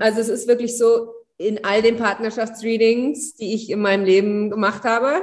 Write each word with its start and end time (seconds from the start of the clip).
Also 0.00 0.20
es 0.20 0.28
ist 0.28 0.48
wirklich 0.48 0.76
so, 0.78 1.12
in 1.36 1.64
all 1.64 1.82
den 1.82 1.96
Partnerschaftsreadings, 1.96 3.36
die 3.36 3.54
ich 3.54 3.70
in 3.70 3.80
meinem 3.80 4.04
Leben 4.04 4.50
gemacht 4.50 4.84
habe, 4.84 5.22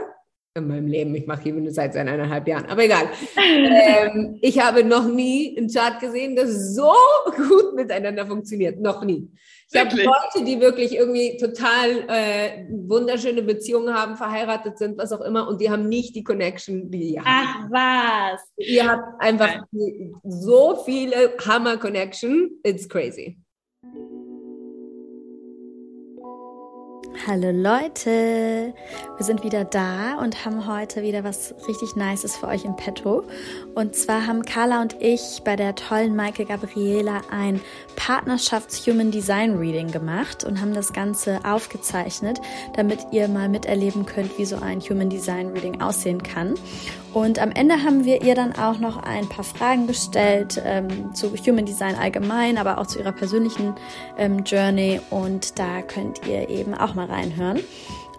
in 0.57 0.69
meinem 0.69 0.87
Leben, 0.87 1.13
ich 1.15 1.27
mache 1.27 1.43
hier 1.43 1.71
seit 1.73 1.93
seit 1.93 2.07
eineinhalb 2.07 2.47
Jahren, 2.47 2.67
aber 2.67 2.85
egal. 2.85 3.09
ähm, 3.37 4.39
ich 4.41 4.57
habe 4.61 4.85
noch 4.85 5.05
nie 5.05 5.53
einen 5.57 5.69
Chart 5.69 5.99
gesehen, 5.99 6.37
das 6.37 6.73
so 6.73 6.93
gut 7.35 7.75
miteinander 7.75 8.25
funktioniert. 8.25 8.79
Noch 8.79 9.03
nie. 9.03 9.29
Ich 9.69 9.77
habe 9.77 9.93
Leute, 9.97 10.45
die 10.45 10.61
wirklich 10.61 10.95
irgendwie 10.95 11.35
total 11.35 12.05
äh, 12.07 12.67
wunderschöne 12.69 13.41
Beziehungen 13.41 13.93
haben, 13.93 14.15
verheiratet 14.15 14.77
sind, 14.77 14.97
was 14.97 15.11
auch 15.11 15.19
immer, 15.19 15.45
und 15.49 15.59
die 15.59 15.69
haben 15.69 15.89
nicht 15.89 16.15
die 16.15 16.23
Connection, 16.23 16.89
die 16.89 17.15
ihr 17.15 17.25
habt. 17.25 17.27
Ach 17.27 17.69
was. 17.69 18.41
Ihr 18.55 18.89
habt 18.89 19.21
einfach 19.21 19.65
so 20.23 20.81
viele 20.85 21.35
Hammer-Connection. 21.45 22.61
It's 22.63 22.87
crazy. 22.87 23.37
Hallo 27.23 27.49
Leute, 27.49 28.73
wir 29.17 29.25
sind 29.25 29.43
wieder 29.43 29.63
da 29.63 30.19
und 30.19 30.45
haben 30.45 30.67
heute 30.67 31.01
wieder 31.01 31.23
was 31.23 31.55
richtig 31.67 31.95
Nices 31.95 32.35
für 32.35 32.47
euch 32.47 32.65
im 32.65 32.75
Petto. 32.75 33.23
Und 33.73 33.95
zwar 33.95 34.27
haben 34.27 34.43
Carla 34.43 34.81
und 34.81 35.01
ich 35.01 35.41
bei 35.43 35.55
der 35.55 35.73
tollen 35.75 36.15
Maike 36.15 36.45
Gabriela 36.45 37.21
ein 37.31 37.61
Partnerschafts-Human 37.95 39.09
Design 39.09 39.55
Reading 39.57 39.91
gemacht 39.91 40.43
und 40.43 40.61
haben 40.61 40.73
das 40.73 40.93
Ganze 40.93 41.39
aufgezeichnet, 41.45 42.39
damit 42.75 42.99
ihr 43.11 43.27
mal 43.27 43.49
miterleben 43.49 44.05
könnt, 44.05 44.37
wie 44.37 44.45
so 44.45 44.57
ein 44.57 44.81
Human 44.81 45.09
Design 45.09 45.47
Reading 45.47 45.81
aussehen 45.81 46.21
kann. 46.21 46.53
Und 47.15 47.39
am 47.39 47.51
Ende 47.51 47.81
haben 47.81 48.03
wir 48.03 48.23
ihr 48.23 48.35
dann 48.35 48.57
auch 48.57 48.77
noch 48.79 49.01
ein 49.01 49.29
paar 49.29 49.45
Fragen 49.45 49.87
gestellt 49.87 50.61
ähm, 50.65 51.15
zu 51.15 51.33
Human 51.33 51.65
Design 51.65 51.95
allgemein, 51.95 52.57
aber 52.57 52.77
auch 52.77 52.87
zu 52.87 52.99
ihrer 52.99 53.13
persönlichen 53.13 53.73
ähm, 54.17 54.43
Journey. 54.43 54.99
Und 55.11 55.57
da 55.57 55.81
könnt 55.81 56.27
ihr 56.27 56.49
eben 56.49 56.73
auch 56.73 56.93
mal 56.93 57.05
reinhören. 57.05 57.61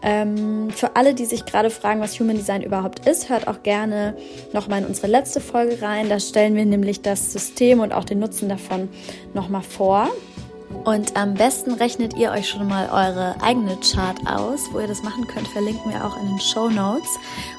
Ähm, 0.00 0.70
für 0.70 0.96
alle, 0.96 1.12
die 1.12 1.26
sich 1.26 1.44
gerade 1.44 1.68
fragen, 1.68 2.00
was 2.00 2.18
Human 2.18 2.36
Design 2.36 2.62
überhaupt 2.62 3.06
ist, 3.06 3.28
hört 3.28 3.48
auch 3.48 3.62
gerne 3.62 4.16
nochmal 4.54 4.80
in 4.80 4.86
unsere 4.86 5.08
letzte 5.08 5.42
Folge 5.42 5.82
rein. 5.82 6.08
Da 6.08 6.18
stellen 6.18 6.54
wir 6.54 6.64
nämlich 6.64 7.02
das 7.02 7.34
System 7.34 7.80
und 7.80 7.92
auch 7.92 8.04
den 8.04 8.18
Nutzen 8.18 8.48
davon 8.48 8.88
nochmal 9.34 9.62
vor. 9.62 10.08
Und 10.84 11.16
am 11.16 11.34
besten 11.34 11.72
rechnet 11.72 12.14
ihr 12.16 12.30
euch 12.30 12.48
schon 12.48 12.66
mal 12.68 12.88
eure 12.90 13.34
eigene 13.42 13.76
Chart 13.80 14.18
aus. 14.26 14.60
Wo 14.72 14.80
ihr 14.80 14.86
das 14.86 15.02
machen 15.02 15.26
könnt, 15.26 15.48
verlinken 15.48 15.92
wir 15.92 16.04
auch 16.04 16.16
in 16.20 16.28
den 16.28 16.40
Show 16.40 16.68
Notes, 16.68 17.08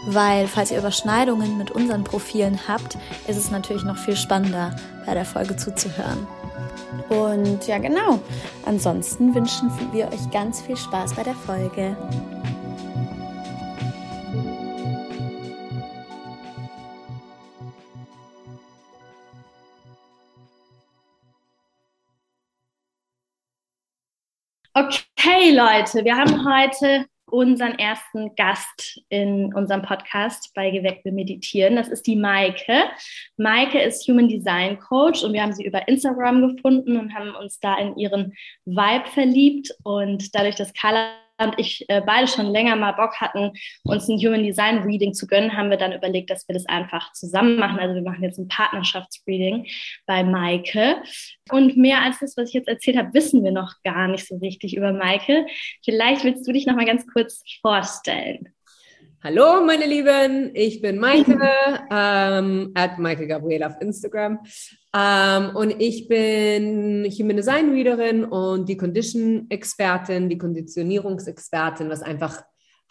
weil 0.07 0.47
falls 0.47 0.71
ihr 0.71 0.79
Überschneidungen 0.79 1.57
mit 1.57 1.71
unseren 1.71 2.03
Profilen 2.03 2.59
habt, 2.67 2.97
ist 3.27 3.37
es 3.37 3.51
natürlich 3.51 3.83
noch 3.83 3.97
viel 3.97 4.15
spannender, 4.15 4.75
bei 5.05 5.13
der 5.13 5.25
Folge 5.25 5.55
zuzuhören. 5.57 6.27
Und 7.09 7.67
ja, 7.67 7.77
genau. 7.77 8.19
Ansonsten 8.65 9.33
wünschen 9.33 9.71
wir 9.91 10.07
euch 10.07 10.29
ganz 10.31 10.61
viel 10.61 10.77
Spaß 10.77 11.13
bei 11.13 11.23
der 11.23 11.35
Folge. 11.35 11.95
Okay, 24.77 25.55
Leute, 25.55 26.05
wir 26.05 26.15
haben 26.15 26.45
heute 26.45 27.07
unseren 27.25 27.79
ersten 27.79 28.35
Gast 28.35 29.01
in 29.09 29.51
unserem 29.55 29.81
Podcast 29.81 30.51
bei 30.53 30.69
Geweckt 30.69 31.03
wir 31.03 31.13
meditieren. 31.13 31.77
Das 31.77 31.87
ist 31.87 32.05
die 32.05 32.15
Maike. 32.15 32.83
Maike 33.37 33.81
ist 33.81 34.07
Human 34.07 34.27
Design 34.27 34.79
Coach 34.79 35.23
und 35.23 35.33
wir 35.33 35.41
haben 35.41 35.53
sie 35.53 35.65
über 35.65 35.87
Instagram 35.87 36.47
gefunden 36.47 36.95
und 36.95 37.11
haben 37.15 37.33
uns 37.33 37.59
da 37.59 37.75
in 37.79 37.97
ihren 37.97 38.35
Vibe 38.65 39.09
verliebt. 39.15 39.73
Und 39.83 40.35
dadurch, 40.35 40.57
dass 40.57 40.71
Carla 40.73 41.09
und 41.39 41.53
ich 41.57 41.85
äh, 41.89 42.01
beide 42.05 42.27
schon 42.27 42.47
länger 42.47 42.75
mal 42.75 42.93
Bock 42.93 43.15
hatten, 43.21 43.51
uns 43.83 44.07
ein 44.07 44.17
Human 44.17 44.43
Design 44.43 44.79
Reading 44.79 45.13
zu 45.13 45.27
gönnen, 45.27 45.55
haben 45.55 45.69
wir 45.69 45.77
dann 45.77 45.93
überlegt, 45.93 46.29
dass 46.29 46.47
wir 46.47 46.53
das 46.53 46.65
einfach 46.65 47.13
zusammen 47.13 47.57
machen. 47.57 47.79
Also 47.79 47.95
wir 47.95 48.01
machen 48.01 48.23
jetzt 48.23 48.39
ein 48.39 48.47
Partnerschaftsreading 48.47 49.67
bei 50.05 50.23
Maike. 50.23 50.97
Und 51.51 51.77
mehr 51.77 52.01
als 52.01 52.19
das, 52.19 52.35
was 52.37 52.49
ich 52.49 52.55
jetzt 52.55 52.67
erzählt 52.67 52.97
habe, 52.97 53.13
wissen 53.13 53.43
wir 53.43 53.51
noch 53.51 53.75
gar 53.83 54.07
nicht 54.07 54.27
so 54.27 54.37
richtig 54.37 54.75
über 54.75 54.93
Maike. 54.93 55.45
Vielleicht 55.83 56.23
willst 56.23 56.47
du 56.47 56.51
dich 56.51 56.65
noch 56.65 56.75
mal 56.75 56.85
ganz 56.85 57.05
kurz 57.07 57.43
vorstellen. 57.61 58.53
Hallo, 59.23 59.65
meine 59.65 59.87
Lieben, 59.87 60.51
ich 60.53 60.79
bin 60.79 60.99
Maike, 60.99 61.37
ähm, 61.91 62.71
at 62.75 62.99
Maike 62.99 63.27
Gabriel 63.27 63.63
auf 63.63 63.73
Instagram. 63.81 64.39
Ähm, 64.97 65.55
und 65.55 65.75
ich 65.79 66.07
bin 66.07 67.05
Human 67.05 67.37
Design 67.37 67.71
Readerin 67.71 68.23
und 68.23 68.67
die 68.67 68.77
Condition-Expertin, 68.77 70.29
die 70.29 70.37
Konditionierungsexpertin, 70.37 71.89
was 71.89 72.01
einfach 72.01 72.43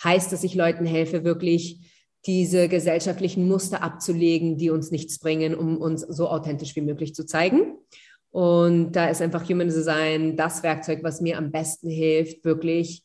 heißt, 0.04 0.30
dass 0.32 0.44
ich 0.44 0.54
Leuten 0.54 0.84
helfe, 0.84 1.24
wirklich 1.24 1.90
diese 2.26 2.68
gesellschaftlichen 2.68 3.48
Muster 3.48 3.82
abzulegen, 3.82 4.56
die 4.56 4.70
uns 4.70 4.90
nichts 4.90 5.18
bringen, 5.18 5.54
um 5.54 5.78
uns 5.78 6.02
so 6.02 6.28
authentisch 6.28 6.76
wie 6.76 6.80
möglich 6.80 7.14
zu 7.14 7.24
zeigen. 7.24 7.76
Und 8.30 8.92
da 8.92 9.08
ist 9.08 9.22
einfach 9.22 9.48
Human 9.48 9.68
Design 9.68 10.36
das 10.36 10.62
Werkzeug, 10.62 11.00
was 11.02 11.20
mir 11.20 11.38
am 11.38 11.50
besten 11.50 11.88
hilft, 11.88 12.44
wirklich 12.44 13.04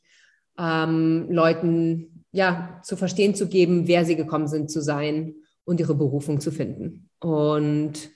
ähm, 0.59 1.28
Leuten 1.29 2.25
ja 2.31 2.79
zu 2.83 2.97
verstehen 2.97 3.35
zu 3.35 3.47
geben, 3.47 3.88
wer 3.88 4.06
sie 4.06 4.16
gekommen 4.16 4.47
sind 4.47 4.69
zu 4.69 4.81
sein 4.81 5.35
und 5.63 5.79
ihre 5.79 5.95
Berufung 5.95 6.39
zu 6.39 6.51
finden. 6.51 7.09
Und 7.19 8.12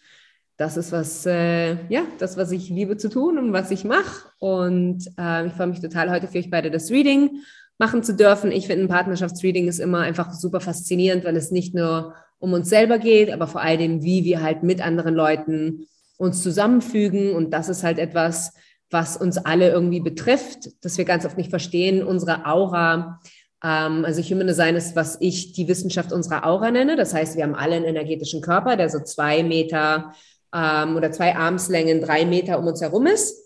das 0.57 0.77
ist 0.77 0.91
was, 0.91 1.25
äh, 1.25 1.75
ja, 1.89 2.03
das, 2.17 2.37
was 2.37 2.51
ich 2.51 2.69
liebe 2.69 2.97
zu 2.97 3.09
tun 3.09 3.37
und 3.37 3.51
was 3.51 3.71
ich 3.71 3.83
mache. 3.83 4.29
Und 4.39 5.05
äh, 5.19 5.47
ich 5.47 5.53
freue 5.53 5.67
mich 5.67 5.81
total, 5.81 6.09
heute 6.09 6.27
für 6.27 6.37
euch 6.37 6.49
beide 6.49 6.71
das 6.71 6.89
Reading 6.91 7.41
machen 7.77 8.03
zu 8.03 8.15
dürfen. 8.15 8.51
Ich 8.51 8.67
finde, 8.67 8.85
ein 8.85 8.89
Partnerschaftsreading 8.89 9.67
ist 9.67 9.79
immer 9.79 9.99
einfach 9.99 10.33
super 10.33 10.61
faszinierend, 10.61 11.25
weil 11.25 11.35
es 11.35 11.51
nicht 11.51 11.75
nur 11.75 12.13
um 12.39 12.53
uns 12.53 12.69
selber 12.69 12.99
geht, 12.99 13.31
aber 13.31 13.47
vor 13.47 13.61
allem, 13.61 14.03
wie 14.03 14.23
wir 14.23 14.41
halt 14.41 14.63
mit 14.63 14.81
anderen 14.81 15.13
Leuten 15.13 15.87
uns 16.17 16.41
zusammenfügen. 16.41 17.33
Und 17.33 17.51
das 17.51 17.67
ist 17.67 17.83
halt 17.83 17.99
etwas, 17.99 18.53
was 18.89 19.17
uns 19.17 19.37
alle 19.37 19.69
irgendwie 19.69 19.99
betrifft, 19.99 20.69
dass 20.85 20.97
wir 20.97 21.05
ganz 21.05 21.25
oft 21.25 21.37
nicht 21.37 21.49
verstehen, 21.49 22.01
unsere 22.01 22.45
Aura. 22.45 23.19
Ähm, 23.61 24.05
also 24.05 24.21
Human 24.21 24.47
Design 24.47 24.75
ist, 24.75 24.95
was 24.95 25.17
ich 25.19 25.51
die 25.51 25.67
Wissenschaft 25.67 26.13
unserer 26.13 26.45
Aura 26.45 26.71
nenne. 26.71 26.95
Das 26.95 27.13
heißt, 27.13 27.35
wir 27.35 27.43
haben 27.43 27.55
alle 27.55 27.75
einen 27.75 27.85
energetischen 27.85 28.41
Körper, 28.41 28.77
der 28.77 28.89
so 28.89 28.99
zwei 29.01 29.43
Meter 29.43 30.13
ähm, 30.55 30.95
oder 30.95 31.11
zwei 31.11 31.35
Armslängen, 31.35 32.01
drei 32.01 32.25
Meter 32.25 32.57
um 32.57 32.67
uns 32.67 32.81
herum 32.81 33.05
ist. 33.05 33.43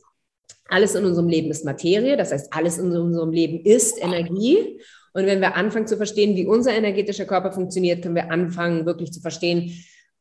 Alles 0.69 0.93
in 0.93 1.05
unserem 1.05 1.27
Leben 1.27 1.49
ist 1.49 1.65
Materie, 1.65 2.15
das 2.15 2.31
heißt, 2.31 2.53
alles 2.53 2.77
in 2.77 2.95
unserem 2.95 3.31
Leben 3.31 3.65
ist 3.65 4.01
Energie. 4.01 4.79
Und 5.13 5.25
wenn 5.25 5.41
wir 5.41 5.55
anfangen 5.55 5.87
zu 5.87 5.97
verstehen, 5.97 6.35
wie 6.35 6.45
unser 6.45 6.71
energetischer 6.73 7.25
Körper 7.25 7.51
funktioniert, 7.51 8.03
können 8.03 8.15
wir 8.15 8.31
anfangen, 8.31 8.85
wirklich 8.85 9.11
zu 9.11 9.21
verstehen, 9.21 9.73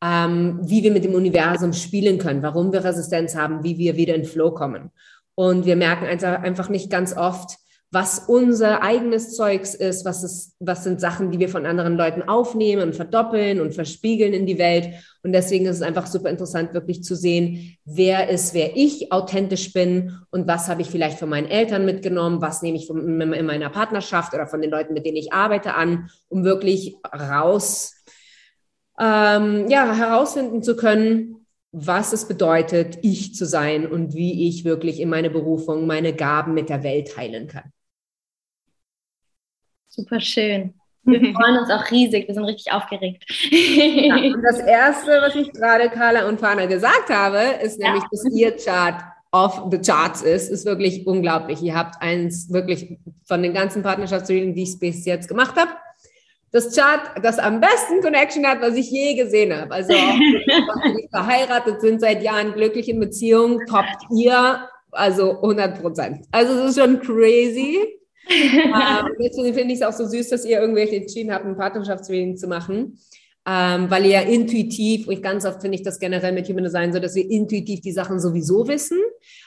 ähm, 0.02 0.60
wie 0.62 0.82
wir 0.82 0.92
mit 0.92 1.04
dem 1.04 1.14
Universum 1.14 1.74
spielen 1.74 2.18
können, 2.18 2.42
warum 2.42 2.72
wir 2.72 2.82
Resistenz 2.82 3.34
haben, 3.34 3.62
wie 3.64 3.76
wir 3.76 3.96
wieder 3.96 4.14
in 4.14 4.24
Flow 4.24 4.52
kommen. 4.52 4.90
Und 5.34 5.66
wir 5.66 5.76
merken 5.76 6.06
einfach 6.06 6.68
nicht 6.70 6.90
ganz 6.90 7.14
oft, 7.16 7.58
was 7.90 8.18
unser 8.26 8.82
eigenes 8.82 9.34
Zeugs 9.34 9.74
ist, 9.74 10.04
was, 10.04 10.22
ist, 10.22 10.54
was 10.60 10.84
sind 10.84 11.00
Sachen, 11.00 11.30
die 11.30 11.38
wir 11.38 11.48
von 11.48 11.64
anderen 11.64 11.96
Leuten 11.96 12.22
aufnehmen 12.22 12.82
und 12.82 12.94
verdoppeln 12.94 13.62
und 13.62 13.74
verspiegeln 13.74 14.34
in 14.34 14.44
die 14.44 14.58
Welt. 14.58 14.90
Und 15.22 15.32
deswegen 15.32 15.64
ist 15.64 15.76
es 15.76 15.82
einfach 15.82 16.06
super 16.06 16.28
interessant, 16.28 16.74
wirklich 16.74 17.02
zu 17.02 17.16
sehen, 17.16 17.78
wer 17.86 18.28
ist, 18.28 18.52
wer 18.52 18.76
ich 18.76 19.10
authentisch 19.10 19.72
bin 19.72 20.18
und 20.30 20.46
was 20.46 20.68
habe 20.68 20.82
ich 20.82 20.90
vielleicht 20.90 21.18
von 21.18 21.30
meinen 21.30 21.48
Eltern 21.48 21.86
mitgenommen, 21.86 22.42
was 22.42 22.60
nehme 22.60 22.76
ich 22.76 22.86
von, 22.86 23.20
in 23.20 23.46
meiner 23.46 23.70
Partnerschaft 23.70 24.34
oder 24.34 24.46
von 24.46 24.60
den 24.60 24.70
Leuten, 24.70 24.92
mit 24.92 25.06
denen 25.06 25.16
ich 25.16 25.32
arbeite 25.32 25.74
an, 25.74 26.10
um 26.28 26.44
wirklich 26.44 26.96
raus, 27.10 27.94
ähm, 29.00 29.66
ja, 29.68 29.94
herausfinden 29.94 30.62
zu 30.62 30.76
können, 30.76 31.46
was 31.72 32.12
es 32.12 32.28
bedeutet, 32.28 32.98
ich 33.00 33.34
zu 33.34 33.46
sein 33.46 33.86
und 33.86 34.14
wie 34.14 34.46
ich 34.46 34.64
wirklich 34.66 35.00
in 35.00 35.08
meine 35.08 35.30
Berufung, 35.30 35.86
meine 35.86 36.14
Gaben 36.14 36.52
mit 36.52 36.68
der 36.68 36.82
Welt 36.82 37.12
teilen 37.14 37.46
kann. 37.46 37.72
Super 39.98 40.20
schön. 40.20 40.74
Wir 41.02 41.20
freuen 41.34 41.58
uns 41.58 41.70
auch 41.70 41.90
riesig, 41.90 42.28
wir 42.28 42.34
sind 42.34 42.44
richtig 42.44 42.72
aufgeregt. 42.72 43.24
Ja, 43.50 44.14
und 44.34 44.42
das 44.42 44.60
Erste, 44.60 45.10
was 45.20 45.34
ich 45.34 45.52
gerade 45.52 45.90
Carla 45.90 46.28
und 46.28 46.38
Fana 46.38 46.66
gesagt 46.66 47.10
habe, 47.10 47.40
ist 47.64 47.80
nämlich, 47.80 48.04
ja. 48.04 48.08
dass 48.12 48.32
ihr 48.32 48.56
Chart 48.56 49.02
of 49.32 49.64
the 49.72 49.78
Charts 49.78 50.22
ist, 50.22 50.50
ist 50.50 50.66
wirklich 50.66 51.04
unglaublich. 51.04 51.60
Ihr 51.62 51.74
habt 51.74 52.00
eins 52.00 52.52
wirklich 52.52 52.96
von 53.24 53.42
den 53.42 53.54
ganzen 53.54 53.82
Partnerschaftsreadings, 53.82 54.54
die 54.54 54.62
ich 54.62 54.78
bis 54.78 55.04
jetzt 55.04 55.26
gemacht 55.26 55.56
habe, 55.56 55.72
das 56.52 56.74
Chart, 56.76 57.00
das 57.20 57.40
am 57.40 57.60
besten 57.60 58.00
Connection 58.00 58.46
hat, 58.46 58.60
was 58.60 58.76
ich 58.76 58.88
je 58.88 59.14
gesehen 59.14 59.52
habe. 59.52 59.74
Also 59.74 59.92
die 59.92 61.08
verheiratet 61.10 61.80
sind 61.80 62.00
seit 62.00 62.22
Jahren, 62.22 62.52
glücklich 62.52 62.88
in 62.88 63.00
Beziehungen, 63.00 63.66
toppt 63.66 64.04
ihr, 64.14 64.60
also 64.92 65.42
100 65.42 65.82
Prozent. 65.82 66.24
Also 66.30 66.52
es 66.54 66.70
ist 66.70 66.80
schon 66.80 67.00
crazy 67.00 67.97
ähm, 68.30 69.14
deswegen 69.18 69.54
finde 69.54 69.74
ich 69.74 69.80
es 69.80 69.82
auch 69.82 69.92
so 69.92 70.06
süß, 70.06 70.28
dass 70.28 70.44
ihr 70.44 70.60
irgendwelche 70.60 70.96
entschieden 70.96 71.32
habt, 71.32 71.46
ein 71.46 71.56
Partnerschaftsreading 71.56 72.36
zu 72.36 72.46
machen. 72.46 72.98
ähm, 73.50 73.90
weil 73.90 74.04
ihr 74.04 74.10
ja 74.10 74.20
intuitiv, 74.20 75.08
und 75.08 75.22
ganz 75.22 75.46
oft 75.46 75.62
finde 75.62 75.76
ich 75.76 75.82
das 75.82 75.98
generell 75.98 76.32
mit 76.32 76.46
Human 76.48 76.64
Design 76.64 76.92
so, 76.92 76.98
dass 76.98 77.14
wir 77.14 77.30
intuitiv 77.30 77.80
die 77.80 77.92
Sachen 77.92 78.20
sowieso 78.20 78.68
wissen, 78.68 78.98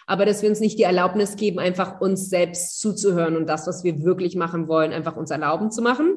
aber 0.07 0.25
dass 0.25 0.42
wir 0.42 0.50
uns 0.50 0.60
nicht 0.60 0.80
die 0.80 0.83
Erlaubnis 0.83 1.36
geben, 1.36 1.60
einfach 1.60 2.01
uns 2.01 2.28
selbst 2.28 2.80
zuzuhören 2.80 3.38
und 3.38 3.48
das, 3.48 3.68
was 3.68 3.83
wir 3.83 4.04
wirklich 4.04 4.36
machen 4.36 4.68
wollen, 4.68 4.92
einfach 4.92 5.18
uns 5.18 5.30
erlauben 5.30 5.69
zu 5.69 5.83
machen. 5.83 6.16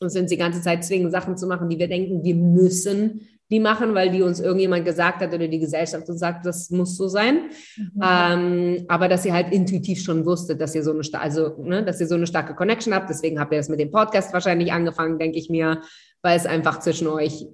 Und 0.00 0.08
sind 0.08 0.30
die 0.30 0.38
ganze 0.38 0.62
Zeit 0.62 0.82
zwingen, 0.82 1.10
Sachen 1.10 1.36
zu 1.36 1.46
machen, 1.46 1.68
die 1.68 1.78
wir 1.78 1.88
denken, 1.88 2.24
wir 2.24 2.34
müssen 2.34 3.28
die 3.50 3.60
machen, 3.60 3.94
weil 3.94 4.10
die 4.10 4.22
uns 4.22 4.40
irgendjemand 4.40 4.84
gesagt 4.84 5.20
hat 5.20 5.32
oder 5.34 5.48
die 5.48 5.58
Gesellschaft 5.58 6.08
uns 6.08 6.20
sagt, 6.20 6.46
das 6.46 6.70
muss 6.70 6.96
so 6.96 7.08
sein. 7.08 7.50
Mhm. 7.76 8.00
Ähm, 8.02 8.84
aber 8.88 9.08
dass 9.08 9.24
ihr 9.24 9.32
halt 9.32 9.52
intuitiv 9.52 10.02
schon 10.02 10.24
wusstet, 10.24 10.60
dass 10.60 10.74
ihr 10.74 10.82
so 10.82 10.92
eine, 10.92 11.02
also, 11.20 11.56
ne, 11.62 11.84
dass 11.84 12.00
ihr 12.00 12.06
so 12.06 12.14
eine 12.14 12.26
starke 12.26 12.54
Connection 12.54 12.94
habt. 12.94 13.10
Deswegen 13.10 13.38
habt 13.38 13.52
ihr 13.52 13.58
das 13.58 13.68
mit 13.68 13.80
dem 13.80 13.90
Podcast 13.90 14.32
wahrscheinlich 14.32 14.72
angefangen, 14.72 15.18
denke 15.18 15.38
ich 15.38 15.50
mir, 15.50 15.82
weil 16.22 16.36
es 16.36 16.46
einfach 16.46 16.80
zwischen 16.80 17.06
euch 17.06 17.46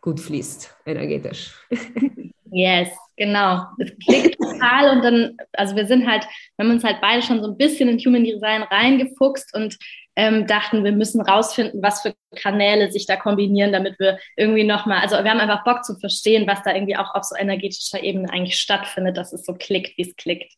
gut 0.00 0.20
fließt, 0.20 0.74
energetisch. 0.86 1.54
Yes, 2.54 2.90
genau. 3.16 3.64
Es 3.78 3.92
klickt 4.04 4.36
total 4.38 4.94
und 4.94 5.02
dann, 5.02 5.36
also 5.54 5.74
wir 5.74 5.86
sind 5.86 6.06
halt, 6.06 6.26
wir 6.56 6.66
haben 6.66 6.74
uns 6.74 6.84
halt 6.84 6.98
beide 7.00 7.22
schon 7.22 7.42
so 7.42 7.50
ein 7.50 7.56
bisschen 7.56 7.88
in 7.88 7.98
Human 7.98 8.24
Design 8.24 8.62
reingefuchst 8.62 9.56
und 9.56 9.78
ähm, 10.14 10.46
dachten, 10.46 10.84
wir 10.84 10.92
müssen 10.92 11.20
rausfinden, 11.20 11.82
was 11.82 12.02
für 12.02 12.14
Kanäle 12.36 12.92
sich 12.92 13.06
da 13.06 13.16
kombinieren, 13.16 13.72
damit 13.72 13.98
wir 13.98 14.18
irgendwie 14.36 14.64
nochmal, 14.64 15.00
also 15.00 15.16
wir 15.16 15.30
haben 15.30 15.40
einfach 15.40 15.64
Bock 15.64 15.84
zu 15.84 15.98
verstehen, 15.98 16.46
was 16.46 16.62
da 16.62 16.74
irgendwie 16.74 16.96
auch 16.96 17.14
auf 17.14 17.24
so 17.24 17.34
energetischer 17.34 18.02
Ebene 18.02 18.30
eigentlich 18.30 18.58
stattfindet, 18.58 19.16
dass 19.16 19.32
es 19.32 19.44
so 19.44 19.54
klickt, 19.54 19.96
wie 19.96 20.02
es 20.02 20.14
klickt. 20.16 20.52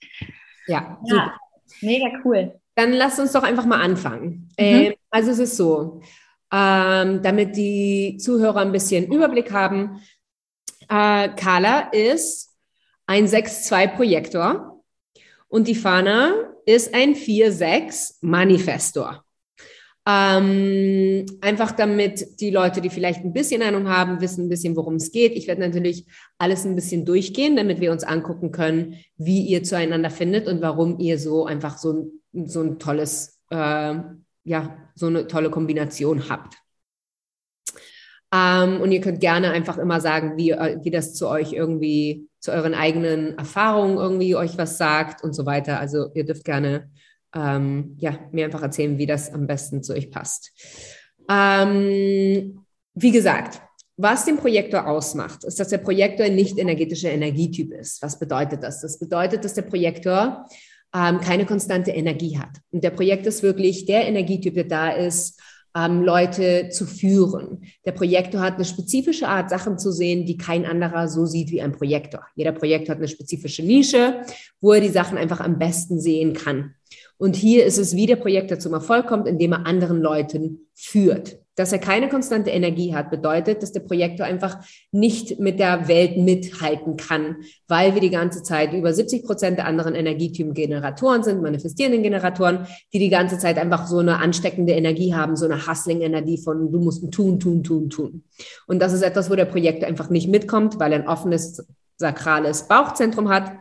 Ja, 0.67 0.99
ja 1.05 1.35
mega 1.81 2.09
cool. 2.25 2.61
Dann 2.75 2.93
lasst 2.93 3.21
uns 3.21 3.33
doch 3.33 3.45
einfach 3.45 3.67
mal 3.67 3.81
anfangen. 3.81 4.49
Mhm. 4.59 4.65
Ähm, 4.65 4.95
also 5.11 5.31
es 5.31 5.39
ist 5.39 5.57
so, 5.57 6.01
ähm, 6.53 7.23
damit 7.23 7.57
die 7.57 8.19
Zuhörer 8.19 8.61
ein 8.61 8.73
bisschen 8.73 9.11
Überblick 9.13 9.53
haben. 9.53 10.03
Äh, 10.89 11.29
Carla 11.31 11.91
ist 11.93 12.57
ein 13.07 13.27
6-2-Projektor 13.27 14.83
und 15.49 15.69
die 15.69 15.75
Fana 15.75 16.33
ist 16.67 16.95
ein 16.95 17.15
4-6-Manifestor. 17.15 19.24
Ähm, 20.07 21.25
einfach 21.41 21.73
damit 21.73 22.41
die 22.41 22.51
Leute, 22.51 22.81
die 22.83 22.91
vielleicht 22.91 23.25
ein 23.25 23.33
bisschen 23.33 23.63
Ahnung 23.63 23.89
haben, 23.89 24.21
wissen 24.21 24.47
ein 24.47 24.49
bisschen, 24.51 24.77
worum 24.77 24.97
es 24.97 25.13
geht. 25.13 25.33
Ich 25.33 25.49
werde 25.49 25.63
natürlich 25.63 26.07
alles 26.37 26.67
ein 26.67 26.75
bisschen 26.75 27.07
durchgehen, 27.07 27.57
damit 27.57 27.81
wir 27.81 27.91
uns 27.91 28.05
angucken 28.05 28.53
können, 28.53 28.97
wie 29.17 29.41
ihr 29.41 29.63
zueinander 29.63 30.11
findet 30.11 30.47
und 30.47 30.61
warum 30.61 30.99
ihr 30.99 31.19
so 31.19 31.47
einfach 31.47 31.79
so, 31.79 32.13
so 32.33 32.61
ein 32.61 32.79
tolles 32.79 33.41
äh, 33.51 33.95
ja, 34.45 34.77
so 34.95 35.07
eine 35.07 35.27
tolle 35.27 35.51
Kombination 35.51 36.29
habt. 36.29 36.57
Ähm, 38.33 38.81
und 38.81 38.93
ihr 38.93 39.01
könnt 39.01 39.21
gerne 39.21 39.51
einfach 39.51 39.79
immer 39.79 40.01
sagen, 40.01 40.37
wie, 40.37 40.51
äh, 40.51 40.79
wie 40.83 40.91
das 40.91 41.15
zu 41.15 41.29
euch 41.29 41.53
irgendwie, 41.53 42.29
zu 42.41 42.53
euren 42.53 42.75
eigenen 42.75 43.39
Erfahrungen 43.39 43.97
irgendwie 43.97 44.37
euch 44.37 44.59
was 44.59 44.77
sagt 44.77 45.25
und 45.25 45.33
so 45.35 45.47
weiter. 45.47 45.81
Also 45.81 46.11
ihr 46.15 46.25
dürft 46.25 46.45
gerne 46.45 46.91
ähm, 47.35 47.97
ja, 47.99 48.19
mir 48.33 48.45
einfach 48.45 48.63
erzählen, 48.63 48.99
wie 48.99 49.07
das 49.07 49.33
am 49.33 49.47
besten 49.47 49.83
zu 49.83 49.93
euch 49.93 50.11
passt. 50.11 50.53
Ähm, 51.31 52.65
wie 52.95 53.11
gesagt, 53.11 53.61
was 53.97 54.25
den 54.25 54.37
Projektor 54.37 54.89
ausmacht, 54.89 55.45
ist, 55.45 55.61
dass 55.61 55.69
der 55.69 55.79
Projektor 55.79 56.27
ein 56.27 56.35
nicht 56.35 56.59
energetischer 56.59 57.11
Energietyp 57.11 57.73
ist. 57.73 58.03
Was 58.03 58.19
bedeutet 58.19 58.63
das? 58.63 58.81
Das 58.81 58.99
bedeutet, 58.99 59.45
dass 59.45 59.55
der 59.55 59.63
Projektor 59.63 60.47
ähm, 60.95 61.21
keine 61.21 61.47
konstante 61.47 61.93
Energie 61.93 62.39
hat. 62.39 62.61
Und 62.71 62.83
der 62.83 62.91
Projekt 62.91 63.27
ist 63.27 63.43
wirklich 63.43 63.87
der 63.87 64.07
Energietyp, 64.07 64.55
der 64.55 64.65
da 64.65 64.91
ist, 64.91 65.41
ähm, 65.77 66.03
Leute 66.03 66.69
zu 66.71 66.87
führen. 66.87 67.63
Der 67.85 67.93
Projektor 67.93 68.41
hat 68.41 68.55
eine 68.55 68.65
spezifische 68.65 69.29
Art, 69.29 69.51
Sachen 69.51 69.79
zu 69.79 69.91
sehen, 69.91 70.25
die 70.25 70.37
kein 70.37 70.65
anderer 70.65 71.09
so 71.09 71.27
sieht 71.27 71.51
wie 71.51 71.63
ein 71.63 71.73
Projektor. 71.73 72.25
Jeder 72.37 72.53
Projektor 72.53 72.95
hat 72.95 72.99
eine 72.99 73.09
spezifische 73.09 73.63
Nische, 73.63 74.23
wo 74.61 74.73
er 74.73 74.81
die 74.81 74.89
Sachen 74.89 75.19
einfach 75.19 75.41
am 75.41 75.59
besten 75.59 76.01
sehen 76.01 76.33
kann. 76.33 76.75
Und 77.19 77.37
hier 77.37 77.65
ist 77.65 77.79
es, 77.79 77.95
wie 77.95 78.07
der 78.07 78.17
Projektor 78.17 78.59
zum 78.59 78.75
Erfolg 78.75 79.07
kommt, 79.07 79.29
indem 79.29 79.53
er 79.53 79.67
anderen 79.67 80.01
Leuten 80.01 80.69
führt. 80.75 81.39
Dass 81.57 81.73
er 81.73 81.79
keine 81.79 82.09
konstante 82.09 82.51
Energie 82.51 82.97
hat, 82.97 83.13
bedeutet, 83.13 83.63
dass 83.63 83.71
der 83.71 83.81
Projektor 83.81 84.27
einfach 84.27 84.59
nicht 84.91 85.39
mit 85.39 85.61
der 85.61 85.87
Welt 85.87 86.17
mithalten 86.17 86.97
kann, 86.97 87.37
weil 87.69 87.95
wir 87.95 88.01
die 88.01 88.11
ganze 88.11 88.43
Zeit 88.43 88.73
über 88.73 88.93
70 88.93 89.25
Prozent 89.25 89.59
der 89.59 89.67
anderen 89.67 89.95
Energietypen 89.95 90.53
Generatoren 90.53 91.23
sind, 91.23 91.43
manifestierenden 91.43 92.03
Generatoren, 92.03 92.67
die 92.93 92.99
die 92.99 93.09
ganze 93.09 93.39
Zeit 93.39 93.57
einfach 93.59 93.87
so 93.87 93.99
eine 93.99 94.19
ansteckende 94.19 94.73
Energie 94.73 95.15
haben, 95.15 95.37
so 95.37 95.45
eine 95.45 95.65
Hustling-Energie 95.65 96.39
von 96.39 96.73
du 96.73 96.81
musst 96.81 97.09
tun, 97.13 97.39
tun, 97.39 97.63
tun, 97.63 97.89
tun. 97.89 98.25
Und 98.67 98.83
das 98.83 98.93
ist 98.93 99.03
etwas, 99.03 99.31
wo 99.31 99.37
der 99.37 99.45
Projektor 99.45 99.89
einfach 99.89 100.11
nicht 100.11 100.29
mitkommt, 100.29 100.81
weil 100.81 100.93
er 100.93 100.99
ein 100.99 101.09
offenes, 101.09 101.65
sakrales 101.97 102.67
Bauchzentrum 102.67 103.29
hat 103.29 103.53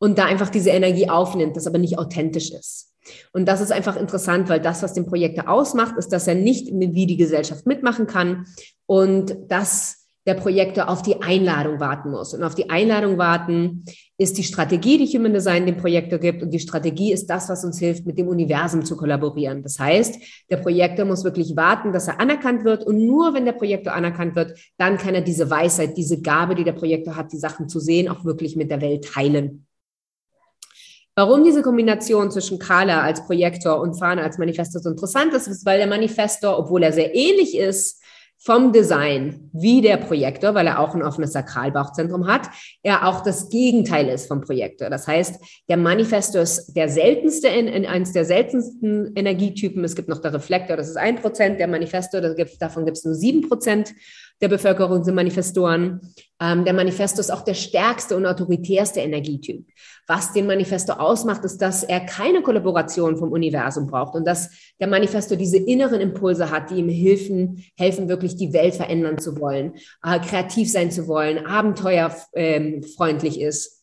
und 0.00 0.18
da 0.18 0.24
einfach 0.24 0.48
diese 0.48 0.70
Energie 0.70 1.08
aufnimmt, 1.08 1.56
das 1.56 1.66
aber 1.66 1.78
nicht 1.78 1.98
authentisch 1.98 2.50
ist. 2.50 2.92
Und 3.32 3.46
das 3.46 3.60
ist 3.60 3.70
einfach 3.70 3.96
interessant, 3.96 4.48
weil 4.48 4.60
das, 4.60 4.82
was 4.82 4.94
den 4.94 5.06
Projektor 5.06 5.48
ausmacht, 5.48 5.96
ist, 5.96 6.08
dass 6.08 6.26
er 6.26 6.34
nicht 6.34 6.68
wie 6.68 7.06
die 7.06 7.16
Gesellschaft 7.16 7.66
mitmachen 7.66 8.06
kann 8.06 8.46
und 8.86 9.36
dass 9.48 10.00
der 10.26 10.34
Projektor 10.34 10.88
auf 10.88 11.02
die 11.02 11.22
Einladung 11.22 11.80
warten 11.80 12.10
muss. 12.10 12.34
Und 12.34 12.42
auf 12.44 12.54
die 12.54 12.68
Einladung 12.68 13.16
warten 13.16 13.84
ist 14.18 14.36
die 14.36 14.44
Strategie, 14.44 14.98
die 14.98 15.06
Human 15.16 15.32
Design 15.32 15.64
dem 15.64 15.78
Projektor 15.78 16.18
gibt. 16.18 16.42
Und 16.42 16.50
die 16.50 16.60
Strategie 16.60 17.12
ist 17.12 17.26
das, 17.28 17.48
was 17.48 17.64
uns 17.64 17.78
hilft, 17.78 18.06
mit 18.06 18.18
dem 18.18 18.28
Universum 18.28 18.84
zu 18.84 18.96
kollaborieren. 18.96 19.62
Das 19.62 19.78
heißt, 19.78 20.16
der 20.50 20.58
Projektor 20.58 21.06
muss 21.06 21.24
wirklich 21.24 21.56
warten, 21.56 21.92
dass 21.92 22.06
er 22.06 22.20
anerkannt 22.20 22.64
wird. 22.64 22.84
Und 22.84 22.98
nur 23.06 23.32
wenn 23.32 23.46
der 23.46 23.52
Projektor 23.52 23.94
anerkannt 23.94 24.36
wird, 24.36 24.58
dann 24.76 24.98
kann 24.98 25.14
er 25.14 25.22
diese 25.22 25.48
Weisheit, 25.48 25.96
diese 25.96 26.20
Gabe, 26.20 26.54
die 26.54 26.64
der 26.64 26.72
Projektor 26.72 27.16
hat, 27.16 27.32
die 27.32 27.38
Sachen 27.38 27.70
zu 27.70 27.80
sehen, 27.80 28.08
auch 28.08 28.24
wirklich 28.24 28.56
mit 28.56 28.70
der 28.70 28.82
Welt 28.82 29.06
teilen. 29.06 29.66
Warum 31.16 31.44
diese 31.44 31.62
Kombination 31.62 32.30
zwischen 32.30 32.58
Kala 32.58 33.02
als 33.02 33.24
Projektor 33.26 33.80
und 33.80 33.98
Fana 33.98 34.22
als 34.22 34.38
Manifestor 34.38 34.80
so 34.80 34.90
interessant 34.90 35.34
ist, 35.34 35.48
ist, 35.48 35.66
weil 35.66 35.78
der 35.78 35.88
Manifestor, 35.88 36.58
obwohl 36.58 36.82
er 36.82 36.92
sehr 36.92 37.14
ähnlich 37.14 37.56
ist 37.56 38.00
vom 38.42 38.72
Design 38.72 39.50
wie 39.52 39.82
der 39.82 39.98
Projektor, 39.98 40.54
weil 40.54 40.66
er 40.66 40.78
auch 40.78 40.94
ein 40.94 41.02
offenes 41.02 41.32
Sakralbauchzentrum 41.32 42.26
hat, 42.26 42.48
er 42.82 43.06
auch 43.06 43.22
das 43.22 43.50
Gegenteil 43.50 44.08
ist 44.08 44.28
vom 44.28 44.40
Projektor. 44.40 44.88
Das 44.88 45.06
heißt, 45.06 45.62
der 45.68 45.76
Manifestor 45.76 46.40
ist 46.40 46.72
der 46.72 46.88
seltenste, 46.88 47.48
in, 47.48 47.68
in 47.68 47.84
eins 47.84 48.12
der 48.12 48.24
seltensten 48.24 49.12
Energietypen. 49.14 49.84
Es 49.84 49.94
gibt 49.94 50.08
noch 50.08 50.22
der 50.22 50.32
Reflektor, 50.32 50.78
das 50.78 50.88
ist 50.88 50.96
ein 50.96 51.16
Prozent. 51.16 51.60
Der 51.60 51.68
Manifestor, 51.68 52.22
davon 52.22 52.86
gibt 52.86 52.96
es 52.96 53.04
nur 53.04 53.14
sieben 53.14 53.46
Prozent 53.46 53.92
der 54.40 54.48
Bevölkerung 54.48 55.04
sind 55.04 55.14
Manifestoren. 55.14 56.00
Ähm, 56.40 56.64
der 56.64 56.72
Manifesto 56.72 57.20
ist 57.20 57.30
auch 57.30 57.42
der 57.42 57.54
stärkste 57.54 58.16
und 58.16 58.24
autoritärste 58.24 59.00
Energietyp. 59.00 59.66
Was 60.06 60.32
den 60.32 60.46
Manifesto 60.46 60.94
ausmacht, 60.94 61.44
ist, 61.44 61.58
dass 61.58 61.84
er 61.84 62.00
keine 62.00 62.40
Kollaboration 62.42 63.16
vom 63.18 63.32
Universum 63.32 63.86
braucht 63.86 64.14
und 64.14 64.26
dass 64.26 64.50
der 64.80 64.88
Manifesto 64.88 65.36
diese 65.36 65.58
inneren 65.58 66.00
Impulse 66.00 66.50
hat, 66.50 66.70
die 66.70 66.76
ihm 66.76 66.88
helfen, 66.88 67.64
helfen 67.76 68.08
wirklich 68.08 68.36
die 68.36 68.52
Welt 68.52 68.74
verändern 68.74 69.18
zu 69.18 69.38
wollen, 69.38 69.74
äh, 70.02 70.18
kreativ 70.18 70.72
sein 70.72 70.90
zu 70.90 71.06
wollen, 71.06 71.46
abenteuerfreundlich 71.46 73.40
ähm, 73.40 73.48
ist. 73.48 73.80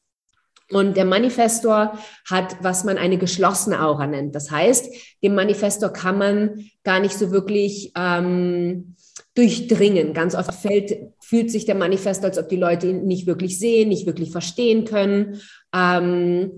Und 0.69 0.97
der 0.97 1.05
Manifestor 1.05 1.97
hat, 2.29 2.57
was 2.61 2.83
man 2.83 2.97
eine 2.97 3.17
geschlossene 3.17 3.81
Aura 3.81 4.05
nennt. 4.05 4.35
Das 4.35 4.51
heißt, 4.51 4.93
dem 5.23 5.33
Manifestor 5.33 5.89
kann 5.93 6.17
man 6.17 6.69
gar 6.83 6.99
nicht 6.99 7.17
so 7.17 7.31
wirklich 7.31 7.93
ähm, 7.95 8.96
durchdringen. 9.35 10.13
Ganz 10.13 10.35
oft 10.35 10.53
fällt, 10.53 10.97
fühlt 11.19 11.51
sich 11.51 11.65
der 11.65 11.75
Manifest, 11.75 12.23
als 12.23 12.37
ob 12.37 12.49
die 12.49 12.55
Leute 12.55 12.87
ihn 12.87 13.05
nicht 13.05 13.27
wirklich 13.27 13.59
sehen, 13.59 13.89
nicht 13.89 14.05
wirklich 14.05 14.31
verstehen 14.31 14.85
können. 14.85 15.41
Ähm, 15.73 16.57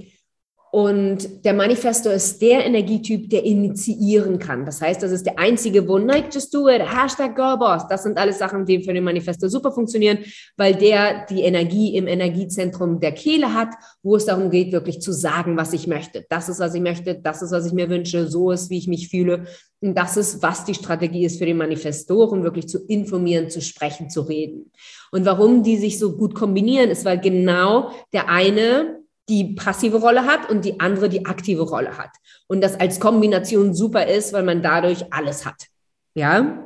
und 0.71 1.43
der 1.45 1.53
Manifesto 1.53 2.09
ist 2.09 2.39
der 2.43 2.63
Energietyp, 2.63 3.27
der 3.29 3.43
initiieren 3.43 4.37
kann. 4.37 4.65
Das 4.65 4.79
heißt, 4.79 5.01
das 5.01 5.11
ist 5.11 5.25
der 5.25 5.39
einzige, 5.39 5.87
wo 5.87 5.97
Nike 5.97 6.29
just 6.31 6.53
do 6.53 6.69
it, 6.69 6.81
Hashtag 6.81 7.35
Girlboss. 7.35 7.87
Das 7.87 8.03
sind 8.03 8.19
alles 8.19 8.37
Sachen, 8.37 8.65
die 8.65 8.83
für 8.83 8.93
den 8.93 9.03
Manifesto 9.03 9.47
super 9.47 9.71
funktionieren, 9.71 10.19
weil 10.57 10.75
der 10.75 11.25
die 11.25 11.41
Energie 11.41 11.95
im 11.95 12.05
Energiezentrum 12.05 12.99
der 12.99 13.13
Kehle 13.13 13.55
hat, 13.55 13.69
wo 14.03 14.15
es 14.15 14.25
darum 14.25 14.51
geht, 14.51 14.71
wirklich 14.71 15.01
zu 15.01 15.11
sagen, 15.11 15.57
was 15.57 15.73
ich 15.73 15.87
möchte. 15.87 16.25
Das 16.29 16.49
ist, 16.49 16.59
was 16.59 16.75
ich 16.75 16.81
möchte. 16.81 17.15
Das 17.15 17.41
ist, 17.41 17.51
was 17.51 17.65
ich 17.65 17.73
mir 17.73 17.89
wünsche. 17.89 18.27
So 18.27 18.51
ist, 18.51 18.69
wie 18.69 18.77
ich 18.77 18.87
mich 18.87 19.09
fühle. 19.09 19.45
Und 19.81 19.97
das 19.97 20.17
ist, 20.17 20.43
was 20.43 20.65
die 20.65 20.75
Strategie 20.75 21.25
ist 21.25 21.39
für 21.39 21.47
den 21.47 21.57
Manifestoren, 21.57 22.43
wirklich 22.43 22.67
zu 22.67 22.77
informieren, 22.85 23.49
zu 23.49 23.61
sprechen, 23.61 24.11
zu 24.11 24.21
reden. 24.21 24.71
Und 25.11 25.25
warum 25.25 25.63
die 25.63 25.77
sich 25.77 25.97
so 25.97 26.15
gut 26.15 26.35
kombinieren, 26.35 26.91
ist, 26.91 27.05
weil 27.05 27.19
genau 27.19 27.89
der 28.13 28.29
eine 28.29 28.98
die 29.29 29.53
passive 29.53 29.97
Rolle 29.97 30.25
hat 30.25 30.49
und 30.49 30.65
die 30.65 30.79
andere 30.79 31.07
die 31.07 31.25
aktive 31.25 31.61
Rolle 31.61 31.97
hat. 31.97 32.09
Und 32.47 32.61
das 32.61 32.79
als 32.79 32.99
Kombination 32.99 33.73
super 33.73 34.07
ist, 34.07 34.33
weil 34.33 34.43
man 34.43 34.61
dadurch 34.61 35.13
alles 35.13 35.45
hat. 35.45 35.67
Ja. 36.15 36.65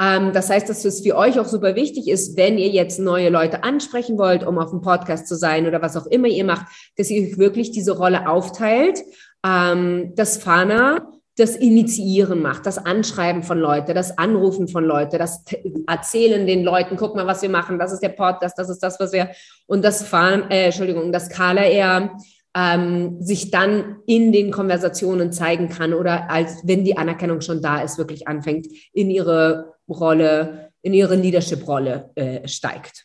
Ähm, 0.00 0.32
das 0.32 0.50
heißt, 0.50 0.68
dass 0.68 0.84
es 0.84 1.00
für 1.00 1.16
euch 1.16 1.40
auch 1.40 1.46
super 1.46 1.74
wichtig 1.74 2.08
ist, 2.08 2.36
wenn 2.36 2.58
ihr 2.58 2.68
jetzt 2.68 3.00
neue 3.00 3.30
Leute 3.30 3.64
ansprechen 3.64 4.18
wollt, 4.18 4.46
um 4.46 4.58
auf 4.58 4.70
dem 4.70 4.82
Podcast 4.82 5.26
zu 5.26 5.34
sein 5.34 5.66
oder 5.66 5.80
was 5.80 5.96
auch 5.96 6.06
immer 6.06 6.28
ihr 6.28 6.44
macht, 6.44 6.66
dass 6.96 7.10
ihr 7.10 7.26
euch 7.26 7.38
wirklich 7.38 7.70
diese 7.70 7.96
Rolle 7.96 8.28
aufteilt. 8.28 9.02
Ähm, 9.44 10.12
dass 10.16 10.38
Fana 10.38 11.15
das 11.36 11.54
Initiieren 11.54 12.40
macht, 12.40 12.64
das 12.64 12.78
Anschreiben 12.78 13.42
von 13.42 13.58
Leuten, 13.58 13.94
das 13.94 14.16
Anrufen 14.16 14.68
von 14.68 14.84
Leuten, 14.84 15.18
das 15.18 15.44
Erzählen 15.86 16.46
den 16.46 16.64
Leuten, 16.64 16.96
guck 16.96 17.14
mal, 17.14 17.26
was 17.26 17.42
wir 17.42 17.50
machen, 17.50 17.78
das 17.78 17.92
ist 17.92 18.02
der 18.02 18.08
Podcast, 18.10 18.58
das 18.58 18.70
ist 18.70 18.82
das, 18.82 18.98
was 18.98 19.12
wir, 19.12 19.30
und 19.66 19.84
das 19.84 20.10
äh, 20.12 20.64
Entschuldigung, 20.64 21.12
das 21.12 21.28
Carla 21.28 21.62
eher 21.64 22.16
ähm, 22.54 23.20
sich 23.20 23.50
dann 23.50 23.96
in 24.06 24.32
den 24.32 24.50
Konversationen 24.50 25.30
zeigen 25.30 25.68
kann 25.68 25.92
oder 25.92 26.30
als 26.30 26.62
wenn 26.64 26.84
die 26.84 26.96
Anerkennung 26.96 27.42
schon 27.42 27.60
da 27.60 27.82
ist, 27.82 27.98
wirklich 27.98 28.26
anfängt, 28.26 28.66
in 28.94 29.10
ihre 29.10 29.74
Rolle, 29.88 30.72
in 30.80 30.94
ihre 30.94 31.16
Leadership-Rolle 31.16 32.10
äh, 32.14 32.48
steigt. 32.48 33.04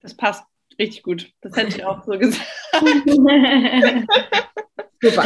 Das 0.00 0.16
passt 0.16 0.44
richtig 0.78 1.02
gut. 1.02 1.32
Das 1.40 1.56
hätte 1.56 1.76
ich 1.76 1.84
auch 1.84 2.04
so 2.04 2.12
gesagt. 2.18 2.46
Super. 5.02 5.24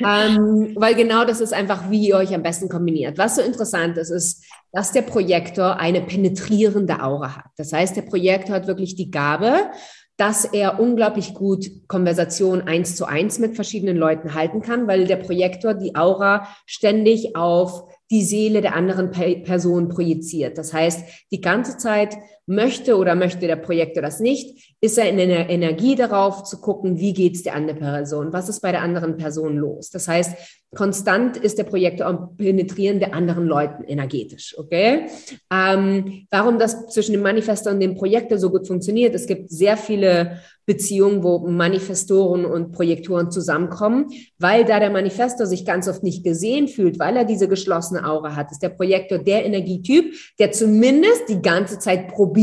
ähm, 0.00 0.72
weil 0.74 0.94
genau 0.94 1.24
das 1.24 1.40
ist 1.40 1.52
einfach, 1.52 1.90
wie 1.90 2.08
ihr 2.08 2.16
euch 2.16 2.34
am 2.34 2.42
besten 2.42 2.68
kombiniert. 2.68 3.16
Was 3.16 3.36
so 3.36 3.42
interessant 3.42 3.96
ist, 3.96 4.10
ist, 4.10 4.44
dass 4.72 4.92
der 4.92 5.02
Projektor 5.02 5.78
eine 5.78 6.00
penetrierende 6.00 7.00
Aura 7.02 7.36
hat. 7.36 7.50
Das 7.56 7.72
heißt, 7.72 7.96
der 7.96 8.02
Projektor 8.02 8.56
hat 8.56 8.66
wirklich 8.66 8.96
die 8.96 9.10
Gabe, 9.10 9.70
dass 10.16 10.44
er 10.44 10.78
unglaublich 10.78 11.34
gut 11.34 11.88
Konversation 11.88 12.62
eins 12.62 12.96
zu 12.96 13.04
eins 13.04 13.38
mit 13.38 13.56
verschiedenen 13.56 13.96
Leuten 13.96 14.34
halten 14.34 14.62
kann, 14.62 14.86
weil 14.86 15.06
der 15.06 15.16
Projektor 15.16 15.74
die 15.74 15.96
Aura 15.96 16.48
ständig 16.66 17.34
auf 17.36 17.84
die 18.10 18.22
Seele 18.22 18.60
der 18.60 18.76
anderen 18.76 19.10
Person 19.10 19.88
projiziert. 19.88 20.58
Das 20.58 20.72
heißt, 20.72 21.04
die 21.32 21.40
ganze 21.40 21.78
Zeit 21.78 22.16
möchte 22.46 22.96
oder 22.96 23.14
möchte 23.14 23.46
der 23.46 23.56
Projektor 23.56 24.02
das 24.02 24.20
nicht, 24.20 24.74
ist 24.80 24.98
er 24.98 25.08
in 25.08 25.16
der 25.16 25.48
Energie 25.48 25.94
darauf 25.94 26.44
zu 26.44 26.60
gucken, 26.60 26.98
wie 26.98 27.14
geht 27.14 27.36
es 27.36 27.42
der 27.42 27.54
anderen 27.54 27.80
Person, 27.80 28.32
was 28.32 28.48
ist 28.48 28.60
bei 28.60 28.72
der 28.72 28.82
anderen 28.82 29.16
Person 29.16 29.56
los. 29.56 29.90
Das 29.90 30.08
heißt, 30.08 30.36
konstant 30.74 31.36
ist 31.36 31.58
der 31.58 31.64
Projektor 31.64 32.06
am 32.06 32.36
Penetrieren 32.36 32.98
der 32.98 33.14
anderen 33.14 33.46
Leuten 33.46 33.84
energetisch. 33.84 34.54
Okay? 34.58 35.06
Ähm, 35.52 36.26
warum 36.30 36.58
das 36.58 36.88
zwischen 36.88 37.12
dem 37.12 37.22
Manifestor 37.22 37.72
und 37.72 37.80
dem 37.80 37.94
Projektor 37.94 38.38
so 38.38 38.50
gut 38.50 38.66
funktioniert? 38.66 39.14
Es 39.14 39.26
gibt 39.26 39.50
sehr 39.50 39.76
viele 39.76 40.40
Beziehungen, 40.66 41.22
wo 41.22 41.46
Manifestoren 41.46 42.44
und 42.46 42.72
Projektoren 42.72 43.30
zusammenkommen, 43.30 44.06
weil 44.38 44.64
da 44.64 44.80
der 44.80 44.90
Manifestor 44.90 45.46
sich 45.46 45.66
ganz 45.66 45.88
oft 45.88 46.02
nicht 46.02 46.24
gesehen 46.24 46.68
fühlt, 46.68 46.98
weil 46.98 47.16
er 47.16 47.24
diese 47.24 47.48
geschlossene 47.48 48.06
Aura 48.06 48.34
hat, 48.34 48.50
ist 48.50 48.62
der 48.62 48.70
Projektor 48.70 49.18
der 49.18 49.44
Energietyp, 49.44 50.14
der 50.38 50.52
zumindest 50.52 51.28
die 51.28 51.42
ganze 51.42 51.78
Zeit 51.78 52.08
probiert, 52.08 52.33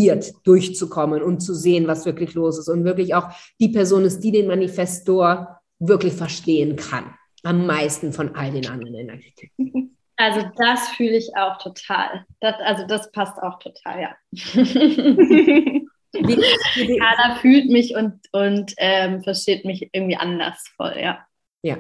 durchzukommen 0.44 1.22
und 1.22 1.42
zu 1.42 1.54
sehen, 1.54 1.88
was 1.88 2.06
wirklich 2.06 2.34
los 2.34 2.58
ist 2.58 2.68
und 2.70 2.84
wirklich 2.84 3.16
auch 3.16 3.30
die 3.60 3.70
Person 3.70 4.06
ist, 4.06 4.22
die 4.22 4.32
den 4.32 4.48
Manifestor 4.48 5.60
wirklich 5.80 6.14
verstehen 6.14 6.76
kann. 6.76 7.14
Am 7.44 7.66
meisten 7.66 8.14
von 8.14 8.36
all 8.36 8.52
den 8.52 8.68
anderen 8.68 8.96
Energietypen. 8.96 9.98
Also 10.18 10.42
das 10.56 10.90
fühle 10.90 11.18
ich 11.18 11.36
auch 11.36 11.58
total. 11.58 12.26
Das, 12.40 12.56
also 12.64 12.86
das 12.86 13.12
passt 13.12 13.42
auch 13.42 13.58
total, 13.58 14.02
ja. 14.02 14.16
Carla 16.14 17.36
fühlt 17.42 17.70
mich 17.70 17.96
und, 17.96 18.20
und 18.32 18.74
ähm, 18.78 19.24
versteht 19.24 19.66
mich 19.66 19.90
irgendwie 19.94 20.18
anders 20.18 20.64
voll, 20.76 20.96
ja. 21.02 21.26
Ja. 21.64 21.78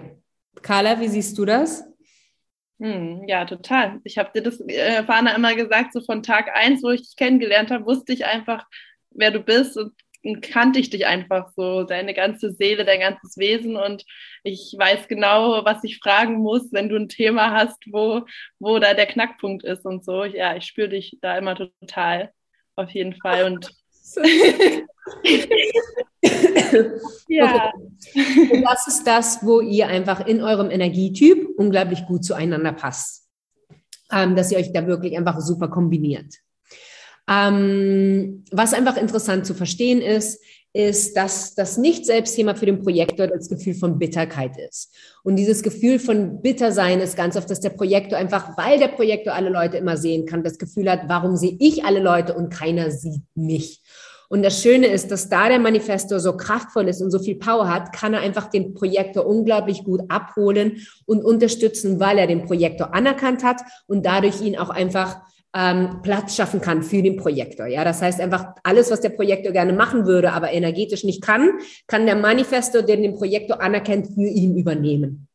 Carla, 0.61 0.99
wie 0.99 1.07
siehst 1.07 1.37
du 1.37 1.45
das? 1.45 1.83
Hm, 2.81 3.25
ja, 3.27 3.45
total. 3.45 3.99
Ich 4.03 4.17
habe 4.17 4.31
dir 4.33 4.41
das, 4.41 4.59
äh, 4.61 5.03
Fana, 5.03 5.35
immer 5.35 5.53
gesagt, 5.55 5.93
so 5.93 6.01
von 6.01 6.23
Tag 6.23 6.49
eins, 6.55 6.81
wo 6.81 6.89
ich 6.89 7.01
dich 7.03 7.15
kennengelernt 7.15 7.69
habe, 7.69 7.85
wusste 7.85 8.11
ich 8.11 8.25
einfach, 8.25 8.65
wer 9.11 9.29
du 9.29 9.39
bist 9.39 9.77
und, 9.77 9.93
und 10.23 10.41
kannte 10.41 10.79
ich 10.79 10.89
dich 10.89 11.05
einfach 11.05 11.51
so, 11.55 11.83
deine 11.83 12.15
ganze 12.15 12.51
Seele, 12.51 12.83
dein 12.83 12.99
ganzes 13.01 13.37
Wesen 13.37 13.75
und 13.75 14.03
ich 14.43 14.73
weiß 14.75 15.07
genau, 15.07 15.63
was 15.63 15.83
ich 15.83 15.99
fragen 15.99 16.37
muss, 16.39 16.73
wenn 16.73 16.89
du 16.89 16.95
ein 16.95 17.07
Thema 17.09 17.51
hast, 17.51 17.77
wo, 17.91 18.25
wo 18.57 18.79
da 18.79 18.95
der 18.95 19.05
Knackpunkt 19.05 19.63
ist 19.63 19.85
und 19.85 20.03
so. 20.03 20.23
Ja, 20.23 20.55
ich 20.55 20.65
spüre 20.65 20.89
dich 20.89 21.19
da 21.21 21.37
immer 21.37 21.55
total, 21.55 22.33
auf 22.75 22.89
jeden 22.91 23.13
Fall 23.21 23.43
und 23.45 23.69
ja. 27.27 27.71
Und 28.51 28.61
das 28.63 28.87
ist 28.87 29.05
das, 29.05 29.39
wo 29.43 29.61
ihr 29.61 29.87
einfach 29.87 30.25
in 30.25 30.41
eurem 30.41 30.69
Energietyp 30.69 31.47
unglaublich 31.57 32.05
gut 32.05 32.23
zueinander 32.23 32.73
passt. 32.73 33.27
Ähm, 34.11 34.35
dass 34.35 34.51
ihr 34.51 34.57
euch 34.57 34.73
da 34.73 34.87
wirklich 34.87 35.17
einfach 35.17 35.39
super 35.39 35.69
kombiniert. 35.69 36.35
Ähm, 37.29 38.43
was 38.51 38.73
einfach 38.73 38.97
interessant 38.97 39.45
zu 39.45 39.53
verstehen 39.53 40.01
ist, 40.01 40.41
ist, 40.73 41.17
dass 41.17 41.53
das 41.53 41.77
Nicht-Selbstthema 41.77 42.55
für 42.55 42.65
den 42.65 42.81
Projektor 42.81 43.27
das 43.27 43.49
Gefühl 43.49 43.73
von 43.73 43.99
Bitterkeit 43.99 44.53
ist. 44.69 44.93
Und 45.23 45.35
dieses 45.35 45.63
Gefühl 45.63 45.99
von 45.99 46.41
Bittersein 46.41 47.01
ist 47.01 47.17
ganz 47.17 47.35
oft, 47.35 47.49
dass 47.49 47.59
der 47.59 47.71
Projektor 47.71 48.17
einfach, 48.17 48.57
weil 48.57 48.79
der 48.79 48.87
Projektor 48.87 49.33
alle 49.33 49.49
Leute 49.49 49.77
immer 49.77 49.97
sehen 49.97 50.25
kann, 50.25 50.43
das 50.43 50.57
Gefühl 50.57 50.89
hat, 50.89 51.01
warum 51.07 51.35
sehe 51.35 51.57
ich 51.59 51.83
alle 51.83 51.99
Leute 51.99 52.33
und 52.35 52.53
keiner 52.53 52.89
sieht 52.91 53.23
mich. 53.35 53.81
Und 54.31 54.43
das 54.43 54.61
Schöne 54.61 54.87
ist, 54.87 55.11
dass 55.11 55.27
da 55.27 55.49
der 55.49 55.59
Manifestor 55.59 56.21
so 56.21 56.37
kraftvoll 56.37 56.87
ist 56.87 57.01
und 57.01 57.11
so 57.11 57.19
viel 57.19 57.35
Power 57.35 57.67
hat, 57.67 57.91
kann 57.91 58.13
er 58.13 58.21
einfach 58.21 58.49
den 58.49 58.73
Projektor 58.73 59.27
unglaublich 59.27 59.83
gut 59.83 60.03
abholen 60.07 60.87
und 61.05 61.21
unterstützen, 61.21 61.99
weil 61.99 62.17
er 62.17 62.27
den 62.27 62.45
Projektor 62.45 62.95
anerkannt 62.95 63.43
hat 63.43 63.59
und 63.87 64.05
dadurch 64.05 64.39
ihn 64.39 64.57
auch 64.57 64.69
einfach 64.69 65.17
ähm, 65.53 66.01
Platz 66.01 66.33
schaffen 66.33 66.61
kann 66.61 66.81
für 66.81 67.01
den 67.01 67.17
Projektor. 67.17 67.65
Ja, 67.65 67.83
das 67.83 68.01
heißt 68.01 68.21
einfach 68.21 68.53
alles, 68.63 68.89
was 68.89 69.01
der 69.01 69.09
Projektor 69.09 69.51
gerne 69.51 69.73
machen 69.73 70.05
würde, 70.05 70.31
aber 70.31 70.53
energetisch 70.53 71.03
nicht 71.03 71.21
kann, 71.21 71.59
kann 71.87 72.05
der 72.05 72.15
Manifestor, 72.15 72.83
der 72.83 72.95
den 72.95 73.15
Projektor 73.15 73.61
anerkennt, 73.61 74.07
für 74.15 74.29
ihn 74.29 74.55
übernehmen. 74.55 75.27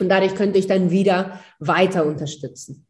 Und 0.00 0.08
dadurch 0.08 0.34
könnte 0.34 0.58
ich 0.58 0.66
dann 0.66 0.90
wieder 0.90 1.38
weiter 1.60 2.04
unterstützen. 2.04 2.84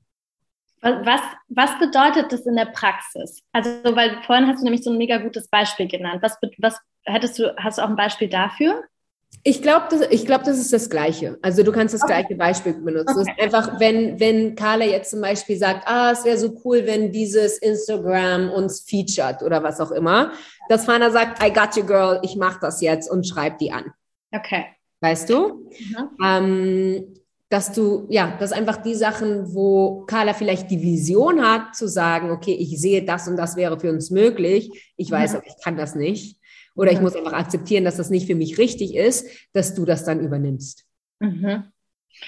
Was, 0.84 1.20
was 1.48 1.78
bedeutet 1.78 2.30
das 2.30 2.44
in 2.44 2.56
der 2.56 2.66
Praxis? 2.66 3.42
Also, 3.52 3.70
weil 3.96 4.22
vorhin 4.26 4.46
hast 4.46 4.60
du 4.60 4.64
nämlich 4.64 4.84
so 4.84 4.90
ein 4.90 4.98
mega 4.98 5.16
gutes 5.16 5.48
Beispiel 5.48 5.88
genannt. 5.88 6.22
Was, 6.22 6.36
was 6.58 6.78
hättest 7.04 7.38
du, 7.38 7.56
hast 7.56 7.78
du 7.78 7.82
auch 7.82 7.88
ein 7.88 7.96
Beispiel 7.96 8.28
dafür? 8.28 8.84
Ich 9.42 9.62
glaube, 9.62 9.86
das, 9.90 10.02
ich 10.10 10.26
glaub, 10.26 10.44
das 10.44 10.58
ist 10.58 10.72
das 10.72 10.88
Gleiche. 10.88 11.38
Also 11.42 11.62
du 11.62 11.72
kannst 11.72 11.94
das 11.94 12.02
okay. 12.02 12.12
gleiche 12.12 12.36
Beispiel 12.36 12.74
benutzen. 12.74 13.18
Okay. 13.18 13.42
einfach, 13.42 13.80
wenn, 13.80 14.20
wenn 14.20 14.54
Carla 14.54 14.84
jetzt 14.84 15.10
zum 15.10 15.20
Beispiel 15.20 15.56
sagt, 15.56 15.86
ah, 15.86 16.12
es 16.12 16.24
wäre 16.24 16.38
so 16.38 16.60
cool, 16.64 16.86
wenn 16.86 17.10
dieses 17.10 17.58
Instagram 17.58 18.50
uns 18.50 18.80
featured 18.80 19.42
oder 19.42 19.62
was 19.62 19.80
auch 19.80 19.90
immer, 19.90 20.32
dass 20.68 20.84
Fana 20.84 21.10
sagt, 21.10 21.42
I 21.42 21.52
got 21.52 21.76
you, 21.76 21.84
girl, 21.84 22.20
ich 22.22 22.36
mache 22.36 22.58
das 22.60 22.80
jetzt 22.80 23.10
und 23.10 23.26
schreib 23.26 23.58
die 23.58 23.72
an. 23.72 23.92
Okay. 24.32 24.66
Weißt 25.00 25.28
du? 25.28 25.68
Mhm. 25.78 26.10
Ähm, 26.22 27.14
dass 27.54 27.70
du, 27.70 28.08
ja, 28.11 28.37
dass 28.40 28.50
einfach 28.50 28.78
die 28.78 28.96
Sachen, 28.96 29.54
wo 29.54 30.04
Carla 30.06 30.34
vielleicht 30.34 30.73
die 30.73 30.82
Vision 30.82 31.40
hat, 31.40 31.76
zu 31.76 31.87
sagen, 31.87 32.32
okay, 32.32 32.52
ich 32.52 32.80
sehe 32.80 33.04
das 33.04 33.28
und 33.28 33.37
das 33.37 33.54
wäre 33.54 33.78
für 33.78 33.90
uns 33.90 34.11
möglich, 34.11 34.92
ich 34.96 35.08
weiß, 35.08 35.30
mhm. 35.30 35.37
aber 35.37 35.46
ich 35.46 35.54
kann 35.62 35.76
das 35.76 35.94
nicht 35.94 36.37
oder 36.75 36.90
ich 36.90 37.00
muss 37.00 37.14
einfach 37.14 37.32
akzeptieren, 37.32 37.84
dass 37.84 37.96
das 37.96 38.11
nicht 38.11 38.26
für 38.26 38.34
mich 38.34 38.58
richtig 38.58 38.96
ist, 38.96 39.28
dass 39.52 39.76
du 39.76 39.84
das 39.84 40.04
dann 40.04 40.18
übernimmst. 40.18 40.84
Mhm. 41.20 41.70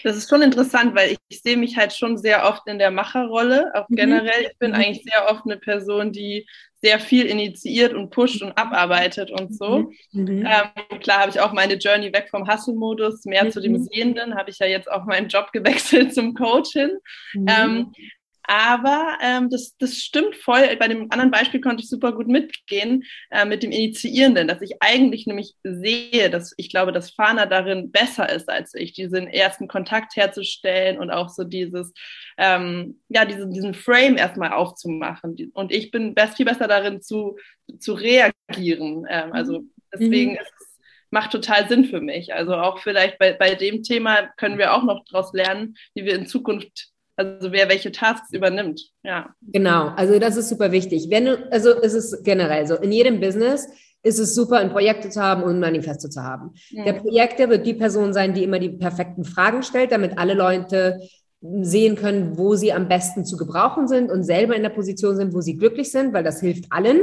Das 0.05 0.17
ist 0.17 0.31
schon 0.31 0.43
interessant, 0.43 0.95
weil 0.95 1.11
ich, 1.11 1.19
ich, 1.27 1.41
sehe 1.41 1.57
mich 1.57 1.77
halt 1.77 1.93
schon 1.93 2.17
sehr 2.17 2.49
oft 2.49 2.65
in 2.69 2.79
der 2.79 2.93
Macherrolle, 2.93 3.73
auch 3.75 3.89
mhm. 3.89 3.97
generell. 3.97 4.47
Ich 4.49 4.59
bin 4.59 4.71
mhm. 4.71 4.77
eigentlich 4.77 5.03
sehr 5.03 5.29
oft 5.29 5.43
eine 5.45 5.57
Person, 5.57 6.13
die 6.13 6.47
sehr 6.87 7.01
viel 7.01 7.27
initiiert 7.27 7.95
und 7.95 8.11
pusht 8.11 8.43
und 8.43 8.53
abarbeitet 8.57 9.33
und 9.33 9.53
so. 9.53 9.91
Mhm. 10.13 10.23
mhm. 10.23 10.47
Ähm, 10.47 11.01
klar 11.01 11.21
habe 11.23 11.31
ich 11.31 11.41
auch 11.41 11.53
meine 11.53 11.75
Journey 11.75 12.13
weg 12.13 12.29
vom 12.31 12.49
Hustle-Modus, 12.49 13.25
mehr 13.25 13.45
mhm. 13.45 13.51
zu 13.51 13.61
dem 13.61 13.77
Sehenden, 13.79 14.37
habe 14.37 14.51
ich 14.51 14.61
ja 14.61 14.67
jetzt 14.67 14.89
auch 14.89 15.05
meinen 15.05 15.27
Job 15.27 15.51
gewechselt 15.53 16.15
zum 16.15 16.35
Coaching. 16.35 16.91
Mhm. 17.35 17.47
Ähm, 17.49 17.93
aber 18.47 19.19
ähm, 19.23 19.51
das, 19.51 19.77
das 19.79 19.99
stimmt 19.99 20.37
voll. 20.37 20.77
Bei 20.79 20.89
dem 20.89 21.11
anderen 21.11 21.31
Beispiel 21.31 21.61
konnte 21.61 21.83
ich 21.83 21.89
super 21.89 22.13
gut 22.13 22.29
mitgehen 22.29 23.05
äh, 23.31 23.45
mit 23.45 23.63
dem 23.63 23.73
Initiierenden, 23.73 24.49
dass 24.49 24.63
ich 24.63 24.75
eigentlich 24.81 25.27
nämlich 25.27 25.55
sehe, 25.65 26.31
dass 26.31 26.55
ich 26.57 26.71
glaube, 26.71 26.93
dass 26.93 27.11
Fana 27.11 27.47
darin 27.47 27.91
besser 27.91 28.31
ist 28.33 28.49
als 28.49 28.75
ich, 28.75 28.93
diesen 28.93 29.27
ersten 29.27 29.69
Kontakt 29.69 30.17
herzustellen 30.17 30.99
und 30.99 31.11
auch 31.11 31.29
so 31.29 31.45
dieses, 31.45 31.93
ähm, 32.39 33.01
ja, 33.09 33.25
diesen, 33.25 33.51
diesen 33.53 33.75
Frame 33.75 34.17
erstmal 34.17 34.53
aufzumachen. 34.53 35.51
Und 35.55 35.73
ich 35.73 35.91
bin 35.91 36.15
best, 36.15 36.37
viel 36.37 36.47
besser 36.47 36.69
darin 36.69 37.03
zu, 37.03 37.37
zu 37.79 37.95
reagieren. 37.95 39.07
Ähm, 39.09 39.33
also 39.33 39.61
mhm. 39.61 39.71
deswegen 39.93 40.33
mhm. 40.33 40.39
ist 40.39 40.53
es 40.61 40.67
macht 41.11 41.31
total 41.33 41.69
Sinn 41.69 41.85
für 41.85 42.01
mich. 42.01 42.35
Also 42.35 42.55
auch 42.57 42.81
vielleicht 42.81 43.19
bei, 43.19 43.33
bei 43.33 43.55
dem 43.55 43.83
Thema 43.83 44.29
können 44.37 44.59
wir 44.59 44.75
auch 44.75 44.83
noch 44.83 45.05
daraus 45.05 45.33
lernen, 45.33 45.77
wie 45.95 46.05
wir 46.05 46.15
in 46.15 46.27
Zukunft 46.27 46.91
also 47.17 47.53
wer 47.53 47.69
welche 47.69 47.93
Tasks 47.93 48.33
übernimmt, 48.33 48.83
ja. 49.03 49.31
Genau, 49.41 49.89
also 49.97 50.19
das 50.19 50.37
ist 50.37 50.49
super 50.49 50.71
wichtig. 50.73 51.09
Wenn 51.11 51.25
du, 51.27 51.51
also 51.51 51.71
es 51.71 51.95
ist 51.95 52.25
generell 52.25 52.67
so, 52.67 52.77
in 52.77 52.93
jedem 52.93 53.21
Business 53.21 53.69
ist 54.03 54.19
es 54.19 54.35
super, 54.35 54.59
ein 54.59 54.71
Projekte 54.71 55.11
zu 55.11 55.21
haben 55.21 55.43
und 55.43 55.55
ein 55.55 55.61
Manifesto 55.61 56.09
zu 56.09 56.23
haben. 56.23 56.53
Mhm. 56.71 56.85
Der 56.85 56.93
Projekte 56.93 57.49
wird 57.49 57.67
die 57.67 57.75
Person 57.75 58.13
sein, 58.13 58.35
die 58.35 58.45
immer 58.45 58.59
die 58.59 58.69
perfekten 58.69 59.25
Fragen 59.25 59.63
stellt, 59.63 59.91
damit 59.93 60.19
alle 60.19 60.35
Leute 60.35 61.01
sehen 61.41 61.97
können, 61.97 62.39
wo 62.39 62.55
sie 62.55 62.73
am 62.73 62.89
besten 62.89 63.25
zu 63.25 63.37
gebrauchen 63.37 63.89
sind 63.89 64.11
und 64.11 64.23
selber 64.23 64.55
in 64.55 64.63
der 64.63 64.71
Position 64.71 65.17
sind, 65.17 65.35
wo 65.35 65.41
sie 65.41 65.57
glücklich 65.57 65.91
sind, 65.91 66.13
weil 66.13 66.25
das 66.25 66.41
hilft 66.41 66.67
allen. 66.71 67.01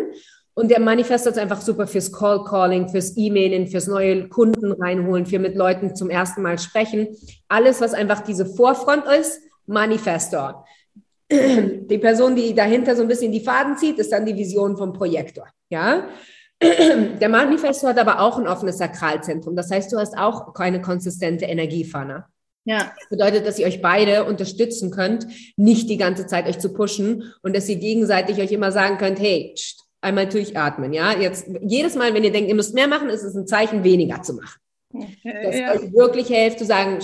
Und 0.55 0.70
der 0.70 0.79
Manifestor 0.79 1.32
ist 1.32 1.39
einfach 1.39 1.62
super 1.62 1.88
fürs 1.88 2.12
Call 2.12 2.43
Calling, 2.43 2.88
fürs 2.88 3.17
E-Mailen, 3.17 3.67
fürs 3.67 3.88
neue 3.88 4.29
Kunden 4.29 4.72
reinholen, 4.72 5.25
für 5.25 5.39
mit 5.39 5.55
Leuten 5.55 5.96
zum 5.96 6.10
ersten 6.10 6.41
Mal 6.41 6.60
sprechen. 6.60 7.08
Alles, 7.48 7.82
was 7.82 7.93
einfach 7.93 8.22
diese 8.22 8.46
Vorfront 8.46 9.03
ist, 9.20 9.41
Manifestor. 9.65 10.65
Die 11.32 11.98
Person, 11.98 12.36
die 12.36 12.53
dahinter 12.53 12.96
so 12.96 13.01
ein 13.01 13.08
bisschen 13.08 13.32
die 13.32 13.39
Faden 13.39 13.77
zieht, 13.77 13.98
ist 13.98 14.12
dann 14.12 14.25
die 14.25 14.36
Vision 14.36 14.77
vom 14.77 14.93
Projektor. 14.93 15.48
Ja. 15.70 16.08
Der 16.62 17.29
Manifestor 17.29 17.89
hat 17.89 18.00
aber 18.00 18.20
auch 18.20 18.38
ein 18.38 18.48
offenes 18.48 18.77
Sakralzentrum. 18.77 19.55
Das 19.55 19.72
heißt, 19.72 19.91
du 19.91 19.98
hast 19.98 20.17
auch 20.17 20.53
keine 20.53 20.82
konsistente 20.82 21.46
Energiefahne. 21.46 22.25
Ja. 22.65 22.93
Das 22.98 23.10
bedeutet, 23.10 23.46
dass 23.46 23.60
ihr 23.60 23.67
euch 23.67 23.82
beide 23.82 24.25
unterstützen 24.25 24.91
könnt, 24.91 25.27
nicht 25.58 25.89
die 25.89 25.98
ganze 25.98 26.27
Zeit 26.27 26.48
euch 26.48 26.60
zu 26.60 26.72
pushen 26.72 27.34
und 27.41 27.55
dass 27.55 27.67
ihr 27.67 27.75
gegenseitig 27.75 28.39
euch 28.39 28.51
immer 28.51 28.72
sagen 28.72 28.98
könnt, 28.98 29.20
hey, 29.20 29.53
einmal 30.01 30.27
durchatmen, 30.27 30.93
ja. 30.93 31.17
Jetzt 31.17 31.48
jedes 31.62 31.96
Mal, 31.96 32.13
wenn 32.13 32.24
ihr 32.24 32.32
denkt, 32.32 32.50
ihr 32.50 32.55
müsst 32.55 32.74
mehr 32.74 32.88
machen, 32.88 33.10
ist 33.10 33.24
es 33.24 33.36
ein 33.36 33.48
Zeichen, 33.48 33.84
weniger 33.84 34.22
zu 34.22 34.36
machen. 34.36 34.60
Okay, 34.93 35.43
dass 35.43 35.58
ja. 35.58 35.72
euch 35.74 35.93
wirklich 35.93 36.27
hilft 36.27 36.60
zu 36.60 36.65
sagen, 36.65 37.00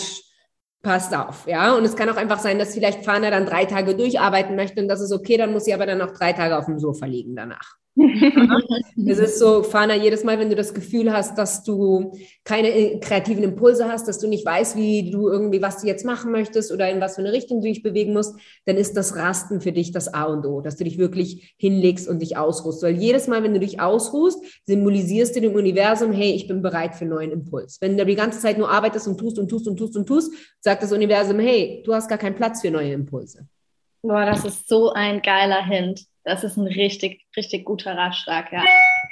passt 0.81 1.15
auf, 1.15 1.47
ja. 1.47 1.73
Und 1.75 1.83
es 1.85 1.95
kann 1.95 2.09
auch 2.09 2.17
einfach 2.17 2.39
sein, 2.39 2.59
dass 2.59 2.73
vielleicht 2.73 3.03
Fana 3.05 3.29
dann 3.29 3.45
drei 3.45 3.65
Tage 3.65 3.95
durcharbeiten 3.95 4.55
möchte 4.55 4.81
und 4.81 4.87
das 4.87 5.01
ist 5.01 5.11
okay, 5.11 5.37
dann 5.37 5.51
muss 5.51 5.65
sie 5.65 5.73
aber 5.73 5.85
dann 5.85 5.97
noch 5.97 6.11
drei 6.11 6.33
Tage 6.33 6.57
auf 6.57 6.65
dem 6.65 6.79
Sofa 6.79 7.05
liegen 7.05 7.35
danach 7.35 7.78
es 9.07 9.17
ist 9.19 9.39
so, 9.39 9.63
Fana, 9.63 9.95
jedes 9.95 10.23
Mal, 10.23 10.39
wenn 10.39 10.49
du 10.49 10.55
das 10.55 10.73
Gefühl 10.73 11.11
hast, 11.11 11.37
dass 11.37 11.63
du 11.63 12.13
keine 12.43 12.69
äh, 12.69 12.99
kreativen 12.99 13.43
Impulse 13.43 13.87
hast, 13.91 14.07
dass 14.07 14.19
du 14.19 14.27
nicht 14.27 14.45
weißt, 14.45 14.77
wie 14.77 15.11
du 15.11 15.27
irgendwie, 15.27 15.61
was 15.61 15.81
du 15.81 15.87
jetzt 15.87 16.05
machen 16.05 16.31
möchtest 16.31 16.71
oder 16.71 16.89
in 16.89 17.01
was 17.01 17.15
für 17.15 17.21
eine 17.21 17.33
Richtung 17.33 17.61
du 17.61 17.67
dich 17.67 17.83
bewegen 17.83 18.13
musst, 18.13 18.35
dann 18.65 18.77
ist 18.77 18.95
das 18.95 19.15
Rasten 19.15 19.59
für 19.59 19.71
dich 19.71 19.91
das 19.91 20.13
A 20.13 20.23
und 20.25 20.45
O, 20.45 20.61
dass 20.61 20.77
du 20.77 20.83
dich 20.83 20.97
wirklich 20.97 21.55
hinlegst 21.57 22.07
und 22.07 22.21
dich 22.21 22.37
ausruhst. 22.37 22.83
Weil 22.83 22.95
jedes 22.95 23.27
Mal, 23.27 23.43
wenn 23.43 23.53
du 23.53 23.59
dich 23.59 23.81
ausruhst, 23.81 24.39
symbolisierst 24.65 25.35
du 25.35 25.41
dem 25.41 25.55
Universum, 25.55 26.13
hey, 26.13 26.31
ich 26.31 26.47
bin 26.47 26.61
bereit 26.61 26.95
für 26.95 27.01
einen 27.01 27.15
neuen 27.15 27.31
Impuls. 27.31 27.81
Wenn 27.81 27.97
du 27.97 28.05
die 28.05 28.15
ganze 28.15 28.39
Zeit 28.39 28.57
nur 28.57 28.69
arbeitest 28.69 29.07
und 29.07 29.17
tust 29.17 29.39
und 29.39 29.49
tust 29.49 29.67
und 29.67 29.77
tust 29.77 29.97
und 29.97 30.05
tust, 30.05 30.31
sagt 30.61 30.83
das 30.83 30.91
Universum, 30.91 31.39
hey, 31.39 31.83
du 31.85 31.93
hast 31.93 32.07
gar 32.07 32.17
keinen 32.17 32.35
Platz 32.35 32.61
für 32.61 32.71
neue 32.71 32.93
Impulse. 32.93 33.47
Boah, 34.01 34.25
das 34.25 34.45
ist 34.45 34.69
so 34.69 34.93
ein 34.93 35.21
geiler 35.21 35.65
Hint. 35.65 36.05
Das 36.29 36.43
ist 36.43 36.57
ein 36.57 36.67
richtig, 36.67 37.25
richtig 37.35 37.65
guter 37.65 37.97
Ratschlag, 37.97 38.51
ja. 38.51 38.63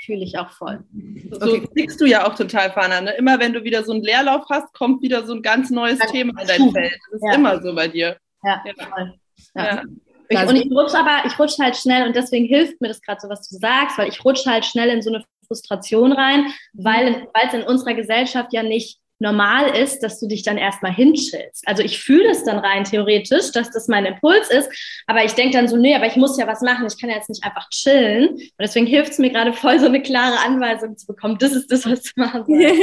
Fühle 0.06 0.24
ich 0.24 0.38
auch 0.38 0.52
voll. 0.52 0.84
So 1.32 1.42
okay. 1.42 1.68
kriegst 1.74 2.00
du 2.00 2.06
ja 2.06 2.28
auch 2.28 2.36
total, 2.36 2.72
Fana. 2.72 3.02
Ne? 3.02 3.14
Immer 3.14 3.40
wenn 3.40 3.54
du 3.54 3.64
wieder 3.64 3.84
so 3.84 3.92
einen 3.92 4.04
Leerlauf 4.04 4.46
hast, 4.52 4.72
kommt 4.74 5.02
wieder 5.02 5.26
so 5.26 5.34
ein 5.34 5.42
ganz 5.42 5.72
neues 5.72 5.98
ja. 5.98 6.06
Thema 6.06 6.40
in 6.40 6.48
dein 6.48 6.72
Feld. 6.72 6.94
Das 7.12 7.22
ist 7.22 7.28
ja. 7.28 7.34
immer 7.34 7.60
so 7.60 7.74
bei 7.74 7.88
dir. 7.88 8.18
Ja, 8.44 8.64
ja. 8.64 8.86
voll. 8.86 9.14
Ja. 9.56 9.82
Ich, 10.30 10.40
und 10.40 10.56
ich 10.58 10.70
rutsche 10.70 11.00
aber, 11.00 11.26
ich 11.26 11.40
rutsche 11.40 11.64
halt 11.64 11.76
schnell 11.76 12.06
und 12.06 12.16
deswegen 12.16 12.46
hilft 12.46 12.80
mir 12.82 12.90
das 12.90 13.02
gerade 13.02 13.20
so, 13.20 13.30
was 13.30 13.50
du 13.50 13.56
sagst, 13.56 13.98
weil 13.98 14.10
ich 14.10 14.24
rutsche 14.24 14.52
halt 14.52 14.66
schnell 14.66 14.90
in 14.90 15.02
so 15.02 15.10
eine 15.12 15.24
Frustration 15.48 16.12
rein, 16.12 16.54
weil 16.74 17.28
es 17.34 17.54
in 17.54 17.64
unserer 17.64 17.96
Gesellschaft 17.96 18.54
ja 18.54 18.62
nicht 18.62 19.00
normal 19.20 19.76
ist, 19.76 20.00
dass 20.00 20.20
du 20.20 20.28
dich 20.28 20.44
dann 20.44 20.58
erstmal 20.58 20.94
hinschillst. 20.94 21.68
Also 21.68 21.84
ich 21.84 22.00
fühle 22.00 22.30
es 22.30 22.44
dann 22.44 22.60
rein 22.60 22.84
theoretisch, 22.84 23.52
dass 23.52 23.72
das 23.72 23.88
mein 23.88 24.06
Impuls 24.06 24.50
ist, 24.50 24.70
aber 25.08 25.24
ich 25.24 25.34
denke 25.34 25.58
dann 25.58 25.68
so, 25.68 25.78
nee, 25.78 25.96
aber 25.96 26.08
ich 26.08 26.16
muss 26.16 26.38
ja 26.38 26.48
was 26.48 26.62
machen, 26.62 26.86
ich 26.88 27.00
kann 27.00 27.10
ja 27.10 27.16
jetzt 27.16 27.30
nicht 27.30 27.44
einfach 27.44 27.70
chillen. 27.70 28.30
Und 28.30 28.52
deswegen 28.60 28.86
hilft 28.86 29.14
es 29.14 29.18
mir 29.18 29.32
gerade 29.32 29.54
voll, 29.54 29.80
so 29.80 29.86
eine 29.88 30.02
klare 30.02 30.40
Anweisung 30.46 30.98
zu 30.98 31.08
bekommen, 31.08 31.38
das 31.40 31.54
ist 31.54 31.72
das, 31.72 31.86
was 31.86 32.04
du 32.04 32.12
machen 32.16 32.46
sollst. 32.46 32.82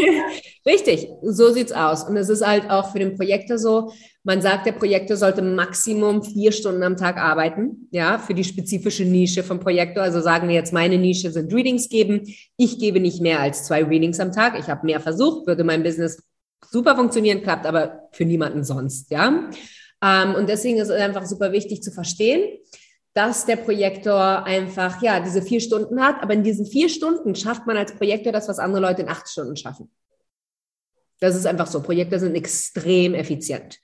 Richtig, 0.66 1.08
so 1.22 1.52
sieht's 1.52 1.72
aus. 1.72 2.04
Und 2.04 2.16
es 2.16 2.28
ist 2.28 2.46
halt 2.46 2.70
auch 2.70 2.92
für 2.92 2.98
den 2.98 3.16
Projektor 3.16 3.58
so, 3.58 3.92
man 4.24 4.40
sagt, 4.40 4.64
der 4.66 4.72
Projektor 4.72 5.18
sollte 5.18 5.42
Maximum 5.42 6.22
vier 6.22 6.50
Stunden 6.50 6.82
am 6.82 6.96
Tag 6.96 7.18
arbeiten, 7.18 7.88
ja, 7.90 8.18
für 8.18 8.32
die 8.32 8.42
spezifische 8.42 9.04
Nische 9.04 9.42
vom 9.42 9.60
Projektor. 9.60 10.02
Also 10.02 10.20
sagen 10.20 10.48
wir 10.48 10.54
jetzt, 10.54 10.72
meine 10.72 10.96
Nische 10.96 11.30
sind 11.30 11.52
Readings 11.52 11.90
geben. 11.90 12.22
Ich 12.56 12.78
gebe 12.78 13.00
nicht 13.00 13.20
mehr 13.20 13.40
als 13.40 13.64
zwei 13.64 13.84
Readings 13.84 14.18
am 14.20 14.32
Tag. 14.32 14.58
Ich 14.58 14.68
habe 14.68 14.86
mehr 14.86 15.00
versucht, 15.00 15.46
würde 15.46 15.62
mein 15.62 15.82
Business 15.82 16.22
super 16.70 16.96
funktionieren, 16.96 17.42
klappt 17.42 17.66
aber 17.66 18.08
für 18.12 18.24
niemanden 18.24 18.64
sonst, 18.64 19.10
ja. 19.10 19.50
Ähm, 20.02 20.34
und 20.34 20.48
deswegen 20.48 20.78
ist 20.78 20.88
es 20.88 21.00
einfach 21.00 21.26
super 21.26 21.52
wichtig 21.52 21.82
zu 21.82 21.92
verstehen, 21.92 22.58
dass 23.12 23.44
der 23.44 23.56
Projektor 23.56 24.44
einfach, 24.44 25.02
ja, 25.02 25.20
diese 25.20 25.42
vier 25.42 25.60
Stunden 25.60 26.02
hat. 26.02 26.22
Aber 26.22 26.32
in 26.32 26.42
diesen 26.42 26.66
vier 26.66 26.88
Stunden 26.88 27.34
schafft 27.34 27.66
man 27.66 27.76
als 27.76 27.94
Projektor 27.94 28.32
das, 28.32 28.48
was 28.48 28.58
andere 28.58 28.80
Leute 28.80 29.02
in 29.02 29.08
acht 29.08 29.28
Stunden 29.28 29.56
schaffen. 29.56 29.90
Das 31.20 31.36
ist 31.36 31.46
einfach 31.46 31.66
so. 31.66 31.80
Projekte 31.80 32.18
sind 32.18 32.34
extrem 32.34 33.14
effizient. 33.14 33.78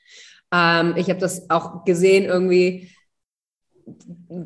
Ähm, 0.53 0.95
ich 0.97 1.09
habe 1.09 1.21
das 1.21 1.49
auch 1.51 1.85
gesehen 1.85 2.25
irgendwie 2.25 2.91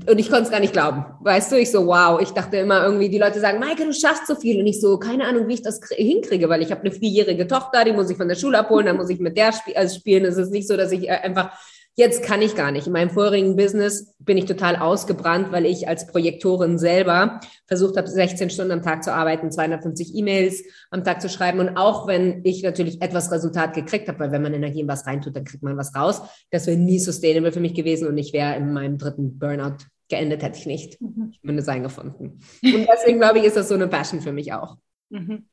und 0.06 0.18
ich 0.18 0.30
konnte 0.30 0.44
es 0.44 0.50
gar 0.50 0.60
nicht 0.60 0.72
glauben. 0.72 1.04
Weißt 1.20 1.52
du, 1.52 1.56
ich 1.56 1.70
so, 1.70 1.86
wow, 1.86 2.20
ich 2.20 2.30
dachte 2.30 2.56
immer 2.56 2.84
irgendwie, 2.84 3.10
die 3.10 3.18
Leute 3.18 3.40
sagen, 3.40 3.58
Maike, 3.58 3.84
du 3.84 3.92
schaffst 3.92 4.26
so 4.26 4.34
viel. 4.34 4.58
Und 4.60 4.66
ich 4.66 4.80
so, 4.80 4.98
keine 4.98 5.26
Ahnung, 5.26 5.46
wie 5.48 5.54
ich 5.54 5.62
das 5.62 5.80
hinkriege, 5.90 6.48
weil 6.48 6.62
ich 6.62 6.70
habe 6.70 6.80
eine 6.80 6.90
vierjährige 6.90 7.46
Tochter, 7.46 7.84
die 7.84 7.92
muss 7.92 8.08
ich 8.08 8.16
von 8.16 8.28
der 8.28 8.36
Schule 8.36 8.58
abholen, 8.58 8.86
dann 8.86 8.96
muss 8.96 9.10
ich 9.10 9.20
mit 9.20 9.36
der 9.36 9.48
sp 9.52 9.76
also 9.76 9.96
spielen. 9.96 10.24
Es 10.24 10.38
ist 10.38 10.50
nicht 10.50 10.66
so, 10.66 10.76
dass 10.76 10.92
ich 10.92 11.08
äh, 11.08 11.12
einfach 11.12 11.52
Jetzt 11.96 12.24
kann 12.24 12.42
ich 12.42 12.56
gar 12.56 12.72
nicht. 12.72 12.88
In 12.88 12.92
meinem 12.92 13.10
vorigen 13.10 13.54
Business 13.54 14.16
bin 14.18 14.36
ich 14.36 14.46
total 14.46 14.76
ausgebrannt, 14.76 15.52
weil 15.52 15.64
ich 15.64 15.86
als 15.86 16.08
Projektorin 16.08 16.76
selber 16.76 17.38
versucht 17.66 17.96
habe, 17.96 18.08
16 18.08 18.50
Stunden 18.50 18.72
am 18.72 18.82
Tag 18.82 19.04
zu 19.04 19.12
arbeiten, 19.12 19.52
250 19.52 20.16
E-Mails 20.16 20.64
am 20.90 21.04
Tag 21.04 21.22
zu 21.22 21.28
schreiben. 21.28 21.60
Und 21.60 21.76
auch 21.76 22.08
wenn 22.08 22.44
ich 22.44 22.64
natürlich 22.64 23.00
etwas 23.00 23.30
Resultat 23.30 23.74
gekriegt 23.74 24.08
habe, 24.08 24.18
weil 24.18 24.32
wenn 24.32 24.42
man 24.42 24.54
Energie 24.54 24.80
in 24.80 24.88
was 24.88 25.06
reintut, 25.06 25.36
dann 25.36 25.44
kriegt 25.44 25.62
man 25.62 25.76
was 25.76 25.94
raus, 25.94 26.22
das 26.50 26.66
wäre 26.66 26.76
nie 26.76 26.98
sustainable 26.98 27.52
für 27.52 27.60
mich 27.60 27.74
gewesen 27.74 28.08
und 28.08 28.18
ich 28.18 28.32
wäre 28.32 28.56
in 28.56 28.72
meinem 28.72 28.98
dritten 28.98 29.38
Burnout 29.38 29.84
geendet, 30.08 30.42
hätte 30.42 30.58
ich 30.58 30.66
nicht. 30.66 31.00
Mhm. 31.00 31.30
Ich 31.32 31.40
bin 31.42 31.56
Design 31.56 31.84
gefunden. 31.84 32.40
Und 32.62 32.88
deswegen 32.92 33.18
glaube 33.18 33.38
ich, 33.38 33.44
ist 33.44 33.56
das 33.56 33.68
so 33.68 33.74
eine 33.74 33.86
Passion 33.86 34.20
für 34.20 34.32
mich 34.32 34.52
auch. 34.52 34.76
Mhm. 35.10 35.46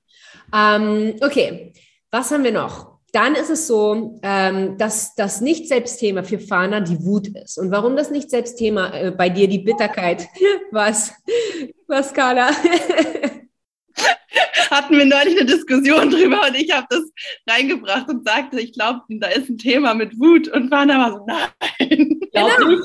Ähm, 0.54 1.14
okay, 1.22 1.74
was 2.10 2.32
haben 2.32 2.44
wir 2.44 2.52
noch? 2.52 2.91
Dann 3.12 3.36
ist 3.36 3.50
es 3.50 3.68
so, 3.68 4.20
ähm, 4.24 4.78
dass 4.78 5.16
das 5.16 5.42
Nicht-Selbstthema 5.42 6.24
für 6.24 6.40
Fana 6.40 6.80
die 6.80 7.04
Wut 7.04 7.28
ist. 7.28 7.58
Und 7.58 7.70
warum 7.72 7.98
das 7.98 8.10
Nicht-Selbstthema 8.10 8.94
äh, 8.94 9.12
bei 9.12 9.30
dir 9.30 9.48
die 9.48 9.60
Bitterkeit? 9.60 10.28
Was, 10.72 11.14
was, 11.88 12.14
Carla? 12.14 12.52
Hatten 14.70 14.98
wir 14.98 15.06
neulich 15.06 15.38
eine 15.38 15.46
Diskussion 15.46 16.10
drüber 16.10 16.48
und 16.48 16.56
ich 16.56 16.72
habe 16.72 16.88
das 16.90 17.02
reingebracht 17.50 18.08
und 18.08 18.26
sagte, 18.26 18.62
ich 18.62 18.72
glaube, 18.72 19.02
da 19.10 19.28
ist 19.28 19.50
ein 19.50 19.58
Thema 19.58 19.94
mit 19.94 20.18
Wut. 20.18 20.48
Und 20.48 20.70
Fana 20.70 20.98
war 20.98 21.12
so, 21.12 21.26
nein. 21.28 22.22
Genau. 22.32 22.48
Nein, 22.58 22.78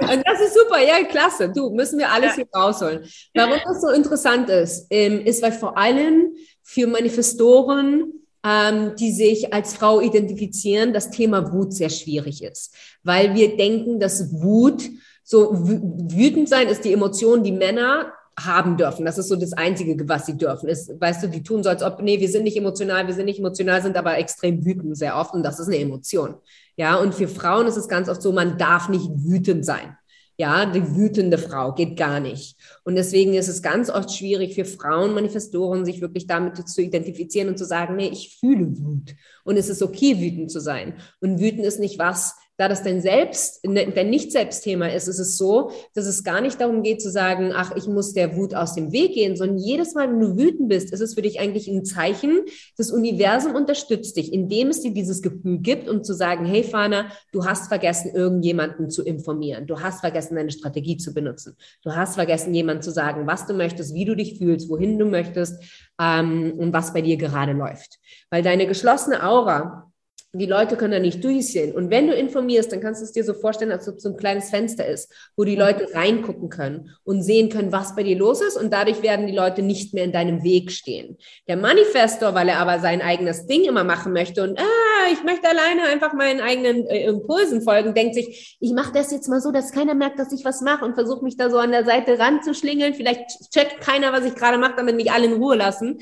nein. 0.00 0.18
Und 0.18 0.26
das 0.26 0.40
ist 0.40 0.54
super, 0.54 0.80
ja, 0.80 1.04
klasse. 1.04 1.52
Du, 1.54 1.70
müssen 1.70 2.00
wir 2.00 2.10
alles 2.10 2.36
ja. 2.36 2.42
hier 2.42 2.48
rausholen. 2.52 3.08
Warum 3.34 3.60
das 3.64 3.80
so 3.80 3.90
interessant 3.90 4.50
ist, 4.50 4.88
ähm, 4.90 5.20
ist, 5.24 5.40
weil 5.42 5.52
vor 5.52 5.78
allem 5.78 6.34
für 6.64 6.88
Manifestoren 6.88 8.12
ähm, 8.44 8.92
die 8.98 9.12
sich 9.12 9.52
als 9.52 9.74
Frau 9.74 10.00
identifizieren, 10.00 10.92
das 10.92 11.10
Thema 11.10 11.52
Wut 11.52 11.72
sehr 11.74 11.90
schwierig 11.90 12.42
ist, 12.42 12.74
weil 13.02 13.34
wir 13.34 13.56
denken, 13.56 14.00
dass 14.00 14.32
Wut 14.32 14.88
so 15.22 15.50
wütend 15.52 16.48
sein 16.48 16.68
ist 16.68 16.84
die 16.84 16.92
Emotion, 16.92 17.44
die 17.44 17.52
Männer 17.52 18.12
haben 18.38 18.76
dürfen. 18.76 19.04
Das 19.04 19.18
ist 19.18 19.28
so 19.28 19.36
das 19.36 19.52
Einzige, 19.52 19.96
was 20.08 20.26
sie 20.26 20.36
dürfen. 20.36 20.68
Ist, 20.68 21.00
weißt 21.00 21.22
du, 21.22 21.28
die 21.28 21.42
tun 21.42 21.62
so, 21.62 21.68
als 21.68 21.82
ob, 21.82 22.02
nee, 22.02 22.18
wir 22.20 22.28
sind 22.28 22.44
nicht 22.44 22.56
emotional, 22.56 23.06
wir 23.06 23.14
sind 23.14 23.26
nicht 23.26 23.38
emotional, 23.38 23.82
sind 23.82 23.96
aber 23.96 24.18
extrem 24.18 24.64
wütend 24.64 24.96
sehr 24.96 25.16
oft 25.16 25.34
und 25.34 25.42
das 25.42 25.60
ist 25.60 25.68
eine 25.68 25.78
Emotion. 25.78 26.34
Ja, 26.76 26.96
und 26.96 27.14
für 27.14 27.28
Frauen 27.28 27.66
ist 27.66 27.76
es 27.76 27.88
ganz 27.88 28.08
oft 28.08 28.22
so, 28.22 28.32
man 28.32 28.56
darf 28.58 28.88
nicht 28.88 29.08
wütend 29.14 29.64
sein. 29.64 29.96
Ja, 30.40 30.64
die 30.64 30.96
wütende 30.96 31.36
Frau 31.36 31.74
geht 31.74 31.98
gar 31.98 32.18
nicht. 32.18 32.56
Und 32.84 32.94
deswegen 32.94 33.34
ist 33.34 33.48
es 33.48 33.60
ganz 33.60 33.90
oft 33.90 34.10
schwierig 34.10 34.54
für 34.54 34.64
Frauen, 34.64 35.12
Manifestoren, 35.12 35.84
sich 35.84 36.00
wirklich 36.00 36.26
damit 36.26 36.66
zu 36.66 36.80
identifizieren 36.80 37.50
und 37.50 37.58
zu 37.58 37.66
sagen, 37.66 37.96
nee, 37.96 38.08
ich 38.08 38.38
fühle 38.40 38.74
Wut. 38.78 39.14
Und 39.44 39.58
es 39.58 39.68
ist 39.68 39.82
okay, 39.82 40.18
wütend 40.18 40.50
zu 40.50 40.58
sein. 40.58 40.94
Und 41.20 41.40
wütend 41.40 41.66
ist 41.66 41.78
nicht 41.78 41.98
was, 41.98 42.36
da 42.60 42.68
das 42.68 42.82
dein 42.82 43.00
Selbst, 43.00 43.66
ne, 43.66 43.90
dein 43.90 44.10
Nicht-Selbst-Thema 44.10 44.92
ist, 44.92 45.08
ist 45.08 45.18
es 45.18 45.38
so, 45.38 45.70
dass 45.94 46.04
es 46.04 46.24
gar 46.24 46.42
nicht 46.42 46.60
darum 46.60 46.82
geht 46.82 47.00
zu 47.00 47.10
sagen, 47.10 47.52
ach, 47.54 47.74
ich 47.74 47.86
muss 47.86 48.12
der 48.12 48.36
Wut 48.36 48.54
aus 48.54 48.74
dem 48.74 48.92
Weg 48.92 49.14
gehen, 49.14 49.34
sondern 49.34 49.56
jedes 49.56 49.94
Mal, 49.94 50.10
wenn 50.10 50.20
du 50.20 50.36
wütend 50.36 50.68
bist, 50.68 50.92
ist 50.92 51.00
es 51.00 51.14
für 51.14 51.22
dich 51.22 51.40
eigentlich 51.40 51.68
ein 51.68 51.86
Zeichen, 51.86 52.42
das 52.76 52.90
Universum 52.90 53.54
unterstützt 53.54 54.18
dich, 54.18 54.30
indem 54.30 54.68
es 54.68 54.82
dir 54.82 54.92
dieses 54.92 55.22
Gefühl 55.22 55.60
gibt 55.60 55.88
und 55.88 56.04
zu 56.04 56.12
sagen, 56.12 56.44
hey 56.44 56.62
Fana, 56.62 57.06
du 57.32 57.46
hast 57.46 57.68
vergessen, 57.68 58.14
irgendjemanden 58.14 58.90
zu 58.90 59.06
informieren. 59.06 59.66
Du 59.66 59.80
hast 59.80 60.00
vergessen, 60.00 60.34
deine 60.34 60.50
Strategie 60.50 60.98
zu 60.98 61.14
benutzen. 61.14 61.56
Du 61.82 61.96
hast 61.96 62.16
vergessen, 62.16 62.52
jemandem 62.52 62.82
zu 62.82 62.90
sagen, 62.90 63.26
was 63.26 63.46
du 63.46 63.54
möchtest, 63.54 63.94
wie 63.94 64.04
du 64.04 64.14
dich 64.14 64.36
fühlst, 64.36 64.68
wohin 64.68 64.98
du 64.98 65.06
möchtest 65.06 65.64
ähm, 65.98 66.52
und 66.58 66.74
was 66.74 66.92
bei 66.92 67.00
dir 67.00 67.16
gerade 67.16 67.52
läuft. 67.52 68.00
Weil 68.28 68.42
deine 68.42 68.66
geschlossene 68.66 69.26
Aura 69.26 69.89
Die 70.32 70.46
Leute 70.46 70.76
können 70.76 70.92
da 70.92 70.98
nicht 71.00 71.24
durchsehen. 71.24 71.74
Und 71.74 71.90
wenn 71.90 72.06
du 72.06 72.14
informierst, 72.14 72.70
dann 72.70 72.80
kannst 72.80 73.00
du 73.00 73.04
es 73.04 73.10
dir 73.10 73.24
so 73.24 73.34
vorstellen, 73.34 73.72
als 73.72 73.88
ob 73.88 73.96
es 73.96 74.04
so 74.04 74.10
ein 74.10 74.16
kleines 74.16 74.50
Fenster 74.50 74.86
ist, 74.86 75.12
wo 75.36 75.42
die 75.42 75.56
Leute 75.56 75.92
reingucken 75.92 76.48
können 76.48 76.90
und 77.02 77.22
sehen 77.22 77.48
können, 77.48 77.72
was 77.72 77.96
bei 77.96 78.04
dir 78.04 78.16
los 78.16 78.40
ist. 78.40 78.56
Und 78.56 78.72
dadurch 78.72 79.02
werden 79.02 79.26
die 79.26 79.34
Leute 79.34 79.62
nicht 79.62 79.92
mehr 79.92 80.04
in 80.04 80.12
deinem 80.12 80.44
Weg 80.44 80.70
stehen. 80.70 81.18
Der 81.48 81.56
Manifestor, 81.56 82.34
weil 82.34 82.48
er 82.48 82.58
aber 82.58 82.78
sein 82.78 83.02
eigenes 83.02 83.46
Ding 83.46 83.64
immer 83.64 83.82
machen 83.82 84.12
möchte 84.12 84.44
und 84.44 84.56
ah, 84.56 85.10
ich 85.12 85.24
möchte 85.24 85.48
alleine 85.48 85.82
einfach 85.84 86.12
meinen 86.12 86.40
eigenen 86.40 86.86
äh, 86.86 87.06
Impulsen 87.06 87.62
folgen, 87.62 87.94
denkt 87.94 88.14
sich, 88.14 88.56
ich 88.60 88.72
mache 88.72 88.92
das 88.92 89.10
jetzt 89.10 89.28
mal 89.28 89.40
so, 89.40 89.50
dass 89.50 89.72
keiner 89.72 89.94
merkt, 89.94 90.18
dass 90.18 90.32
ich 90.32 90.44
was 90.44 90.60
mache 90.60 90.84
und 90.84 90.94
versuche 90.94 91.24
mich 91.24 91.36
da 91.36 91.50
so 91.50 91.58
an 91.58 91.72
der 91.72 91.84
Seite 91.84 92.18
ranzuschlingeln. 92.18 92.94
Vielleicht 92.94 93.50
checkt 93.50 93.80
keiner, 93.80 94.12
was 94.12 94.24
ich 94.24 94.34
gerade 94.34 94.58
mache, 94.58 94.74
damit 94.76 94.94
mich 94.94 95.10
alle 95.10 95.26
in 95.26 95.34
Ruhe 95.34 95.56
lassen. 95.56 95.98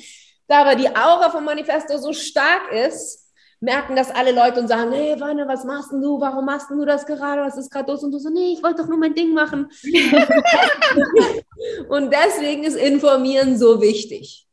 Da 0.48 0.62
aber 0.62 0.74
die 0.74 0.88
Aura 0.88 1.30
vom 1.30 1.44
Manifestor 1.44 1.98
so 1.98 2.12
stark 2.12 2.72
ist, 2.72 3.27
merken 3.60 3.96
das 3.96 4.10
alle 4.10 4.32
Leute 4.32 4.60
und 4.60 4.68
sagen, 4.68 4.92
hey, 4.92 5.16
Wanne, 5.18 5.48
was 5.48 5.64
machst 5.64 5.92
denn 5.92 6.00
du? 6.00 6.20
Warum 6.20 6.44
machst 6.44 6.70
du 6.70 6.84
das 6.84 7.06
gerade? 7.06 7.42
Was 7.42 7.56
ist 7.56 7.70
gerade 7.70 7.90
los? 7.90 8.04
Und 8.04 8.12
du 8.12 8.18
so, 8.18 8.30
nee, 8.30 8.52
ich 8.52 8.62
wollte 8.62 8.82
doch 8.82 8.88
nur 8.88 8.98
mein 8.98 9.14
Ding 9.14 9.34
machen. 9.34 9.68
und 11.88 12.12
deswegen 12.12 12.64
ist 12.64 12.76
Informieren 12.76 13.58
so 13.58 13.80
wichtig. 13.80 14.44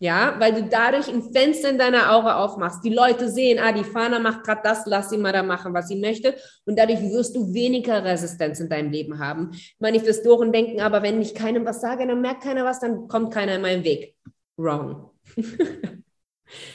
Ja, 0.00 0.36
weil 0.38 0.54
du 0.54 0.62
dadurch 0.62 1.08
ein 1.08 1.32
Fenster 1.32 1.70
in 1.70 1.78
deiner 1.78 2.12
Aura 2.12 2.44
aufmachst. 2.44 2.84
Die 2.84 2.94
Leute 2.94 3.28
sehen, 3.28 3.58
ah, 3.58 3.72
die 3.72 3.82
Fana 3.82 4.20
macht 4.20 4.44
gerade 4.44 4.60
das, 4.62 4.86
lass 4.86 5.10
sie 5.10 5.18
mal 5.18 5.32
da 5.32 5.42
machen, 5.42 5.74
was 5.74 5.88
sie 5.88 5.96
möchte. 5.96 6.36
Und 6.64 6.78
dadurch 6.78 7.00
wirst 7.00 7.34
du 7.34 7.52
weniger 7.52 8.04
Resistenz 8.04 8.60
in 8.60 8.68
deinem 8.68 8.92
Leben 8.92 9.18
haben. 9.18 9.50
Manifestoren 9.80 10.52
denken 10.52 10.80
aber, 10.80 11.02
wenn 11.02 11.20
ich 11.20 11.34
keinem 11.34 11.64
was 11.64 11.80
sage, 11.80 12.06
dann 12.06 12.20
merkt 12.20 12.44
keiner 12.44 12.64
was, 12.64 12.78
dann 12.78 13.08
kommt 13.08 13.34
keiner 13.34 13.56
in 13.56 13.62
meinen 13.62 13.82
Weg. 13.82 14.14
Wrong. 14.56 15.10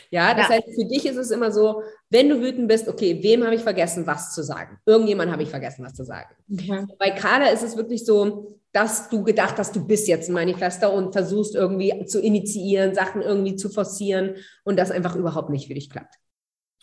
Ja, 0.10 0.34
das 0.34 0.50
ja. 0.50 0.56
heißt, 0.56 0.76
für 0.76 0.86
dich 0.86 1.06
ist 1.06 1.18
es 1.18 1.32
immer 1.32 1.52
so, 1.52 1.84
wenn 2.10 2.30
du 2.30 2.42
wütend 2.42 2.68
bist, 2.68 2.88
okay, 2.88 3.20
wem 3.22 3.44
habe 3.44 3.56
ich 3.56 3.62
vergessen, 3.62 4.06
was 4.06 4.34
zu 4.34 4.44
sagen? 4.44 4.78
Irgendjemand 4.86 5.32
habe 5.32 5.44
ich 5.44 5.50
vergessen, 5.50 5.84
was 5.86 5.94
zu 5.94 6.04
sagen. 6.04 6.36
Mhm. 6.48 6.92
Bei 7.00 7.12
Carla 7.12 7.50
ist 7.50 7.64
es 7.64 7.76
wirklich 7.76 8.06
so, 8.06 8.60
dass 8.72 9.10
du 9.10 9.24
gedacht 9.24 9.56
hast, 9.58 9.76
du 9.76 9.86
bist 9.86 10.08
jetzt 10.08 10.30
ein 10.30 10.34
Manifester 10.34 10.92
und 10.92 11.14
versuchst 11.14 11.56
irgendwie 11.56 12.06
zu 12.06 12.20
initiieren, 12.20 12.96
Sachen 12.96 13.22
irgendwie 13.22 13.56
zu 13.56 13.70
forcieren 13.70 14.36
und 14.64 14.78
das 14.78 14.92
einfach 14.92 15.16
überhaupt 15.16 15.50
nicht 15.50 15.68
für 15.68 15.76
dich 15.76 15.90
klappt. 15.90 16.16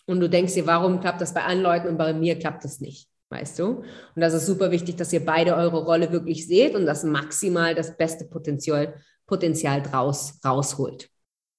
Und 0.05 0.19
du 0.19 0.29
denkst 0.29 0.53
dir, 0.53 0.65
warum 0.65 0.99
klappt 1.01 1.21
das 1.21 1.33
bei 1.33 1.43
anderen 1.43 1.63
Leuten 1.63 1.87
und 1.89 1.97
bei 1.97 2.13
mir 2.13 2.39
klappt 2.39 2.63
das 2.63 2.79
nicht? 2.79 3.07
Weißt 3.29 3.59
du? 3.59 3.67
Und 3.67 3.85
das 4.15 4.33
ist 4.33 4.45
super 4.45 4.71
wichtig, 4.71 4.97
dass 4.97 5.13
ihr 5.13 5.23
beide 5.23 5.55
eure 5.55 5.85
Rolle 5.85 6.11
wirklich 6.11 6.47
seht 6.47 6.75
und 6.75 6.85
das 6.85 7.03
maximal 7.03 7.75
das 7.75 7.95
beste 7.95 8.25
Potenzial, 8.25 8.95
Potenzial 9.25 9.81
draus 9.81 10.39
rausholt. 10.43 11.09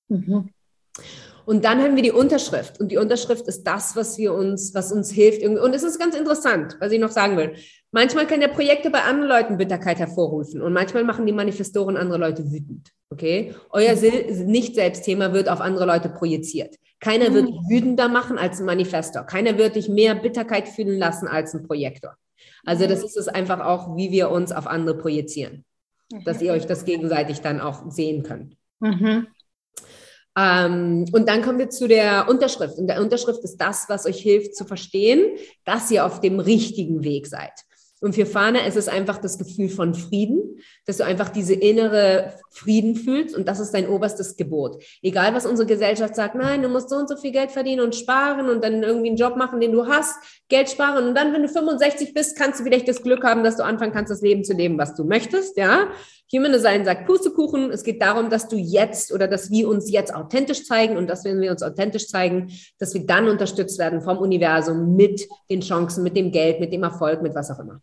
Mhm. 0.09 0.51
Und 1.44 1.64
dann 1.64 1.83
haben 1.83 1.96
wir 1.96 2.02
die 2.02 2.12
Unterschrift. 2.12 2.81
Und 2.81 2.92
die 2.92 2.98
Unterschrift 2.98 3.48
ist 3.48 3.64
das, 3.64 3.96
was 3.96 4.16
wir 4.18 4.33
uns, 4.33 4.74
was 4.74 4.92
uns 4.92 5.11
hilft. 5.11 5.42
Und 5.42 5.74
es 5.74 5.83
ist 5.83 5.98
ganz 5.98 6.14
interessant, 6.14 6.76
was 6.81 6.92
ich 6.92 7.00
noch 7.00 7.11
sagen 7.11 7.37
will. 7.37 7.55
Manchmal 7.90 8.26
können 8.26 8.42
ja 8.42 8.48
Projekte 8.48 8.90
bei 8.90 9.02
anderen 9.02 9.28
Leuten 9.28 9.59
Bitterkeit 9.59 9.98
hervorrufen. 9.98 10.62
Und 10.62 10.72
manchmal 10.72 11.05
machen 11.05 11.26
die 11.26 11.33
Manifestoren 11.33 11.96
andere 11.96 12.18
Leute 12.18 12.50
wütend. 12.50 12.90
Okay? 13.11 13.55
Euer 13.70 13.94
Nicht-Selbst-Thema 13.94 15.33
wird 15.33 15.48
auf 15.48 15.61
andere 15.61 15.85
Leute 15.85 16.09
projiziert. 16.09 16.76
Keiner 17.00 17.35
wird 17.35 17.50
mhm. 17.50 17.68
wütender 17.68 18.09
machen 18.09 18.38
als 18.38 18.61
ein 18.61 18.66
Manifestor. 18.66 19.24
Keiner 19.24 19.59
wird 19.59 19.74
dich 19.74 19.88
mehr 19.88 20.14
Bitterkeit 20.14 20.68
fühlen 20.68 20.98
lassen 20.98 21.26
als 21.26 21.52
ein 21.52 21.66
Projektor. 21.66 22.14
Also 22.64 22.87
das 22.87 23.02
ist 23.02 23.16
es 23.16 23.28
einfach 23.28 23.61
auch, 23.61 23.96
wie 23.96 24.12
wir 24.12 24.31
uns 24.31 24.52
auf 24.52 24.66
andere 24.66 24.96
projizieren. 24.96 25.64
Dass 26.24 26.40
ihr 26.40 26.52
euch 26.52 26.66
das 26.66 26.85
gegenseitig 26.85 27.40
dann 27.40 27.61
auch 27.61 27.90
sehen 27.90 28.22
könnt. 28.22 28.57
Mhm. 28.81 29.26
Ähm, 30.38 31.05
und 31.12 31.29
dann 31.29 31.42
kommen 31.42 31.59
wir 31.59 31.71
zu 31.71 31.88
der 31.88 32.29
Unterschrift. 32.29 32.79
Und 32.79 32.87
der 32.87 33.01
Unterschrift 33.01 33.42
ist 33.45 33.59
das, 33.59 33.88
was 33.88 34.07
euch 34.07 34.21
hilft 34.21 34.57
zu 34.57 34.64
verstehen, 34.64 35.37
dass 35.64 35.90
ihr 35.90 36.07
auf 36.07 36.21
dem 36.21 36.40
richtigen 36.40 37.05
Weg 37.05 37.27
seid. 37.27 37.53
Und 38.01 38.16
für 38.16 38.27
Fana 38.27 38.66
ist 38.66 38.77
es 38.77 38.88
einfach 38.88 39.18
das 39.18 39.38
Gefühl 39.38 39.68
von 39.68 39.95
Frieden, 39.95 40.59
dass 40.87 40.97
du 40.97 41.05
einfach 41.05 41.29
diese 41.29 41.55
innere 41.55 42.35
Frieden 42.51 42.97
fühlst 42.97 43.37
und 43.37 43.47
das 43.49 43.61
ist 43.61 43.73
dein 43.73 43.88
oberstes 43.88 44.37
Gebot. 44.37 44.83
Egal, 45.03 45.35
was 45.35 45.47
unsere 45.47 45.66
Gesellschaft 45.66 46.14
sagt, 46.16 46.35
nein, 46.35 46.62
du 46.62 46.68
musst 46.68 46.90
so 46.90 46.97
und 46.97 47.09
so 47.09 47.16
viel 47.16 47.33
Geld 47.33 47.51
verdienen 47.51 47.83
und 47.83 47.95
sparen 47.95 48.49
und 48.49 48.62
dann 48.64 48.83
irgendwie 48.83 49.09
einen 49.09 49.16
Job 49.16 49.37
machen, 49.37 49.61
den 49.61 49.73
du 49.73 49.87
hast, 49.87 50.16
Geld 50.49 50.68
sparen 50.68 51.07
und 51.09 51.14
dann, 51.14 51.33
wenn 51.33 51.42
du 51.42 51.49
65 51.49 52.14
bist, 52.14 52.37
kannst 52.37 52.61
du 52.61 52.64
vielleicht 52.64 52.88
das 52.88 53.03
Glück 53.03 53.25
haben, 53.25 53.45
dass 53.45 53.57
du 53.57 53.64
anfangen 53.64 53.92
kannst, 53.92 54.11
das 54.11 54.23
Leben 54.23 54.45
zu 54.45 54.55
leben, 54.55 54.79
was 54.79 54.95
du 54.95 55.05
möchtest, 55.05 55.57
ja. 55.57 55.88
Human 56.35 56.53
Design 56.53 56.87
sagt 56.87 57.07
Pustekuchen. 57.07 57.71
Es 57.71 57.85
geht 57.85 58.01
darum, 58.01 58.31
dass 58.31 58.49
du 58.49 58.57
jetzt 58.57 59.12
oder 59.12 59.29
dass 59.29 59.51
wir 59.51 59.68
uns 59.68 59.90
jetzt 59.90 60.14
authentisch 60.14 60.64
zeigen 60.64 60.97
und 60.97 61.09
dass 61.09 61.27
wenn 61.27 61.40
wir 61.40 61.51
uns 61.51 61.62
authentisch 61.62 62.09
zeigen, 62.09 62.51
dass 62.79 62.95
wir 62.95 63.05
dann 63.07 63.29
unterstützt 63.29 63.79
werden 63.79 64.01
vom 64.01 64.16
Universum 64.16 64.97
mit 64.97 65.29
den 65.51 65.61
Chancen, 65.61 66.03
mit 66.03 66.16
dem 66.16 66.33
Geld, 66.33 66.59
mit 66.59 66.73
dem 66.73 66.85
Erfolg, 66.85 67.21
mit 67.21 67.35
was 67.35 67.51
auch 67.51 67.59
immer. 67.59 67.83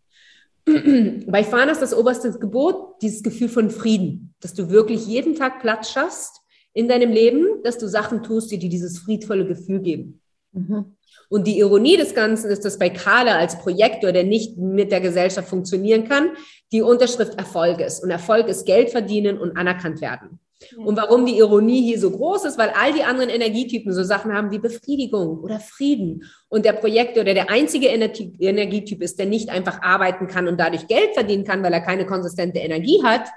Bei 1.26 1.44
Fana 1.44 1.72
ist 1.72 1.82
das 1.82 1.94
oberste 1.94 2.32
Gebot 2.38 3.00
dieses 3.02 3.22
Gefühl 3.22 3.48
von 3.48 3.70
Frieden, 3.70 4.34
dass 4.40 4.54
du 4.54 4.70
wirklich 4.70 5.06
jeden 5.06 5.34
Tag 5.34 5.60
Platz 5.60 5.90
schaffst 5.90 6.40
in 6.72 6.88
deinem 6.88 7.10
Leben, 7.10 7.62
dass 7.64 7.78
du 7.78 7.88
Sachen 7.88 8.22
tust, 8.22 8.50
die 8.50 8.58
dir 8.58 8.70
dieses 8.70 8.98
friedvolle 8.98 9.46
Gefühl 9.46 9.80
geben. 9.80 10.20
Mhm. 10.52 10.96
Und 11.28 11.46
die 11.46 11.58
Ironie 11.58 11.96
des 11.96 12.14
Ganzen 12.14 12.50
ist, 12.50 12.64
dass 12.64 12.78
bei 12.78 12.90
Carla 12.90 13.38
als 13.38 13.58
Projektor, 13.58 14.12
der 14.12 14.24
nicht 14.24 14.58
mit 14.58 14.90
der 14.90 15.00
Gesellschaft 15.00 15.48
funktionieren 15.48 16.08
kann, 16.08 16.30
die 16.72 16.82
Unterschrift 16.82 17.38
Erfolg 17.38 17.80
ist. 17.80 18.02
Und 18.02 18.10
Erfolg 18.10 18.48
ist 18.48 18.66
Geld 18.66 18.90
verdienen 18.90 19.38
und 19.38 19.56
anerkannt 19.56 20.00
werden. 20.00 20.40
Und 20.76 20.96
warum 20.96 21.24
die 21.26 21.38
Ironie 21.38 21.82
hier 21.82 21.98
so 21.98 22.10
groß 22.10 22.44
ist, 22.44 22.58
weil 22.58 22.70
all 22.70 22.92
die 22.92 23.02
anderen 23.02 23.30
Energietypen 23.30 23.92
so 23.92 24.02
Sachen 24.02 24.32
haben 24.32 24.50
wie 24.50 24.58
Befriedigung 24.58 25.38
oder 25.40 25.58
Frieden. 25.58 26.24
Und 26.48 26.64
der 26.64 26.74
Projektor, 26.74 27.24
der 27.24 27.34
der 27.34 27.50
einzige 27.50 27.88
Energietyp 27.88 29.02
ist, 29.02 29.18
der 29.18 29.26
nicht 29.26 29.48
einfach 29.48 29.82
arbeiten 29.82 30.26
kann 30.26 30.48
und 30.48 30.58
dadurch 30.60 30.86
Geld 30.86 31.14
verdienen 31.14 31.44
kann, 31.44 31.62
weil 31.62 31.72
er 31.72 31.80
keine 31.80 32.06
konsistente 32.06 32.58
Energie 32.58 33.02
hat, 33.02 33.28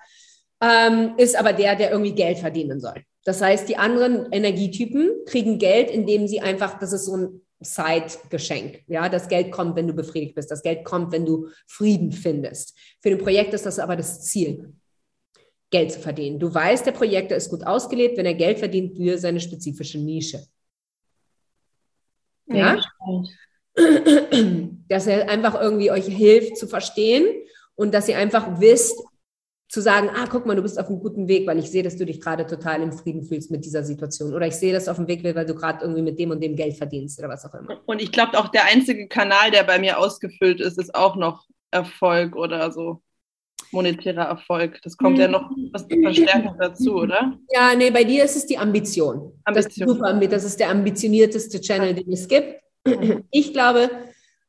ähm, 0.61 1.13
ist 1.17 1.37
aber 1.37 1.53
der, 1.53 1.75
der 1.75 1.91
irgendwie 1.91 2.13
Geld 2.13 2.39
verdienen 2.39 2.79
soll. 2.79 3.03
Das 3.25 3.41
heißt, 3.41 3.69
die 3.69 3.77
anderen 3.77 4.31
Energietypen 4.31 5.09
kriegen 5.25 5.57
Geld, 5.59 5.89
indem 5.89 6.27
sie 6.27 6.41
einfach, 6.41 6.79
das 6.79 6.93
ist 6.93 7.05
so 7.05 7.15
ein 7.15 7.41
Zeitgeschenk. 7.61 8.81
Ja, 8.87 9.07
das 9.07 9.29
Geld 9.29 9.51
kommt, 9.51 9.75
wenn 9.75 9.87
du 9.87 9.93
befriedigt 9.93 10.35
bist. 10.35 10.51
Das 10.51 10.61
Geld 10.61 10.83
kommt, 10.83 11.11
wenn 11.11 11.25
du 11.25 11.47
Frieden 11.67 12.11
findest. 12.11 12.77
Für 13.01 13.09
den 13.09 13.19
Projekt 13.19 13.53
ist 13.53 13.65
das 13.65 13.79
aber 13.79 13.95
das 13.95 14.21
Ziel, 14.21 14.73
Geld 15.73 15.91
zu 15.91 15.99
verdienen. 15.99 16.39
Du 16.39 16.53
weißt, 16.53 16.85
der 16.85 16.91
Projektor 16.91 17.35
ist 17.35 17.49
gut 17.49 17.65
ausgelebt, 17.65 18.15
wenn 18.17 18.27
er 18.27 18.35
Geld 18.35 18.59
verdient 18.59 18.95
für 18.95 19.17
seine 19.17 19.39
spezifische 19.39 19.97
Nische. 19.97 20.45
Ja? 22.45 22.79
Dass 24.87 25.07
er 25.07 25.27
einfach 25.29 25.59
irgendwie 25.59 25.89
euch 25.89 26.05
hilft 26.05 26.57
zu 26.57 26.67
verstehen 26.67 27.25
und 27.73 27.91
dass 27.91 28.07
ihr 28.07 28.19
einfach 28.19 28.61
wisst, 28.61 29.01
zu 29.67 29.81
sagen, 29.81 30.11
ah, 30.13 30.27
guck 30.29 30.45
mal, 30.45 30.55
du 30.55 30.61
bist 30.61 30.79
auf 30.79 30.87
einem 30.87 30.99
guten 30.99 31.27
Weg, 31.27 31.47
weil 31.47 31.57
ich 31.57 31.71
sehe, 31.71 31.81
dass 31.81 31.97
du 31.97 32.05
dich 32.05 32.21
gerade 32.21 32.45
total 32.45 32.83
im 32.83 32.91
Frieden 32.91 33.23
fühlst 33.23 33.49
mit 33.49 33.65
dieser 33.65 33.83
Situation. 33.83 34.31
Oder 34.31 34.45
ich 34.45 34.53
sehe, 34.53 34.71
dass 34.71 34.85
du 34.85 34.91
auf 34.91 34.97
dem 34.97 35.07
Weg 35.07 35.23
bist, 35.23 35.33
weil 35.33 35.47
du 35.47 35.55
gerade 35.55 35.81
irgendwie 35.81 36.03
mit 36.03 36.19
dem 36.19 36.29
und 36.29 36.43
dem 36.43 36.55
Geld 36.55 36.77
verdienst 36.77 37.17
oder 37.17 37.29
was 37.29 37.43
auch 37.43 37.55
immer. 37.55 37.81
Und 37.87 37.99
ich 37.99 38.11
glaube, 38.11 38.37
auch 38.37 38.49
der 38.49 38.65
einzige 38.65 39.07
Kanal, 39.07 39.49
der 39.49 39.63
bei 39.63 39.79
mir 39.79 39.97
ausgefüllt 39.97 40.61
ist, 40.61 40.77
ist 40.77 40.93
auch 40.93 41.15
noch 41.15 41.47
Erfolg 41.71 42.35
oder 42.35 42.71
so 42.71 43.01
monetärer 43.73 44.23
Erfolg. 44.23 44.79
Das 44.83 44.95
kommt 44.97 45.17
ja 45.17 45.27
noch 45.27 45.49
was 45.71 45.85
verstärkend 45.85 46.55
dazu, 46.59 46.95
oder? 46.95 47.37
Ja, 47.51 47.73
nee, 47.75 47.91
bei 47.91 48.03
dir 48.03 48.23
ist 48.23 48.35
es 48.35 48.45
die 48.45 48.57
Ambition. 48.57 49.33
Ambition. 49.43 49.43
Das, 49.45 49.65
ist 49.65 49.75
super, 49.75 50.13
das 50.13 50.43
ist 50.43 50.59
der 50.59 50.69
ambitionierteste 50.69 51.59
Channel, 51.59 51.93
den 51.93 52.11
es 52.11 52.27
gibt. 52.27 52.61
Ich 53.31 53.53
glaube, 53.53 53.89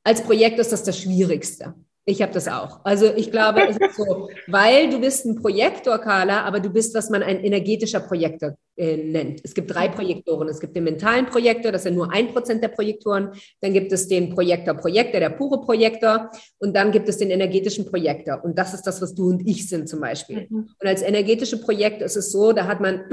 als 0.02 0.22
Projekt 0.22 0.58
ist 0.58 0.72
das 0.72 0.84
das 0.84 0.98
Schwierigste. 0.98 1.74
Ich 2.04 2.20
habe 2.20 2.32
das 2.32 2.48
auch. 2.48 2.84
Also 2.84 3.06
ich 3.14 3.30
glaube, 3.30 3.66
es 3.66 3.78
ist 3.78 3.96
so, 3.96 4.28
weil 4.46 4.90
du 4.90 5.00
bist 5.00 5.24
ein 5.24 5.36
Projektor, 5.36 5.98
Carla, 5.98 6.42
aber 6.42 6.60
du 6.60 6.68
bist, 6.68 6.94
was 6.94 7.08
man 7.08 7.22
ein 7.22 7.42
energetischer 7.42 8.00
Projektor 8.00 8.56
äh, 8.76 8.96
nennt. 8.96 9.40
Es 9.44 9.54
gibt 9.54 9.72
drei 9.72 9.88
Projektoren. 9.88 10.48
Es 10.48 10.58
gibt 10.58 10.74
den 10.74 10.84
mentalen 10.84 11.26
Projektor, 11.26 11.70
das 11.70 11.84
sind 11.84 11.94
nur 11.94 12.12
ein 12.12 12.32
Prozent 12.32 12.62
der 12.62 12.68
Projektoren. 12.68 13.30
Dann 13.60 13.72
gibt 13.72 13.92
es 13.92 14.08
den 14.08 14.34
Projektor 14.34 14.74
Projektor, 14.74 15.20
der 15.20 15.30
pure 15.30 15.60
Projektor. 15.60 16.30
Und 16.58 16.74
dann 16.74 16.90
gibt 16.90 17.08
es 17.08 17.18
den 17.18 17.30
energetischen 17.30 17.86
Projektor. 17.86 18.42
Und 18.42 18.58
das 18.58 18.74
ist 18.74 18.82
das, 18.82 19.00
was 19.00 19.14
du 19.14 19.28
und 19.28 19.46
ich 19.46 19.68
sind 19.68 19.88
zum 19.88 20.00
Beispiel. 20.00 20.48
Mhm. 20.50 20.70
Und 20.80 20.88
als 20.88 21.02
energetische 21.02 21.58
Projektor 21.60 22.06
ist 22.06 22.16
es 22.16 22.32
so, 22.32 22.52
da 22.52 22.66
hat 22.66 22.80
man 22.80 23.04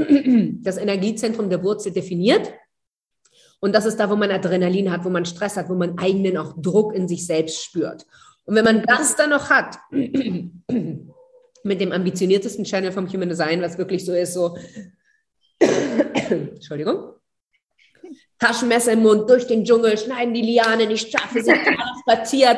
das 0.63 0.78
Energiezentrum 0.78 1.50
der 1.50 1.63
Wurzel 1.63 1.91
definiert. 1.91 2.52
Und 3.60 3.76
das 3.76 3.86
ist 3.86 4.00
da, 4.00 4.10
wo 4.10 4.15
man 4.15 4.32
Adrenalin 4.32 4.91
hat, 4.91 5.06
wo 5.06 5.10
man 5.10 5.26
Stress 5.26 5.58
hat, 5.58 5.69
wo 5.69 5.76
man 5.76 6.00
eigenen 6.00 6.38
auch 6.38 6.56
Druck 6.60 6.95
in 6.95 7.08
sich 7.08 7.28
selbst 7.28 7.63
spürt. 7.63 8.08
Und 8.45 8.56
wenn 8.56 8.65
man 8.65 8.82
das 8.82 9.15
dann 9.15 9.30
noch 9.30 9.52
hat, 9.52 9.78
mit 9.91 11.80
dem 11.80 11.91
ambitioniertesten 11.91 12.65
Channel 12.65 12.91
vom 12.91 13.08
Human 13.08 13.30
Design, 13.30 13.62
was 13.62 13.78
wirklich 13.78 14.04
so 14.04 14.13
ist, 14.13 14.34
so, 14.34 14.58
Entschuldigung, 16.30 17.13
Taschenmesser 18.39 18.93
im 18.93 19.04
Mund, 19.04 19.30
durch 19.30 19.45
den 19.45 19.63
Dschungel, 19.63 19.97
schneiden 19.97 20.34
die 20.34 20.41
Lianen, 20.41 20.89
ich 20.89 21.12
schaffe 21.12 21.43
sie, 21.43 21.54
spaziert, 22.02 22.58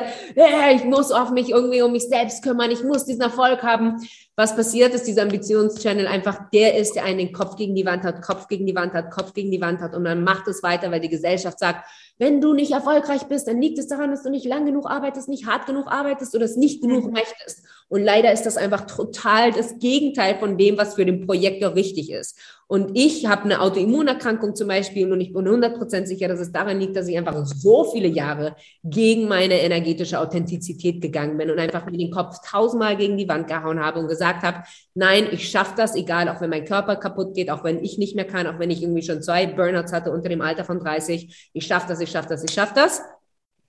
ich 0.75 0.83
muss 0.85 1.11
auf 1.11 1.31
mich 1.31 1.49
irgendwie 1.49 1.81
um 1.81 1.91
mich 1.91 2.07
selbst 2.07 2.41
kümmern, 2.41 2.71
ich 2.71 2.83
muss 2.83 3.05
diesen 3.05 3.21
Erfolg 3.21 3.61
haben. 3.63 3.97
Was 4.35 4.55
passiert 4.55 4.93
ist, 4.95 5.05
dieser 5.05 5.23
Ambitionschannel 5.23 6.07
einfach 6.07 6.49
der 6.51 6.75
ist, 6.77 6.95
der 6.95 7.05
einen 7.05 7.19
den 7.19 7.33
Kopf 7.33 7.55
gegen 7.55 7.75
die 7.75 7.85
Wand 7.85 8.03
hat, 8.03 8.21
Kopf 8.23 8.47
gegen 8.47 8.65
die 8.65 8.75
Wand 8.75 8.93
hat, 8.93 9.11
Kopf 9.11 9.33
gegen 9.33 9.51
die 9.51 9.61
Wand 9.61 9.79
hat 9.79 9.95
und 9.95 10.03
man 10.03 10.23
macht 10.23 10.47
es 10.47 10.63
weiter, 10.63 10.89
weil 10.89 11.01
die 11.01 11.09
Gesellschaft 11.09 11.59
sagt, 11.59 11.85
wenn 12.17 12.41
du 12.41 12.53
nicht 12.53 12.71
erfolgreich 12.71 13.23
bist, 13.23 13.47
dann 13.47 13.61
liegt 13.61 13.77
es 13.77 13.87
daran, 13.87 14.11
dass 14.11 14.23
du 14.23 14.29
nicht 14.29 14.45
lang 14.45 14.65
genug 14.65 14.89
arbeitest, 14.89 15.29
nicht 15.29 15.45
hart 15.45 15.67
genug 15.67 15.87
arbeitest 15.87 16.35
oder 16.35 16.45
es 16.45 16.55
nicht 16.55 16.81
genug 16.81 17.05
mhm. 17.05 17.13
möchtest. 17.13 17.63
Und 17.89 18.01
leider 18.03 18.31
ist 18.31 18.43
das 18.43 18.57
einfach 18.57 18.87
total 18.87 19.51
das 19.51 19.77
Gegenteil 19.77 20.37
von 20.39 20.57
dem, 20.57 20.77
was 20.77 20.95
für 20.95 21.05
den 21.05 21.25
Projektor 21.25 21.75
richtig 21.75 22.11
ist. 22.11 22.39
Und 22.67 22.97
ich 22.97 23.27
habe 23.27 23.43
eine 23.43 23.61
Autoimmunerkrankung 23.61 24.55
zum 24.55 24.67
Beispiel 24.67 25.11
und 25.11 25.21
ich 25.21 25.33
bin 25.33 25.47
100% 25.47 26.05
sicher, 26.05 26.27
dass 26.27 26.39
es 26.39 26.51
daran 26.51 26.79
liegt, 26.79 26.95
dass 26.95 27.07
ich 27.07 27.17
einfach 27.17 27.45
so 27.45 27.83
viele 27.91 28.07
Jahre 28.07 28.55
gegen 28.83 29.27
meine 29.27 29.59
energetische 29.59 30.19
Authentizität 30.19 31.01
gegangen 31.01 31.37
bin 31.37 31.51
und 31.51 31.59
einfach 31.59 31.85
mir 31.85 31.97
den 31.97 32.09
Kopf 32.09 32.37
tausendmal 32.43 32.95
gegen 32.95 33.17
die 33.17 33.27
Wand 33.27 33.47
gehauen 33.47 33.79
habe 33.79 33.99
und 33.99 34.07
gesagt 34.07 34.22
habe, 34.23 34.63
nein, 34.93 35.27
ich 35.31 35.49
schaffe 35.49 35.73
das, 35.75 35.95
egal, 35.95 36.29
auch 36.29 36.41
wenn 36.41 36.49
mein 36.49 36.65
Körper 36.65 36.95
kaputt 36.95 37.35
geht, 37.35 37.49
auch 37.49 37.63
wenn 37.63 37.83
ich 37.83 37.97
nicht 37.97 38.15
mehr 38.15 38.25
kann, 38.25 38.47
auch 38.47 38.59
wenn 38.59 38.71
ich 38.71 38.81
irgendwie 38.81 39.03
schon 39.03 39.21
zwei 39.21 39.45
Burnouts 39.45 39.93
hatte 39.93 40.11
unter 40.11 40.29
dem 40.29 40.41
Alter 40.41 40.63
von 40.63 40.79
30, 40.79 41.51
ich 41.53 41.65
schaffe 41.65 41.87
das, 41.87 41.99
ich 41.99 42.09
schaffe 42.09 42.29
das, 42.29 42.43
ich 42.43 42.51
schaffe 42.51 42.73
das. 42.75 43.01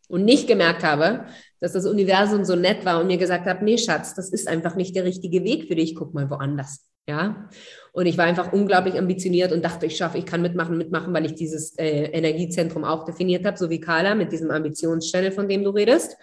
Und 0.06 0.26
nicht 0.26 0.46
gemerkt 0.46 0.84
habe, 0.84 1.24
dass 1.60 1.72
das 1.72 1.86
Universum 1.86 2.44
so 2.44 2.56
nett 2.56 2.84
war 2.84 3.00
und 3.00 3.06
mir 3.06 3.16
gesagt 3.16 3.46
hat, 3.46 3.62
nee, 3.62 3.78
Schatz, 3.78 4.14
das 4.14 4.28
ist 4.28 4.48
einfach 4.48 4.76
nicht 4.76 4.94
der 4.94 5.04
richtige 5.04 5.42
Weg 5.44 5.66
für 5.66 5.74
dich, 5.74 5.94
guck 5.94 6.12
mal 6.12 6.28
woanders. 6.28 6.84
Ja. 7.08 7.48
Und 7.92 8.06
ich 8.06 8.18
war 8.18 8.24
einfach 8.24 8.52
unglaublich 8.52 8.98
ambitioniert 8.98 9.52
und 9.52 9.64
dachte, 9.64 9.86
ich 9.86 9.96
schaffe, 9.96 10.18
ich 10.18 10.26
kann 10.26 10.42
mitmachen, 10.42 10.76
mitmachen, 10.76 11.12
weil 11.14 11.26
ich 11.26 11.34
dieses 11.34 11.78
äh, 11.78 12.06
Energiezentrum 12.06 12.84
auch 12.84 13.04
definiert 13.04 13.44
habe, 13.44 13.56
so 13.56 13.70
wie 13.70 13.80
Carla 13.80 14.14
mit 14.14 14.32
diesem 14.32 14.50
Ambitionschannel, 14.50 15.30
von 15.30 15.48
dem 15.48 15.64
du 15.64 15.70
redest. 15.70 16.16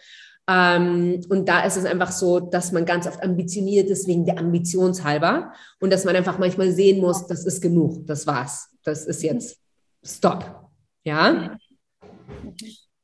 Ähm, 0.49 1.23
und 1.29 1.47
da 1.47 1.63
ist 1.63 1.77
es 1.77 1.85
einfach 1.85 2.11
so, 2.11 2.39
dass 2.39 2.71
man 2.71 2.85
ganz 2.85 3.07
oft 3.07 3.23
ambitioniert 3.23 3.89
ist 3.89 4.07
wegen 4.07 4.25
der 4.25 4.39
Ambitionshalber 4.39 5.53
und 5.79 5.91
dass 5.91 6.05
man 6.05 6.15
einfach 6.15 6.39
manchmal 6.39 6.71
sehen 6.71 6.99
muss, 6.99 7.27
das 7.27 7.45
ist 7.45 7.61
genug, 7.61 8.05
das 8.07 8.25
war's, 8.27 8.69
das 8.83 9.05
ist 9.05 9.23
jetzt 9.23 9.59
Stop. 10.03 10.69
Ja. 11.03 11.57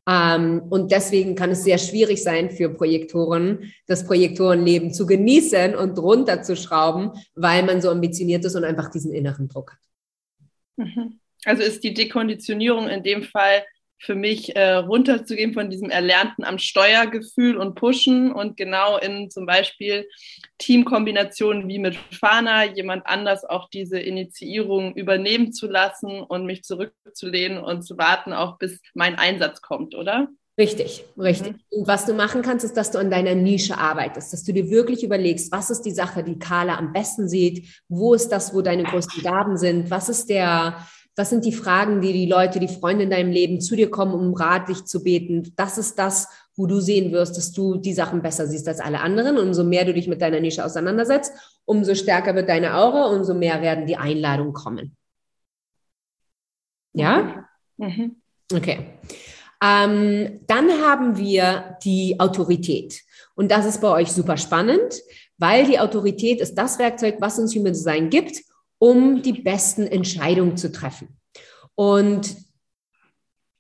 Ähm, 0.10 0.63
und 0.69 0.91
deswegen 0.91 1.36
kann 1.36 1.52
es 1.52 1.63
sehr 1.63 1.78
schwierig 1.78 2.23
sein 2.23 2.50
für 2.50 2.69
Projektoren, 2.69 3.71
das 3.88 4.06
Projektorenleben 4.06 4.93
zu 4.93 5.06
genießen 5.06 5.76
und 5.76 6.00
runterzuschrauben, 6.00 7.12
weil 7.36 7.63
man 7.63 7.82
so 7.82 7.89
ambitioniert 7.89 8.45
ist 8.45 8.56
und 8.56 8.63
einfach 8.63 8.89
diesen 8.89 9.13
inneren 9.13 9.47
Druck 9.47 9.73
hat. 9.73 9.80
Mhm. 10.78 11.19
Also 11.45 11.63
ist 11.63 11.84
die 11.84 11.93
Dekonditionierung 11.93 12.88
in 12.88 13.04
dem 13.04 13.23
Fall 13.23 13.63
für 14.00 14.16
mich 14.16 14.56
äh, 14.56 14.74
runterzugehen 14.74 15.54
von 15.54 15.70
diesem 15.70 15.90
Erlernten 15.90 16.44
am 16.44 16.60
Steuergefühl 16.60 17.58
und 17.58 17.76
Pushen 17.76 18.32
und 18.32 18.58
genau 18.58 18.98
in 18.98 19.30
zum 19.30 19.46
Beispiel 19.46 20.08
Teamkombinationen 20.60 21.68
wie 21.68 21.80
mit 21.80 21.96
Fana 21.96 22.66
jemand 22.66 23.08
anders 23.08 23.44
auch 23.44 23.70
diese 23.70 24.00
Initiierung 24.00 24.96
übernehmen 24.96 25.52
zu 25.52 25.68
lassen 25.68 26.22
und 26.22 26.46
mich 26.46 26.64
zurückzulehnen 26.64 27.58
und 27.58 27.84
zu 27.84 27.98
warten, 27.98 28.34
auch 28.34 28.58
bis 28.58 28.82
mein 28.94 29.16
Einsatz 29.16 29.62
kommt, 29.62 29.96
oder? 29.96 30.30
Richtig, 30.60 31.04
richtig. 31.20 31.54
Mhm. 31.54 31.60
Und 31.70 31.88
was 31.88 32.08
du 32.08 32.16
machen 32.16 32.42
kannst, 32.42 32.66
ist, 32.66 32.76
dass 32.76 32.90
du 32.90 32.98
an 32.98 33.12
deiner 33.12 33.36
Nische 33.36 33.78
arbeitest, 33.78 34.34
dass 34.34 34.44
du 34.44 34.54
dir 34.54 34.72
wirklich 34.72 35.04
überlegst, 35.04 35.52
was 35.52 35.70
ist 35.70 35.84
die 35.84 35.92
Sache, 35.92 36.24
die 36.24 36.40
Carla 36.40 36.78
am 36.78 36.94
besten 36.94 37.30
sieht, 37.30 37.68
wo 37.88 38.16
ist 38.16 38.30
das, 38.30 38.56
wo 38.56 38.64
deine 38.64 38.84
größten 38.84 39.22
Gaben 39.22 39.58
sind, 39.58 39.92
was 39.92 40.10
ist 40.10 40.30
der, 40.32 40.88
was 41.17 41.32
sind 41.32 41.45
die 41.45 41.51
Fragen, 41.51 41.99
die 41.99 42.13
die 42.13 42.27
Leute, 42.27 42.60
die 42.60 42.67
Freunde 42.67 43.03
in 43.03 43.10
deinem 43.10 43.32
Leben 43.32 43.60
zu 43.60 43.75
dir 43.75 43.89
kommen, 43.89 44.13
um 44.13 44.36
Rat 44.36 44.69
dich 44.69 44.86
zu 44.86 45.03
beten? 45.03 45.51
Das 45.56 45.80
ist 45.80 45.97
das, 45.97 46.27
wo 46.56 46.67
du 46.67 46.80
sehen 46.80 47.12
wirst, 47.12 47.36
dass 47.38 47.51
du 47.51 47.77
die 47.77 47.93
Sachen 47.93 48.21
besser 48.21 48.45
siehst 48.45 48.67
als 48.67 48.80
alle 48.80 49.01
anderen. 49.01 49.39
Und 49.39 49.47
umso 49.47 49.63
mehr 49.63 49.84
du 49.84 49.95
dich 49.95 50.08
mit 50.08 50.21
deiner 50.21 50.39
Nische 50.39 50.63
auseinandersetzt, 50.63 51.34
umso 51.65 51.95
stärker 51.95 52.36
wird 52.36 52.47
deine 52.47 52.75
Aura, 52.75 53.08
umso 53.08 53.34
mehr 53.34 53.63
werden 53.63 53.88
die 53.88 53.97
Einladungen 53.97 54.53
kommen. 54.53 54.95
Ja? 56.93 57.47
Mhm. 57.77 58.17
Okay. 58.53 58.86
Ähm, 59.63 60.41
dann 60.45 60.69
haben 60.84 61.17
wir 61.17 61.77
die 61.84 62.19
Autorität. 62.19 63.01
Und 63.34 63.49
das 63.49 63.65
ist 63.65 63.82
bei 63.82 63.89
euch 63.89 64.12
super 64.12 64.38
spannend, 64.38 65.01
weil 65.39 65.65
die 65.65 65.80
Autorität 65.80 66.41
ist 66.41 66.56
das 66.56 66.77
Werkzeug, 66.77 67.15
was 67.19 67.39
uns 67.39 67.56
Human 67.56 67.73
Design 67.73 68.12
gibt, 68.12 68.43
um 68.80 69.22
die 69.22 69.34
besten 69.34 69.88
Entscheidungen 69.88 70.58
zu 70.58 70.72
treffen. 70.72 71.18
Und 71.76 72.36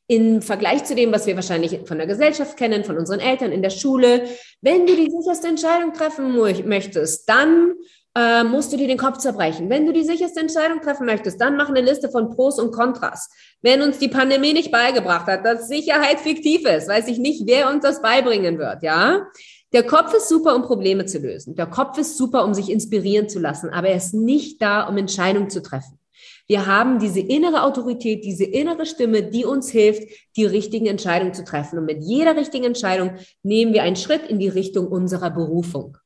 im 0.07 0.41
Vergleich 0.41 0.85
zu 0.85 0.95
dem, 0.95 1.11
was 1.11 1.27
wir 1.27 1.35
wahrscheinlich 1.35 1.79
von 1.85 1.97
der 1.97 2.07
Gesellschaft 2.07 2.57
kennen, 2.57 2.85
von 2.85 2.97
unseren 2.97 3.19
Eltern 3.19 3.51
in 3.51 3.61
der 3.61 3.69
Schule, 3.69 4.23
wenn 4.61 4.85
du 4.87 4.95
die 4.95 5.11
sicherste 5.11 5.47
Entscheidung 5.47 5.93
treffen 5.93 6.33
möchtest, 6.65 7.27
dann 7.27 7.73
äh, 8.17 8.43
musst 8.45 8.71
du 8.71 8.77
dir 8.77 8.87
den 8.87 8.97
Kopf 8.97 9.17
zerbrechen. 9.17 9.69
Wenn 9.69 9.85
du 9.85 9.91
die 9.91 10.05
sicherste 10.05 10.39
Entscheidung 10.39 10.81
treffen 10.81 11.05
möchtest, 11.05 11.41
dann 11.41 11.57
mach 11.57 11.69
eine 11.69 11.81
Liste 11.81 12.09
von 12.09 12.29
Pros 12.29 12.57
und 12.57 12.71
Kontras. 12.71 13.29
Wenn 13.61 13.81
uns 13.81 13.99
die 13.99 14.07
Pandemie 14.07 14.53
nicht 14.53 14.71
beigebracht 14.71 15.27
hat, 15.27 15.45
dass 15.45 15.67
Sicherheit 15.67 16.21
fiktiv 16.21 16.65
ist, 16.65 16.87
weiß 16.87 17.09
ich 17.09 17.19
nicht, 17.19 17.43
wer 17.45 17.69
uns 17.69 17.83
das 17.83 18.01
beibringen 18.01 18.57
wird, 18.57 18.83
ja? 18.83 19.27
Der 19.73 19.83
Kopf 19.83 20.13
ist 20.13 20.29
super, 20.29 20.55
um 20.55 20.61
Probleme 20.61 21.05
zu 21.05 21.19
lösen. 21.19 21.55
Der 21.55 21.65
Kopf 21.65 21.97
ist 21.97 22.17
super, 22.17 22.45
um 22.45 22.53
sich 22.53 22.69
inspirieren 22.69 23.27
zu 23.27 23.39
lassen, 23.39 23.69
aber 23.69 23.89
er 23.89 23.97
ist 23.97 24.13
nicht 24.13 24.61
da, 24.61 24.87
um 24.87 24.97
Entscheidungen 24.97 25.49
zu 25.49 25.61
treffen. 25.61 25.99
Wir 26.47 26.65
haben 26.65 26.99
diese 26.99 27.19
innere 27.19 27.63
Autorität, 27.63 28.23
diese 28.23 28.45
innere 28.45 28.85
Stimme, 28.85 29.23
die 29.23 29.43
uns 29.43 29.69
hilft, 29.69 30.03
die 30.37 30.45
richtigen 30.45 30.85
Entscheidungen 30.85 31.33
zu 31.33 31.43
treffen. 31.43 31.77
Und 31.77 31.85
mit 31.85 32.01
jeder 32.01 32.37
richtigen 32.37 32.63
Entscheidung 32.63 33.15
nehmen 33.43 33.73
wir 33.73 33.83
einen 33.83 33.97
Schritt 33.97 34.25
in 34.27 34.39
die 34.39 34.47
Richtung 34.47 34.87
unserer 34.87 35.29
Berufung. 35.29 35.97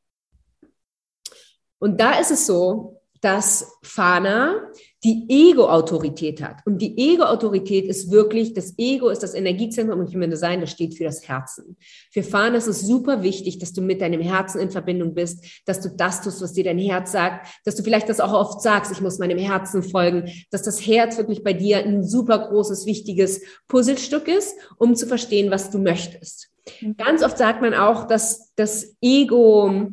Und 1.78 2.00
da 2.00 2.19
ist 2.19 2.32
es 2.32 2.47
so, 2.47 3.00
dass 3.21 3.77
Fana 3.84 4.71
die 5.03 5.25
Ego-Autorität 5.29 6.43
hat. 6.43 6.57
Und 6.65 6.79
die 6.79 6.95
Ego-Autorität 6.95 7.86
ist 7.86 8.12
wirklich, 8.12 8.53
das 8.53 8.77
Ego 8.77 9.10
ist 9.10 9.23
das 9.23 9.34
Energiezentrum 9.34 9.99
und 9.99 10.13
Human 10.13 10.29
Design, 10.29 10.62
das 10.62 10.71
steht 10.71 10.95
für 10.95 11.05
das 11.05 11.27
Herzen. 11.27 11.75
Für 12.12 12.21
Fana 12.21 12.57
ist 12.57 12.67
es 12.67 12.81
super 12.81 13.23
wichtig, 13.23 13.57
dass 13.57 13.73
du 13.73 13.81
mit 13.81 14.01
deinem 14.01 14.21
Herzen 14.21 14.62
in 14.62 14.69
Verbindung 14.69 15.15
bist, 15.15 15.62
dass 15.65 15.81
du 15.81 15.89
das 15.89 16.21
tust, 16.21 16.41
was 16.41 16.53
dir 16.53 16.63
dein 16.63 16.77
Herz 16.77 17.12
sagt, 17.12 17.47
dass 17.65 17.75
du 17.75 17.84
vielleicht 17.84 18.10
das 18.10 18.19
auch 18.19 18.34
oft 18.34 18.62
sagst, 18.62 18.91
ich 18.91 19.01
muss 19.01 19.17
meinem 19.17 19.39
Herzen 19.39 19.81
folgen, 19.81 20.31
dass 20.51 20.62
das 20.62 20.86
Herz 20.86 21.17
wirklich 21.17 21.43
bei 21.43 21.53
dir 21.53 21.79
ein 21.79 22.03
super 22.03 22.38
großes, 22.38 22.86
wichtiges 22.86 23.41
Puzzlestück 23.67 24.27
ist, 24.27 24.55
um 24.77 24.95
zu 24.95 25.07
verstehen, 25.07 25.49
was 25.49 25.71
du 25.71 25.79
möchtest. 25.79 26.51
Mhm. 26.79 26.97
Ganz 26.97 27.23
oft 27.23 27.39
sagt 27.39 27.62
man 27.62 27.73
auch, 27.73 28.05
dass 28.05 28.51
das 28.55 28.95
Ego 29.01 29.89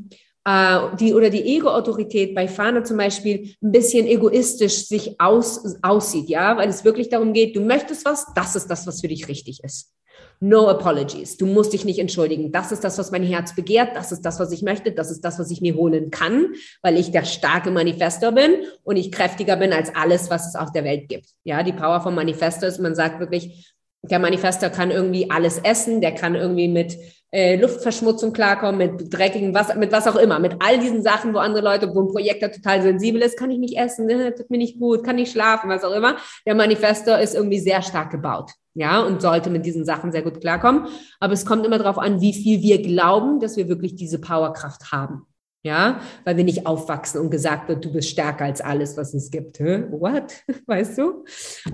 äh, 0.48 0.96
die 0.98 1.12
oder 1.12 1.28
die 1.28 1.44
Ego-Autorität 1.56 2.34
bei 2.34 2.48
Fana 2.48 2.82
zum 2.82 2.96
Beispiel 2.96 3.54
ein 3.62 3.72
bisschen 3.72 4.06
egoistisch 4.06 4.86
sich 4.86 5.20
aus, 5.20 5.76
aussieht, 5.82 6.30
ja, 6.30 6.56
weil 6.56 6.70
es 6.70 6.84
wirklich 6.84 7.10
darum 7.10 7.34
geht, 7.34 7.54
du 7.54 7.60
möchtest 7.60 8.06
was, 8.06 8.26
das 8.34 8.56
ist 8.56 8.68
das, 8.68 8.86
was 8.86 9.02
für 9.02 9.08
dich 9.08 9.28
richtig 9.28 9.62
ist. 9.62 9.92
No 10.40 10.68
apologies. 10.68 11.36
Du 11.36 11.46
musst 11.46 11.72
dich 11.72 11.84
nicht 11.84 11.98
entschuldigen. 11.98 12.52
Das 12.52 12.70
ist 12.70 12.84
das, 12.84 12.96
was 12.96 13.10
mein 13.10 13.24
Herz 13.24 13.56
begehrt. 13.56 13.96
Das 13.96 14.12
ist 14.12 14.22
das, 14.22 14.38
was 14.38 14.52
ich 14.52 14.62
möchte. 14.62 14.92
Das 14.92 15.10
ist 15.10 15.20
das, 15.24 15.38
was 15.40 15.50
ich 15.50 15.60
mir 15.60 15.74
holen 15.74 16.10
kann, 16.12 16.54
weil 16.80 16.96
ich 16.96 17.10
der 17.10 17.24
starke 17.24 17.72
Manifestor 17.72 18.30
bin 18.30 18.52
und 18.84 18.96
ich 18.96 19.10
kräftiger 19.10 19.56
bin 19.56 19.72
als 19.72 19.94
alles, 19.96 20.30
was 20.30 20.48
es 20.48 20.54
auf 20.54 20.70
der 20.70 20.84
Welt 20.84 21.08
gibt. 21.08 21.26
Ja, 21.42 21.64
die 21.64 21.72
Power 21.72 22.00
vom 22.00 22.14
Manifestor 22.14 22.68
ist, 22.68 22.78
man 22.78 22.94
sagt 22.94 23.18
wirklich, 23.18 23.74
der 24.02 24.20
Manifestor 24.20 24.70
kann 24.70 24.92
irgendwie 24.92 25.28
alles 25.28 25.58
essen. 25.58 26.00
Der 26.00 26.14
kann 26.14 26.36
irgendwie 26.36 26.68
mit 26.68 26.96
äh, 27.30 27.56
Luftverschmutzung 27.56 28.32
klarkommen, 28.32 28.78
mit 28.78 29.12
dreckigem 29.12 29.54
Wasser, 29.54 29.74
mit 29.74 29.92
was 29.92 30.06
auch 30.06 30.16
immer, 30.16 30.38
mit 30.38 30.56
all 30.60 30.78
diesen 30.78 31.02
Sachen, 31.02 31.34
wo 31.34 31.38
andere 31.38 31.62
Leute, 31.62 31.94
wo 31.94 32.00
ein 32.00 32.08
Projektor 32.08 32.50
total 32.50 32.82
sensibel 32.82 33.20
ist, 33.20 33.38
kann 33.38 33.50
ich 33.50 33.58
nicht 33.58 33.76
essen, 33.76 34.06
ne, 34.06 34.34
tut 34.34 34.50
mir 34.50 34.58
nicht 34.58 34.78
gut, 34.78 35.04
kann 35.04 35.16
nicht 35.16 35.32
schlafen, 35.32 35.68
was 35.68 35.84
auch 35.84 35.94
immer. 35.94 36.16
Der 36.46 36.54
Manifestor 36.54 37.18
ist 37.18 37.34
irgendwie 37.34 37.60
sehr 37.60 37.82
stark 37.82 38.10
gebaut, 38.10 38.52
ja, 38.74 39.00
und 39.00 39.20
sollte 39.20 39.50
mit 39.50 39.66
diesen 39.66 39.84
Sachen 39.84 40.10
sehr 40.10 40.22
gut 40.22 40.40
klarkommen. 40.40 40.86
Aber 41.20 41.34
es 41.34 41.44
kommt 41.44 41.66
immer 41.66 41.78
darauf 41.78 41.98
an, 41.98 42.20
wie 42.20 42.32
viel 42.32 42.62
wir 42.62 42.80
glauben, 42.80 43.40
dass 43.40 43.56
wir 43.56 43.68
wirklich 43.68 43.94
diese 43.94 44.20
Powerkraft 44.20 44.90
haben. 44.92 45.26
Ja, 45.64 46.00
weil 46.24 46.36
wir 46.36 46.44
nicht 46.44 46.66
aufwachsen 46.66 47.20
und 47.20 47.30
gesagt 47.30 47.68
wird, 47.68 47.84
du 47.84 47.92
bist 47.92 48.08
stärker 48.08 48.44
als 48.44 48.60
alles, 48.60 48.96
was 48.96 49.12
es 49.12 49.30
gibt. 49.30 49.58
Hä? 49.58 49.84
What? 49.90 50.44
Weißt 50.66 50.96
du? 50.96 51.24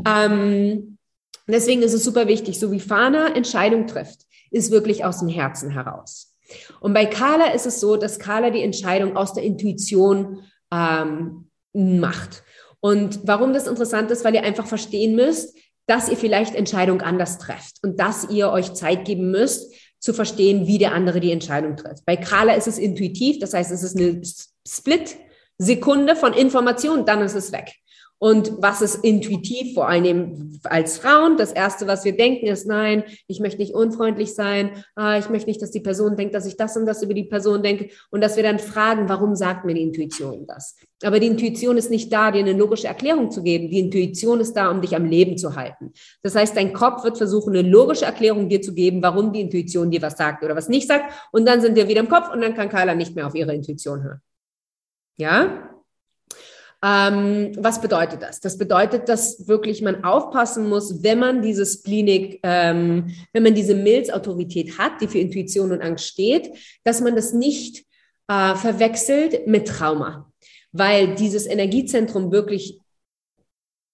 Ähm, 0.08 0.96
deswegen 1.46 1.82
ist 1.82 1.92
es 1.92 2.02
super 2.02 2.26
wichtig, 2.26 2.58
so 2.58 2.72
wie 2.72 2.80
Fana 2.80 3.28
Entscheidung 3.36 3.86
trifft 3.86 4.24
ist 4.54 4.70
wirklich 4.70 5.04
aus 5.04 5.18
dem 5.18 5.28
Herzen 5.28 5.70
heraus. 5.70 6.34
Und 6.80 6.94
bei 6.94 7.06
Carla 7.06 7.52
ist 7.52 7.66
es 7.66 7.80
so, 7.80 7.96
dass 7.96 8.18
Carla 8.18 8.50
die 8.50 8.62
Entscheidung 8.62 9.16
aus 9.16 9.32
der 9.32 9.42
Intuition 9.42 10.42
ähm, 10.72 11.50
macht. 11.72 12.42
Und 12.80 13.20
warum 13.24 13.52
das 13.52 13.66
interessant 13.66 14.10
ist, 14.10 14.24
weil 14.24 14.34
ihr 14.34 14.44
einfach 14.44 14.66
verstehen 14.66 15.16
müsst, 15.16 15.56
dass 15.86 16.08
ihr 16.08 16.16
vielleicht 16.16 16.54
Entscheidung 16.54 17.02
anders 17.02 17.38
trefft 17.38 17.76
und 17.82 17.98
dass 17.98 18.30
ihr 18.30 18.50
euch 18.50 18.74
Zeit 18.74 19.04
geben 19.04 19.30
müsst, 19.30 19.74
zu 19.98 20.12
verstehen, 20.12 20.66
wie 20.66 20.78
der 20.78 20.92
andere 20.92 21.20
die 21.20 21.32
Entscheidung 21.32 21.76
trifft. 21.76 22.04
Bei 22.04 22.16
Carla 22.16 22.54
ist 22.54 22.68
es 22.68 22.78
intuitiv, 22.78 23.38
das 23.38 23.54
heißt, 23.54 23.72
es 23.72 23.82
ist 23.82 23.96
eine 23.96 24.20
Split-Sekunde 24.66 26.14
von 26.14 26.34
Information, 26.34 27.06
dann 27.06 27.22
ist 27.22 27.34
es 27.34 27.52
weg. 27.52 27.72
Und 28.24 28.52
was 28.62 28.80
ist 28.80 29.04
intuitiv, 29.04 29.74
vor 29.74 29.86
allem 29.86 30.58
als 30.64 30.96
Frauen? 30.96 31.36
Das 31.36 31.52
Erste, 31.52 31.86
was 31.86 32.06
wir 32.06 32.16
denken, 32.16 32.46
ist, 32.46 32.66
nein, 32.66 33.04
ich 33.26 33.38
möchte 33.38 33.58
nicht 33.58 33.74
unfreundlich 33.74 34.34
sein, 34.34 34.82
ah, 34.94 35.18
ich 35.18 35.28
möchte 35.28 35.50
nicht, 35.50 35.60
dass 35.60 35.72
die 35.72 35.80
Person 35.80 36.16
denkt, 36.16 36.34
dass 36.34 36.46
ich 36.46 36.56
das 36.56 36.74
und 36.78 36.86
das 36.86 37.02
über 37.02 37.12
die 37.12 37.24
Person 37.24 37.62
denke 37.62 37.90
und 38.10 38.22
dass 38.22 38.36
wir 38.36 38.42
dann 38.42 38.58
fragen, 38.58 39.10
warum 39.10 39.36
sagt 39.36 39.66
mir 39.66 39.74
die 39.74 39.82
Intuition 39.82 40.46
das? 40.46 40.78
Aber 41.02 41.20
die 41.20 41.26
Intuition 41.26 41.76
ist 41.76 41.90
nicht 41.90 42.10
da, 42.10 42.30
dir 42.30 42.38
eine 42.38 42.54
logische 42.54 42.86
Erklärung 42.86 43.30
zu 43.30 43.42
geben. 43.42 43.68
Die 43.68 43.78
Intuition 43.78 44.40
ist 44.40 44.54
da, 44.54 44.70
um 44.70 44.80
dich 44.80 44.96
am 44.96 45.04
Leben 45.04 45.36
zu 45.36 45.54
halten. 45.54 45.92
Das 46.22 46.34
heißt, 46.34 46.56
dein 46.56 46.72
Kopf 46.72 47.04
wird 47.04 47.18
versuchen, 47.18 47.54
eine 47.54 47.68
logische 47.68 48.06
Erklärung 48.06 48.48
dir 48.48 48.62
zu 48.62 48.72
geben, 48.72 49.02
warum 49.02 49.34
die 49.34 49.42
Intuition 49.42 49.90
dir 49.90 50.00
was 50.00 50.16
sagt 50.16 50.42
oder 50.42 50.56
was 50.56 50.70
nicht 50.70 50.88
sagt. 50.88 51.12
Und 51.30 51.44
dann 51.44 51.60
sind 51.60 51.76
wir 51.76 51.88
wieder 51.88 52.00
im 52.00 52.08
Kopf 52.08 52.32
und 52.32 52.40
dann 52.40 52.54
kann 52.54 52.70
Carla 52.70 52.94
nicht 52.94 53.14
mehr 53.14 53.26
auf 53.26 53.34
ihre 53.34 53.54
Intuition 53.54 54.02
hören. 54.02 54.22
Ja? 55.18 55.73
Ähm, 56.84 57.52
was 57.56 57.80
bedeutet 57.80 58.20
das? 58.20 58.40
Das 58.40 58.58
bedeutet, 58.58 59.08
dass 59.08 59.48
wirklich 59.48 59.80
man 59.80 60.04
aufpassen 60.04 60.68
muss, 60.68 61.02
wenn 61.02 61.18
man 61.18 61.40
diese 61.40 61.64
Spleenig, 61.64 62.40
ähm, 62.42 63.14
wenn 63.32 63.42
man 63.42 63.54
diese 63.54 63.74
Milzautorität 63.74 64.76
hat, 64.78 65.00
die 65.00 65.08
für 65.08 65.18
Intuition 65.18 65.72
und 65.72 65.80
Angst 65.80 66.06
steht, 66.06 66.50
dass 66.84 67.00
man 67.00 67.16
das 67.16 67.32
nicht 67.32 67.86
äh, 68.28 68.54
verwechselt 68.54 69.46
mit 69.46 69.66
Trauma 69.66 70.30
weil 70.74 71.14
dieses 71.14 71.46
Energiezentrum 71.46 72.32
wirklich 72.32 72.80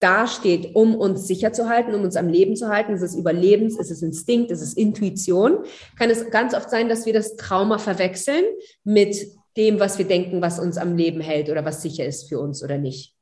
dasteht, 0.01 0.75
um 0.75 0.95
uns 0.95 1.27
sicher 1.27 1.53
zu 1.53 1.69
halten, 1.69 1.95
um 1.95 2.03
uns 2.03 2.17
am 2.17 2.27
Leben 2.27 2.57
zu 2.57 2.69
halten. 2.69 2.95
Es 2.95 3.03
ist 3.03 3.17
Überlebens, 3.17 3.79
es 3.79 3.91
ist 3.91 4.03
Instinkt, 4.03 4.51
es 4.51 4.63
ist 4.63 4.79
Intuition. 4.79 5.59
Kann 5.99 6.09
es 6.09 6.31
ganz 6.31 6.55
oft 6.55 6.71
sein, 6.71 6.89
dass 6.89 7.05
wir 7.05 7.13
das 7.13 7.37
Trauma 7.37 7.77
verwechseln 7.77 8.45
mit 8.83 9.15
dem, 9.61 9.79
was 9.79 9.99
wir 9.99 10.07
denken, 10.07 10.41
was 10.41 10.59
uns 10.59 10.79
am 10.79 10.97
Leben 10.97 11.21
hält 11.21 11.51
oder 11.51 11.67
was 11.67 11.83
sicher 11.83 12.07
ist 12.07 12.31
für 12.31 12.41
uns 12.41 12.65
oder 12.65 12.79
nicht. 12.79 13.15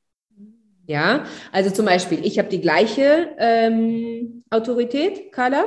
Ja, 0.87 1.25
also 1.51 1.71
zum 1.71 1.85
Beispiel, 1.85 2.25
ich 2.25 2.39
habe 2.39 2.49
die 2.49 2.61
gleiche 2.61 3.31
ähm, 3.39 4.45
Autorität, 4.51 5.33
Carla, 5.33 5.65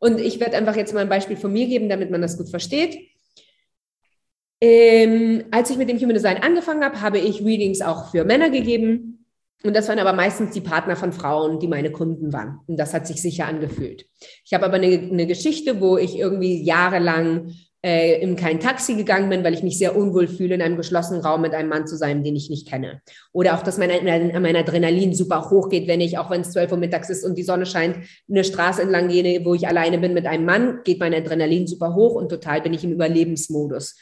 und 0.00 0.20
ich 0.20 0.40
werde 0.40 0.56
einfach 0.56 0.74
jetzt 0.74 0.92
mal 0.92 1.00
ein 1.00 1.08
Beispiel 1.08 1.36
von 1.36 1.52
mir 1.52 1.66
geben, 1.66 1.88
damit 1.88 2.10
man 2.10 2.20
das 2.20 2.36
gut 2.36 2.50
versteht. 2.50 2.98
Ähm, 4.60 5.44
als 5.52 5.70
ich 5.70 5.76
mit 5.76 5.88
dem 5.88 5.98
Human 5.98 6.14
Design 6.14 6.42
angefangen 6.42 6.82
habe, 6.82 7.00
habe 7.00 7.18
ich 7.18 7.44
Readings 7.44 7.80
auch 7.80 8.10
für 8.10 8.24
Männer 8.24 8.50
gegeben. 8.50 9.24
Und 9.62 9.76
das 9.76 9.88
waren 9.88 9.98
aber 9.98 10.12
meistens 10.12 10.52
die 10.52 10.60
Partner 10.60 10.96
von 10.96 11.12
Frauen, 11.12 11.60
die 11.60 11.68
meine 11.68 11.92
Kunden 11.92 12.32
waren. 12.32 12.60
Und 12.66 12.78
das 12.78 12.92
hat 12.92 13.06
sich 13.06 13.22
sicher 13.22 13.46
angefühlt. 13.46 14.06
Ich 14.44 14.52
habe 14.54 14.64
aber 14.64 14.74
eine, 14.74 14.86
eine 14.86 15.26
Geschichte, 15.26 15.80
wo 15.80 15.96
ich 15.96 16.18
irgendwie 16.18 16.62
jahrelang 16.62 17.54
äh, 17.82 18.20
in 18.20 18.36
kein 18.36 18.60
Taxi 18.60 18.94
gegangen 18.94 19.30
bin, 19.30 19.42
weil 19.42 19.54
ich 19.54 19.62
mich 19.62 19.78
sehr 19.78 19.96
unwohl 19.96 20.28
fühle, 20.28 20.54
in 20.54 20.62
einem 20.62 20.76
geschlossenen 20.76 21.22
Raum 21.22 21.40
mit 21.40 21.54
einem 21.54 21.68
Mann 21.68 21.86
zu 21.86 21.96
sein, 21.96 22.22
den 22.22 22.36
ich 22.36 22.50
nicht 22.50 22.68
kenne. 22.68 23.00
Oder 23.32 23.56
auch, 23.56 23.62
dass 23.62 23.78
mein, 23.78 23.90
mein 24.04 24.56
Adrenalin 24.56 25.14
super 25.14 25.48
hoch 25.50 25.68
geht, 25.70 25.88
wenn 25.88 26.00
ich, 26.00 26.18
auch 26.18 26.30
wenn 26.30 26.42
es 26.42 26.52
12 26.52 26.72
Uhr 26.72 26.78
mittags 26.78 27.08
ist 27.08 27.24
und 27.24 27.38
die 27.38 27.42
Sonne 27.42 27.64
scheint, 27.64 27.98
eine 28.28 28.44
Straße 28.44 28.82
entlang 28.82 29.08
gehe, 29.08 29.44
wo 29.44 29.54
ich 29.54 29.66
alleine 29.66 29.98
bin 29.98 30.12
mit 30.12 30.26
einem 30.26 30.44
Mann, 30.44 30.80
geht 30.84 31.00
mein 31.00 31.14
Adrenalin 31.14 31.66
super 31.66 31.94
hoch 31.94 32.14
und 32.14 32.28
total 32.28 32.60
bin 32.60 32.74
ich 32.74 32.84
im 32.84 32.92
Überlebensmodus. 32.92 33.96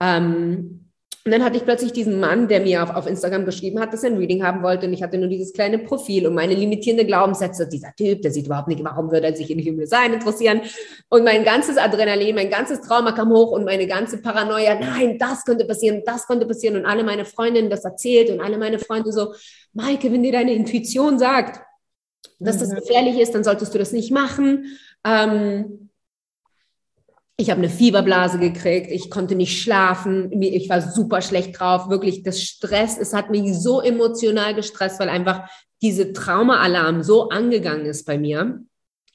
Ähm, 0.00 0.91
und 1.24 1.30
dann 1.30 1.44
hatte 1.44 1.56
ich 1.56 1.64
plötzlich 1.64 1.92
diesen 1.92 2.18
Mann, 2.18 2.48
der 2.48 2.60
mir 2.60 2.82
auf, 2.82 2.90
auf 2.90 3.06
Instagram 3.06 3.44
geschrieben 3.44 3.78
hat, 3.78 3.92
dass 3.92 4.02
er 4.02 4.10
ein 4.10 4.16
Reading 4.16 4.42
haben 4.42 4.64
wollte. 4.64 4.86
Und 4.86 4.92
ich 4.92 5.04
hatte 5.04 5.18
nur 5.18 5.28
dieses 5.28 5.52
kleine 5.52 5.78
Profil 5.78 6.26
und 6.26 6.34
meine 6.34 6.54
limitierende 6.54 7.06
Glaubenssätze. 7.06 7.68
Dieser 7.68 7.94
Typ, 7.94 8.22
der 8.22 8.32
sieht 8.32 8.46
überhaupt 8.46 8.66
nicht, 8.66 8.82
warum 8.82 9.12
würde 9.12 9.28
er 9.28 9.36
sich 9.36 9.48
in 9.48 9.60
Human 9.60 9.78
Design 9.78 10.14
interessieren? 10.14 10.62
Und 11.10 11.22
mein 11.22 11.44
ganzes 11.44 11.76
Adrenalin, 11.76 12.34
mein 12.34 12.50
ganzes 12.50 12.80
Trauma 12.80 13.12
kam 13.12 13.30
hoch 13.30 13.52
und 13.52 13.64
meine 13.64 13.86
ganze 13.86 14.20
Paranoia. 14.20 14.74
Nein, 14.74 15.16
das 15.16 15.44
könnte 15.44 15.64
passieren, 15.64 16.02
das 16.04 16.26
könnte 16.26 16.44
passieren. 16.44 16.76
Und 16.76 16.86
alle 16.86 17.04
meine 17.04 17.24
Freundinnen 17.24 17.70
das 17.70 17.84
erzählt 17.84 18.28
und 18.28 18.40
alle 18.40 18.58
meine 18.58 18.80
Freunde 18.80 19.12
so, 19.12 19.32
Maike, 19.74 20.12
wenn 20.12 20.24
dir 20.24 20.32
deine 20.32 20.54
Intuition 20.54 21.20
sagt, 21.20 21.60
dass 22.40 22.58
das 22.58 22.70
mhm. 22.70 22.76
gefährlich 22.76 23.20
ist, 23.20 23.32
dann 23.32 23.44
solltest 23.44 23.72
du 23.72 23.78
das 23.78 23.92
nicht 23.92 24.10
machen. 24.10 24.76
Ähm, 25.04 25.90
ich 27.42 27.50
habe 27.50 27.58
eine 27.58 27.68
Fieberblase 27.68 28.38
gekriegt, 28.38 28.92
ich 28.92 29.10
konnte 29.10 29.34
nicht 29.34 29.60
schlafen, 29.60 30.30
ich 30.40 30.68
war 30.68 30.80
super 30.80 31.20
schlecht 31.22 31.58
drauf, 31.58 31.90
wirklich 31.90 32.22
das 32.22 32.40
Stress, 32.40 32.96
es 32.96 33.12
hat 33.12 33.30
mich 33.30 33.52
so 33.58 33.80
emotional 33.80 34.54
gestresst, 34.54 35.00
weil 35.00 35.08
einfach 35.08 35.50
diese 35.82 36.12
Traumaalarm 36.12 37.02
so 37.02 37.30
angegangen 37.30 37.86
ist 37.86 38.06
bei 38.06 38.16
mir. 38.16 38.60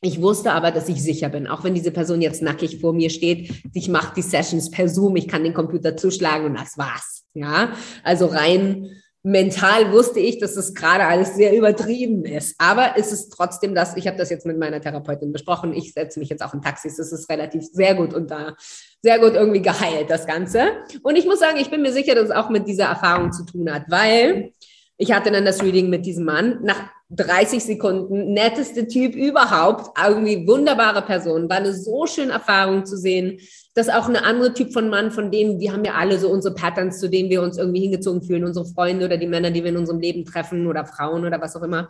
Ich 0.02 0.22
wusste 0.22 0.52
aber, 0.52 0.72
dass 0.72 0.90
ich 0.90 1.02
sicher 1.02 1.30
bin, 1.30 1.48
auch 1.48 1.64
wenn 1.64 1.74
diese 1.74 1.92
Person 1.92 2.22
jetzt 2.22 2.42
nackig 2.42 2.82
vor 2.82 2.92
mir 2.92 3.10
steht. 3.10 3.50
Ich 3.74 3.88
mache 3.88 4.14
die 4.16 4.22
Sessions 4.22 4.70
per 4.72 4.90
Zoom, 4.90 5.16
ich 5.16 5.30
kann 5.30 5.46
den 5.46 5.54
Computer 5.54 5.96
zuschlagen 5.96 6.48
und 6.48 6.60
das 6.60 6.78
war's. 6.78 7.24
Ja, 7.34 7.72
also 8.04 8.26
rein 8.26 8.90
mental 9.28 9.92
wusste 9.92 10.22
ich, 10.22 10.40
dass 10.40 10.56
das 10.56 10.74
gerade 10.74 11.04
alles 11.04 11.36
sehr 11.36 11.54
übertrieben 11.54 12.24
ist. 12.24 12.56
Aber 12.60 12.94
es 12.96 13.12
ist 13.12 13.30
trotzdem 13.30 13.76
das, 13.76 13.98
ich 13.98 14.08
habe 14.08 14.18
das 14.18 14.30
jetzt 14.30 14.46
mit 14.46 14.58
meiner 14.58 14.80
Therapeutin 14.80 15.34
besprochen, 15.34 15.74
ich 15.74 15.92
setze 15.92 16.20
mich 16.20 16.30
jetzt 16.30 16.42
auch 16.42 16.54
in 16.54 16.62
Taxis, 16.62 16.98
es 16.98 17.12
ist 17.12 17.30
relativ 17.30 17.66
sehr 17.66 17.94
gut 17.96 18.14
und 18.14 18.32
da 18.32 18.56
sehr 19.04 19.20
gut 19.20 19.34
irgendwie 19.34 19.62
geheilt, 19.62 20.10
das 20.10 20.26
Ganze. 20.26 20.70
Und 21.04 21.18
ich 21.18 21.26
muss 21.26 21.40
sagen, 21.40 21.58
ich 21.58 21.70
bin 21.70 21.82
mir 21.82 21.92
sicher, 21.92 22.16
dass 22.16 22.30
es 22.30 22.32
auch 22.32 22.50
mit 22.50 22.70
dieser 22.70 22.86
Erfahrung 22.86 23.34
zu 23.34 23.46
tun 23.46 23.70
hat, 23.70 23.84
weil 23.90 24.54
ich 24.98 25.12
hatte 25.12 25.30
dann 25.30 25.44
das 25.44 25.62
Reading 25.62 25.90
mit 25.90 26.06
diesem 26.06 26.24
Mann. 26.24 26.60
Nach 26.64 26.90
30 27.10 27.64
Sekunden, 27.64 28.34
netteste 28.34 28.88
Typ 28.88 29.16
überhaupt, 29.16 29.98
irgendwie 29.98 30.46
wunderbare 30.46 31.02
Person. 31.02 31.50
War 31.50 31.58
eine 31.58 31.74
so 31.74 32.06
schöne 32.06 32.34
Erfahrung 32.34 32.86
zu 32.86 32.98
sehen, 32.98 33.40
dass 33.76 33.88
auch 33.90 34.10
eine 34.10 34.24
andere 34.24 34.54
Typ 34.54 34.74
von 34.74 34.90
Mann, 34.90 35.12
von 35.12 35.32
denen, 35.32 35.58
die 35.60 35.72
haben 35.72 35.86
ja 35.86 35.94
alle 35.94 36.20
so 36.20 36.30
unsere 36.30 36.54
Patterns, 36.54 37.00
zu 37.00 37.10
denen 37.10 37.30
wir 37.30 37.42
uns 37.42 37.58
irgendwie 37.58 37.82
hingezogen 37.82 38.22
fühlen, 38.22 38.44
unsere 38.44 38.66
Freunde 38.66 39.06
oder 39.06 39.18
die 39.18 39.28
Männer, 39.28 39.52
die 39.52 39.64
wir 39.64 39.70
in 39.70 39.78
unserem 39.78 40.00
Leben 40.00 40.26
treffen 40.26 40.68
oder 40.68 40.86
Frauen 40.86 41.26
oder 41.26 41.40
was 41.40 41.56
auch 41.56 41.64
immer. 41.64 41.88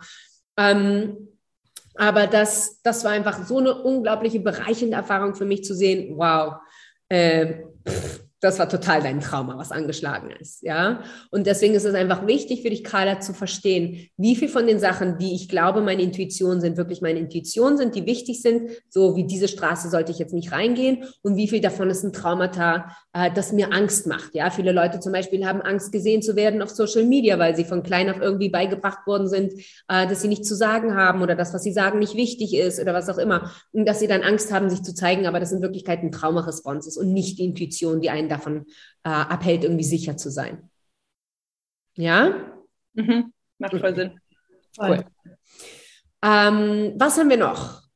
Ähm, 0.56 1.16
aber 1.96 2.28
das, 2.28 2.80
das 2.82 3.02
war 3.04 3.10
einfach 3.10 3.44
so 3.44 3.58
eine 3.58 3.74
unglaubliche 3.74 4.38
bereichende 4.38 4.96
Erfahrung 4.96 5.34
für 5.34 5.46
mich 5.46 5.64
zu 5.64 5.74
sehen. 5.74 6.16
Wow. 6.16 6.54
Äh, 7.08 7.64
pff, 7.88 8.27
das 8.40 8.58
war 8.58 8.68
total 8.68 9.02
dein 9.02 9.20
Trauma, 9.20 9.58
was 9.58 9.72
angeschlagen 9.72 10.30
ist, 10.30 10.62
ja. 10.62 11.02
Und 11.30 11.46
deswegen 11.46 11.74
ist 11.74 11.84
es 11.84 11.94
einfach 11.94 12.26
wichtig 12.26 12.62
für 12.62 12.70
dich, 12.70 12.84
Carla, 12.84 13.20
zu 13.20 13.34
verstehen, 13.34 14.08
wie 14.16 14.36
viel 14.36 14.48
von 14.48 14.66
den 14.66 14.78
Sachen, 14.78 15.18
die 15.18 15.34
ich 15.34 15.48
glaube, 15.48 15.80
meine 15.80 16.02
Intuition 16.02 16.60
sind, 16.60 16.76
wirklich 16.76 17.00
meine 17.00 17.18
Intuition 17.18 17.76
sind, 17.76 17.94
die 17.94 18.06
wichtig 18.06 18.40
sind, 18.40 18.70
so 18.88 19.16
wie 19.16 19.24
diese 19.24 19.48
Straße 19.48 19.90
sollte 19.90 20.12
ich 20.12 20.18
jetzt 20.18 20.34
nicht 20.34 20.52
reingehen 20.52 21.04
und 21.22 21.36
wie 21.36 21.48
viel 21.48 21.60
davon 21.60 21.90
ist 21.90 22.04
ein 22.04 22.12
Traumata, 22.12 22.94
äh, 23.18 23.32
das 23.32 23.52
mir 23.52 23.72
Angst 23.72 24.06
macht, 24.06 24.34
ja. 24.34 24.50
Viele 24.50 24.72
Leute 24.72 25.00
zum 25.00 25.12
Beispiel 25.12 25.46
haben 25.46 25.62
Angst, 25.62 25.90
gesehen 25.90 26.22
zu 26.22 26.36
werden 26.36 26.62
auf 26.62 26.70
Social 26.70 27.04
Media, 27.04 27.38
weil 27.38 27.56
sie 27.56 27.64
von 27.64 27.82
klein 27.82 28.10
auf 28.10 28.20
irgendwie 28.20 28.50
beigebracht 28.50 29.06
worden 29.06 29.26
sind, 29.26 29.54
äh, 29.88 30.06
dass 30.06 30.22
sie 30.22 30.28
nichts 30.28 30.46
zu 30.46 30.54
sagen 30.54 30.94
haben 30.94 31.22
oder 31.22 31.34
das, 31.34 31.54
was 31.54 31.62
sie 31.62 31.72
sagen, 31.72 31.98
nicht 31.98 32.14
wichtig 32.14 32.54
ist 32.54 32.78
oder 32.78 32.94
was 32.94 33.08
auch 33.08 33.18
immer. 33.18 33.50
Und 33.72 33.88
dass 33.88 34.00
sie 34.00 34.06
dann 34.06 34.22
Angst 34.22 34.52
haben, 34.52 34.70
sich 34.70 34.82
zu 34.82 34.94
zeigen, 34.94 35.26
aber 35.26 35.40
das 35.40 35.52
in 35.52 35.62
Wirklichkeit 35.62 36.02
ein 36.02 36.12
Traumaresponse 36.12 36.88
ist 36.88 36.96
und 36.96 37.12
nicht 37.12 37.38
die 37.38 37.44
Intuition, 37.44 38.00
die 38.00 38.10
einen 38.10 38.18
einen 38.18 38.28
davon 38.28 38.66
äh, 39.04 39.08
abhält, 39.08 39.64
irgendwie 39.64 39.84
sicher 39.84 40.16
zu 40.16 40.30
sein. 40.30 40.70
Ja? 41.94 42.34
Mhm. 42.94 43.32
Macht 43.58 43.78
voll 43.78 43.94
Sinn. 43.94 44.20
Cool. 44.78 45.04
Ähm, 46.22 46.94
was 46.96 47.18
haben 47.18 47.30
wir 47.30 47.36
noch? 47.36 47.87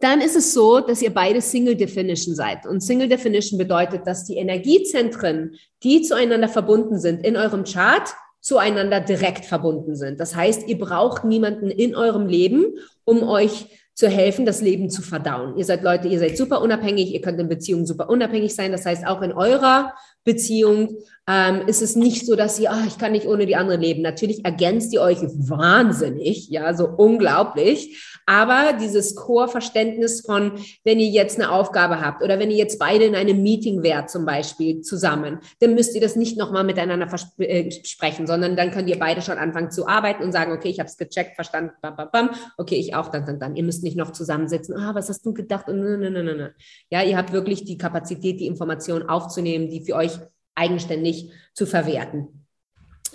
Dann 0.00 0.22
ist 0.22 0.34
es 0.34 0.54
so, 0.54 0.80
dass 0.80 1.02
ihr 1.02 1.12
beide 1.12 1.40
Single 1.40 1.76
Definition 1.76 2.34
seid. 2.34 2.66
Und 2.66 2.80
Single 2.80 3.08
Definition 3.08 3.58
bedeutet, 3.58 4.06
dass 4.06 4.24
die 4.24 4.36
Energiezentren, 4.36 5.56
die 5.82 6.02
zueinander 6.02 6.48
verbunden 6.48 6.98
sind 6.98 7.24
in 7.24 7.36
eurem 7.36 7.64
Chart, 7.64 8.08
zueinander 8.40 9.00
direkt 9.00 9.44
verbunden 9.44 9.94
sind. 9.94 10.18
Das 10.18 10.34
heißt, 10.34 10.66
ihr 10.68 10.78
braucht 10.78 11.24
niemanden 11.24 11.70
in 11.70 11.94
eurem 11.94 12.26
Leben, 12.26 12.64
um 13.04 13.22
euch 13.22 13.66
zu 13.94 14.08
helfen, 14.08 14.46
das 14.46 14.62
Leben 14.62 14.88
zu 14.88 15.02
verdauen. 15.02 15.58
Ihr 15.58 15.66
seid 15.66 15.82
Leute, 15.82 16.08
ihr 16.08 16.18
seid 16.18 16.38
super 16.38 16.62
unabhängig, 16.62 17.12
ihr 17.12 17.20
könnt 17.20 17.38
in 17.38 17.50
Beziehungen 17.50 17.84
super 17.84 18.08
unabhängig 18.08 18.54
sein. 18.54 18.72
Das 18.72 18.86
heißt, 18.86 19.06
auch 19.06 19.20
in 19.20 19.32
eurer 19.32 19.92
Beziehung 20.24 20.96
ähm, 21.28 21.66
ist 21.66 21.82
es 21.82 21.96
nicht 21.96 22.24
so, 22.24 22.34
dass 22.34 22.58
ihr, 22.58 22.70
oh, 22.72 22.86
ich 22.86 22.96
kann 22.96 23.12
nicht 23.12 23.26
ohne 23.26 23.44
die 23.44 23.56
andere 23.56 23.76
leben. 23.76 24.00
Natürlich 24.00 24.42
ergänzt 24.42 24.94
ihr 24.94 25.02
euch 25.02 25.18
wahnsinnig, 25.20 26.48
ja, 26.48 26.72
so 26.72 26.88
unglaublich. 26.88 28.19
Aber 28.30 28.74
dieses 28.78 29.16
Core-Verständnis 29.16 30.20
von, 30.20 30.52
wenn 30.84 31.00
ihr 31.00 31.08
jetzt 31.08 31.36
eine 31.36 31.50
Aufgabe 31.50 32.00
habt 32.00 32.22
oder 32.22 32.38
wenn 32.38 32.52
ihr 32.52 32.58
jetzt 32.58 32.78
beide 32.78 33.04
in 33.04 33.16
einem 33.16 33.42
Meeting 33.42 33.82
wärt, 33.82 34.08
zum 34.08 34.24
Beispiel 34.24 34.82
zusammen, 34.82 35.40
dann 35.58 35.74
müsst 35.74 35.96
ihr 35.96 36.00
das 36.00 36.14
nicht 36.14 36.38
nochmal 36.38 36.62
miteinander 36.62 37.08
äh, 37.38 37.72
sprechen, 37.72 38.28
sondern 38.28 38.54
dann 38.54 38.70
könnt 38.70 38.88
ihr 38.88 39.00
beide 39.00 39.20
schon 39.20 39.36
anfangen 39.36 39.72
zu 39.72 39.88
arbeiten 39.88 40.22
und 40.22 40.30
sagen, 40.30 40.52
okay, 40.52 40.68
ich 40.68 40.78
habe 40.78 40.88
es 40.88 40.96
gecheckt, 40.96 41.34
verstanden, 41.34 41.72
bam, 41.82 41.96
bam, 41.96 42.08
bam. 42.12 42.30
okay, 42.56 42.76
ich 42.76 42.94
auch, 42.94 43.08
dann, 43.08 43.26
dann, 43.26 43.40
dann. 43.40 43.56
Ihr 43.56 43.64
müsst 43.64 43.82
nicht 43.82 43.96
noch 43.96 44.12
zusammensitzen, 44.12 44.76
ah, 44.76 44.94
was 44.94 45.08
hast 45.08 45.26
du 45.26 45.34
gedacht? 45.34 45.66
Und, 45.66 45.80
ne, 45.80 45.98
ne, 45.98 46.22
ne. 46.22 46.54
Ja, 46.88 47.02
ihr 47.02 47.16
habt 47.16 47.32
wirklich 47.32 47.64
die 47.64 47.78
Kapazität, 47.78 48.38
die 48.38 48.46
Informationen 48.46 49.08
aufzunehmen, 49.08 49.68
die 49.68 49.84
für 49.84 49.96
euch 49.96 50.12
eigenständig 50.54 51.32
zu 51.52 51.66
verwerten. 51.66 52.39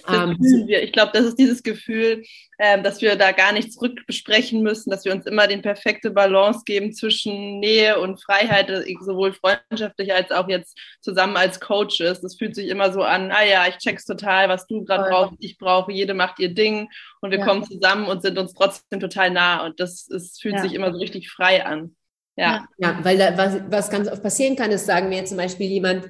Ähm, 0.07 0.37
fühlen 0.37 0.67
wir. 0.67 0.83
Ich 0.83 0.91
glaube, 0.91 1.11
das 1.13 1.25
ist 1.25 1.39
dieses 1.39 1.63
Gefühl, 1.63 2.23
äh, 2.57 2.81
dass 2.81 3.01
wir 3.01 3.15
da 3.15 3.31
gar 3.31 3.51
nichts 3.51 3.81
rückbesprechen 3.81 4.61
müssen, 4.61 4.89
dass 4.89 5.05
wir 5.05 5.13
uns 5.13 5.25
immer 5.25 5.47
den 5.47 5.61
perfekte 5.61 6.11
Balance 6.11 6.61
geben 6.65 6.93
zwischen 6.93 7.59
Nähe 7.59 7.99
und 7.99 8.21
Freiheit, 8.21 8.69
äh, 8.69 8.83
sowohl 9.01 9.33
freundschaftlich 9.33 10.13
als 10.13 10.31
auch 10.31 10.47
jetzt 10.47 10.77
zusammen 11.01 11.37
als 11.37 11.59
Coaches. 11.59 12.21
Das 12.21 12.35
fühlt 12.35 12.55
sich 12.55 12.67
immer 12.67 12.91
so 12.91 13.01
an, 13.01 13.31
ah 13.31 13.43
ja, 13.43 13.67
ich 13.67 13.77
check's 13.77 14.05
total, 14.05 14.49
was 14.49 14.67
du 14.67 14.83
gerade 14.83 15.09
brauchst, 15.09 15.35
ich 15.39 15.57
brauche, 15.57 15.91
jede 15.91 16.13
macht 16.13 16.39
ihr 16.39 16.53
Ding 16.53 16.89
und 17.21 17.31
wir 17.31 17.39
ja. 17.39 17.45
kommen 17.45 17.63
zusammen 17.63 18.07
und 18.07 18.21
sind 18.21 18.37
uns 18.37 18.53
trotzdem 18.53 18.99
total 18.99 19.31
nah 19.31 19.65
und 19.65 19.79
das 19.79 20.07
ist, 20.07 20.41
fühlt 20.41 20.55
ja. 20.55 20.61
sich 20.61 20.73
immer 20.73 20.91
so 20.91 20.99
richtig 20.99 21.29
frei 21.31 21.65
an. 21.65 21.95
Ja. 22.37 22.67
Ja, 22.77 22.99
weil 23.03 23.17
da, 23.17 23.37
was, 23.37 23.61
was 23.69 23.89
ganz 23.89 24.09
oft 24.09 24.21
passieren 24.21 24.55
kann, 24.55 24.71
ist, 24.71 24.85
sagen 24.85 25.09
wir 25.09 25.17
jetzt 25.17 25.29
zum 25.29 25.37
Beispiel 25.37 25.67
jemand, 25.67 26.09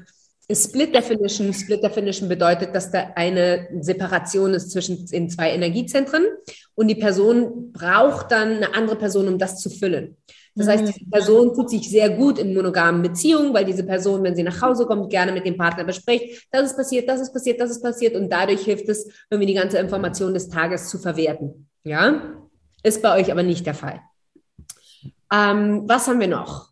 Split 0.52 0.94
Definition. 0.94 1.54
Split 1.54 1.84
Definition 1.84 2.30
bedeutet, 2.30 2.76
dass 2.76 2.92
da 2.92 3.12
eine 3.16 3.68
Separation 3.82 4.54
ist 4.54 4.72
zwischen 4.72 5.06
in 5.12 5.30
zwei 5.30 5.52
Energiezentren 5.52 6.24
und 6.76 6.88
die 6.88 6.96
Person 6.96 7.72
braucht 7.72 8.32
dann 8.32 8.58
eine 8.58 8.76
andere 8.76 8.96
Person, 8.96 9.28
um 9.28 9.40
das 9.40 9.60
zu 9.60 9.70
füllen. 9.70 10.18
Das 10.58 10.68
heißt, 10.68 10.88
diese 10.88 11.10
Person 11.10 11.54
tut 11.54 11.70
sich 11.70 11.90
sehr 11.90 12.10
gut 12.10 12.40
in 12.40 12.54
monogamen 12.54 13.02
Beziehungen, 13.02 13.54
weil 13.54 13.66
diese 13.66 13.84
Person, 13.84 14.24
wenn 14.24 14.38
sie 14.38 14.44
nach 14.44 14.62
Hause 14.62 14.86
kommt, 14.86 15.10
gerne 15.10 15.34
mit 15.34 15.46
dem 15.46 15.58
Partner 15.58 15.84
bespricht, 15.84 16.48
das 16.50 16.72
ist 16.72 16.78
passiert, 16.78 17.10
das 17.10 17.20
ist 17.20 17.34
passiert, 17.34 17.60
das 17.60 17.72
ist 17.72 17.84
passiert 17.84 18.16
und 18.16 18.30
dadurch 18.30 18.62
hilft 18.62 18.88
es, 18.88 19.10
irgendwie 19.30 19.48
die 19.48 19.60
ganze 19.60 19.80
Information 19.80 20.34
des 20.34 20.48
Tages 20.48 20.90
zu 20.90 20.98
verwerten. 20.98 21.68
Ja, 21.84 22.36
ist 22.84 23.02
bei 23.02 23.20
euch 23.20 23.32
aber 23.32 23.44
nicht 23.44 23.66
der 23.66 23.74
Fall. 23.74 24.00
Ähm, 25.34 25.84
was 25.88 26.08
haben 26.08 26.22
wir 26.22 26.28
noch? 26.30 26.70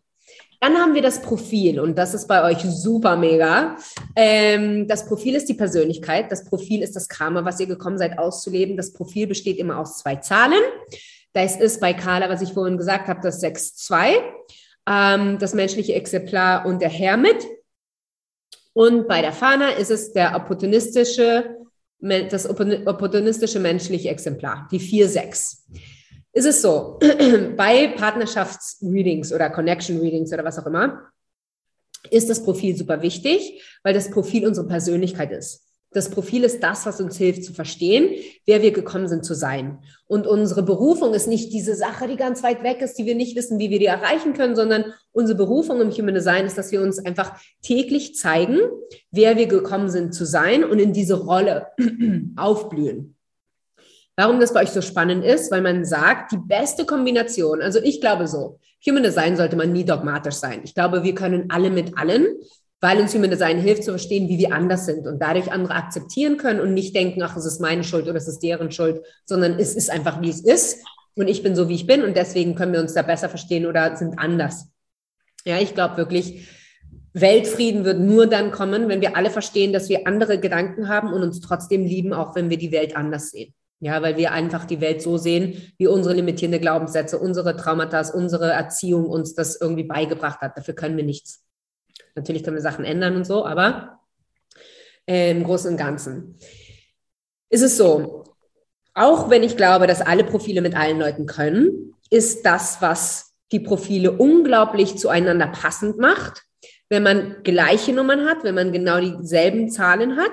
Dann 0.64 0.78
haben 0.78 0.94
wir 0.94 1.02
das 1.02 1.20
Profil 1.20 1.78
und 1.78 1.98
das 1.98 2.14
ist 2.14 2.26
bei 2.26 2.42
euch 2.42 2.62
super 2.62 3.18
mega. 3.18 3.76
Ähm, 4.16 4.88
das 4.88 5.04
Profil 5.04 5.34
ist 5.34 5.46
die 5.46 5.52
Persönlichkeit, 5.52 6.32
das 6.32 6.46
Profil 6.46 6.82
ist 6.82 6.96
das 6.96 7.06
Karma, 7.06 7.44
was 7.44 7.60
ihr 7.60 7.66
gekommen 7.66 7.98
seid 7.98 8.18
auszuleben. 8.18 8.74
Das 8.78 8.94
Profil 8.94 9.26
besteht 9.26 9.58
immer 9.58 9.78
aus 9.78 9.98
zwei 9.98 10.16
Zahlen. 10.16 10.62
Das 11.34 11.56
ist 11.56 11.82
bei 11.82 11.92
Carla, 11.92 12.30
was 12.30 12.40
ich 12.40 12.54
vorhin 12.54 12.78
gesagt 12.78 13.08
habe, 13.08 13.20
das 13.22 13.42
6-2, 13.42 14.14
ähm, 14.88 15.38
das 15.38 15.52
menschliche 15.52 15.96
Exemplar 15.96 16.64
und 16.64 16.80
der 16.80 16.88
Hermit. 16.88 17.46
Und 18.72 19.06
bei 19.06 19.20
der 19.20 19.34
Fana 19.34 19.68
ist 19.72 19.90
es 19.90 20.14
der 20.14 20.34
opportunistische, 20.34 21.58
das 22.00 22.48
opportunistische 22.48 23.60
menschliche 23.60 24.08
Exemplar, 24.08 24.66
die 24.72 24.80
4-6 24.80 25.58
ist 26.34 26.46
es 26.46 26.60
so, 26.60 26.98
bei 27.56 27.88
Partnerschaftsreadings 27.96 29.32
oder 29.32 29.50
Connection 29.50 30.00
Readings 30.00 30.32
oder 30.32 30.44
was 30.44 30.58
auch 30.58 30.66
immer, 30.66 31.10
ist 32.10 32.28
das 32.28 32.42
Profil 32.42 32.76
super 32.76 33.00
wichtig, 33.02 33.62
weil 33.82 33.94
das 33.94 34.10
Profil 34.10 34.46
unsere 34.46 34.66
Persönlichkeit 34.66 35.32
ist. 35.32 35.62
Das 35.92 36.10
Profil 36.10 36.42
ist 36.42 36.60
das, 36.60 36.86
was 36.86 37.00
uns 37.00 37.16
hilft 37.16 37.44
zu 37.44 37.52
verstehen, 37.52 38.10
wer 38.46 38.62
wir 38.62 38.72
gekommen 38.72 39.06
sind 39.06 39.24
zu 39.24 39.32
sein. 39.32 39.78
Und 40.06 40.26
unsere 40.26 40.64
Berufung 40.64 41.14
ist 41.14 41.28
nicht 41.28 41.52
diese 41.52 41.76
Sache, 41.76 42.08
die 42.08 42.16
ganz 42.16 42.42
weit 42.42 42.64
weg 42.64 42.82
ist, 42.82 42.98
die 42.98 43.06
wir 43.06 43.14
nicht 43.14 43.36
wissen, 43.36 43.60
wie 43.60 43.70
wir 43.70 43.78
die 43.78 43.86
erreichen 43.86 44.34
können, 44.34 44.56
sondern 44.56 44.92
unsere 45.12 45.38
Berufung 45.38 45.80
im 45.80 45.92
Human 45.92 46.14
Design 46.14 46.46
ist, 46.46 46.58
dass 46.58 46.72
wir 46.72 46.82
uns 46.82 46.98
einfach 46.98 47.40
täglich 47.62 48.16
zeigen, 48.16 48.58
wer 49.12 49.36
wir 49.36 49.46
gekommen 49.46 49.88
sind 49.88 50.14
zu 50.14 50.26
sein 50.26 50.64
und 50.64 50.80
in 50.80 50.92
diese 50.92 51.14
Rolle 51.14 51.68
aufblühen. 52.36 53.13
Warum 54.16 54.38
das 54.38 54.52
bei 54.52 54.62
euch 54.62 54.70
so 54.70 54.80
spannend 54.80 55.24
ist, 55.24 55.50
weil 55.50 55.62
man 55.62 55.84
sagt, 55.84 56.32
die 56.32 56.38
beste 56.38 56.86
Kombination, 56.86 57.60
also 57.60 57.80
ich 57.80 58.00
glaube 58.00 58.28
so, 58.28 58.60
Human 58.86 59.02
Design 59.02 59.36
sollte 59.36 59.56
man 59.56 59.72
nie 59.72 59.84
dogmatisch 59.84 60.34
sein. 60.34 60.60
Ich 60.62 60.74
glaube, 60.74 61.02
wir 61.02 61.14
können 61.14 61.46
alle 61.48 61.70
mit 61.70 61.98
allen, 61.98 62.26
weil 62.80 63.00
uns 63.00 63.14
Human 63.14 63.30
Design 63.30 63.58
hilft 63.58 63.82
zu 63.82 63.90
verstehen, 63.90 64.28
wie 64.28 64.38
wir 64.38 64.52
anders 64.52 64.86
sind 64.86 65.06
und 65.06 65.20
dadurch 65.20 65.50
andere 65.50 65.74
akzeptieren 65.74 66.36
können 66.36 66.60
und 66.60 66.74
nicht 66.74 66.94
denken, 66.94 67.22
ach, 67.22 67.36
es 67.36 67.46
ist 67.46 67.60
meine 67.60 67.82
Schuld 67.82 68.04
oder 68.06 68.16
es 68.16 68.28
ist 68.28 68.40
deren 68.40 68.70
Schuld, 68.70 69.00
sondern 69.24 69.58
es 69.58 69.74
ist 69.74 69.90
einfach, 69.90 70.20
wie 70.20 70.30
es 70.30 70.44
ist 70.44 70.84
und 71.14 71.28
ich 71.28 71.42
bin 71.42 71.56
so, 71.56 71.68
wie 71.68 71.74
ich 71.74 71.86
bin 71.86 72.02
und 72.02 72.16
deswegen 72.16 72.54
können 72.54 72.72
wir 72.72 72.80
uns 72.80 72.94
da 72.94 73.02
besser 73.02 73.28
verstehen 73.28 73.66
oder 73.66 73.96
sind 73.96 74.18
anders. 74.18 74.68
Ja, 75.44 75.58
ich 75.58 75.74
glaube 75.74 75.96
wirklich, 75.96 76.48
Weltfrieden 77.14 77.84
wird 77.84 78.00
nur 78.00 78.26
dann 78.26 78.50
kommen, 78.50 78.88
wenn 78.88 79.00
wir 79.00 79.16
alle 79.16 79.30
verstehen, 79.30 79.72
dass 79.72 79.88
wir 79.88 80.06
andere 80.06 80.38
Gedanken 80.38 80.88
haben 80.88 81.12
und 81.12 81.22
uns 81.22 81.40
trotzdem 81.40 81.84
lieben, 81.84 82.12
auch 82.12 82.34
wenn 82.34 82.50
wir 82.50 82.58
die 82.58 82.72
Welt 82.72 82.96
anders 82.96 83.30
sehen. 83.30 83.54
Ja, 83.84 84.00
weil 84.00 84.16
wir 84.16 84.32
einfach 84.32 84.64
die 84.64 84.80
Welt 84.80 85.02
so 85.02 85.18
sehen, 85.18 85.74
wie 85.76 85.88
unsere 85.88 86.14
limitierende 86.14 86.58
Glaubenssätze, 86.58 87.18
unsere 87.18 87.54
Traumata, 87.54 88.00
unsere 88.14 88.50
Erziehung 88.50 89.04
uns 89.04 89.34
das 89.34 89.60
irgendwie 89.60 89.84
beigebracht 89.84 90.40
hat. 90.40 90.56
Dafür 90.56 90.72
können 90.72 90.96
wir 90.96 91.04
nichts. 91.04 91.44
Natürlich 92.14 92.42
können 92.42 92.56
wir 92.56 92.62
Sachen 92.62 92.86
ändern 92.86 93.14
und 93.14 93.26
so, 93.26 93.44
aber 93.44 94.00
äh, 95.06 95.32
im 95.32 95.44
Großen 95.44 95.72
und 95.72 95.76
Ganzen 95.76 96.38
ist 97.50 97.60
es 97.60 97.76
so, 97.76 98.24
auch 98.94 99.28
wenn 99.28 99.42
ich 99.42 99.54
glaube, 99.54 99.86
dass 99.86 100.00
alle 100.00 100.24
Profile 100.24 100.62
mit 100.62 100.74
allen 100.74 100.98
Leuten 100.98 101.26
können, 101.26 101.94
ist 102.08 102.46
das, 102.46 102.80
was 102.80 103.34
die 103.52 103.60
Profile 103.60 104.12
unglaublich 104.12 104.96
zueinander 104.96 105.48
passend 105.48 105.98
macht, 105.98 106.42
wenn 106.88 107.02
man 107.02 107.42
gleiche 107.42 107.92
Nummern 107.92 108.24
hat, 108.24 108.44
wenn 108.44 108.54
man 108.54 108.72
genau 108.72 108.98
dieselben 108.98 109.68
Zahlen 109.68 110.16
hat 110.16 110.32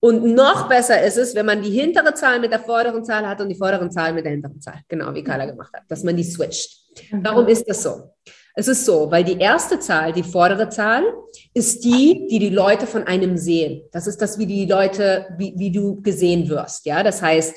und 0.00 0.34
noch 0.34 0.68
besser 0.68 1.02
ist 1.02 1.18
es, 1.18 1.34
wenn 1.34 1.44
man 1.44 1.62
die 1.62 1.70
hintere 1.70 2.14
Zahl 2.14 2.40
mit 2.40 2.50
der 2.50 2.60
vorderen 2.60 3.04
Zahl 3.04 3.28
hat 3.28 3.40
und 3.40 3.50
die 3.50 3.54
vorderen 3.54 3.90
Zahl 3.90 4.14
mit 4.14 4.24
der 4.24 4.32
hinteren 4.32 4.60
Zahl. 4.60 4.80
Genau 4.88 5.14
wie 5.14 5.22
Carla 5.22 5.44
gemacht 5.44 5.72
hat, 5.74 5.82
dass 5.88 6.02
man 6.02 6.16
die 6.16 6.24
switcht. 6.24 6.78
Mhm. 7.10 7.24
Warum 7.24 7.46
ist 7.46 7.68
das 7.68 7.82
so? 7.82 8.10
Es 8.54 8.66
ist 8.66 8.84
so, 8.84 9.10
weil 9.10 9.24
die 9.24 9.38
erste 9.38 9.78
Zahl, 9.78 10.12
die 10.12 10.22
vordere 10.22 10.70
Zahl, 10.70 11.04
ist 11.54 11.84
die, 11.84 12.26
die 12.30 12.38
die 12.38 12.48
Leute 12.48 12.86
von 12.86 13.04
einem 13.04 13.36
sehen. 13.36 13.82
Das 13.92 14.06
ist 14.06 14.20
das, 14.22 14.38
wie 14.38 14.46
die 14.46 14.66
Leute, 14.66 15.28
wie, 15.38 15.54
wie 15.56 15.70
du 15.70 16.00
gesehen 16.00 16.48
wirst. 16.48 16.86
Ja, 16.86 17.02
das 17.02 17.22
heißt, 17.22 17.54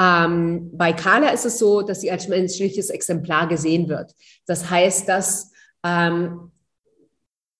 ähm, 0.00 0.70
bei 0.72 0.92
Carla 0.92 1.30
ist 1.30 1.46
es 1.46 1.58
so, 1.58 1.82
dass 1.82 2.00
sie 2.00 2.10
als 2.10 2.28
menschliches 2.28 2.90
Exemplar 2.90 3.48
gesehen 3.48 3.88
wird. 3.88 4.14
Das 4.46 4.68
heißt, 4.68 5.08
dass, 5.08 5.50
ähm, 5.84 6.52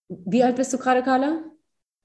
wie 0.08 0.42
alt 0.42 0.56
bist 0.56 0.72
du 0.72 0.78
gerade, 0.78 1.02
Carla? 1.02 1.42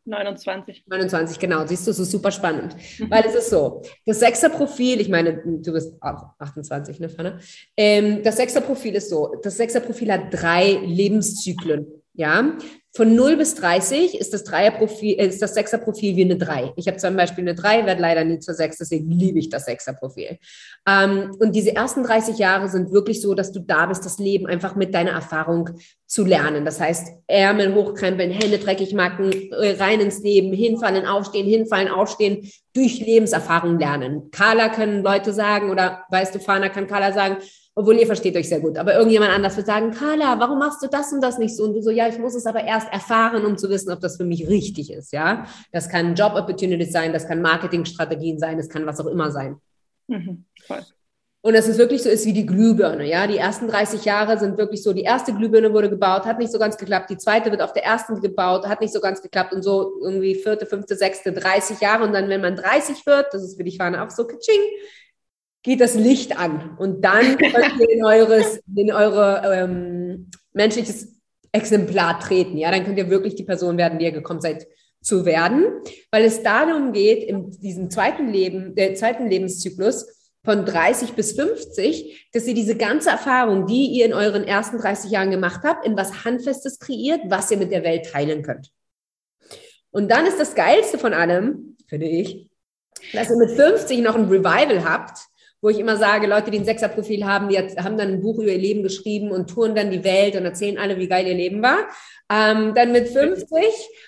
29. 0.06 0.84
29, 0.88 1.40
genau. 1.40 1.66
Siehst 1.66 1.88
du, 1.88 1.92
es 1.92 2.00
ist 2.00 2.12
super 2.12 2.32
spannend. 2.32 2.76
Mhm. 3.00 3.10
Weil 3.10 3.26
es 3.26 3.36
ist 3.36 3.50
so, 3.50 3.82
das 4.06 4.20
Sechser-Profil, 4.20 5.00
ich 5.00 5.10
meine, 5.10 5.42
du 5.46 5.72
bist 5.72 5.96
auch 6.02 6.32
28, 6.40 7.00
ne, 7.00 7.10
Fanne? 7.10 7.40
Ähm, 7.78 8.22
das 8.24 8.38
Sechser-Profil 8.38 8.96
ist 8.96 9.10
so, 9.10 9.36
das 9.42 9.58
Sechser-Profil 9.58 10.12
hat 10.12 10.26
drei 10.32 10.80
Lebenszyklen, 10.84 11.88
ja. 12.14 12.58
Von 12.96 13.16
0 13.16 13.38
bis 13.38 13.56
30 13.56 14.20
ist 14.20 14.36
das 14.36 14.44
Dreierprofil, 14.44 15.16
äh, 15.18 15.26
ist 15.26 15.42
das 15.42 15.56
Sechserprofil 15.56 16.16
wie 16.16 16.26
eine 16.26 16.38
3. 16.38 16.74
Ich 16.76 16.88
habe 16.88 16.98
zum 16.98 17.16
Beispiel 17.16 17.44
eine 17.44 17.56
3, 17.56 17.88
werde 17.88 18.00
leider 18.00 18.24
nie 18.24 18.38
zur 18.38 18.54
6, 18.54 18.78
deswegen 18.78 19.10
liebe 19.10 19.40
ich 19.40 19.50
das 19.50 19.66
Sechserprofil. 19.66 20.38
Ähm, 20.88 21.36
und 21.40 21.56
diese 21.56 21.76
ersten 21.76 22.04
30 22.04 22.38
Jahre 22.38 22.70
sind 22.70 22.92
wirklich 22.92 23.20
so, 23.20 23.34
dass 23.34 23.52
du 23.52 23.62
da 23.62 23.88
bist, 23.88 24.06
das 24.06 24.20
Leben 24.20 24.46
einfach 24.46 24.76
mit 24.76 24.94
deiner 24.94 25.10
Erfahrung 25.10 25.72
zu 26.06 26.24
lernen. 26.24 26.66
Das 26.66 26.80
heißt, 26.80 27.08
Ärmel 27.26 27.74
hochkrempeln, 27.74 28.30
Hände 28.30 28.60
dreckig 28.60 28.94
machen, 28.94 29.52
äh, 29.54 29.72
rein 29.80 30.00
ins 30.00 30.20
Leben, 30.22 30.54
hinfallen, 30.54 31.08
aufstehen, 31.08 31.48
hinfallen, 31.48 31.88
aufstehen, 31.88 32.48
durch 32.76 33.00
Lebenserfahrung 33.00 33.80
lernen. 33.80 34.30
Carla 34.30 34.70
können 34.70 35.02
Leute 35.02 35.34
sagen, 35.34 35.72
oder 35.72 36.04
weißt 36.12 36.36
du, 36.36 36.40
Fana 36.40 36.70
kann 36.70 36.86
Carla 36.86 37.12
sagen, 37.12 37.38
obwohl 37.76 37.98
ihr 37.98 38.06
versteht 38.06 38.36
euch 38.36 38.50
sehr 38.50 38.60
gut. 38.60 38.78
Aber 38.78 38.94
irgendjemand 38.94 39.32
anders 39.32 39.58
wird 39.58 39.68
sagen, 39.68 39.92
Carla, 39.92 40.40
warum 40.40 40.60
machst 40.60 40.84
du 40.84 40.88
das 40.88 41.12
und 41.12 41.22
das 41.22 41.38
nicht 41.38 41.56
so? 41.56 41.64
Und 41.64 41.74
du 41.74 41.82
so, 41.82 41.90
ja, 41.90 42.08
ich 42.08 42.20
muss 42.20 42.36
es 42.36 42.46
aber 42.46 42.64
erst 42.64 42.92
erfahren, 42.92 43.46
um 43.46 43.58
zu 43.58 43.70
wissen, 43.70 43.92
ob 43.92 44.00
das 44.00 44.18
für 44.18 44.26
mich 44.26 44.48
richtig 44.48 44.92
ist, 44.92 45.12
ja. 45.12 45.46
Das 45.72 45.90
kann 45.90 46.16
Job 46.16 46.34
Opportunities 46.36 46.92
sein, 46.92 47.14
das 47.14 47.28
kann 47.28 47.42
Marketingstrategien 47.42 48.38
sein, 48.40 48.58
das 48.58 48.70
kann 48.70 48.86
was 48.86 49.00
auch 49.00 49.08
immer 49.08 49.32
sein. 49.32 49.58
Mhm, 50.08 50.46
voll. 50.66 50.84
Und 51.46 51.56
dass 51.56 51.68
es 51.68 51.78
wirklich 51.78 52.02
so 52.02 52.08
ist 52.08 52.26
wie 52.26 52.32
die 52.32 52.46
Glühbirne, 52.46 53.06
ja. 53.06 53.28
Die 53.28 53.38
ersten 53.38 53.68
30 53.68 54.06
Jahre 54.06 54.40
sind 54.40 54.58
wirklich 54.58 54.82
so, 54.82 54.94
die 54.94 55.02
erste 55.02 55.34
Glühbirne 55.34 55.74
wurde 55.74 55.90
gebaut, 55.90 56.26
hat 56.26 56.40
nicht 56.40 56.54
so 56.54 56.60
ganz 56.60 56.78
geklappt. 56.78 57.10
Die 57.10 57.18
zweite 57.18 57.52
wird 57.52 57.62
auf 57.62 57.74
der 57.74 57.84
ersten 57.84 58.22
gebaut, 58.22 58.66
hat 58.66 58.80
nicht 58.80 58.94
so 58.94 59.02
ganz 59.02 59.22
geklappt. 59.22 59.52
Und 59.52 59.62
so 59.62 60.00
irgendwie 60.02 60.36
vierte, 60.36 60.66
fünfte, 60.66 60.96
sechste, 60.96 61.34
30 61.34 61.82
Jahre. 61.82 62.06
Und 62.06 62.14
dann, 62.14 62.30
wenn 62.30 62.40
man 62.40 62.56
30 62.56 63.06
wird, 63.06 63.34
das 63.34 63.44
ist 63.44 63.58
für 63.58 63.66
die 63.66 63.76
Fahne 63.76 64.02
auch 64.02 64.10
so, 64.10 64.26
kitsching, 64.26 64.62
geht 65.64 65.82
das 65.82 65.96
Licht 65.96 66.38
an 66.38 66.78
und 66.78 67.04
dann 67.04 67.38
könnt 67.38 67.80
ihr 67.80 67.90
in, 67.90 68.06
eures, 68.06 68.60
in 68.76 68.92
eure 68.92 69.42
ähm, 69.46 70.30
menschliches 70.54 71.14
Exemplar 71.52 72.20
treten. 72.20 72.58
Ja, 72.58 72.72
dann 72.72 72.84
könnt 72.84 72.98
ihr 72.98 73.10
wirklich 73.10 73.36
die 73.36 73.44
Person 73.44 73.78
werden, 73.78 73.98
die 73.98 74.06
ihr 74.06 74.12
gekommen 74.12 74.42
seid 74.42 74.68
zu 75.02 75.26
werden, 75.26 75.66
weil 76.12 76.24
es 76.24 76.44
darum 76.44 76.94
geht, 76.94 77.24
in 77.24 77.52
diesem 77.52 77.90
zweiten 77.90 78.32
Leben, 78.32 78.76
der 78.76 78.96
zweiten 78.96 79.28
Lebenszyklus 79.28 80.08
von 80.46 80.66
30 80.66 81.14
bis 81.14 81.34
50, 81.34 82.30
dass 82.34 82.48
ihr 82.48 82.54
diese 82.54 82.76
ganze 82.76 83.10
Erfahrung, 83.10 83.66
die 83.66 83.88
ihr 83.88 84.06
in 84.06 84.14
euren 84.14 84.44
ersten 84.44 84.78
30 84.78 85.12
Jahren 85.12 85.32
gemacht 85.32 85.62
habt, 85.64 85.86
in 85.86 85.96
was 85.96 86.26
Handfestes 86.26 86.80
kreiert, 86.80 87.22
was 87.28 87.52
ihr 87.52 87.58
mit 87.58 87.72
der 87.72 87.84
Welt 87.84 88.12
teilen 88.12 88.44
könnt. 88.44 88.72
Und 89.92 90.10
dann 90.10 90.26
ist 90.26 90.40
das 90.40 90.56
Geilste 90.56 90.98
von 90.98 91.14
allem, 91.14 91.78
finde 91.88 92.08
ich, 92.08 92.50
dass 93.14 93.30
ihr 93.30 93.38
mit 93.38 93.52
50 93.52 94.00
noch 94.00 94.16
ein 94.16 94.26
Revival 94.26 94.84
habt, 94.84 95.20
wo 95.64 95.70
ich 95.70 95.80
immer 95.80 95.96
sage, 95.96 96.28
Leute, 96.28 96.52
die 96.52 96.60
ein 96.60 96.66
Sechserprofil 96.66 97.26
haben, 97.26 97.48
die 97.48 97.58
haben 97.58 97.98
dann 97.98 98.10
ein 98.10 98.22
Buch 98.22 98.38
über 98.38 98.52
ihr 98.52 98.58
Leben 98.58 98.84
geschrieben 98.84 99.32
und 99.32 99.50
touren 99.50 99.74
dann 99.74 99.92
die 99.92 100.04
Welt 100.04 100.36
und 100.36 100.44
erzählen 100.44 100.78
alle, 100.78 101.00
wie 101.00 101.08
geil 101.08 101.26
ihr 101.26 101.36
Leben 101.36 101.62
war. 101.64 101.88
Ähm, 102.30 102.74
dann 102.76 102.92
mit 102.92 103.08
50 103.08 103.48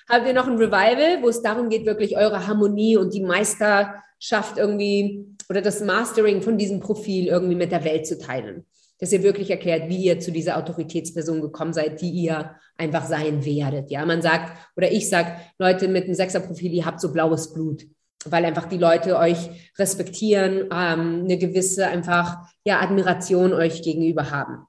habt 0.09 0.27
ihr 0.27 0.33
noch 0.33 0.47
ein 0.47 0.57
Revival, 0.57 1.23
wo 1.23 1.29
es 1.29 1.41
darum 1.41 1.69
geht, 1.69 1.85
wirklich 1.85 2.17
eure 2.17 2.45
Harmonie 2.45 2.97
und 2.97 3.13
die 3.13 3.21
Meisterschaft 3.21 4.57
irgendwie 4.57 5.27
oder 5.49 5.61
das 5.61 5.79
Mastering 5.79 6.41
von 6.41 6.57
diesem 6.57 6.81
Profil 6.81 7.27
irgendwie 7.27 7.55
mit 7.55 7.71
der 7.71 7.85
Welt 7.85 8.05
zu 8.05 8.19
teilen. 8.19 8.65
Dass 8.99 9.13
ihr 9.13 9.23
wirklich 9.23 9.49
erklärt, 9.49 9.87
wie 9.87 10.03
ihr 10.03 10.19
zu 10.19 10.33
dieser 10.33 10.57
Autoritätsperson 10.57 11.39
gekommen 11.39 11.71
seid, 11.71 12.01
die 12.01 12.09
ihr 12.09 12.55
einfach 12.77 13.05
sein 13.05 13.45
werdet. 13.45 13.89
Ja, 13.91 14.05
man 14.05 14.21
sagt, 14.21 14.51
oder 14.75 14.91
ich 14.91 15.07
sage, 15.07 15.31
Leute 15.57 15.87
mit 15.87 16.03
einem 16.03 16.15
Sechserprofil, 16.15 16.73
ihr 16.73 16.85
habt 16.85 16.99
so 16.99 17.13
blaues 17.13 17.53
Blut 17.53 17.85
weil 18.25 18.45
einfach 18.45 18.65
die 18.65 18.77
Leute 18.77 19.17
euch 19.17 19.49
respektieren, 19.77 20.69
ähm, 20.71 21.23
eine 21.23 21.37
gewisse 21.37 21.87
einfach 21.87 22.37
ja 22.65 22.79
Admiration 22.81 23.53
euch 23.53 23.81
gegenüber 23.81 24.31
haben. 24.31 24.65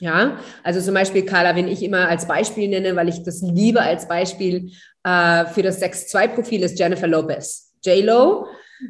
Ja, 0.00 0.38
also 0.62 0.80
zum 0.80 0.94
Beispiel 0.94 1.24
Carla, 1.24 1.54
wenn 1.54 1.68
ich 1.68 1.82
immer 1.82 2.08
als 2.08 2.26
Beispiel 2.26 2.68
nenne, 2.68 2.96
weil 2.96 3.08
ich 3.08 3.22
das 3.22 3.42
liebe 3.42 3.80
als 3.80 4.08
Beispiel 4.08 4.72
äh, 5.04 5.46
für 5.46 5.62
das 5.62 5.80
6-2-Profil 5.80 6.62
ist 6.62 6.78
Jennifer 6.78 7.06
Lopez. 7.06 7.72
J-Lo, 7.84 8.46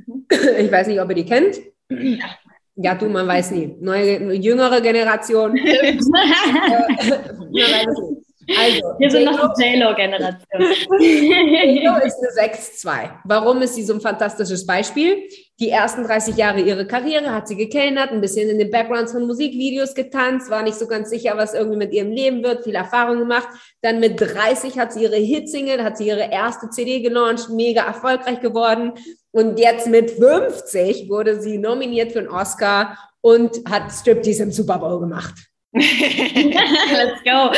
mhm. 0.06 0.26
ich 0.58 0.72
weiß 0.72 0.86
nicht, 0.86 1.00
ob 1.00 1.08
ihr 1.10 1.16
die 1.16 1.26
kennt. 1.26 1.56
Ja, 2.76 2.94
du, 2.94 3.08
man 3.08 3.28
weiß 3.28 3.52
nie. 3.52 3.76
Neue, 3.80 4.34
jüngere 4.34 4.80
Generation. 4.80 5.52
man 5.54 5.62
weiß 7.52 7.86
nicht. 7.86 8.13
Also, 8.56 8.94
Wir 8.98 9.10
sind 9.10 9.24
noch 9.24 9.54
die 9.54 9.62
JLo-Generation. 9.62 10.62
JLo 11.00 11.96
ist 12.04 12.18
eine 12.18 12.50
6-2. 12.52 13.10
Warum 13.24 13.62
ist 13.62 13.74
sie 13.74 13.82
so 13.82 13.94
ein 13.94 14.00
fantastisches 14.00 14.66
Beispiel? 14.66 15.28
Die 15.60 15.70
ersten 15.70 16.04
30 16.04 16.36
Jahre 16.36 16.60
ihrer 16.60 16.84
Karriere 16.84 17.32
hat 17.32 17.46
sie 17.46 17.56
gekellnert, 17.56 18.10
ein 18.10 18.20
bisschen 18.20 18.50
in 18.50 18.58
den 18.58 18.70
Backgrounds 18.70 19.12
von 19.12 19.26
Musikvideos 19.26 19.94
getanzt, 19.94 20.50
war 20.50 20.62
nicht 20.62 20.76
so 20.76 20.88
ganz 20.88 21.10
sicher, 21.10 21.36
was 21.36 21.54
irgendwie 21.54 21.76
mit 21.78 21.92
ihrem 21.92 22.10
Leben 22.10 22.42
wird, 22.42 22.64
viel 22.64 22.74
Erfahrung 22.74 23.20
gemacht. 23.20 23.48
Dann 23.80 24.00
mit 24.00 24.20
30 24.20 24.78
hat 24.78 24.92
sie 24.92 25.04
ihre 25.04 25.16
Hitsingle, 25.16 25.84
hat 25.84 25.96
sie 25.96 26.08
ihre 26.08 26.30
erste 26.32 26.70
CD 26.70 27.00
gelauncht, 27.00 27.50
mega 27.50 27.82
erfolgreich 27.82 28.40
geworden. 28.40 28.94
Und 29.30 29.58
jetzt 29.58 29.86
mit 29.86 30.10
50 30.10 31.08
wurde 31.08 31.40
sie 31.40 31.58
nominiert 31.58 32.12
für 32.12 32.20
einen 32.20 32.28
Oscar 32.28 32.98
und 33.20 33.62
hat 33.70 33.92
Striptease 33.92 34.42
im 34.42 34.52
Super 34.52 34.78
Bowl 34.78 35.00
gemacht. 35.00 35.34
Let's 35.76 37.20
go. 37.24 37.50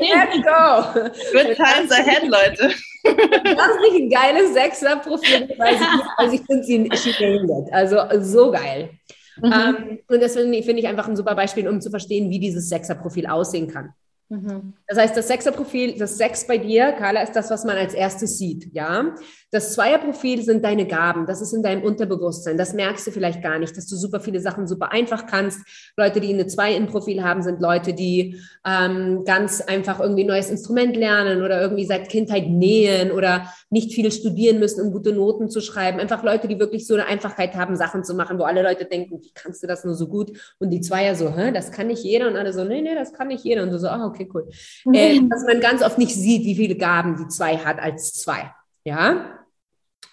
Let's 0.00 0.38
go. 0.42 1.10
Good 1.32 1.56
times 1.56 1.90
ahead, 1.90 2.28
Leute. 2.28 2.74
Das 3.04 3.68
ist 3.68 3.80
nicht 3.80 4.02
ein 4.02 4.10
geiles 4.10 4.54
Sechser-Profil, 4.54 5.52
weil 5.58 5.74
ich, 5.74 5.80
also 6.16 6.34
ich 6.36 6.40
finde 6.42 6.62
sie 6.62 6.88
she 6.94 7.68
Also 7.72 7.98
so 8.20 8.52
geil. 8.52 8.90
Mhm. 9.38 9.44
Um, 9.44 9.52
ähm, 9.52 9.98
und 10.08 10.22
das 10.22 10.34
finde 10.34 10.62
find 10.62 10.78
ich 10.78 10.86
einfach 10.86 11.08
ein 11.08 11.16
super 11.16 11.34
Beispiel, 11.34 11.66
um 11.66 11.80
zu 11.80 11.90
verstehen, 11.90 12.30
wie 12.30 12.38
dieses 12.38 12.68
Sechser-Profil 12.68 13.26
aussehen 13.26 13.66
kann. 13.66 13.92
Mhm. 14.28 14.74
Das 14.92 15.00
heißt, 15.04 15.16
das 15.16 15.28
Sechserprofil, 15.28 15.96
das 15.96 16.18
Sechs 16.18 16.46
bei 16.46 16.58
dir, 16.58 16.92
Carla, 16.92 17.22
ist 17.22 17.34
das, 17.34 17.50
was 17.50 17.64
man 17.64 17.78
als 17.78 17.94
erstes 17.94 18.36
sieht, 18.38 18.74
ja. 18.74 19.14
Das 19.50 19.74
Zweierprofil 19.74 20.42
sind 20.42 20.64
deine 20.64 20.86
Gaben, 20.86 21.26
das 21.26 21.42
ist 21.42 21.52
in 21.52 21.62
deinem 21.62 21.82
Unterbewusstsein, 21.82 22.56
das 22.56 22.72
merkst 22.72 23.06
du 23.06 23.10
vielleicht 23.10 23.42
gar 23.42 23.58
nicht, 23.58 23.76
dass 23.76 23.86
du 23.86 23.96
super 23.96 24.20
viele 24.20 24.40
Sachen 24.40 24.66
super 24.66 24.92
einfach 24.92 25.26
kannst. 25.26 25.60
Leute, 25.96 26.20
die 26.20 26.32
eine 26.32 26.46
Zwei 26.46 26.74
im 26.74 26.86
Profil 26.86 27.22
haben, 27.22 27.42
sind 27.42 27.60
Leute, 27.60 27.92
die 27.92 28.40
ähm, 28.66 29.24
ganz 29.26 29.60
einfach 29.60 30.00
irgendwie 30.00 30.24
ein 30.24 30.28
neues 30.28 30.48
Instrument 30.48 30.96
lernen 30.96 31.42
oder 31.42 31.60
irgendwie 31.60 31.84
seit 31.84 32.08
Kindheit 32.08 32.48
nähen 32.48 33.12
oder 33.12 33.52
nicht 33.68 33.92
viel 33.92 34.10
studieren 34.10 34.58
müssen, 34.58 34.80
um 34.80 34.90
gute 34.90 35.12
Noten 35.12 35.50
zu 35.50 35.60
schreiben. 35.60 36.00
Einfach 36.00 36.22
Leute, 36.22 36.48
die 36.48 36.58
wirklich 36.58 36.86
so 36.86 36.94
eine 36.94 37.06
Einfachheit 37.06 37.54
haben, 37.54 37.76
Sachen 37.76 38.04
zu 38.04 38.14
machen, 38.14 38.38
wo 38.38 38.44
alle 38.44 38.62
Leute 38.62 38.86
denken, 38.86 39.20
wie 39.22 39.32
kannst 39.34 39.62
du 39.62 39.66
das 39.66 39.84
nur 39.84 39.94
so 39.94 40.06
gut? 40.06 40.32
Und 40.58 40.70
die 40.70 40.80
Zweier 40.80 41.14
so, 41.14 41.36
hä, 41.36 41.52
das 41.52 41.70
kann 41.72 41.88
nicht 41.88 42.02
jeder 42.04 42.28
und 42.28 42.36
alle 42.36 42.54
so, 42.54 42.64
nee, 42.64 42.80
nee, 42.80 42.94
das 42.94 43.12
kann 43.12 43.28
nicht 43.28 43.44
jeder. 43.44 43.64
Und 43.64 43.70
du 43.70 43.78
so, 43.78 43.88
ah, 43.88 44.06
okay 44.06 44.22
okay, 44.22 44.28
cool. 44.32 44.48
Mhm. 44.84 44.94
Äh, 44.94 45.20
dass 45.28 45.44
man 45.44 45.60
ganz 45.60 45.82
oft 45.82 45.98
nicht 45.98 46.14
sieht, 46.14 46.44
wie 46.44 46.56
viele 46.56 46.76
Gaben 46.76 47.16
die 47.16 47.28
zwei 47.28 47.56
hat 47.58 47.78
als 47.78 48.14
zwei. 48.14 48.52
Ja. 48.84 49.38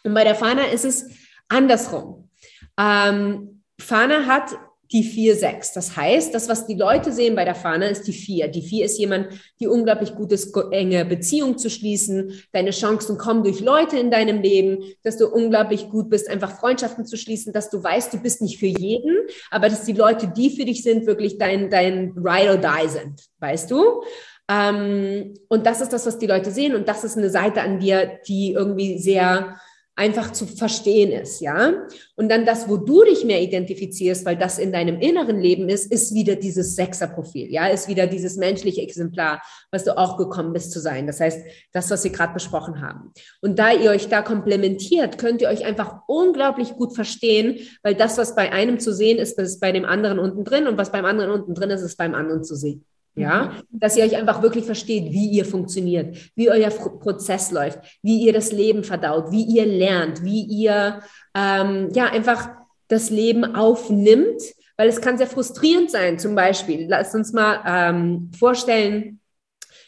Und 0.04 0.14
bei 0.14 0.24
der 0.24 0.36
Fana 0.36 0.64
ist 0.64 0.86
es 0.86 1.10
andersrum. 1.48 2.30
Ähm, 2.78 3.64
Fana 3.80 4.26
hat 4.26 4.58
die 4.92 5.04
4-6. 5.04 5.74
Das 5.76 5.96
heißt, 5.96 6.34
das, 6.34 6.50
was 6.50 6.66
die 6.66 6.74
Leute 6.74 7.12
sehen 7.12 7.36
bei 7.36 7.46
der 7.46 7.54
Fahne, 7.54 7.90
ist 7.90 8.08
die 8.08 8.14
4. 8.14 8.48
Die 8.48 8.62
4 8.62 8.86
ist 8.86 8.98
jemand, 8.98 9.28
die 9.60 9.68
unglaublich 9.68 10.16
gutes, 10.16 10.52
enge 10.72 11.06
Beziehung 11.06 11.58
zu 11.58 11.70
schließen. 11.70 12.42
Deine 12.54 12.72
Chancen 12.72 13.18
kommen 13.18 13.44
durch 13.44 13.60
Leute 13.60 14.00
in 14.00 14.10
deinem 14.10 14.42
Leben, 14.42 14.84
dass 15.04 15.18
du 15.18 15.28
unglaublich 15.28 15.90
gut 15.90 16.10
bist, 16.10 16.28
einfach 16.28 16.60
Freundschaften 16.60 17.06
zu 17.06 17.18
schließen, 17.18 17.54
dass 17.54 17.70
du 17.70 17.84
weißt, 17.84 18.14
du 18.14 18.18
bist 18.18 18.42
nicht 18.42 18.58
für 18.58 18.66
jeden, 18.66 19.18
aber 19.52 19.70
dass 19.70 19.84
die 19.84 19.94
Leute, 19.94 20.28
die 20.28 20.50
für 20.50 20.66
dich 20.66 20.82
sind, 20.82 21.06
wirklich 21.06 21.38
dein, 21.38 21.70
dein 21.70 22.14
Ride 22.18 22.52
or 22.52 22.58
Die 22.58 22.90
sind. 22.90 23.22
Weißt 23.40 23.70
du? 23.70 24.04
Ähm, 24.50 25.36
und 25.48 25.66
das 25.66 25.82
ist 25.82 25.94
das, 25.94 26.06
was 26.06 26.18
die 26.18 26.28
Leute 26.28 26.52
sehen. 26.52 26.76
Und 26.76 26.88
das 26.88 27.04
ist 27.04 27.18
eine 27.18 27.30
Seite 27.30 27.62
an 27.62 27.80
dir, 27.80 28.20
die 28.28 28.54
irgendwie 28.54 28.98
sehr, 28.98 29.60
einfach 30.00 30.32
zu 30.32 30.48
verstehen 30.48 31.12
ist, 31.12 31.42
ja. 31.42 31.74
Und 32.16 32.30
dann 32.30 32.46
das, 32.46 32.70
wo 32.70 32.78
du 32.78 33.04
dich 33.04 33.26
mehr 33.26 33.42
identifizierst, 33.42 34.26
weil 34.26 34.38
das 34.38 34.58
in 34.58 34.72
deinem 34.72 35.02
inneren 35.02 35.42
Leben 35.42 35.68
ist, 35.68 35.92
ist 35.92 36.14
wieder 36.14 36.38
dieses 36.38 36.78
Sechserprofil, 36.78 37.52
ja, 37.52 37.68
ist 37.68 37.90
wieder 37.90 38.08
dieses 38.08 38.38
menschliche 38.38 38.82
Exemplar, 38.82 39.42
was 39.72 39.84
du 39.84 39.98
auch 39.98 40.16
gekommen 40.16 40.54
bist 40.54 40.72
zu 40.72 40.80
sein. 40.80 41.06
Das 41.06 41.20
heißt, 41.20 41.46
das, 41.74 41.92
was 41.92 42.06
wir 42.06 42.12
gerade 42.12 42.34
besprochen 42.34 42.82
haben. 42.82 43.12
Und 43.42 43.60
da 43.60 43.74
ihr 43.74 43.92
euch 43.92 44.08
da 44.08 44.22
komplementiert, 44.22 45.18
könnt 45.18 45.42
ihr 45.42 45.50
euch 45.50 45.66
einfach 45.66 46.04
unglaublich 46.08 46.76
gut 46.76 46.96
verstehen, 46.96 47.60
weil 47.84 47.94
das, 47.94 48.18
was 48.18 48.36
bei 48.36 48.54
einem 48.54 48.80
zu 48.80 48.94
sehen 48.94 49.18
ist, 49.18 49.38
das 49.38 49.50
ist 49.50 49.60
bei 49.60 49.74
dem 49.74 49.84
anderen 49.84 50.18
unten 50.18 50.46
drin 50.46 50.68
und 50.68 50.78
was 50.78 50.94
beim 50.94 51.04
anderen 51.04 51.32
unten 51.32 51.56
drin 51.56 51.72
ist, 51.72 51.82
ist 51.82 51.98
beim 51.98 52.16
anderen 52.16 52.46
zu 52.46 52.56
sehen. 52.56 52.86
Ja, 53.16 53.46
mhm. 53.72 53.80
dass 53.80 53.98
ihr 53.98 54.06
euch 54.06 54.16
einfach 54.16 54.42
wirklich 54.42 54.66
versteht, 54.66 55.12
wie 55.12 55.30
ihr 55.30 55.44
funktioniert, 55.44 56.16
wie 56.36 56.50
euer 56.50 56.70
Prozess 56.70 57.52
läuft, 57.52 57.80
wie 58.02 58.24
ihr 58.24 58.34
das 58.34 58.52
Leben 58.52 58.84
verdaut, 58.84 59.32
wie 59.32 59.44
ihr 59.44 59.66
lernt, 59.66 60.24
wie 60.24 60.44
ihr 60.44 61.02
ähm, 61.36 61.90
ja 61.94 62.06
einfach 62.06 62.50
das 62.88 63.10
Leben 63.10 63.56
aufnimmt, 63.56 64.42
weil 64.78 64.88
es 64.88 65.02
kann 65.02 65.18
sehr 65.18 65.28
frustrierend 65.28 65.92
sein. 65.92 66.18
Zum 66.18 66.36
Beispiel, 66.36 66.88
lasst 66.88 67.14
uns 67.14 67.34
mal 67.34 67.62
ähm, 67.66 68.32
vorstellen, 68.38 69.20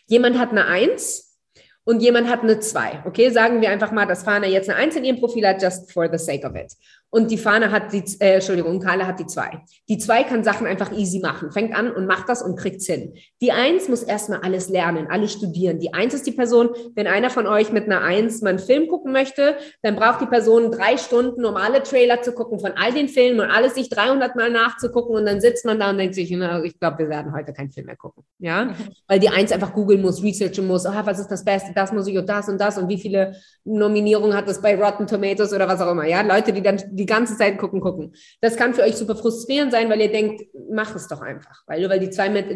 jemand 0.08 0.38
hat 0.38 0.50
eine 0.50 0.66
Eins 0.66 1.38
und 1.84 2.02
jemand 2.02 2.30
hat 2.30 2.42
eine 2.42 2.60
Zwei. 2.60 3.02
Okay, 3.06 3.30
sagen 3.30 3.62
wir 3.62 3.70
einfach 3.70 3.92
mal, 3.92 4.06
dass 4.06 4.24
Fana 4.24 4.48
jetzt 4.48 4.70
eine 4.70 4.78
Eins 4.78 4.96
in 4.96 5.06
ihrem 5.06 5.20
Profil 5.20 5.48
hat, 5.48 5.62
just 5.62 5.92
for 5.92 6.10
the 6.12 6.18
sake 6.18 6.46
of 6.46 6.56
it 6.56 6.74
und 7.14 7.30
die 7.30 7.38
Fahne 7.38 7.72
hat 7.72 7.92
die, 7.92 8.04
äh, 8.20 8.36
Entschuldigung, 8.36 8.80
Carla 8.80 9.06
hat 9.06 9.20
die 9.20 9.28
zwei. 9.28 9.62
Die 9.90 9.98
zwei 9.98 10.24
kann 10.24 10.46
Sachen 10.46 10.66
einfach 10.66 10.92
easy 10.94 11.20
machen, 11.20 11.52
fängt 11.52 11.76
an 11.76 11.92
und 11.92 12.08
macht 12.08 12.30
das 12.30 12.42
und 12.42 12.58
kriegt's 12.58 12.86
hin. 12.86 13.14
Die 13.42 13.52
eins 13.52 13.90
muss 13.90 14.02
erstmal 14.02 14.40
alles 14.40 14.70
lernen, 14.70 15.08
alles 15.10 15.34
studieren. 15.34 15.80
Die 15.80 15.94
eins 15.94 16.14
ist 16.14 16.26
die 16.26 16.32
Person, 16.32 16.70
wenn 16.96 17.08
einer 17.08 17.30
von 17.30 17.48
euch 17.48 17.74
mit 17.74 17.86
einer 17.86 18.02
eins 18.02 18.42
mal 18.42 18.52
einen 18.52 18.60
Film 18.60 18.88
gucken 18.88 19.12
möchte, 19.12 19.58
dann 19.82 19.98
braucht 19.98 20.22
die 20.22 20.26
Person 20.26 20.72
drei 20.72 20.96
Stunden, 20.96 21.44
um 21.44 21.58
alle 21.58 21.84
Trailer 21.84 22.22
zu 22.22 22.32
gucken 22.32 22.60
von 22.60 22.72
all 22.78 22.94
den 22.94 23.10
Filmen 23.10 23.42
und 23.42 23.50
alles 23.50 23.76
sich 23.76 23.90
300 23.90 24.38
Mal 24.38 24.50
nachzugucken 24.50 25.14
und 25.16 25.26
dann 25.26 25.42
sitzt 25.42 25.66
man 25.66 25.80
da 25.80 25.90
und 25.90 25.98
denkt 25.98 26.16
sich, 26.16 26.32
na, 26.32 26.64
ich 26.64 26.80
glaube, 26.80 27.00
wir 27.00 27.10
werden 27.10 27.34
heute 27.34 27.52
keinen 27.52 27.72
Film 27.72 27.88
mehr 27.88 27.98
gucken. 27.98 28.24
Ja, 28.40 28.66
mhm. 28.66 28.76
weil 29.08 29.20
die 29.20 29.30
eins 29.30 29.52
einfach 29.52 29.74
googeln 29.74 30.02
muss, 30.02 30.24
researchen 30.24 30.66
muss, 30.66 30.86
ah, 30.86 31.02
was 31.06 31.20
ist 31.20 31.28
das 31.28 31.44
Beste, 31.44 31.74
das 31.76 31.92
muss 31.92 32.08
ich 32.08 32.18
und 32.18 32.30
das 32.30 32.48
und 32.48 32.60
das 32.60 32.78
und 32.78 32.88
wie 32.88 32.98
viele 32.98 33.36
Nominierungen 33.66 34.36
hat 34.36 34.48
es 34.48 34.62
bei 34.62 34.82
Rotten 34.82 35.08
Tomatoes 35.08 35.54
oder 35.54 35.68
was 35.68 35.82
auch 35.82 35.92
immer. 35.92 36.08
Ja, 36.08 36.22
Leute, 36.22 36.54
die 36.54 36.62
dann 36.62 36.80
die 37.02 37.08
ganze 37.08 37.36
Zeit 37.36 37.58
gucken, 37.58 37.82
gucken. 37.82 38.14
Das 38.42 38.56
kann 38.56 38.76
für 38.76 38.84
euch 38.84 38.96
super 38.96 39.16
frustrierend 39.16 39.72
sein, 39.72 39.90
weil 39.90 40.00
ihr 40.02 40.12
denkt, 40.12 40.44
mach 40.70 40.96
es 40.96 41.08
doch 41.08 41.22
einfach. 41.22 41.64
Weil 41.66 41.82
nur 41.82 41.90
weil 41.90 42.00
die 42.00 42.12
zwei 42.12 42.30
mit, 42.30 42.50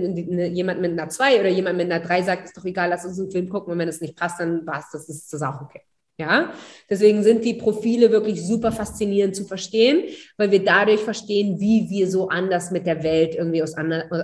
jemand 0.56 0.82
mit 0.82 0.92
einer 0.92 1.10
zwei 1.10 1.40
oder 1.40 1.50
jemand 1.50 1.78
mit 1.78 1.92
einer 1.92 2.06
drei 2.06 2.22
sagt, 2.22 2.46
ist 2.46 2.56
doch 2.56 2.66
egal, 2.66 2.90
lass 2.90 3.06
uns 3.06 3.20
einen 3.20 3.32
Film 3.32 3.50
gucken 3.50 3.74
und 3.74 3.80
wenn 3.80 3.88
es 3.88 4.02
nicht 4.02 4.16
passt, 4.16 4.40
dann 4.40 4.66
passt 4.66 4.94
das, 4.94 5.10
ist 5.10 5.34
das 5.34 5.42
auch 5.42 5.62
okay. 5.62 5.82
Ja, 6.18 6.54
deswegen 6.90 7.24
sind 7.24 7.44
die 7.44 7.56
Profile 7.56 8.10
wirklich 8.10 8.42
super 8.46 8.72
faszinierend 8.72 9.36
zu 9.36 9.44
verstehen, 9.44 10.04
weil 10.38 10.50
wir 10.50 10.64
dadurch 10.64 11.02
verstehen, 11.02 11.60
wie 11.60 11.90
wir 11.90 12.10
so 12.10 12.30
anders 12.30 12.72
mit 12.72 12.86
der 12.86 13.04
Welt 13.04 13.36
irgendwie 13.36 13.62
aus, 13.62 13.74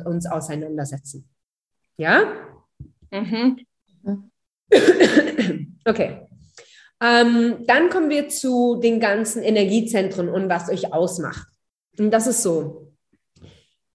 uns 0.05 0.26
auseinandersetzen. 0.26 1.28
Ja? 1.97 2.32
Mhm. 3.11 3.65
Okay. 5.84 6.28
Ähm, 7.02 7.66
dann 7.66 7.89
kommen 7.89 8.10
wir 8.10 8.30
zu 8.30 8.76
den 8.76 8.99
ganzen 8.99 9.41
Energiezentren 9.41 10.30
und 10.30 10.49
was 10.49 10.70
euch 10.70 10.93
ausmacht. 10.93 11.47
Und 11.97 12.12
das 12.12 12.28
ist 12.28 12.43
so. 12.43 12.93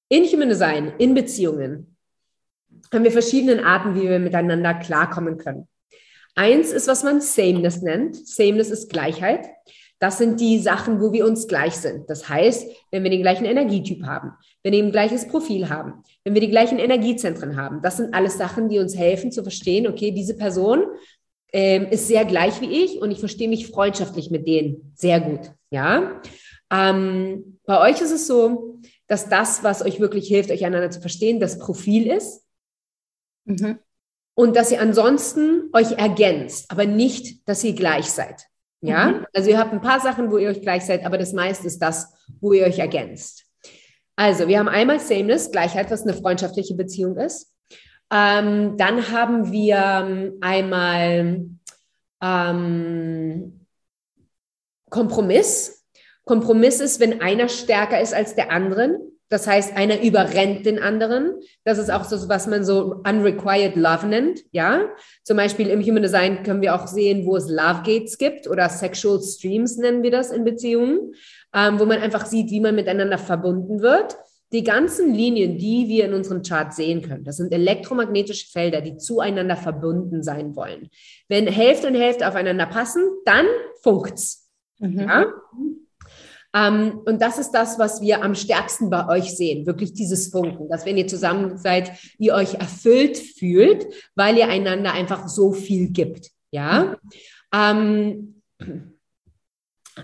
In 0.08 0.24
Human 0.24 0.48
Design, 0.48 0.92
in 0.98 1.14
Beziehungen, 1.14 1.96
haben 2.92 3.04
wir 3.04 3.12
verschiedene 3.12 3.64
Arten, 3.64 3.94
wie 3.94 4.08
wir 4.08 4.18
miteinander 4.18 4.74
klarkommen 4.74 5.38
können. 5.38 5.68
Eins 6.34 6.70
ist, 6.70 6.88
was 6.88 7.02
man 7.02 7.20
Sameness 7.20 7.80
nennt. 7.82 8.16
Sameness 8.28 8.70
ist 8.70 8.90
Gleichheit. 8.90 9.46
Das 9.98 10.18
sind 10.18 10.40
die 10.40 10.58
Sachen, 10.58 11.00
wo 11.00 11.12
wir 11.12 11.24
uns 11.24 11.48
gleich 11.48 11.74
sind. 11.74 12.10
Das 12.10 12.28
heißt, 12.28 12.68
wenn 12.90 13.02
wir 13.02 13.10
den 13.10 13.22
gleichen 13.22 13.46
Energietyp 13.46 14.04
haben, 14.04 14.32
wenn 14.62 14.72
wir 14.74 14.82
ein 14.82 14.92
gleiches 14.92 15.26
Profil 15.26 15.70
haben, 15.70 16.02
wenn 16.22 16.34
wir 16.34 16.42
die 16.42 16.50
gleichen 16.50 16.78
Energiezentren 16.78 17.56
haben, 17.56 17.80
das 17.80 17.96
sind 17.96 18.12
alles 18.14 18.36
Sachen, 18.36 18.68
die 18.68 18.78
uns 18.78 18.94
helfen 18.94 19.32
zu 19.32 19.42
verstehen, 19.42 19.86
okay, 19.86 20.10
diese 20.10 20.36
Person 20.36 20.84
ähm, 21.52 21.86
ist 21.90 22.08
sehr 22.08 22.24
gleich 22.24 22.60
wie 22.60 22.84
ich 22.84 23.00
und 23.00 23.10
ich 23.10 23.18
verstehe 23.18 23.48
mich 23.48 23.68
freundschaftlich 23.68 24.30
mit 24.30 24.46
denen 24.46 24.92
sehr 24.94 25.20
gut. 25.20 25.52
Ja. 25.70 26.20
Ähm, 26.70 27.58
bei 27.64 27.80
euch 27.80 28.00
ist 28.00 28.10
es 28.10 28.26
so, 28.26 28.80
dass 29.06 29.28
das, 29.28 29.62
was 29.62 29.82
euch 29.82 30.00
wirklich 30.00 30.28
hilft, 30.28 30.50
euch 30.50 30.64
einander 30.64 30.90
zu 30.90 31.00
verstehen, 31.00 31.40
das 31.40 31.58
Profil 31.58 32.10
ist. 32.10 32.44
Mhm. 33.44 33.78
Und 34.34 34.56
dass 34.56 34.70
ihr 34.70 34.80
ansonsten 34.80 35.70
euch 35.72 35.92
ergänzt, 35.92 36.70
aber 36.70 36.84
nicht, 36.84 37.48
dass 37.48 37.64
ihr 37.64 37.74
gleich 37.74 38.06
seid. 38.06 38.46
Ja, 38.82 39.06
mhm. 39.06 39.26
also 39.32 39.48
ihr 39.48 39.58
habt 39.58 39.72
ein 39.72 39.80
paar 39.80 40.00
Sachen, 40.00 40.30
wo 40.30 40.38
ihr 40.38 40.50
euch 40.50 40.60
gleich 40.60 40.84
seid, 40.84 41.06
aber 41.06 41.16
das 41.16 41.32
meiste 41.32 41.66
ist 41.66 41.80
das, 41.80 42.12
wo 42.40 42.52
ihr 42.52 42.64
euch 42.64 42.78
ergänzt. 42.78 43.44
Also, 44.16 44.48
wir 44.48 44.58
haben 44.58 44.68
einmal 44.68 44.98
Sameness, 44.98 45.50
Gleichheit, 45.50 45.90
was 45.90 46.02
eine 46.02 46.14
freundschaftliche 46.14 46.74
Beziehung 46.74 47.16
ist. 47.18 47.52
Ähm, 48.10 48.76
dann 48.76 49.10
haben 49.10 49.50
wir 49.50 49.76
ähm, 49.76 50.38
einmal 50.40 51.46
ähm, 52.22 53.66
Kompromiss. 54.90 55.84
Kompromiss 56.24 56.80
ist, 56.80 57.00
wenn 57.00 57.20
einer 57.20 57.48
stärker 57.48 58.00
ist 58.00 58.14
als 58.14 58.34
der 58.34 58.50
andere. 58.50 58.98
Das 59.28 59.48
heißt, 59.48 59.76
einer 59.76 60.02
überrennt 60.02 60.66
den 60.66 60.78
anderen. 60.78 61.34
Das 61.64 61.78
ist 61.78 61.90
auch 61.90 62.04
so, 62.04 62.28
was 62.28 62.46
man 62.46 62.64
so 62.64 63.02
unrequired 63.04 63.74
love 63.74 64.06
nennt. 64.06 64.40
Ja, 64.52 64.88
zum 65.24 65.36
Beispiel 65.36 65.68
im 65.68 65.82
Human 65.82 66.02
Design 66.02 66.44
können 66.44 66.62
wir 66.62 66.76
auch 66.76 66.86
sehen, 66.86 67.26
wo 67.26 67.36
es 67.36 67.48
Love 67.48 67.82
Gates 67.84 68.18
gibt 68.18 68.46
oder 68.46 68.68
Sexual 68.68 69.20
Streams 69.20 69.78
nennen 69.78 70.04
wir 70.04 70.12
das 70.12 70.30
in 70.30 70.44
Beziehungen, 70.44 71.14
ähm, 71.52 71.80
wo 71.80 71.86
man 71.86 72.00
einfach 72.00 72.26
sieht, 72.26 72.50
wie 72.50 72.60
man 72.60 72.76
miteinander 72.76 73.18
verbunden 73.18 73.80
wird. 73.80 74.16
Die 74.52 74.62
ganzen 74.62 75.12
Linien, 75.12 75.58
die 75.58 75.88
wir 75.88 76.04
in 76.04 76.14
unserem 76.14 76.42
Chart 76.42 76.72
sehen 76.72 77.02
können, 77.02 77.24
das 77.24 77.38
sind 77.38 77.52
elektromagnetische 77.52 78.48
Felder, 78.48 78.80
die 78.80 78.96
zueinander 78.96 79.56
verbunden 79.56 80.22
sein 80.22 80.54
wollen. 80.54 80.88
Wenn 81.28 81.46
Hälfte 81.48 81.88
und 81.88 81.94
Hälfte 81.94 82.28
aufeinander 82.28 82.66
passen, 82.66 83.02
dann 83.24 83.46
funkt's. 83.82 84.48
Mhm. 84.78 85.00
Ja? 85.00 85.26
Ähm, 86.54 87.00
und 87.04 87.20
das 87.20 87.38
ist 87.38 87.50
das, 87.50 87.78
was 87.78 88.00
wir 88.00 88.22
am 88.22 88.34
stärksten 88.34 88.88
bei 88.88 89.08
euch 89.08 89.36
sehen, 89.36 89.66
wirklich 89.66 89.92
dieses 89.92 90.28
Funken, 90.28 90.68
dass 90.68 90.86
wenn 90.86 90.96
ihr 90.96 91.06
zusammen 91.06 91.58
seid, 91.58 91.92
ihr 92.18 92.34
euch 92.34 92.54
erfüllt 92.54 93.18
fühlt, 93.18 93.86
weil 94.14 94.38
ihr 94.38 94.48
einander 94.48 94.92
einfach 94.92 95.28
so 95.28 95.52
viel 95.52 95.90
gibt. 95.90 96.30
Ja, 96.50 96.96
ähm, 97.52 98.42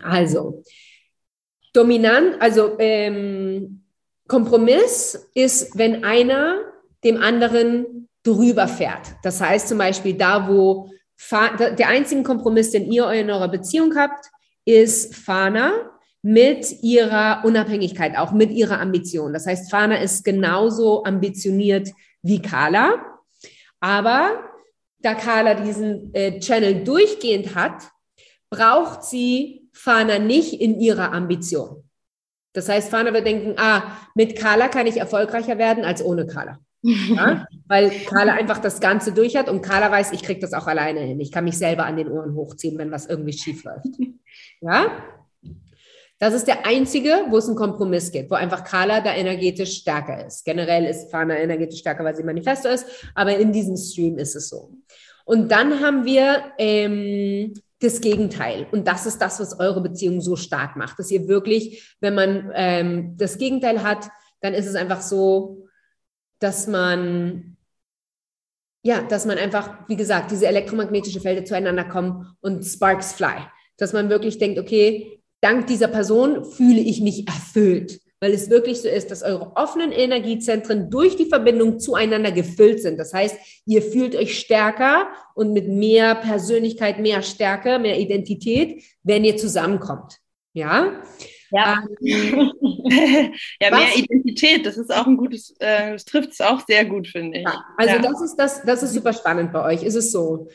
also 0.02 0.62
dominant, 1.72 2.36
also 2.40 2.76
ähm, 2.78 3.81
Kompromiss 4.32 5.28
ist, 5.34 5.76
wenn 5.76 6.04
einer 6.04 6.56
dem 7.04 7.20
anderen 7.20 8.08
drüber 8.22 8.66
fährt. 8.66 9.14
Das 9.22 9.42
heißt 9.42 9.68
zum 9.68 9.76
Beispiel 9.76 10.14
da, 10.14 10.48
wo 10.48 10.88
der 11.30 11.88
einzige 11.88 12.22
Kompromiss, 12.22 12.70
den 12.70 12.90
ihr 12.90 13.10
in 13.12 13.30
eurer 13.30 13.48
Beziehung 13.48 13.94
habt, 13.94 14.24
ist 14.64 15.14
Fana 15.14 15.72
mit 16.22 16.82
ihrer 16.82 17.42
Unabhängigkeit, 17.44 18.16
auch 18.16 18.32
mit 18.32 18.50
ihrer 18.52 18.80
Ambition. 18.80 19.34
Das 19.34 19.46
heißt, 19.46 19.70
Fana 19.70 19.96
ist 19.96 20.24
genauso 20.24 21.04
ambitioniert 21.04 21.90
wie 22.22 22.40
Carla, 22.40 23.04
aber 23.80 24.40
da 25.00 25.12
Carla 25.14 25.54
diesen 25.56 26.14
äh, 26.14 26.40
Channel 26.40 26.84
durchgehend 26.84 27.54
hat, 27.54 27.82
braucht 28.48 29.04
sie 29.04 29.68
Fana 29.74 30.18
nicht 30.18 30.58
in 30.58 30.80
ihrer 30.80 31.12
Ambition. 31.12 31.84
Das 32.52 32.68
heißt, 32.68 32.90
Fana 32.90 33.12
wird 33.12 33.26
denken, 33.26 33.54
ah, 33.56 33.96
mit 34.14 34.38
Carla 34.38 34.68
kann 34.68 34.86
ich 34.86 34.98
erfolgreicher 34.98 35.58
werden 35.58 35.84
als 35.84 36.04
ohne 36.04 36.26
Carla. 36.26 36.58
Ja? 36.82 37.46
Weil 37.66 37.90
Carla 38.06 38.34
einfach 38.34 38.58
das 38.58 38.80
Ganze 38.80 39.12
durch 39.12 39.36
hat 39.36 39.48
und 39.48 39.62
Carla 39.62 39.90
weiß, 39.90 40.12
ich 40.12 40.22
kriege 40.22 40.40
das 40.40 40.52
auch 40.52 40.66
alleine 40.66 41.00
hin. 41.00 41.20
Ich 41.20 41.32
kann 41.32 41.44
mich 41.44 41.56
selber 41.56 41.86
an 41.86 41.96
den 41.96 42.08
Ohren 42.08 42.34
hochziehen, 42.34 42.78
wenn 42.78 42.90
was 42.90 43.06
irgendwie 43.06 43.32
schief 43.32 43.64
läuft. 43.64 43.86
Ja? 44.62 44.86
Das 46.18 46.34
ist 46.34 46.46
der 46.46 46.64
einzige, 46.64 47.26
wo 47.30 47.38
es 47.38 47.48
einen 47.48 47.56
Kompromiss 47.56 48.12
gibt, 48.12 48.30
wo 48.30 48.36
einfach 48.36 48.62
Carla 48.62 49.00
da 49.00 49.12
energetisch 49.12 49.78
stärker 49.78 50.24
ist. 50.24 50.44
Generell 50.44 50.84
ist 50.84 51.10
Fana 51.10 51.36
energetisch 51.36 51.80
stärker, 51.80 52.04
weil 52.04 52.14
sie 52.14 52.22
Manifesto 52.22 52.68
ist, 52.68 52.86
aber 53.16 53.36
in 53.36 53.52
diesem 53.52 53.76
Stream 53.76 54.18
ist 54.18 54.36
es 54.36 54.48
so. 54.48 54.70
Und 55.24 55.50
dann 55.50 55.80
haben 55.80 56.04
wir 56.04 56.44
ähm, 56.58 57.52
das 57.82 58.00
Gegenteil. 58.00 58.66
Und 58.70 58.86
das 58.86 59.06
ist 59.06 59.18
das, 59.18 59.40
was 59.40 59.58
eure 59.58 59.80
Beziehung 59.80 60.20
so 60.20 60.36
stark 60.36 60.76
macht, 60.76 60.98
dass 60.98 61.10
ihr 61.10 61.28
wirklich, 61.28 61.96
wenn 62.00 62.14
man 62.14 62.50
ähm, 62.54 63.16
das 63.16 63.38
Gegenteil 63.38 63.82
hat, 63.82 64.08
dann 64.40 64.54
ist 64.54 64.66
es 64.66 64.74
einfach 64.74 65.02
so, 65.02 65.66
dass 66.38 66.66
man 66.66 67.56
ja, 68.84 69.00
dass 69.02 69.26
man 69.26 69.38
einfach, 69.38 69.88
wie 69.88 69.96
gesagt, 69.96 70.32
diese 70.32 70.46
elektromagnetische 70.46 71.20
Felder 71.20 71.44
zueinander 71.44 71.84
kommen 71.84 72.36
und 72.40 72.64
Sparks 72.64 73.12
fly. 73.12 73.46
Dass 73.76 73.92
man 73.92 74.10
wirklich 74.10 74.38
denkt, 74.38 74.58
okay, 74.58 75.22
dank 75.40 75.68
dieser 75.68 75.88
Person 75.88 76.44
fühle 76.44 76.80
ich 76.80 77.00
mich 77.00 77.28
erfüllt, 77.28 78.00
weil 78.22 78.34
es 78.34 78.48
wirklich 78.50 78.80
so 78.80 78.88
ist, 78.88 79.10
dass 79.10 79.24
eure 79.24 79.56
offenen 79.56 79.90
Energiezentren 79.90 80.88
durch 80.90 81.16
die 81.16 81.26
Verbindung 81.26 81.80
zueinander 81.80 82.30
gefüllt 82.30 82.80
sind. 82.80 82.96
Das 82.96 83.12
heißt, 83.12 83.36
ihr 83.66 83.82
fühlt 83.82 84.14
euch 84.14 84.38
stärker 84.38 85.08
und 85.34 85.52
mit 85.52 85.66
mehr 85.66 86.14
Persönlichkeit, 86.14 87.00
mehr 87.00 87.22
Stärke, 87.22 87.80
mehr 87.80 87.98
Identität, 87.98 88.84
wenn 89.02 89.24
ihr 89.24 89.36
zusammenkommt. 89.36 90.18
Ja. 90.52 91.02
Ja, 91.50 91.84
ähm, 92.00 92.52
ja 93.60 93.70
mehr 93.76 93.96
Identität, 93.96 94.66
das 94.66 94.78
ist 94.78 94.94
auch 94.94 95.08
ein 95.08 95.16
gutes, 95.16 95.56
äh, 95.58 95.90
das 95.90 96.04
trifft 96.04 96.30
es 96.30 96.40
auch 96.40 96.64
sehr 96.64 96.84
gut, 96.84 97.08
finde 97.08 97.38
ich. 97.38 97.44
Ja, 97.44 97.64
also 97.76 97.94
ja. 97.96 98.00
das 98.00 98.22
ist 98.22 98.36
das, 98.36 98.62
das 98.62 98.84
ist 98.84 98.94
super 98.94 99.12
spannend 99.12 99.52
bei 99.52 99.64
euch. 99.64 99.82
Ist 99.82 99.96
es 99.96 100.12
so? 100.12 100.48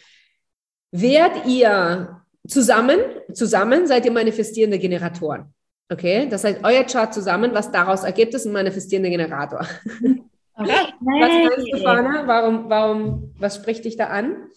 Werdet 0.91 1.45
ihr 1.45 2.23
Zusammen, 2.47 2.99
zusammen 3.33 3.87
seid 3.87 4.05
ihr 4.05 4.11
manifestierende 4.11 4.79
Generatoren. 4.79 5.53
Okay, 5.89 6.27
das 6.29 6.43
heißt, 6.43 6.59
euer 6.63 6.83
Chart 6.83 7.13
zusammen, 7.13 7.53
was 7.53 7.71
daraus 7.71 8.03
ergibt, 8.03 8.33
ist 8.33 8.45
ein 8.45 8.53
manifestierender 8.53 9.09
Generator. 9.09 9.65
Okay. 10.59 10.71
Was 10.71 11.49
meinst 11.55 11.71
du, 11.71 11.77
Fana? 11.83 12.23
Warum, 12.25 12.67
warum, 12.67 13.35
was 13.37 13.57
spricht 13.57 13.85
dich 13.85 13.95
da 13.95 14.07
an? 14.07 14.47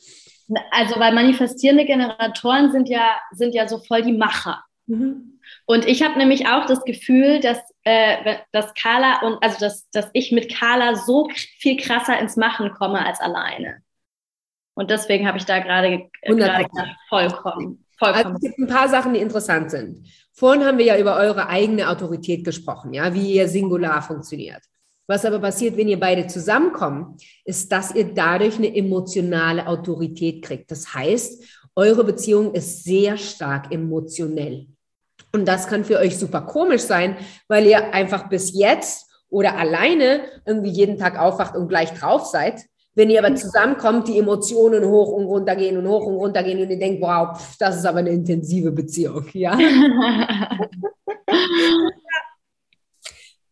Also, 0.70 0.99
weil 0.99 1.12
manifestierende 1.12 1.85
Generatoren 1.85 2.72
sind 2.72 2.89
ja, 2.89 3.20
sind 3.33 3.55
ja 3.55 3.68
so 3.68 3.78
voll 3.78 4.01
die 4.01 4.14
Macher. 4.14 4.64
Mhm. 4.87 5.39
Und 5.66 5.87
ich 5.87 6.03
habe 6.03 6.18
nämlich 6.18 6.49
auch 6.49 6.66
das 6.66 6.83
Gefühl, 6.85 7.41
dass, 7.41 7.59
äh, 7.85 8.39
dass 8.53 8.72
Carla 8.74 9.20
und 9.22 9.43
also 9.43 9.59
dass, 9.61 9.91
dass 9.91 10.09
ich 10.12 10.33
mit 10.33 10.53
Carla 10.53 10.97
so 10.97 11.28
viel 11.59 11.76
krasser 11.76 12.18
ins 12.18 12.37
Machen 12.37 12.72
komme 12.72 13.05
als 13.05 13.20
alleine. 13.20 13.83
Und 14.74 14.91
deswegen 14.91 15.28
habe 15.28 15.39
ich 15.39 15.45
da 15.45 15.59
gerade 15.59 16.09
vollkommen. 17.09 17.85
Vollkommen. 17.99 18.24
Also 18.24 18.31
es 18.31 18.41
gibt 18.41 18.59
ein 18.59 18.66
paar 18.66 18.89
Sachen, 18.89 19.12
die 19.12 19.20
interessant 19.20 19.70
sind. 19.70 20.07
Vorhin 20.41 20.64
haben 20.64 20.78
wir 20.78 20.86
ja 20.86 20.97
über 20.97 21.16
eure 21.16 21.51
eigene 21.51 21.91
Autorität 21.91 22.47
gesprochen, 22.47 22.95
ja, 22.95 23.12
wie 23.12 23.34
ihr 23.34 23.47
Singular 23.47 24.01
funktioniert. 24.01 24.62
Was 25.07 25.26
aber 25.26 25.38
passiert, 25.38 25.76
wenn 25.76 25.86
ihr 25.86 26.01
beide 26.01 26.28
zusammenkommen, 26.28 27.18
ist, 27.45 27.70
dass 27.70 27.95
ihr 27.95 28.14
dadurch 28.14 28.57
eine 28.57 28.74
emotionale 28.74 29.66
Autorität 29.66 30.43
kriegt. 30.43 30.70
Das 30.70 30.95
heißt, 30.95 31.45
eure 31.76 32.05
Beziehung 32.05 32.55
ist 32.55 32.84
sehr 32.84 33.18
stark 33.18 33.70
emotionell. 33.70 34.66
Und 35.30 35.47
das 35.47 35.66
kann 35.66 35.84
für 35.84 35.99
euch 35.99 36.16
super 36.16 36.41
komisch 36.41 36.84
sein, 36.84 37.18
weil 37.47 37.66
ihr 37.66 37.93
einfach 37.93 38.30
bis 38.30 38.55
jetzt 38.55 39.11
oder 39.28 39.59
alleine 39.59 40.22
irgendwie 40.47 40.70
jeden 40.70 40.97
Tag 40.97 41.18
aufwacht 41.18 41.55
und 41.55 41.68
gleich 41.68 41.93
drauf 41.93 42.24
seid 42.24 42.62
wenn 42.95 43.11
ihr 43.11 43.24
aber 43.24 43.34
zusammenkommt, 43.36 44.09
die 44.09 44.18
Emotionen 44.18 44.84
hoch 44.84 45.12
und 45.12 45.24
runter 45.24 45.55
gehen 45.57 45.76
und 45.76 45.86
hoch 45.88 46.05
und 46.07 46.16
runter 46.16 46.43
gehen 46.43 46.61
und 46.61 46.70
ihr 46.70 46.78
denkt, 46.78 47.01
wow, 47.01 47.36
pff, 47.36 47.57
das 47.59 47.76
ist 47.76 47.86
aber 47.86 48.01
eine 48.01 48.11
intensive 48.11 48.72
Beziehung, 48.72 49.26
ja. 49.32 49.57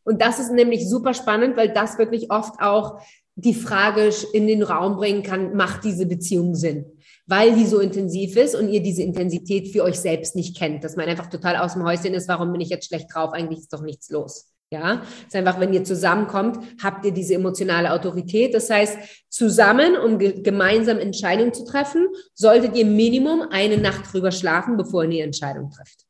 und 0.05 0.21
das 0.21 0.39
ist 0.41 0.53
nämlich 0.53 0.89
super 0.89 1.15
spannend, 1.15 1.57
weil 1.57 1.73
das 1.73 1.99
wirklich 1.99 2.31
oft 2.31 2.61
auch 2.61 3.01
die 3.39 3.55
Frage 3.55 4.11
in 4.33 4.49
den 4.49 4.65
Raum 4.65 4.97
bringen 4.97 5.23
kann, 5.23 5.55
macht 5.55 5.85
diese 5.85 6.07
Beziehung 6.07 6.57
Sinn? 6.57 6.87
Weil 7.27 7.55
die 7.55 7.67
so 7.67 7.79
intensiv 7.79 8.37
ist 8.37 8.57
und 8.57 8.69
ihr 8.69 8.83
diese 8.83 9.03
Intensität 9.03 9.69
für 9.69 9.85
euch 9.85 10.01
selbst 10.01 10.35
nicht 10.35 10.57
kennt, 10.57 10.83
dass 10.83 10.97
man 10.97 11.07
einfach 11.07 11.29
total 11.29 11.57
aus 11.57 11.75
dem 11.75 11.85
Häuschen 11.85 12.15
ist, 12.15 12.27
warum 12.27 12.51
bin 12.51 12.61
ich 12.61 12.71
jetzt 12.71 12.89
schlecht 12.89 13.15
drauf? 13.15 13.33
Eigentlich 13.33 13.61
ist 13.61 13.73
doch 13.73 13.83
nichts 13.83 14.11
los. 14.11 14.53
Ja, 14.71 15.03
es 15.21 15.29
ist 15.29 15.37
einfach, 15.37 15.59
wenn 15.61 15.73
ihr 15.73 15.83
zusammenkommt, 15.83 16.59
habt 16.83 17.05
ihr 17.07 17.13
diese 17.13 17.35
emotionale 17.35 17.91
Autorität. 17.91 18.53
Das 18.53 18.69
heißt, 18.69 18.99
zusammen, 19.31 19.97
um 19.97 20.19
ge 20.19 20.43
gemeinsam 20.43 20.99
Entscheidungen 20.99 21.55
zu 21.55 21.65
treffen, 21.65 22.07
solltet 22.35 22.77
ihr 22.77 22.85
Minimum 22.85 23.49
eine 23.51 23.79
Nacht 23.79 24.13
drüber 24.13 24.31
schlafen, 24.31 24.77
bevor 24.77 25.05
ihr 25.05 25.11
die 25.11 25.21
Entscheidung 25.21 25.71
trifft. 25.71 26.05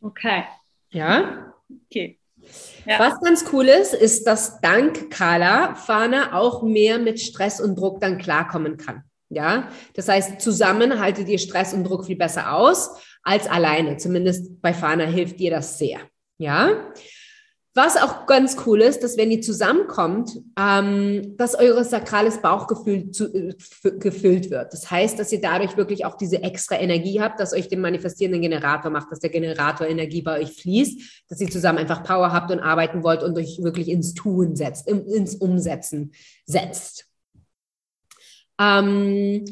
Okay. 0.00 0.44
Ja? 0.90 1.52
Okay. 1.84 2.18
Ja. 2.86 2.98
Was 2.98 3.20
ganz 3.20 3.44
cool 3.52 3.66
ist, 3.66 3.92
ist, 3.92 4.26
dass 4.26 4.60
dank 4.60 5.10
Carla 5.10 5.74
Fana 5.74 6.32
auch 6.32 6.62
mehr 6.62 6.98
mit 6.98 7.20
Stress 7.20 7.60
und 7.60 7.78
Druck 7.78 8.00
dann 8.00 8.16
klarkommen 8.16 8.78
kann. 8.78 9.02
Ja, 9.28 9.68
das 9.94 10.08
heißt, 10.08 10.40
zusammen 10.40 11.00
haltet 11.00 11.28
ihr 11.28 11.38
Stress 11.38 11.74
und 11.74 11.84
Druck 11.84 12.06
viel 12.06 12.16
besser 12.16 12.54
aus 12.54 13.02
als 13.22 13.48
alleine. 13.48 13.96
Zumindest 13.96 14.62
bei 14.62 14.72
Fana 14.72 15.04
hilft 15.04 15.40
dir 15.40 15.50
das 15.50 15.78
sehr. 15.78 15.98
Ja. 16.38 16.92
Was 17.76 17.98
auch 17.98 18.24
ganz 18.24 18.56
cool 18.64 18.80
ist, 18.80 19.02
dass 19.02 19.18
wenn 19.18 19.30
ihr 19.30 19.42
zusammenkommt, 19.42 20.30
ähm, 20.58 21.36
dass 21.36 21.54
eure 21.54 21.84
sakrales 21.84 22.40
Bauchgefühl 22.40 23.10
zu, 23.10 23.26
äh, 23.26 23.54
gefüllt 23.98 24.48
wird. 24.48 24.72
Das 24.72 24.90
heißt, 24.90 25.18
dass 25.18 25.30
ihr 25.30 25.42
dadurch 25.42 25.76
wirklich 25.76 26.06
auch 26.06 26.16
diese 26.16 26.42
extra 26.42 26.76
Energie 26.76 27.20
habt, 27.20 27.38
dass 27.38 27.52
euch 27.52 27.68
den 27.68 27.82
manifestierenden 27.82 28.40
Generator 28.40 28.90
macht, 28.90 29.12
dass 29.12 29.18
der 29.18 29.28
Generator 29.28 29.86
Energie 29.86 30.22
bei 30.22 30.40
euch 30.40 30.54
fließt, 30.54 31.26
dass 31.28 31.38
ihr 31.38 31.50
zusammen 31.50 31.76
einfach 31.76 32.02
Power 32.02 32.32
habt 32.32 32.50
und 32.50 32.60
arbeiten 32.60 33.04
wollt 33.04 33.22
und 33.22 33.36
euch 33.36 33.58
wirklich 33.62 33.90
ins 33.90 34.14
Tun 34.14 34.56
setzt, 34.56 34.88
im, 34.88 35.06
ins 35.06 35.34
Umsetzen 35.34 36.12
setzt. 36.46 37.04
Ähm, 38.58 39.44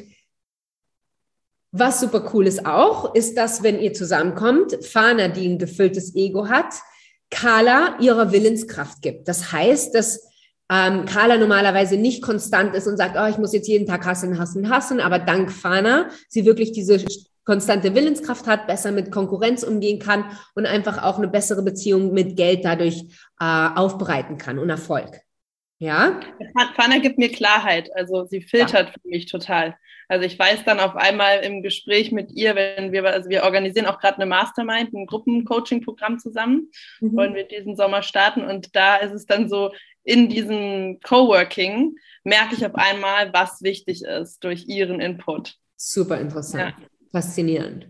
was 1.73 2.01
super 2.01 2.31
cool 2.33 2.47
ist 2.47 2.65
auch, 2.65 3.15
ist, 3.15 3.37
dass 3.37 3.63
wenn 3.63 3.79
ihr 3.79 3.93
zusammenkommt, 3.93 4.83
Fana, 4.83 5.29
die 5.29 5.47
ein 5.47 5.59
gefülltes 5.59 6.15
Ego 6.15 6.49
hat, 6.49 6.73
Carla 7.35 7.97
ihrer 8.01 8.33
Willenskraft 8.33 9.03
gibt. 9.03 9.29
Das 9.29 9.53
heißt, 9.53 9.95
dass 9.95 10.29
ähm, 10.71 11.05
Carla 11.05 11.37
normalerweise 11.37 11.97
nicht 11.97 12.23
konstant 12.23 12.75
ist 12.75 12.87
und 12.87 12.97
sagt, 12.97 13.17
oh, 13.19 13.27
ich 13.29 13.39
muss 13.39 13.53
jetzt 13.53 13.69
jeden 13.69 13.87
Tag 13.87 14.07
hassen, 14.07 14.39
hassen, 14.39 14.71
hassen, 14.71 15.01
aber 15.01 15.19
dank 15.19 15.51
Fana 15.51 16.09
sie 16.29 16.47
wirklich 16.47 16.73
diese 16.73 17.05
konstante 17.45 17.95
Willenskraft 17.95 18.47
hat, 18.47 18.67
besser 18.67 18.93
mit 18.93 19.11
Konkurrenz 19.11 19.65
umgehen 19.65 19.99
kann 19.99 20.25
und 20.55 20.65
einfach 20.65 21.03
auch 21.03 21.19
eine 21.19 21.29
bessere 21.29 21.63
Beziehung 21.63 22.15
mit 22.15 22.37
Geld 22.37 22.65
dadurch 22.65 23.03
äh, 23.41 23.45
aufbereiten 23.75 24.39
kann 24.39 24.59
und 24.59 24.71
Erfolg. 24.71 25.21
Ja? 25.79 26.21
Fana 26.77 26.99
gibt 26.99 27.19
mir 27.19 27.31
Klarheit, 27.31 27.91
also 27.95 28.25
sie 28.25 28.41
filtert 28.41 28.87
ja. 28.87 28.93
für 28.93 29.09
mich 29.09 29.27
total. 29.27 29.77
Also 30.15 30.27
ich 30.27 30.39
weiß 30.39 30.65
dann 30.65 30.79
auf 30.79 30.95
einmal 30.95 31.41
im 31.41 31.61
Gespräch 31.61 32.13
mit 32.13 32.31
ihr, 32.31 32.55
wenn 32.55 32.93
wir, 32.93 33.05
also 33.05 33.29
wir 33.29 33.43
organisieren 33.43 33.87
auch 33.87 33.99
gerade 33.99 34.19
eine 34.19 34.27
Mastermind, 34.27 34.95
ein 34.95 35.07
Gruppencoaching-Programm 35.07 36.21
zusammen, 36.21 36.71
mhm. 37.01 37.17
wollen 37.17 37.35
wir 37.35 37.43
diesen 37.43 37.75
Sommer 37.75 38.01
starten 38.05 38.45
und 38.45 38.77
da 38.77 38.95
ist 38.99 39.11
es 39.13 39.27
dann 39.27 39.49
so, 39.49 39.73
in 40.05 40.29
diesem 40.29 41.01
Coworking 41.01 41.97
merke 42.23 42.55
ich 42.55 42.65
auf 42.65 42.77
einmal, 42.77 43.33
was 43.33 43.61
wichtig 43.63 44.05
ist 44.05 44.45
durch 44.45 44.69
ihren 44.69 45.01
Input. 45.01 45.57
Super 45.77 46.21
interessant, 46.21 46.77
ja. 46.79 46.87
faszinierend. 47.11 47.89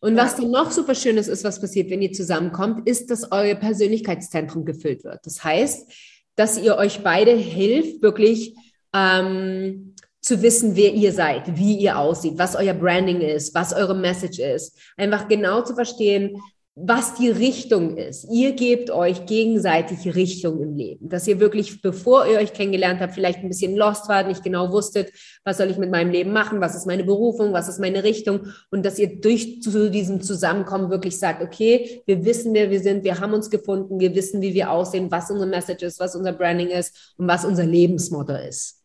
Und 0.00 0.16
was 0.16 0.36
dann 0.36 0.50
noch 0.50 0.70
super 0.70 0.94
schönes 0.94 1.28
ist, 1.28 1.44
was 1.44 1.62
passiert, 1.62 1.88
wenn 1.88 2.02
ihr 2.02 2.12
zusammenkommt, 2.12 2.86
ist, 2.86 3.10
dass 3.10 3.32
euer 3.32 3.54
Persönlichkeitszentrum 3.54 4.66
gefüllt 4.66 5.02
wird. 5.02 5.24
Das 5.24 5.42
heißt, 5.42 5.90
dass 6.36 6.60
ihr 6.60 6.76
euch 6.76 7.00
beide 7.02 7.34
hilft, 7.34 8.02
wirklich 8.02 8.54
ähm, 8.92 9.93
zu 10.24 10.40
wissen, 10.40 10.74
wer 10.74 10.94
ihr 10.94 11.12
seid, 11.12 11.58
wie 11.58 11.76
ihr 11.76 11.98
aussieht, 11.98 12.38
was 12.38 12.56
euer 12.56 12.72
Branding 12.72 13.20
ist, 13.20 13.54
was 13.54 13.74
eure 13.74 13.94
Message 13.94 14.38
ist. 14.38 14.74
Einfach 14.96 15.28
genau 15.28 15.60
zu 15.60 15.74
verstehen, 15.74 16.40
was 16.74 17.14
die 17.14 17.28
Richtung 17.28 17.98
ist. 17.98 18.26
Ihr 18.32 18.52
gebt 18.52 18.90
euch 18.90 19.26
gegenseitig 19.26 20.14
Richtung 20.14 20.62
im 20.62 20.76
Leben. 20.76 21.10
Dass 21.10 21.28
ihr 21.28 21.40
wirklich, 21.40 21.82
bevor 21.82 22.26
ihr 22.26 22.38
euch 22.38 22.54
kennengelernt 22.54 23.00
habt, 23.00 23.12
vielleicht 23.12 23.40
ein 23.40 23.48
bisschen 23.48 23.76
lost 23.76 24.08
wart, 24.08 24.26
nicht 24.26 24.42
genau 24.42 24.72
wusstet, 24.72 25.12
was 25.44 25.58
soll 25.58 25.70
ich 25.70 25.76
mit 25.76 25.90
meinem 25.90 26.10
Leben 26.10 26.32
machen, 26.32 26.62
was 26.62 26.74
ist 26.74 26.86
meine 26.86 27.04
Berufung, 27.04 27.52
was 27.52 27.68
ist 27.68 27.78
meine 27.78 28.02
Richtung. 28.02 28.46
Und 28.70 28.86
dass 28.86 28.98
ihr 28.98 29.20
durch 29.20 29.60
zu 29.60 29.90
diesem 29.90 30.22
Zusammenkommen 30.22 30.88
wirklich 30.88 31.18
sagt, 31.18 31.42
okay, 31.42 32.02
wir 32.06 32.24
wissen, 32.24 32.54
wer 32.54 32.70
wir 32.70 32.80
sind, 32.80 33.04
wir 33.04 33.20
haben 33.20 33.34
uns 33.34 33.50
gefunden, 33.50 34.00
wir 34.00 34.14
wissen, 34.14 34.40
wie 34.40 34.54
wir 34.54 34.70
aussehen, 34.70 35.10
was 35.10 35.30
unsere 35.30 35.50
Message 35.50 35.82
ist, 35.82 36.00
was 36.00 36.16
unser 36.16 36.32
Branding 36.32 36.70
ist 36.70 37.14
und 37.18 37.28
was 37.28 37.44
unser 37.44 37.66
Lebensmotto 37.66 38.34
ist. 38.36 38.83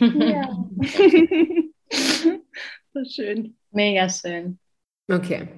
Ja. 0.00 0.64
so 2.92 3.04
schön. 3.04 3.56
Mega 3.70 4.08
schön. 4.08 4.58
Okay. 5.10 5.48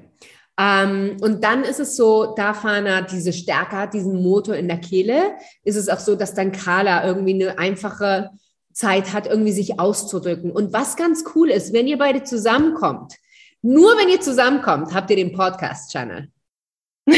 Ähm, 0.59 1.19
und 1.21 1.45
dann 1.45 1.65
ist 1.65 1.81
es 1.81 1.97
so, 1.97 2.35
da 2.35 2.55
Fana 2.55 3.03
diese 3.03 3.33
Stärke 3.33 3.77
hat, 3.77 3.95
diesen 3.95 4.23
Motor 4.23 4.57
in 4.57 4.69
der 4.69 4.79
Kehle, 4.79 5.37
ist 5.65 5.77
es 5.77 5.89
auch 5.89 5.99
so, 5.99 6.17
dass 6.17 6.35
dann 6.35 6.53
Carla 6.53 7.07
irgendwie 7.07 7.35
eine 7.35 7.59
einfache 7.59 8.31
Zeit 8.73 9.13
hat, 9.13 9.27
irgendwie 9.27 9.53
sich 9.53 9.79
auszudrücken. 9.79 10.51
Und 10.51 10.73
was 10.73 10.97
ganz 10.97 11.25
cool 11.35 11.51
ist, 11.51 11.73
wenn 11.73 11.87
ihr 11.87 11.99
beide 11.99 12.25
zusammenkommt, 12.25 13.15
nur 13.63 13.97
wenn 13.99 14.09
ihr 14.09 14.21
zusammenkommt, 14.21 14.95
habt 14.95 15.11
ihr 15.11 15.17
den 15.17 15.33
Podcast-Channel. 15.33 16.29
und 17.07 17.17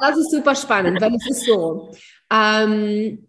das 0.00 0.16
ist 0.18 0.30
super 0.30 0.54
spannend, 0.54 1.00
weil 1.00 1.14
es 1.14 1.30
ist 1.30 1.44
so. 1.46 1.90
Ähm, 2.32 3.25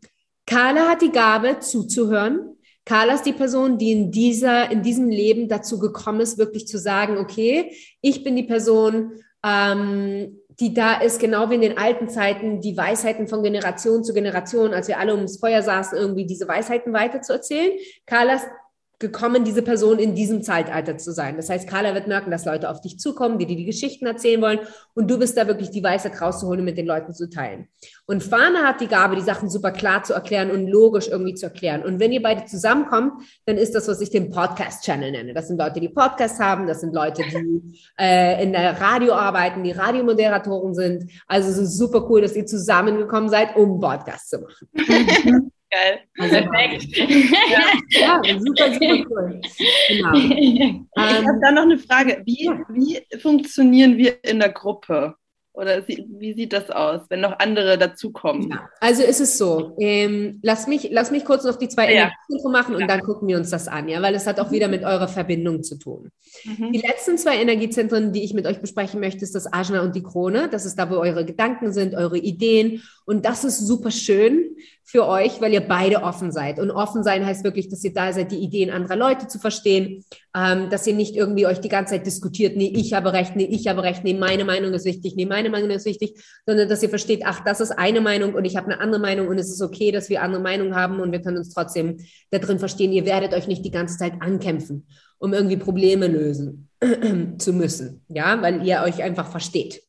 Carla 0.47 0.89
hat 0.89 1.03
die 1.03 1.11
Gabe 1.11 1.59
zuzuhören 1.59 2.57
Carla 2.87 3.15
ist 3.15 3.25
die 3.25 3.33
Person, 3.33 3.77
die 3.77 3.91
in 3.91 4.11
dieser, 4.11 4.71
in 4.71 4.81
diesem 4.81 5.09
Leben 5.09 5.49
dazu 5.49 5.77
gekommen 5.77 6.21
ist, 6.21 6.37
wirklich 6.37 6.67
zu 6.67 6.79
sagen, 6.79 7.17
okay, 7.17 7.73
ich 7.99 8.23
bin 8.23 8.37
die 8.37 8.43
Person, 8.43 9.11
ähm, 9.45 10.39
die 10.57 10.73
da 10.73 11.01
ist, 11.01 11.19
genau 11.19 11.49
wie 11.49 11.55
in 11.55 11.61
den 11.61 11.77
alten 11.77 12.07
Zeiten, 12.07 12.61
die 12.61 12.77
Weisheiten 12.77 13.27
von 13.27 13.43
Generation 13.43 14.05
zu 14.05 14.13
Generation, 14.13 14.73
als 14.73 14.87
wir 14.87 14.99
alle 14.99 15.13
ums 15.15 15.37
Feuer 15.37 15.61
saßen, 15.61 15.97
irgendwie 15.97 16.25
diese 16.25 16.47
Weisheiten 16.47 16.93
weiterzuerzählen. 16.93 17.73
Carla 18.05 18.35
ist 18.35 18.47
gekommen, 18.99 19.43
diese 19.43 19.61
Person 19.61 19.99
in 19.99 20.15
diesem 20.15 20.41
Zeitalter 20.41 20.97
zu 20.97 21.11
sein. 21.11 21.37
Das 21.37 21.49
heißt, 21.49 21.69
Carla 21.69 21.93
wird 21.93 22.07
merken, 22.07 22.31
dass 22.31 22.45
Leute 22.45 22.69
auf 22.69 22.81
dich 22.81 22.99
zukommen, 22.99 23.37
die 23.37 23.45
dir 23.45 23.55
die 23.55 23.65
Geschichten 23.65 24.07
erzählen 24.07 24.41
wollen 24.41 24.59
und 24.95 25.09
du 25.09 25.19
bist 25.19 25.37
da 25.37 25.45
wirklich 25.45 25.69
die 25.69 25.83
Weisheit 25.83 26.19
rauszuholen 26.19 26.61
und 26.61 26.65
mit 26.65 26.77
den 26.79 26.87
Leuten 26.87 27.13
zu 27.13 27.29
teilen. 27.29 27.67
Und 28.07 28.23
Fana 28.23 28.63
hat 28.63 28.81
die 28.81 28.87
Gabe, 28.87 29.15
die 29.15 29.21
Sachen 29.21 29.49
super 29.49 29.71
klar 29.71 30.01
zu 30.01 30.13
erklären 30.13 30.49
und 30.49 30.65
logisch 30.67 31.09
irgendwie 31.09 31.35
zu 31.35 31.45
erklären. 31.45 31.83
Und 31.83 31.99
wenn 31.99 32.11
ihr 32.11 32.23
beide 32.23 32.45
zusammenkommt, 32.45 33.21
dann 33.45 33.57
ist 33.57 33.75
das, 33.75 33.87
was 33.87 34.01
ich 34.01 34.09
den 34.09 34.31
Podcast-Channel 34.31 35.11
nenne. 35.11 35.33
Das 35.35 35.47
sind 35.47 35.59
Leute, 35.59 35.79
die 35.79 35.89
Podcasts 35.89 36.39
haben, 36.39 36.65
das 36.65 36.81
sind 36.81 36.95
Leute, 36.95 37.21
die 37.21 37.79
äh, 37.99 38.43
in 38.43 38.51
der 38.51 38.81
Radio 38.81 39.13
arbeiten, 39.13 39.63
die 39.63 39.73
Radiomoderatoren 39.73 40.73
sind. 40.73 41.11
Also 41.27 41.49
es 41.49 41.57
ist 41.57 41.77
super 41.77 42.09
cool, 42.09 42.21
dass 42.21 42.35
ihr 42.35 42.47
zusammengekommen 42.47 43.29
seid, 43.29 43.55
um 43.55 43.79
Podcast 43.79 44.29
zu 44.31 44.39
machen. 44.39 45.51
Geil. 45.69 45.99
Also, 46.17 46.35
Perfekt. 46.35 46.97
Ja, 47.49 48.21
ja, 48.23 48.39
super, 48.39 48.73
super 48.73 49.05
cool. 49.09 49.41
Genau. 49.89 50.13
Ich 50.13 50.59
ähm, 50.61 50.87
habe 50.95 51.39
da 51.41 51.51
noch 51.51 51.63
eine 51.63 51.77
Frage. 51.77 52.21
Wie, 52.25 52.49
wie 52.69 53.17
funktionieren 53.19 53.97
wir 53.97 54.23
in 54.23 54.39
der 54.39 54.49
Gruppe? 54.49 55.15
Oder 55.57 55.87
wie 55.87 56.33
sieht 56.33 56.53
das 56.53 56.69
aus, 56.69 57.01
wenn 57.09 57.21
noch 57.21 57.39
andere 57.39 57.79
dazukommen? 57.79 58.51
Ja, 58.51 58.69
also 58.79 59.01
ist 59.01 59.19
es 59.19 59.39
so. 59.39 59.75
Ähm, 59.79 60.39
lass, 60.43 60.67
mich, 60.67 60.89
lass 60.91 61.09
mich 61.09 61.25
kurz 61.25 61.45
noch 61.45 61.55
die 61.55 61.67
zwei 61.67 61.91
ja. 61.91 62.01
Energiezentren 62.03 62.51
machen 62.51 62.75
und 62.75 62.81
ja. 62.81 62.87
dann 62.87 63.01
gucken 63.01 63.27
wir 63.27 63.37
uns 63.37 63.49
das 63.49 63.67
an, 63.67 63.89
ja, 63.89 63.99
weil 64.03 64.13
es 64.13 64.27
hat 64.27 64.39
auch 64.39 64.51
wieder 64.51 64.67
mit 64.67 64.83
eurer 64.83 65.07
Verbindung 65.07 65.63
zu 65.63 65.79
tun. 65.79 66.11
Mhm. 66.45 66.73
Die 66.73 66.79
letzten 66.79 67.17
zwei 67.17 67.41
Energiezentren, 67.41 68.13
die 68.13 68.23
ich 68.23 68.35
mit 68.35 68.45
euch 68.45 68.61
besprechen 68.61 68.99
möchte, 68.99 69.23
ist 69.25 69.33
das 69.33 69.51
Ajna 69.51 69.81
und 69.81 69.95
die 69.95 70.03
Krone. 70.03 70.47
Das 70.47 70.63
ist 70.67 70.77
da, 70.77 70.91
wo 70.91 70.97
eure 70.97 71.25
Gedanken 71.25 71.73
sind, 71.73 71.95
eure 71.95 72.19
Ideen. 72.19 72.83
Und 73.07 73.25
das 73.25 73.45
ist 73.45 73.65
super 73.65 73.89
schön, 73.89 74.57
für 74.89 75.05
euch, 75.05 75.41
weil 75.41 75.51
ihr 75.51 75.59
beide 75.59 76.01
offen 76.01 76.31
seid. 76.31 76.59
Und 76.59 76.71
offen 76.71 77.03
sein 77.03 77.25
heißt 77.25 77.43
wirklich, 77.43 77.67
dass 77.67 77.83
ihr 77.83 77.93
da 77.93 78.13
seid, 78.13 78.31
die 78.31 78.37
Ideen 78.37 78.69
anderer 78.69 78.95
Leute 78.95 79.27
zu 79.27 79.37
verstehen, 79.37 80.05
ähm, 80.33 80.69
dass 80.69 80.87
ihr 80.87 80.93
nicht 80.93 81.13
irgendwie 81.13 81.45
euch 81.45 81.59
die 81.59 81.67
ganze 81.67 81.95
Zeit 81.95 82.05
diskutiert, 82.05 82.55
nee, 82.55 82.71
ich 82.73 82.93
habe 82.93 83.11
recht, 83.11 83.35
nee, 83.35 83.49
ich 83.51 83.67
habe 83.67 83.83
recht, 83.83 84.05
nee, 84.05 84.13
meine 84.13 84.45
Meinung 84.45 84.71
ist 84.73 84.85
wichtig, 84.85 85.17
nee, 85.17 85.25
meine 85.25 85.49
Meinung 85.49 85.69
ist 85.71 85.85
wichtig, 85.85 86.13
sondern 86.45 86.69
dass 86.69 86.83
ihr 86.83 86.89
versteht, 86.89 87.23
ach, 87.25 87.43
das 87.43 87.59
ist 87.59 87.71
eine 87.71 87.99
Meinung 87.99 88.33
und 88.33 88.45
ich 88.45 88.55
habe 88.55 88.67
eine 88.67 88.79
andere 88.79 89.01
Meinung 89.01 89.27
und 89.27 89.37
es 89.37 89.49
ist 89.49 89.61
okay, 89.61 89.91
dass 89.91 90.07
wir 90.07 90.21
andere 90.21 90.41
Meinungen 90.41 90.73
haben 90.73 91.01
und 91.01 91.11
wir 91.11 91.21
können 91.21 91.37
uns 91.37 91.53
trotzdem 91.53 91.97
da 92.31 92.39
drin 92.39 92.59
verstehen. 92.59 92.93
Ihr 92.93 93.05
werdet 93.05 93.33
euch 93.33 93.47
nicht 93.47 93.65
die 93.65 93.71
ganze 93.71 93.97
Zeit 93.97 94.13
ankämpfen, 94.21 94.87
um 95.17 95.33
irgendwie 95.33 95.57
Probleme 95.57 96.07
lösen 96.07 96.69
zu 97.39 97.51
müssen, 97.51 98.05
ja, 98.07 98.41
weil 98.41 98.65
ihr 98.65 98.83
euch 98.83 99.03
einfach 99.03 99.29
versteht. 99.29 99.81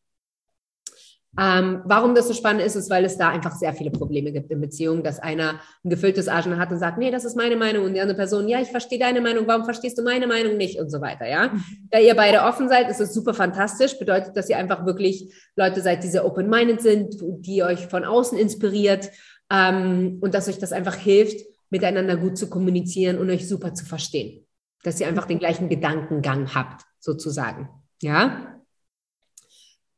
Ähm, 1.36 1.82
warum 1.84 2.14
das 2.14 2.26
so 2.26 2.34
spannend 2.34 2.62
ist, 2.62 2.74
ist, 2.74 2.88
weil 2.90 3.04
es 3.04 3.18
da 3.18 3.28
einfach 3.28 3.54
sehr 3.54 3.74
viele 3.74 3.90
Probleme 3.90 4.32
gibt 4.32 4.50
in 4.50 4.60
Beziehungen, 4.60 5.02
dass 5.02 5.20
einer 5.20 5.60
ein 5.84 5.90
gefülltes 5.90 6.26
Arschloch 6.26 6.56
hat 6.56 6.72
und 6.72 6.78
sagt, 6.78 6.98
nee, 6.98 7.10
das 7.10 7.24
ist 7.24 7.36
meine 7.36 7.56
Meinung 7.56 7.84
und 7.84 7.94
die 7.94 8.00
andere 8.00 8.16
Person, 8.16 8.48
ja, 8.48 8.60
ich 8.60 8.68
verstehe 8.68 8.98
deine 8.98 9.20
Meinung, 9.20 9.46
warum 9.46 9.64
verstehst 9.64 9.98
du 9.98 10.02
meine 10.02 10.26
Meinung 10.26 10.56
nicht 10.56 10.80
und 10.80 10.90
so 10.90 11.00
weiter, 11.00 11.28
ja. 11.28 11.48
Mhm. 11.48 11.64
Da 11.90 11.98
ihr 11.98 12.14
beide 12.14 12.42
offen 12.42 12.68
seid, 12.68 12.90
ist 12.90 13.00
es 13.00 13.12
super 13.12 13.34
fantastisch, 13.34 13.98
bedeutet, 13.98 14.36
dass 14.36 14.48
ihr 14.48 14.56
einfach 14.56 14.86
wirklich 14.86 15.32
Leute 15.54 15.82
seid, 15.82 16.02
die 16.02 16.08
sehr 16.08 16.24
open-minded 16.24 16.80
sind, 16.80 17.16
die 17.20 17.62
euch 17.62 17.86
von 17.86 18.04
außen 18.04 18.38
inspiriert 18.38 19.10
ähm, 19.50 20.18
und 20.20 20.34
dass 20.34 20.48
euch 20.48 20.58
das 20.58 20.72
einfach 20.72 20.96
hilft, 20.96 21.44
miteinander 21.70 22.16
gut 22.16 22.38
zu 22.38 22.48
kommunizieren 22.48 23.18
und 23.18 23.28
euch 23.30 23.46
super 23.46 23.74
zu 23.74 23.84
verstehen. 23.84 24.46
Dass 24.82 24.98
ihr 24.98 25.06
einfach 25.06 25.26
den 25.26 25.38
gleichen 25.38 25.68
Gedankengang 25.68 26.54
habt, 26.54 26.82
sozusagen, 27.00 27.68
ja. 28.02 28.60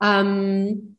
Ähm, 0.02 0.89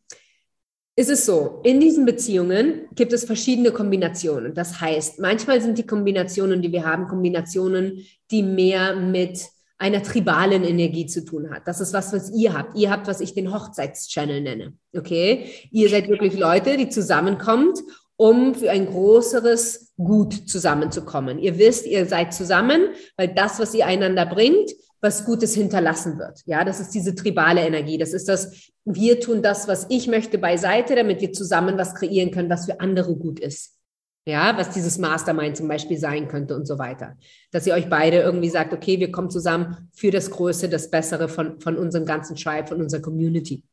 ist 0.96 1.10
es 1.10 1.26
so, 1.26 1.62
in 1.64 1.80
diesen 1.80 2.06
Beziehungen 2.06 2.88
gibt 2.96 3.14
es 3.14 3.24
verschiedene 3.24 3.72
Kombinationen. 3.72 4.54
Das 4.54 4.82
heißt, 4.82 5.20
manchmal 5.20 5.62
sind 5.62 5.78
die 5.78 5.86
Kombinationen, 5.86 6.62
die 6.62 6.72
wir 6.72 6.86
haben, 6.86 7.08
Kombinationen, 7.08 8.06
die 8.30 8.44
mehr 8.44 8.96
mit 8.96 9.46
einer 9.78 10.04
tribalen 10.04 10.64
Energie 10.64 11.08
zu 11.08 11.26
tun 11.26 11.50
hat. 11.50 11.68
Das 11.68 11.82
ist 11.82 11.92
was, 11.94 12.14
was 12.14 12.32
ihr 12.32 12.54
habt. 12.54 12.78
Ihr 12.78 12.92
habt, 12.92 13.08
was 13.08 13.20
ich 13.20 13.34
den 13.34 13.52
Hochzeitschannel 13.52 14.42
nenne. 14.42 14.74
Okay? 14.96 15.46
Ihr 15.72 15.90
seid 15.90 16.08
wirklich 16.08 16.38
Leute, 16.38 16.78
die 16.78 16.90
zusammenkommt, 16.90 17.80
um 18.16 18.54
für 18.54 18.70
ein 18.70 18.86
größeres 18.86 19.94
Gut 19.98 20.34
zusammenzukommen. 20.48 21.40
Ihr 21.40 21.58
wisst, 21.58 21.88
ihr 21.88 22.06
seid 22.06 22.34
zusammen, 22.34 22.90
weil 23.18 23.30
das, 23.30 23.60
was 23.60 23.74
ihr 23.74 23.88
einander 23.88 24.28
bringt, 24.28 24.70
was 25.02 25.26
Gutes 25.26 25.56
hinterlassen 25.56 26.18
wird. 26.20 26.42
Ja, 26.46 26.64
das 26.64 26.80
ist 26.80 26.92
diese 26.92 27.16
tribale 27.16 27.62
Energie. 27.62 27.98
Das 27.98 28.14
ist 28.14 28.30
das, 28.30 28.72
wir 28.86 29.20
tun 29.20 29.42
das, 29.42 29.68
was 29.68 29.88
ich 29.90 30.08
möchte, 30.08 30.38
beiseite, 30.38 30.96
damit 30.96 31.22
wir 31.22 31.34
zusammen 31.34 31.78
was 31.78 31.96
kreieren 31.96 32.32
können, 32.32 32.50
was 32.50 32.66
für 32.66 32.80
andere 32.80 33.16
gut 33.16 33.40
ist. 33.40 33.78
Ja, 34.26 34.56
was 34.56 34.70
dieses 34.70 35.00
Mastermind 35.00 35.58
zum 35.58 35.68
Beispiel 35.68 35.98
sein 35.98 36.28
könnte 36.28 36.56
und 36.56 36.68
so 36.68 36.78
weiter. 36.78 37.18
Dass 37.52 37.66
ihr 37.66 37.74
euch 37.74 37.90
beide 37.90 38.18
irgendwie 38.20 38.50
sagt, 38.50 38.72
okay, 38.72 39.00
wir 39.00 39.12
kommen 39.12 39.32
zusammen 39.32 39.90
für 39.94 40.12
das 40.12 40.30
Größte, 40.30 40.70
das 40.70 40.92
Bessere 40.92 41.28
von, 41.28 41.60
von 41.60 41.76
unserem 41.76 42.06
ganzen 42.06 42.36
Tribe, 42.36 42.68
von 42.68 42.82
unserer 42.82 43.02
Community. 43.02 43.64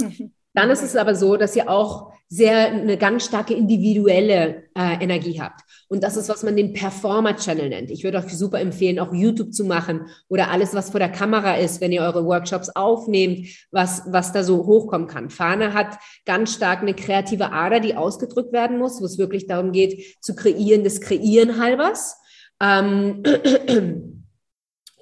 Mhm. 0.00 0.32
Dann 0.54 0.70
ist 0.70 0.82
es 0.82 0.96
aber 0.96 1.14
so, 1.14 1.36
dass 1.36 1.56
ihr 1.56 1.68
auch 1.68 2.12
sehr 2.28 2.66
eine 2.66 2.96
ganz 2.96 3.26
starke 3.26 3.54
individuelle 3.54 4.64
äh, 4.76 5.02
Energie 5.02 5.40
habt. 5.40 5.60
Und 5.88 6.02
das 6.02 6.16
ist, 6.16 6.28
was 6.28 6.42
man 6.42 6.56
den 6.56 6.72
Performer-Channel 6.72 7.68
nennt. 7.68 7.90
Ich 7.90 8.02
würde 8.02 8.18
euch 8.18 8.36
super 8.36 8.60
empfehlen, 8.60 8.98
auch 8.98 9.12
YouTube 9.12 9.52
zu 9.52 9.64
machen 9.64 10.06
oder 10.28 10.50
alles, 10.50 10.74
was 10.74 10.90
vor 10.90 11.00
der 11.00 11.10
Kamera 11.10 11.56
ist, 11.56 11.80
wenn 11.80 11.92
ihr 11.92 12.02
eure 12.02 12.24
Workshops 12.24 12.70
aufnehmt, 12.70 13.46
was, 13.70 14.02
was 14.06 14.32
da 14.32 14.42
so 14.42 14.64
hochkommen 14.64 15.06
kann. 15.06 15.28
Fahne 15.28 15.74
hat 15.74 15.98
ganz 16.24 16.54
stark 16.54 16.80
eine 16.80 16.94
kreative 16.94 17.52
Ader, 17.52 17.80
die 17.80 17.94
ausgedrückt 17.94 18.52
werden 18.52 18.78
muss, 18.78 19.00
wo 19.00 19.04
es 19.04 19.18
wirklich 19.18 19.46
darum 19.46 19.72
geht, 19.72 20.22
zu 20.22 20.34
kreieren, 20.34 20.82
des 20.82 21.00
Kreieren 21.00 21.60
halbers. 21.60 22.16
Ähm, 22.60 23.22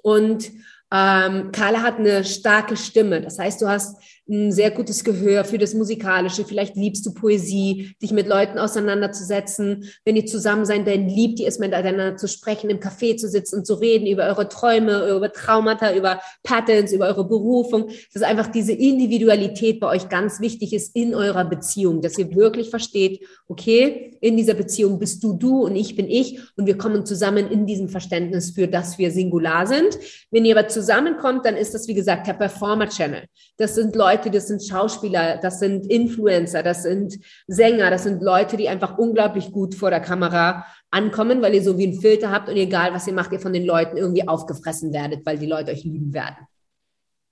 und 0.03 0.51
ähm, 0.91 1.51
Carla 1.51 1.81
hat 1.81 1.97
eine 1.97 2.23
starke 2.23 2.77
Stimme. 2.77 3.21
Das 3.21 3.39
heißt, 3.39 3.61
du 3.61 3.67
hast 3.67 3.97
ein 4.29 4.51
sehr 4.53 4.71
gutes 4.71 5.03
Gehör 5.03 5.43
für 5.43 5.57
das 5.57 5.73
Musikalische. 5.73 6.45
Vielleicht 6.45 6.75
liebst 6.75 7.05
du 7.05 7.13
Poesie, 7.13 7.93
dich 8.01 8.11
mit 8.11 8.27
Leuten 8.27 8.57
auseinanderzusetzen. 8.57 9.89
Wenn 10.05 10.15
ihr 10.15 10.25
zusammen 10.25 10.65
seid, 10.65 10.87
dann 10.87 11.09
liebt 11.09 11.39
ihr 11.39 11.47
es, 11.47 11.59
miteinander 11.59 12.15
zu 12.15 12.27
sprechen, 12.27 12.69
im 12.69 12.79
Café 12.79 13.17
zu 13.17 13.27
sitzen 13.27 13.57
und 13.57 13.67
zu 13.67 13.75
reden 13.75 14.07
über 14.07 14.25
eure 14.25 14.47
Träume, 14.47 15.09
über 15.09 15.31
Traumata, 15.31 15.93
über 15.93 16.21
Patterns, 16.43 16.93
über 16.93 17.07
eure 17.07 17.27
Berufung. 17.27 17.89
Dass 18.13 18.23
einfach 18.23 18.47
diese 18.47 18.71
Individualität 18.71 19.81
bei 19.81 19.87
euch 19.87 20.07
ganz 20.07 20.39
wichtig 20.39 20.73
ist 20.73 20.95
in 20.95 21.13
eurer 21.13 21.43
Beziehung, 21.43 22.01
dass 22.01 22.17
ihr 22.17 22.33
wirklich 22.33 22.69
versteht, 22.69 23.25
okay, 23.47 24.17
in 24.21 24.37
dieser 24.37 24.53
Beziehung 24.53 24.99
bist 24.99 25.21
du 25.23 25.33
du 25.33 25.65
und 25.65 25.75
ich 25.75 25.97
bin 25.97 26.09
ich 26.09 26.39
und 26.55 26.65
wir 26.65 26.77
kommen 26.77 27.05
zusammen 27.05 27.51
in 27.51 27.65
diesem 27.65 27.89
Verständnis 27.89 28.51
für, 28.51 28.69
dass 28.69 28.97
wir 28.97 29.11
singular 29.11 29.67
sind. 29.67 29.99
Wenn 30.31 30.45
ihr 30.45 30.57
aber 30.57 30.69
zusammenkommt, 30.69 31.45
dann 31.45 31.57
ist 31.57 31.73
das, 31.73 31.89
wie 31.89 31.93
gesagt, 31.93 32.27
der 32.27 32.33
Performer 32.33 32.87
Channel. 32.87 33.25
Das 33.57 33.75
sind 33.75 33.95
Leute, 33.95 34.12
Leute, 34.13 34.29
das 34.29 34.47
sind 34.47 34.63
Schauspieler, 34.63 35.37
das 35.37 35.59
sind 35.59 35.85
Influencer, 35.87 36.61
das 36.61 36.83
sind 36.83 37.19
Sänger, 37.47 37.89
das 37.89 38.03
sind 38.03 38.21
Leute, 38.21 38.57
die 38.57 38.69
einfach 38.69 38.97
unglaublich 38.97 39.51
gut 39.51 39.73
vor 39.73 39.89
der 39.89 40.01
Kamera 40.01 40.65
ankommen, 40.91 41.41
weil 41.41 41.55
ihr 41.55 41.63
so 41.63 41.77
wie 41.77 41.87
ein 41.87 41.99
Filter 41.99 42.29
habt 42.29 42.47
und 42.49 42.55
egal, 42.55 42.93
was 42.93 43.07
ihr 43.07 43.13
macht, 43.13 43.31
ihr 43.31 43.39
von 43.39 43.53
den 43.53 43.65
Leuten 43.65 43.97
irgendwie 43.97 44.27
aufgefressen 44.27 44.93
werdet, 44.93 45.25
weil 45.25 45.39
die 45.39 45.47
Leute 45.47 45.71
euch 45.71 45.83
lieben 45.83 46.13
werden. 46.13 46.47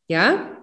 Ja? 0.07 0.57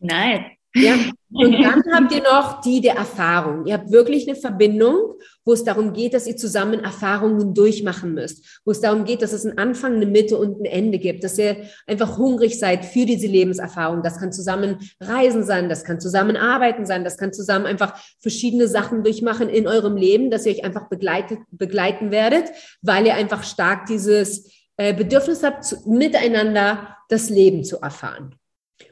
Nein. 0.00 0.57
Ja, 0.74 0.94
und 1.30 1.52
dann 1.52 1.82
habt 1.92 2.12
ihr 2.12 2.22
noch 2.22 2.60
die 2.60 2.80
der 2.80 2.96
Erfahrung. 2.96 3.66
Ihr 3.66 3.74
habt 3.74 3.90
wirklich 3.90 4.28
eine 4.28 4.36
Verbindung, 4.36 5.14
wo 5.44 5.52
es 5.54 5.64
darum 5.64 5.94
geht, 5.94 6.12
dass 6.12 6.26
ihr 6.26 6.36
zusammen 6.36 6.84
Erfahrungen 6.84 7.54
durchmachen 7.54 8.12
müsst, 8.12 8.60
wo 8.64 8.70
es 8.70 8.80
darum 8.80 9.04
geht, 9.04 9.22
dass 9.22 9.32
es 9.32 9.46
einen 9.46 9.56
Anfang, 9.56 9.94
eine 9.94 10.06
Mitte 10.06 10.36
und 10.36 10.60
ein 10.60 10.66
Ende 10.66 10.98
gibt, 10.98 11.24
dass 11.24 11.38
ihr 11.38 11.64
einfach 11.86 12.18
hungrig 12.18 12.58
seid 12.58 12.84
für 12.84 13.06
diese 13.06 13.26
Lebenserfahrung. 13.26 14.02
Das 14.02 14.20
kann 14.20 14.30
zusammen 14.30 14.78
Reisen 15.00 15.42
sein, 15.42 15.70
das 15.70 15.84
kann 15.84 16.00
zusammen 16.00 16.36
Arbeiten 16.36 16.84
sein, 16.84 17.02
das 17.02 17.16
kann 17.16 17.32
zusammen 17.32 17.66
einfach 17.66 17.98
verschiedene 18.20 18.68
Sachen 18.68 19.02
durchmachen 19.02 19.48
in 19.48 19.66
eurem 19.66 19.96
Leben, 19.96 20.30
dass 20.30 20.44
ihr 20.44 20.52
euch 20.52 20.64
einfach 20.64 20.88
begleitet, 20.88 21.38
begleiten 21.50 22.10
werdet, 22.10 22.44
weil 22.82 23.06
ihr 23.06 23.14
einfach 23.14 23.42
stark 23.42 23.86
dieses 23.86 24.50
äh, 24.76 24.92
Bedürfnis 24.92 25.42
habt, 25.42 25.86
miteinander 25.86 26.96
das 27.08 27.30
Leben 27.30 27.64
zu 27.64 27.80
erfahren. 27.80 28.34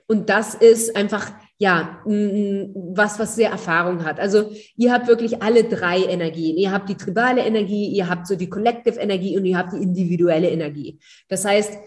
Und 0.08 0.30
das 0.30 0.54
ist 0.54 0.96
einfach 0.96 1.32
ja, 1.58 2.02
was, 2.04 3.18
was 3.18 3.34
sehr 3.34 3.50
Erfahrung 3.50 4.04
hat. 4.04 4.20
Also 4.20 4.52
ihr 4.76 4.92
habt 4.92 5.08
wirklich 5.08 5.42
alle 5.42 5.64
drei 5.64 6.02
Energien. 6.02 6.56
Ihr 6.56 6.70
habt 6.70 6.88
die 6.88 6.96
tribale 6.96 7.42
Energie, 7.46 7.88
ihr 7.88 8.08
habt 8.08 8.26
so 8.26 8.36
die 8.36 8.50
Collective 8.50 9.00
Energie 9.00 9.38
und 9.38 9.46
ihr 9.46 9.56
habt 9.56 9.72
die 9.72 9.82
individuelle 9.82 10.50
Energie. 10.50 10.98
Das 11.28 11.44
heißt, 11.46 11.78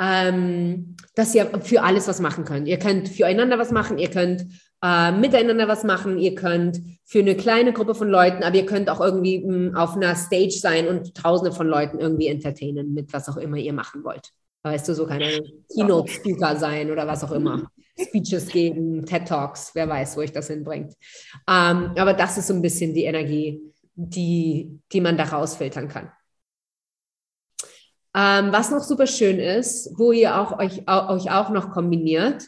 ähm, 0.00 0.96
dass 1.14 1.34
ihr 1.34 1.46
für 1.62 1.82
alles 1.82 2.08
was 2.08 2.20
machen 2.20 2.44
könnt. 2.44 2.66
Ihr 2.66 2.78
könnt 2.78 3.08
füreinander 3.08 3.58
was 3.58 3.70
machen, 3.70 3.98
ihr 3.98 4.10
könnt 4.10 4.46
äh, 4.82 5.12
miteinander 5.12 5.68
was 5.68 5.84
machen, 5.84 6.18
ihr 6.18 6.34
könnt 6.34 6.80
für 7.04 7.20
eine 7.20 7.36
kleine 7.36 7.72
Gruppe 7.72 7.94
von 7.94 8.08
Leuten, 8.08 8.42
aber 8.42 8.56
ihr 8.56 8.66
könnt 8.66 8.90
auch 8.90 9.00
irgendwie 9.00 9.46
mh, 9.46 9.80
auf 9.80 9.94
einer 9.94 10.16
Stage 10.16 10.58
sein 10.58 10.88
und 10.88 11.14
tausende 11.14 11.52
von 11.52 11.68
Leuten 11.68 12.00
irgendwie 12.00 12.26
entertainen 12.26 12.92
mit 12.92 13.12
was 13.12 13.28
auch 13.28 13.36
immer 13.36 13.58
ihr 13.58 13.72
machen 13.72 14.02
wollt. 14.02 14.32
Weißt 14.62 14.88
du, 14.88 14.94
so 14.94 15.06
keine 15.06 15.42
Keynote-Speaker 15.74 16.56
sein 16.56 16.90
oder 16.90 17.06
was 17.06 17.24
auch 17.24 17.32
immer. 17.32 17.70
Speeches 18.00 18.46
geben, 18.46 19.04
TED 19.04 19.26
Talks, 19.26 19.72
wer 19.74 19.88
weiß, 19.88 20.16
wo 20.16 20.22
ich 20.22 20.32
das 20.32 20.46
hinbringt. 20.46 20.94
Ähm, 21.48 21.92
aber 21.96 22.14
das 22.14 22.38
ist 22.38 22.46
so 22.46 22.54
ein 22.54 22.62
bisschen 22.62 22.94
die 22.94 23.04
Energie, 23.04 23.60
die, 23.94 24.78
die 24.92 25.00
man 25.00 25.16
da 25.16 25.24
rausfiltern 25.24 25.88
kann. 25.88 26.10
Ähm, 28.14 28.52
was 28.52 28.70
noch 28.70 28.82
super 28.82 29.06
schön 29.06 29.38
ist, 29.38 29.90
wo 29.98 30.12
ihr 30.12 30.38
auch 30.38 30.58
euch, 30.58 30.86
euch 30.86 31.30
auch 31.30 31.50
noch 31.50 31.70
kombiniert, 31.70 32.46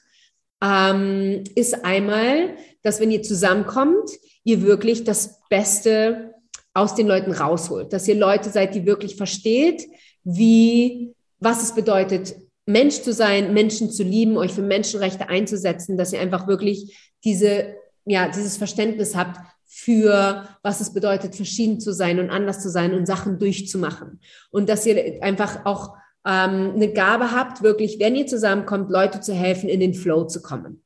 ähm, 0.62 1.44
ist 1.54 1.84
einmal, 1.84 2.56
dass 2.82 3.00
wenn 3.00 3.10
ihr 3.10 3.22
zusammenkommt, 3.22 4.10
ihr 4.44 4.62
wirklich 4.62 5.04
das 5.04 5.40
Beste 5.48 6.34
aus 6.74 6.94
den 6.94 7.06
Leuten 7.06 7.32
rausholt, 7.32 7.92
dass 7.92 8.08
ihr 8.08 8.14
Leute 8.14 8.50
seid, 8.50 8.74
die 8.74 8.84
wirklich 8.84 9.16
versteht, 9.16 9.86
wie, 10.22 11.14
was 11.44 11.62
es 11.62 11.74
bedeutet, 11.74 12.34
Mensch 12.66 13.02
zu 13.02 13.12
sein, 13.12 13.52
Menschen 13.52 13.90
zu 13.90 14.02
lieben, 14.02 14.38
euch 14.38 14.52
für 14.52 14.62
Menschenrechte 14.62 15.28
einzusetzen, 15.28 15.96
dass 15.96 16.12
ihr 16.12 16.20
einfach 16.20 16.46
wirklich 16.46 17.12
diese, 17.24 17.74
ja, 18.06 18.28
dieses 18.28 18.56
Verständnis 18.56 19.14
habt 19.14 19.38
für, 19.66 20.48
was 20.62 20.80
es 20.80 20.94
bedeutet, 20.94 21.34
verschieden 21.34 21.80
zu 21.80 21.92
sein 21.92 22.20
und 22.20 22.30
anders 22.30 22.62
zu 22.62 22.70
sein 22.70 22.94
und 22.94 23.06
Sachen 23.06 23.38
durchzumachen. 23.38 24.20
Und 24.50 24.68
dass 24.68 24.86
ihr 24.86 25.22
einfach 25.22 25.66
auch 25.66 25.96
ähm, 26.26 26.72
eine 26.74 26.92
Gabe 26.92 27.32
habt, 27.32 27.62
wirklich, 27.62 27.98
wenn 27.98 28.14
ihr 28.14 28.26
zusammenkommt, 28.26 28.90
Leute 28.90 29.20
zu 29.20 29.34
helfen, 29.34 29.68
in 29.68 29.80
den 29.80 29.94
Flow 29.94 30.24
zu 30.24 30.40
kommen. 30.40 30.83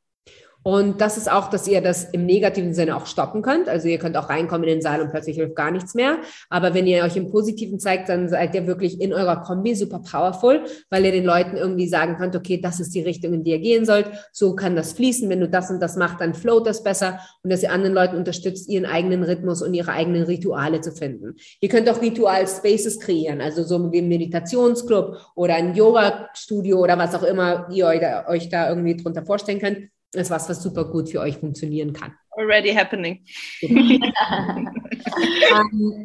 Und 0.68 1.00
das 1.00 1.16
ist 1.16 1.32
auch, 1.32 1.48
dass 1.48 1.66
ihr 1.66 1.80
das 1.80 2.04
im 2.10 2.26
negativen 2.26 2.74
Sinne 2.74 2.94
auch 2.94 3.06
stoppen 3.06 3.40
könnt. 3.40 3.70
Also 3.70 3.88
ihr 3.88 3.98
könnt 3.98 4.18
auch 4.18 4.28
reinkommen 4.28 4.68
in 4.68 4.74
den 4.74 4.82
Saal 4.82 5.00
und 5.00 5.08
plötzlich 5.08 5.36
hilft 5.36 5.56
gar 5.56 5.70
nichts 5.70 5.94
mehr. 5.94 6.18
Aber 6.50 6.74
wenn 6.74 6.86
ihr 6.86 7.04
euch 7.04 7.16
im 7.16 7.30
Positiven 7.30 7.80
zeigt, 7.80 8.10
dann 8.10 8.28
seid 8.28 8.54
ihr 8.54 8.66
wirklich 8.66 9.00
in 9.00 9.14
eurer 9.14 9.40
Kombi 9.40 9.74
super 9.74 10.00
powerful, 10.00 10.60
weil 10.90 11.06
ihr 11.06 11.12
den 11.12 11.24
Leuten 11.24 11.56
irgendwie 11.56 11.88
sagen 11.88 12.18
könnt, 12.18 12.36
okay, 12.36 12.60
das 12.60 12.80
ist 12.80 12.94
die 12.94 13.00
Richtung, 13.00 13.32
in 13.32 13.44
die 13.44 13.52
ihr 13.52 13.60
gehen 13.60 13.86
sollt. 13.86 14.10
So 14.30 14.54
kann 14.54 14.76
das 14.76 14.92
fließen. 14.92 15.30
Wenn 15.30 15.40
du 15.40 15.48
das 15.48 15.70
und 15.70 15.80
das 15.80 15.96
machst, 15.96 16.20
dann 16.20 16.34
float 16.34 16.66
das 16.66 16.82
besser. 16.82 17.18
Und 17.42 17.50
dass 17.50 17.62
ihr 17.62 17.72
anderen 17.72 17.94
Leuten 17.94 18.16
unterstützt, 18.16 18.68
ihren 18.68 18.84
eigenen 18.84 19.22
Rhythmus 19.22 19.62
und 19.62 19.72
ihre 19.72 19.92
eigenen 19.92 20.24
Rituale 20.24 20.82
zu 20.82 20.92
finden. 20.92 21.36
Ihr 21.62 21.70
könnt 21.70 21.88
auch 21.88 22.02
Ritual-Spaces 22.02 23.00
kreieren, 23.00 23.40
also 23.40 23.62
so 23.62 23.90
wie 23.90 24.02
ein 24.02 24.08
Meditationsclub 24.08 25.16
oder 25.34 25.54
ein 25.54 25.74
Yoga-Studio 25.74 26.78
oder 26.78 26.98
was 26.98 27.14
auch 27.14 27.22
immer 27.22 27.68
ihr 27.70 27.86
euch 28.28 28.50
da 28.50 28.68
irgendwie 28.68 28.96
drunter 28.96 29.24
vorstellen 29.24 29.60
könnt 29.60 29.88
ist 30.14 30.30
was, 30.30 30.48
was 30.48 30.62
super 30.62 30.84
gut 30.86 31.10
für 31.10 31.20
euch 31.20 31.36
funktionieren 31.38 31.92
kann. 31.92 32.14
Already 32.30 32.72
happening. 32.72 33.24
ähm, 33.62 34.00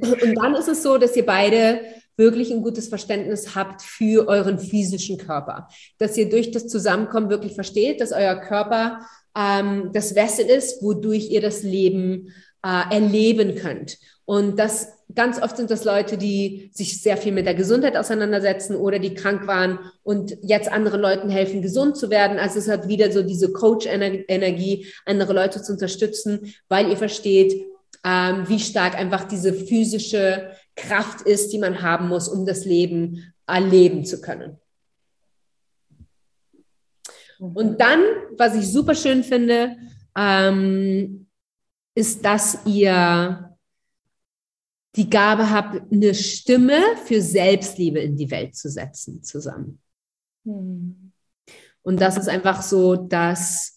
und 0.01 0.35
dann 0.35 0.55
ist 0.55 0.67
es 0.67 0.83
so, 0.83 0.97
dass 0.97 1.15
ihr 1.15 1.25
beide 1.25 1.81
wirklich 2.17 2.51
ein 2.51 2.61
gutes 2.61 2.87
Verständnis 2.89 3.55
habt 3.55 3.81
für 3.81 4.27
euren 4.27 4.59
physischen 4.59 5.17
Körper. 5.17 5.67
Dass 5.97 6.17
ihr 6.17 6.29
durch 6.29 6.51
das 6.51 6.67
Zusammenkommen 6.67 7.29
wirklich 7.29 7.53
versteht, 7.53 8.01
dass 8.01 8.11
euer 8.11 8.35
Körper 8.35 8.99
ähm, 9.37 9.91
das 9.93 10.15
Wessel 10.15 10.45
ist, 10.45 10.83
wodurch 10.83 11.29
ihr 11.29 11.41
das 11.41 11.63
Leben 11.63 12.33
äh, 12.63 12.95
erleben 12.95 13.55
könnt. 13.55 13.97
Und 14.25 14.57
das 14.59 14.93
ganz 15.15 15.41
oft 15.41 15.57
sind 15.57 15.69
das 15.71 15.83
Leute, 15.83 16.17
die 16.17 16.69
sich 16.73 17.01
sehr 17.01 17.17
viel 17.17 17.31
mit 17.31 17.45
der 17.45 17.55
Gesundheit 17.55 17.97
auseinandersetzen 17.97 18.75
oder 18.75 18.99
die 18.99 19.13
krank 19.13 19.47
waren 19.47 19.79
und 20.03 20.37
jetzt 20.41 20.71
anderen 20.71 21.01
Leuten 21.01 21.29
helfen, 21.29 21.61
gesund 21.61 21.97
zu 21.97 22.09
werden. 22.09 22.39
Also 22.39 22.59
es 22.59 22.67
hat 22.67 22.87
wieder 22.87 23.11
so 23.11 23.23
diese 23.23 23.51
Coach-Energie, 23.51 24.87
andere 25.05 25.33
Leute 25.33 25.61
zu 25.61 25.73
unterstützen, 25.73 26.53
weil 26.69 26.89
ihr 26.89 26.97
versteht, 26.97 27.53
ähm, 28.05 28.43
wie 28.47 28.59
stark 28.59 28.95
einfach 28.95 29.25
diese 29.25 29.53
physische 29.53 30.51
Kraft 30.75 31.21
ist, 31.21 31.53
die 31.53 31.59
man 31.59 31.81
haben 31.81 32.07
muss, 32.09 32.27
um 32.27 32.45
das 32.45 32.65
Leben 32.65 33.33
erleben 33.47 34.05
zu 34.05 34.21
können. 34.21 34.57
Und 37.39 37.79
dann, 37.81 38.01
was 38.37 38.55
ich 38.55 38.71
super 38.71 38.95
schön 38.95 39.23
finde, 39.23 39.75
ähm, 40.17 41.27
ist, 41.95 42.23
dass 42.23 42.59
ihr 42.65 43.52
die 44.95 45.09
Gabe 45.09 45.49
habt, 45.49 45.91
eine 45.91 46.13
Stimme 46.13 46.79
für 47.05 47.21
Selbstliebe 47.21 47.99
in 47.99 48.15
die 48.15 48.29
Welt 48.29 48.55
zu 48.55 48.69
setzen 48.69 49.23
zusammen. 49.23 49.79
Mhm. 50.43 51.11
Und 51.81 51.99
das 51.99 52.17
ist 52.17 52.29
einfach 52.29 52.61
so, 52.61 52.95
dass 52.95 53.73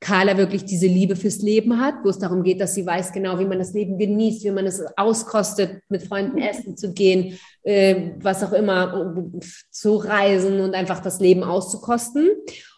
Carla 0.00 0.36
wirklich 0.36 0.64
diese 0.64 0.86
Liebe 0.86 1.16
fürs 1.16 1.38
Leben 1.38 1.80
hat, 1.80 1.94
wo 2.04 2.10
es 2.10 2.18
darum 2.18 2.42
geht, 2.42 2.60
dass 2.60 2.74
sie 2.74 2.84
weiß 2.84 3.12
genau, 3.12 3.38
wie 3.38 3.46
man 3.46 3.58
das 3.58 3.72
Leben 3.72 3.98
genießt, 3.98 4.44
wie 4.44 4.50
man 4.50 4.66
es 4.66 4.82
auskostet, 4.96 5.80
mit 5.88 6.02
Freunden 6.02 6.38
essen 6.38 6.76
zu 6.76 6.92
gehen, 6.92 7.38
äh, 7.62 8.10
was 8.20 8.42
auch 8.44 8.52
immer, 8.52 9.32
zu 9.70 9.96
reisen 9.96 10.60
und 10.60 10.74
einfach 10.74 11.00
das 11.00 11.18
Leben 11.20 11.42
auszukosten. 11.42 12.28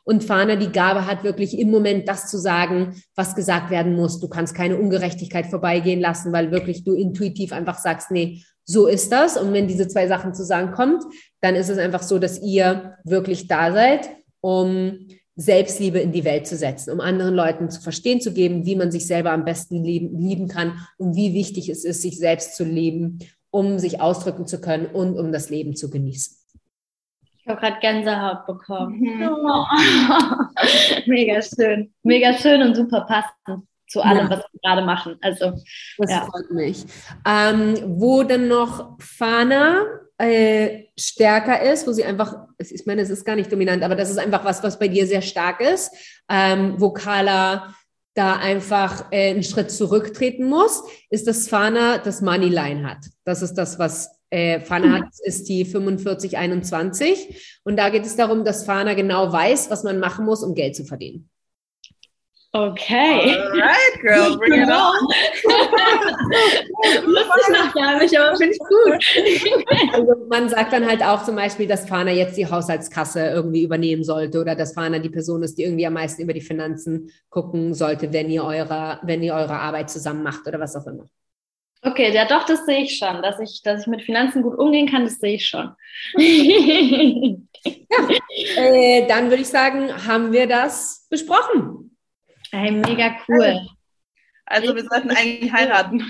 Und 0.09 0.25
Fana 0.25 0.57
die 0.57 0.73
Gabe 0.73 1.05
hat, 1.05 1.23
wirklich 1.23 1.59
im 1.59 1.71
Moment 1.71 2.09
das 2.09 2.31
zu 2.31 2.39
sagen, 2.39 3.03
was 3.15 3.35
gesagt 3.35 3.71
werden 3.71 3.95
muss. 3.95 4.21
Du 4.21 4.29
kannst 4.29 4.55
keine 4.55 4.79
Ungerechtigkeit 4.79 5.45
vorbeigehen 5.45 6.01
lassen, 6.01 6.33
weil 6.33 6.51
wirklich 6.51 6.83
du 6.83 6.95
intuitiv 6.95 7.53
einfach 7.53 7.77
sagst, 7.77 8.11
nee, 8.11 8.43
so 8.65 8.87
ist 8.87 9.13
das. 9.13 9.37
Und 9.37 9.53
wenn 9.53 9.69
diese 9.69 9.87
zwei 9.87 10.09
Sachen 10.09 10.33
zusammenkommt, 10.33 11.05
dann 11.43 11.55
ist 11.57 11.69
es 11.69 11.77
einfach 11.77 12.03
so, 12.03 12.19
dass 12.19 12.41
ihr 12.41 12.95
wirklich 13.05 13.49
da 13.49 13.71
seid, 13.71 14.09
um 14.41 15.09
Selbstliebe 15.37 15.99
in 15.99 16.13
die 16.13 16.25
Welt 16.25 16.47
zu 16.47 16.57
setzen, 16.57 16.91
um 16.91 17.01
anderen 17.01 17.35
Leuten 17.35 17.69
zu 17.69 17.83
verstehen 17.83 18.23
zu 18.23 18.33
geben, 18.33 18.65
wie 18.65 18.77
man 18.77 18.91
sich 18.91 19.07
selber 19.07 19.33
am 19.33 19.45
besten 19.45 19.85
lieben, 19.85 20.19
lieben 20.19 20.49
kann 20.49 20.73
und 20.97 21.17
wie 21.17 21.35
wichtig 21.35 21.69
es 21.69 21.85
ist, 21.85 22.01
sich 22.01 22.17
selbst 22.17 22.57
zu 22.57 22.65
lieben, 22.65 23.19
um 23.51 23.79
sich 23.79 24.01
ausdrücken 24.01 24.47
zu 24.47 24.59
können 24.59 24.87
und 24.87 25.19
um 25.19 25.33
das 25.33 25.51
Leben 25.51 25.77
zu 25.77 25.91
genießen. 25.91 26.38
Ich 27.49 27.53
habe 27.53 27.63
gerade 27.63 27.81
Gänsehaut 27.81 28.47
bekommen. 28.47 29.01
Mhm. 29.01 29.27
Oh. 29.27 29.65
Mega 31.07 31.41
schön. 31.41 31.95
Mega 32.03 32.35
schön 32.35 32.61
und 32.61 32.77
super 32.77 33.07
passend 33.09 33.67
zu 33.87 34.03
allem, 34.03 34.29
ja. 34.29 34.31
was 34.31 34.45
wir 34.53 34.61
gerade 34.63 34.85
machen. 34.85 35.17
Also, 35.23 35.53
das 35.97 36.11
ja. 36.11 36.27
freut 36.27 36.51
mich. 36.51 36.85
Ähm, 37.27 37.75
wo 37.99 38.23
dann 38.23 38.49
noch 38.49 38.99
Fana 39.01 39.83
äh, 40.19 40.89
stärker 40.99 41.63
ist, 41.63 41.87
wo 41.87 41.93
sie 41.93 42.05
einfach, 42.05 42.37
ich 42.59 42.85
meine, 42.85 43.01
es 43.01 43.09
ist 43.09 43.25
gar 43.25 43.35
nicht 43.35 43.51
dominant, 43.51 43.83
aber 43.83 43.97
das 43.97 44.11
ist 44.11 44.19
einfach 44.19 44.45
was, 44.45 44.63
was 44.63 44.79
bei 44.79 44.89
dir 44.89 45.07
sehr 45.07 45.23
stark 45.23 45.63
ist, 45.63 45.91
ähm, 46.29 46.75
wo 46.77 46.93
Carla 46.93 47.75
da 48.13 48.37
einfach 48.37 49.11
äh, 49.11 49.31
einen 49.31 49.43
Schritt 49.43 49.71
zurücktreten 49.71 50.45
muss, 50.45 50.83
ist, 51.09 51.27
dass 51.27 51.49
Fana 51.49 51.97
das 51.97 52.21
Moneyline 52.21 52.87
hat. 52.87 53.07
Das 53.25 53.41
ist 53.41 53.55
das, 53.55 53.79
was 53.79 54.18
äh, 54.31 54.61
Fana 54.61 55.09
ist 55.25 55.49
die 55.49 55.65
4521. 55.65 57.61
Und 57.65 57.77
da 57.77 57.89
geht 57.89 58.05
es 58.05 58.17
darum, 58.17 58.45
dass 58.45 58.65
Fana 58.65 58.95
genau 58.95 59.33
weiß, 59.33 59.71
was 59.71 59.85
man 59.85 60.01
machen 60.01 60.25
muss, 60.25 60.43
um 60.43 60.55
Geld 60.55 60.77
zu 60.77 60.85
verdienen. 60.85 61.29
Okay. 62.53 63.37
Alright, 63.37 64.01
girl, 64.01 64.39
bring 64.39 64.55
it 64.55 64.71
on. 64.71 64.73
Wusste 67.05 67.41
ich 67.43 67.49
noch 67.53 67.75
gar 67.75 67.99
nicht, 67.99 68.19
aber 68.19 68.37
finde 68.39 68.55
ich 68.55 68.59
gut. 68.59 69.05
Also 69.93 70.15
man 70.31 70.49
sagt 70.49 70.73
dann 70.73 70.89
halt 70.89 71.03
auch 71.03 71.25
zum 71.25 71.37
Beispiel, 71.37 71.67
dass 71.67 71.87
Fana 71.87 72.11
jetzt 72.11 72.39
die 72.39 72.51
Haushaltskasse 72.51 73.21
irgendwie 73.21 73.65
übernehmen 73.65 74.03
sollte 74.03 74.41
oder 74.41 74.55
dass 74.55 74.73
Fana 74.73 74.99
die 74.99 75.11
Person 75.11 75.43
ist, 75.43 75.59
die 75.59 75.65
irgendwie 75.65 75.87
am 75.87 75.93
meisten 75.93 76.23
über 76.23 76.33
die 76.33 76.41
Finanzen 76.41 77.11
gucken 77.29 77.75
sollte, 77.75 78.15
wenn 78.15 78.31
ihr 78.31 78.45
eure, 78.45 78.99
wenn 79.03 79.23
ihr 79.23 79.35
eure 79.35 79.59
Arbeit 79.59 79.91
zusammen 79.91 80.23
macht 80.23 80.47
oder 80.47 80.59
was 80.59 80.75
auch 80.75 80.87
immer. 80.87 81.07
Okay, 81.83 82.13
ja 82.13 82.25
doch, 82.25 82.45
das 82.45 82.67
sehe 82.67 82.83
ich 82.83 82.99
schon. 82.99 83.23
Dass 83.23 83.39
ich, 83.41 83.63
dass 83.63 83.83
ich 83.83 83.87
mit 83.87 84.03
Finanzen 84.03 84.43
gut 84.43 84.59
umgehen 84.59 84.91
kann, 84.91 85.05
das 85.05 85.19
sehe 85.19 85.35
ich 85.35 85.47
schon. 85.47 85.73
ja, 86.17 87.39
äh, 88.57 89.07
dann 89.07 89.31
würde 89.31 89.43
ich 89.43 89.49
sagen, 89.49 90.07
haben 90.07 90.33
wir 90.33 90.47
das 90.47 91.07
besprochen. 91.09 91.97
Hey, 92.51 92.73
mega 92.73 93.17
cool. 93.29 93.61
Also, 94.47 94.75
wir 94.75 94.85
sollten 94.85 95.11
eigentlich 95.11 95.53
heiraten. 95.53 96.05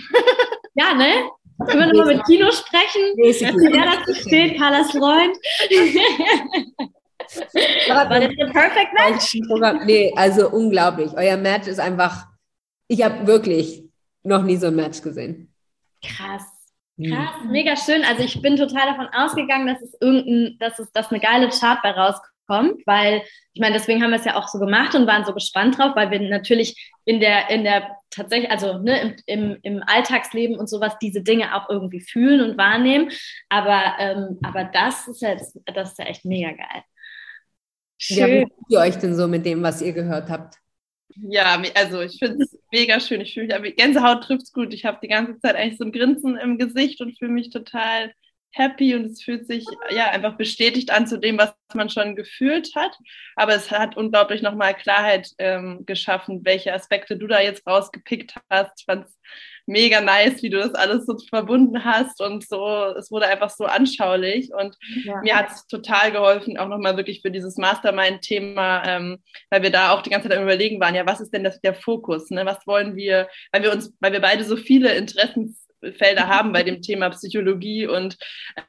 Ja, 0.75 0.95
ne? 0.95 1.29
Können 1.67 1.81
wir 1.81 1.87
nochmal 1.89 2.15
mit 2.15 2.25
Kino 2.25 2.53
sprechen? 2.53 3.03
Wer 3.17 3.97
dazu 3.97 4.15
steht, 4.15 4.57
Carlas 4.57 4.93
Freund. 4.93 5.37
War 7.89 8.09
das 8.09 8.23
ein 8.23 8.53
Perfect 8.53 8.93
Match? 8.95 9.35
Nee, 9.85 10.15
also 10.17 10.49
unglaublich. 10.51 11.11
Euer 11.15 11.37
Match 11.37 11.67
ist 11.67 11.81
einfach, 11.81 12.27
ich 12.87 13.03
habe 13.03 13.27
wirklich 13.27 13.83
noch 14.23 14.45
nie 14.45 14.57
so 14.57 14.69
ein 14.69 14.77
Match 14.77 15.03
gesehen. 15.03 15.53
Krass. 16.03 16.45
Krass, 17.01 17.45
mega 17.47 17.77
schön. 17.77 18.03
Also 18.05 18.25
ich 18.25 18.43
bin 18.43 18.57
total 18.57 18.87
davon 18.87 19.09
ausgegangen, 19.13 19.69
dass 19.69 19.81
es 19.81 19.97
irgendein, 20.01 20.59
dass 20.59 20.81
es, 20.81 20.91
dass 20.93 21.11
eine 21.11 21.21
geile 21.21 21.49
Chart 21.49 21.81
bei 21.83 21.93
rauskommt 21.93 22.29
kommt, 22.49 22.85
weil 22.87 23.23
ich 23.53 23.61
meine, 23.61 23.75
deswegen 23.75 24.03
haben 24.03 24.11
wir 24.11 24.19
es 24.19 24.25
ja 24.25 24.37
auch 24.37 24.49
so 24.49 24.59
gemacht 24.59 24.95
und 24.95 25.07
waren 25.07 25.25
so 25.25 25.33
gespannt 25.33 25.79
drauf, 25.79 25.95
weil 25.95 26.11
wir 26.11 26.21
natürlich 26.21 26.93
in 27.05 27.21
der, 27.21 27.51
in 27.51 27.63
der 27.63 27.97
tatsächlich, 28.11 28.51
also 28.51 28.79
ne, 28.79 29.01
im, 29.01 29.17
im, 29.27 29.59
im 29.63 29.83
Alltagsleben 29.87 30.59
und 30.59 30.69
sowas 30.69 30.95
diese 31.01 31.23
Dinge 31.23 31.55
auch 31.55 31.69
irgendwie 31.69 32.01
fühlen 32.01 32.41
und 32.41 32.59
wahrnehmen. 32.59 33.11
Aber, 33.49 33.95
ähm, 33.99 34.39
aber 34.43 34.65
das 34.65 35.07
ist 35.07 35.23
jetzt, 35.23 35.61
das 35.67 35.91
ist 35.91 35.99
ja 35.99 36.07
echt 36.07 36.25
mega 36.25 36.51
geil. 36.51 36.83
Schön. 37.99 38.17
Ja, 38.19 38.27
wie 38.27 38.41
fühlt 38.41 38.71
ihr 38.71 38.81
euch 38.81 38.97
denn 38.97 39.15
so 39.15 39.29
mit 39.29 39.45
dem, 39.45 39.63
was 39.63 39.83
ihr 39.83 39.93
gehört 39.93 40.31
habt? 40.31 40.57
Ja, 41.17 41.61
also 41.75 42.01
ich 42.03 42.19
finde 42.19 42.45
es 42.45 42.57
mega 42.73 43.01
schön. 43.01 43.21
Ich 43.21 43.35
fühle 43.35 43.59
mich, 43.61 43.77
Gänsehaut 43.77 44.23
trifft 44.25 44.43
es 44.43 44.53
gut. 44.53 44.73
Ich 44.75 44.85
habe 44.85 44.99
die 45.03 45.09
ganze 45.09 45.39
Zeit 45.41 45.57
eigentlich 45.57 45.79
so 45.79 45.85
ein 45.85 45.93
Grinsen 45.93 46.37
im 46.37 46.59
Gesicht 46.59 47.01
und 47.01 47.19
fühle 47.19 47.33
mich 47.33 47.51
total 47.51 48.13
happy 48.53 48.95
und 48.95 49.07
es 49.07 49.23
fühlt 49.23 49.47
sich 49.47 49.65
ja 49.91 50.11
einfach 50.11 50.37
bestätigt 50.37 50.91
an 50.91 51.07
zu 51.07 51.19
dem, 51.19 51.39
was 51.39 51.55
man 51.75 51.91
schon 51.91 52.17
gefühlt 52.17 52.75
hat. 52.75 52.97
Aber 53.37 53.55
es 53.55 53.71
hat 53.71 53.97
unglaublich 53.97 54.43
nochmal 54.43 54.75
Klarheit 54.75 55.31
ähm, 55.39 55.85
geschaffen, 55.87 56.41
welche 56.45 56.73
Aspekte 56.73 57.17
du 57.17 57.27
da 57.27 57.41
jetzt 57.41 57.67
rausgepickt 57.67 58.35
hast. 58.51 58.81
Ich 58.81 58.85
fand 58.87 59.07
es 59.07 59.19
mega 59.69 60.01
nice, 60.01 60.43
wie 60.43 60.49
du 60.49 60.59
das 60.59 60.75
alles 60.75 61.05
so 61.05 61.17
verbunden 61.29 61.85
hast 61.85 62.23
und 62.23 62.49
so, 62.49 62.95
es 62.99 63.11
wurde 63.11 63.27
einfach 63.27 63.51
so 63.51 63.67
anschaulich 63.67 64.51
und 64.53 64.77
ja. 65.05 65.21
mir 65.21 65.37
hat 65.37 65.51
es 65.51 65.67
total 65.67 66.11
geholfen, 66.11 66.57
auch 66.57 66.69
nochmal 66.69 66.97
wirklich 66.97 67.21
für 67.21 67.31
dieses 67.31 67.59
Mastermind-Thema, 67.59 68.83
ähm, 68.87 69.19
weil 69.51 69.63
wir 69.63 69.71
da 69.71 69.93
auch 69.93 70.01
die 70.01 70.11
ganze 70.11 70.29
Zeit 70.29 70.39
am 70.39 70.45
überlegen 70.45 70.81
waren, 70.81 70.95
ja, 70.95 71.07
was 71.07 71.21
ist 71.21 71.35
denn 71.35 71.45
das, 71.45 71.61
der 71.61 71.75
Fokus, 71.75 72.31
ne? 72.31 72.47
was 72.47 72.67
wollen 72.67 72.97
wir, 72.97 73.29
weil 73.53 73.63
wir 73.63 73.73
uns, 73.73 73.95
weil 74.01 74.13
wir 74.13 74.21
beide 74.21 74.43
so 74.45 74.57
viele 74.57 74.95
Interessens 74.95 75.68
Felder 75.97 76.29
haben 76.29 76.53
bei 76.53 76.63
dem 76.63 76.83
Thema 76.83 77.11
Psychologie 77.11 77.87
und 77.87 78.17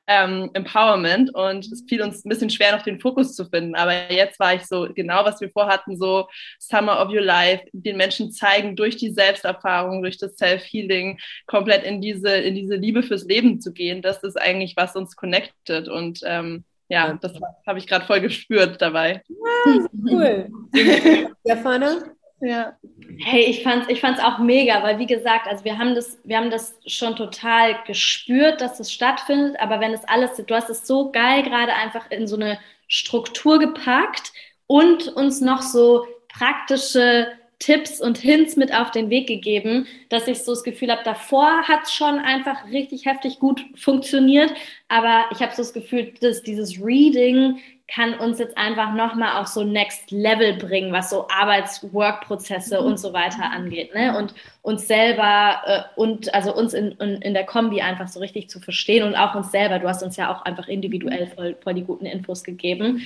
ähm, 0.07 0.49
Empowerment. 0.53 1.33
Und 1.33 1.65
es 1.71 1.83
fiel 1.87 2.01
uns 2.01 2.23
ein 2.23 2.29
bisschen 2.29 2.49
schwer, 2.49 2.75
noch 2.75 2.83
den 2.83 2.99
Fokus 2.99 3.35
zu 3.35 3.45
finden. 3.45 3.75
Aber 3.75 4.11
jetzt 4.11 4.39
war 4.39 4.53
ich 4.53 4.65
so 4.65 4.87
genau, 4.93 5.25
was 5.25 5.41
wir 5.41 5.49
vorhatten, 5.49 5.97
so 5.97 6.27
Summer 6.59 7.01
of 7.01 7.09
Your 7.09 7.21
Life, 7.21 7.63
den 7.73 7.97
Menschen 7.97 8.31
zeigen, 8.31 8.75
durch 8.75 8.97
die 8.97 9.11
Selbsterfahrung, 9.11 10.01
durch 10.01 10.17
das 10.17 10.35
Self-Healing, 10.37 11.19
komplett 11.47 11.83
in 11.83 12.01
diese, 12.01 12.29
in 12.29 12.55
diese 12.55 12.75
Liebe 12.75 13.03
fürs 13.03 13.25
Leben 13.25 13.59
zu 13.59 13.73
gehen. 13.73 14.01
Das 14.01 14.23
ist 14.23 14.39
eigentlich, 14.39 14.75
was 14.75 14.95
uns 14.95 15.15
connectet. 15.15 15.87
Und 15.87 16.21
ähm, 16.25 16.63
ja, 16.89 17.13
das 17.13 17.33
habe 17.67 17.79
ich 17.79 17.87
gerade 17.87 18.05
voll 18.05 18.19
gespürt 18.19 18.81
dabei. 18.81 19.21
Ah, 19.65 19.87
cool. 20.09 20.49
Stefana? 21.45 22.15
Ja. 22.41 22.77
Hey, 23.19 23.43
ich 23.43 23.63
fand's, 23.63 23.87
ich 23.89 23.99
fand's 23.99 24.21
auch 24.21 24.39
mega, 24.39 24.81
weil 24.81 24.97
wie 24.97 25.05
gesagt, 25.05 25.47
also 25.47 25.65
wir 25.65 25.77
haben 25.77 25.93
das, 25.93 26.17
wir 26.23 26.37
haben 26.37 26.49
das 26.49 26.79
schon 26.85 27.15
total 27.15 27.75
gespürt, 27.85 28.61
dass 28.61 28.79
es 28.79 28.91
stattfindet, 28.91 29.59
aber 29.59 29.79
wenn 29.79 29.93
es 29.93 30.05
alles, 30.05 30.35
du 30.37 30.55
hast 30.55 30.69
es 30.69 30.87
so 30.87 31.11
geil 31.11 31.43
gerade 31.43 31.73
einfach 31.73 32.09
in 32.11 32.27
so 32.27 32.35
eine 32.37 32.57
Struktur 32.87 33.59
gepackt 33.59 34.31
und 34.67 35.07
uns 35.09 35.41
noch 35.41 35.61
so 35.61 36.05
praktische 36.29 37.27
Tipps 37.59 37.99
und 37.99 38.17
Hints 38.17 38.55
mit 38.55 38.73
auf 38.73 38.91
den 38.91 39.09
Weg 39.09 39.27
gegeben, 39.27 39.85
dass 40.07 40.27
ich 40.29 40.43
so 40.43 40.53
das 40.53 40.63
Gefühl 40.63 40.91
habe, 40.91 41.03
davor 41.03 41.63
hat 41.67 41.83
es 41.83 41.93
schon 41.93 42.19
einfach 42.19 42.65
richtig 42.71 43.05
heftig 43.05 43.39
gut 43.39 43.65
funktioniert, 43.75 44.53
aber 44.87 45.25
ich 45.31 45.41
habe 45.41 45.51
so 45.51 45.61
das 45.61 45.73
Gefühl, 45.73 46.13
dass 46.21 46.41
dieses 46.41 46.79
Reading 46.81 47.59
kann 47.93 48.13
uns 48.13 48.37
jetzt 48.37 48.57
einfach 48.57 48.93
nochmal 48.93 49.41
auf 49.41 49.47
so 49.47 49.63
Next 49.63 50.11
Level 50.11 50.53
bringen, 50.57 50.93
was 50.93 51.09
so 51.09 51.27
Arbeits-Work-Prozesse 51.27 52.79
mhm. 52.79 52.87
und 52.87 52.99
so 52.99 53.13
weiter 53.13 53.51
angeht. 53.51 53.95
Ne? 53.95 54.15
Und 54.17 54.35
uns 54.61 54.87
selber 54.87 55.61
äh, 55.65 55.99
und 55.99 56.33
also 56.33 56.55
uns 56.55 56.73
in, 56.73 56.91
in, 56.93 57.21
in, 57.21 57.33
der 57.33 57.45
Kombi 57.45 57.81
einfach 57.81 58.07
so 58.07 58.19
richtig 58.19 58.49
zu 58.49 58.59
verstehen 58.59 59.03
und 59.03 59.15
auch 59.15 59.33
uns 59.33 59.51
selber. 59.51 59.79
Du 59.79 59.87
hast 59.87 60.03
uns 60.03 60.17
ja 60.17 60.31
auch 60.31 60.43
einfach 60.43 60.67
individuell 60.67 61.27
voll, 61.27 61.57
voll 61.61 61.73
die 61.73 61.83
guten 61.83 62.05
Infos 62.05 62.43
gegeben. 62.43 63.01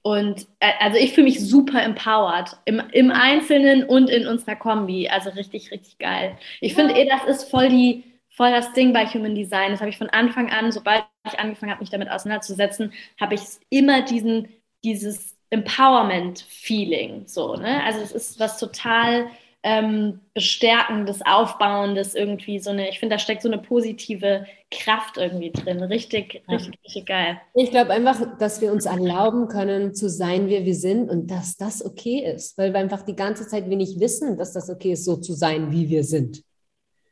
Und 0.00 0.46
äh, 0.60 0.72
also 0.80 0.98
ich 0.98 1.12
fühle 1.12 1.26
mich 1.26 1.40
super 1.40 1.82
empowered 1.82 2.56
im, 2.64 2.82
im 2.92 3.10
Einzelnen 3.10 3.84
und 3.84 4.08
in 4.08 4.26
unserer 4.26 4.56
Kombi. 4.56 5.08
Also 5.08 5.30
richtig, 5.30 5.70
richtig 5.70 5.98
geil. 5.98 6.38
Ich 6.60 6.74
finde 6.74 6.94
eh, 6.94 7.06
das 7.06 7.24
ist 7.24 7.50
voll 7.50 7.68
die 7.68 8.04
voll 8.30 8.50
das 8.50 8.72
Ding 8.72 8.94
bei 8.94 9.04
Human 9.06 9.34
Design. 9.34 9.72
Das 9.72 9.80
habe 9.80 9.90
ich 9.90 9.98
von 9.98 10.08
Anfang 10.08 10.50
an, 10.50 10.72
sobald 10.72 11.04
ich 11.24 11.38
angefangen 11.38 11.72
habe, 11.72 11.80
mich 11.80 11.90
damit 11.90 12.10
auseinanderzusetzen, 12.10 12.92
habe 13.20 13.34
ich 13.34 13.42
immer 13.70 14.02
diesen, 14.02 14.48
dieses 14.84 15.36
Empowerment-Feeling. 15.50 17.24
So, 17.26 17.56
ne? 17.56 17.82
Also 17.84 18.00
es 18.00 18.12
ist 18.12 18.40
was 18.40 18.58
total 18.58 19.28
ähm, 19.64 20.20
bestärkendes, 20.34 21.20
aufbauendes 21.24 22.14
irgendwie 22.14 22.58
so 22.58 22.70
eine, 22.70 22.88
ich 22.88 22.98
finde, 22.98 23.14
da 23.14 23.18
steckt 23.18 23.42
so 23.42 23.48
eine 23.48 23.58
positive 23.58 24.44
Kraft 24.72 25.18
irgendwie 25.18 25.52
drin. 25.52 25.80
Richtig, 25.82 26.42
richtig, 26.48 26.80
richtig 26.84 27.06
geil. 27.06 27.40
Ich 27.54 27.70
glaube 27.70 27.92
einfach, 27.92 28.38
dass 28.38 28.60
wir 28.60 28.72
uns 28.72 28.86
erlauben 28.86 29.46
können, 29.46 29.94
zu 29.94 30.08
sein, 30.08 30.48
wie 30.48 30.64
wir 30.64 30.74
sind 30.74 31.08
und 31.08 31.30
dass 31.30 31.56
das 31.56 31.84
okay 31.84 32.24
ist, 32.34 32.58
weil 32.58 32.72
wir 32.72 32.80
einfach 32.80 33.02
die 33.02 33.14
ganze 33.14 33.46
Zeit 33.46 33.70
wenig 33.70 34.00
wissen, 34.00 34.36
dass 34.36 34.52
das 34.52 34.68
okay 34.68 34.92
ist, 34.92 35.04
so 35.04 35.16
zu 35.16 35.32
sein, 35.32 35.70
wie 35.70 35.88
wir 35.88 36.02
sind. 36.02 36.42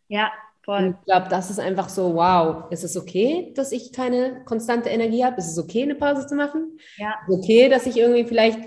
Ja, 0.09 0.33
Und 0.67 0.97
ich 1.01 1.05
glaube, 1.07 1.27
das 1.29 1.51
ist 1.51 1.59
einfach 1.59 1.89
so, 1.89 2.15
wow, 2.15 2.71
ist 2.71 2.85
es 2.85 2.97
okay, 2.97 3.53
dass 3.57 3.73
ich 3.73 3.93
keine 3.93 4.45
konstante 4.45 4.89
Energie 4.89 5.25
habe? 5.25 5.39
Ist 5.39 5.51
es 5.51 5.59
okay, 5.59 5.83
eine 5.83 5.95
Pause 5.95 6.27
zu 6.27 6.35
machen? 6.35 6.79
Ja. 6.97 7.15
Ist 7.27 7.29
es 7.29 7.39
okay, 7.39 7.69
dass 7.69 7.87
ich 7.87 7.97
irgendwie 7.97 8.25
vielleicht 8.25 8.59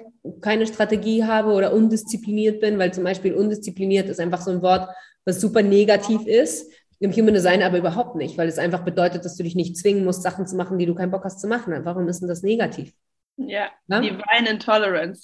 keine 0.41 0.67
Strategie 0.67 1.23
habe 1.23 1.51
oder 1.51 1.73
undiszipliniert 1.73 2.61
bin, 2.61 2.79
weil 2.79 2.93
zum 2.93 3.03
Beispiel 3.03 3.33
undiszipliniert 3.33 4.09
ist 4.09 4.19
einfach 4.19 4.41
so 4.41 4.51
ein 4.51 4.61
Wort, 4.61 4.89
was 5.25 5.39
super 5.39 5.61
negativ 5.61 6.25
ist. 6.25 6.71
Im 6.99 7.11
Human 7.11 7.33
Design 7.33 7.61
aber 7.61 7.77
überhaupt 7.77 8.15
nicht, 8.15 8.37
weil 8.37 8.47
es 8.47 8.57
einfach 8.57 8.83
bedeutet, 8.85 9.25
dass 9.25 9.35
du 9.35 9.43
dich 9.43 9.55
nicht 9.55 9.77
zwingen 9.77 10.05
musst, 10.05 10.23
Sachen 10.23 10.47
zu 10.47 10.55
machen, 10.55 10.77
die 10.77 10.85
du 10.85 10.95
keinen 10.95 11.11
Bock 11.11 11.25
hast 11.25 11.41
zu 11.41 11.47
machen. 11.47 11.73
Warum 11.83 12.07
ist 12.07 12.21
denn 12.21 12.29
das 12.29 12.43
negativ? 12.43 12.93
Ja, 13.35 13.67
ja? 13.87 13.99
Divine 13.99 14.49
Intolerance. 14.49 15.21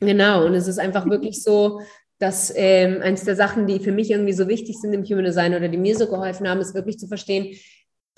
Genau, 0.00 0.46
und 0.46 0.54
es 0.54 0.66
ist 0.66 0.78
einfach 0.78 1.06
wirklich 1.06 1.42
so, 1.42 1.80
dass 2.20 2.52
ähm, 2.54 3.00
eins 3.02 3.24
der 3.24 3.34
Sachen, 3.34 3.66
die 3.66 3.80
für 3.80 3.92
mich 3.92 4.10
irgendwie 4.10 4.34
so 4.34 4.46
wichtig 4.46 4.78
sind 4.78 4.92
im 4.92 5.04
Human 5.04 5.24
Design 5.24 5.54
oder 5.54 5.68
die 5.68 5.78
mir 5.78 5.96
so 5.96 6.06
geholfen 6.06 6.48
haben, 6.48 6.60
ist 6.60 6.74
wirklich 6.74 6.98
zu 6.98 7.08
verstehen, 7.08 7.56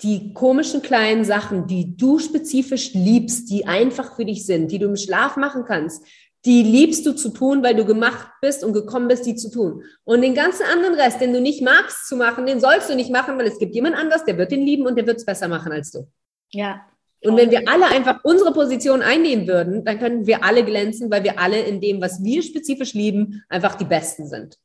die 0.01 0.33
komischen 0.33 0.81
kleinen 0.81 1.23
Sachen, 1.23 1.67
die 1.67 1.95
du 1.95 2.19
spezifisch 2.19 2.93
liebst, 2.93 3.49
die 3.49 3.65
einfach 3.65 4.15
für 4.15 4.25
dich 4.25 4.45
sind, 4.45 4.71
die 4.71 4.79
du 4.79 4.87
im 4.87 4.97
Schlaf 4.97 5.37
machen 5.37 5.63
kannst, 5.65 6.05
die 6.45 6.61
liebst 6.61 7.05
du 7.05 7.13
zu 7.13 7.29
tun, 7.29 7.63
weil 7.63 7.75
du 7.75 7.85
gemacht 7.85 8.27
bist 8.41 8.65
und 8.65 8.73
gekommen 8.73 9.07
bist, 9.07 9.25
die 9.25 9.35
zu 9.35 9.49
tun. 9.49 9.83
Und 10.03 10.21
den 10.21 10.35
ganzen 10.35 10.65
anderen 10.65 10.95
Rest, 10.95 11.21
den 11.21 11.31
du 11.31 11.39
nicht 11.39 11.61
magst 11.61 12.05
zu 12.07 12.17
machen, 12.17 12.45
den 12.45 12.59
sollst 12.59 12.89
du 12.89 12.95
nicht 12.95 13.11
machen, 13.11 13.37
weil 13.37 13.47
es 13.47 13.59
gibt 13.59 13.73
jemand 13.73 13.95
anders, 13.95 14.25
der 14.25 14.37
wird 14.37 14.51
den 14.51 14.65
lieben 14.65 14.85
und 14.85 14.97
der 14.97 15.07
wird 15.07 15.17
es 15.17 15.25
besser 15.25 15.47
machen 15.47 15.71
als 15.71 15.91
du. 15.91 16.05
Ja. 16.51 16.85
Und 17.23 17.37
wenn 17.37 17.51
wir 17.51 17.67
alle 17.67 17.87
einfach 17.87 18.19
unsere 18.23 18.53
Position 18.53 19.01
einnehmen 19.01 19.47
würden, 19.47 19.85
dann 19.85 19.99
könnten 19.99 20.27
wir 20.27 20.43
alle 20.43 20.63
glänzen, 20.63 21.09
weil 21.09 21.23
wir 21.23 21.39
alle 21.39 21.59
in 21.61 21.79
dem, 21.79 22.01
was 22.01 22.23
wir 22.23 22.41
spezifisch 22.43 22.93
lieben, 22.93 23.43
einfach 23.49 23.75
die 23.75 23.85
Besten 23.85 24.27
sind. 24.27 24.57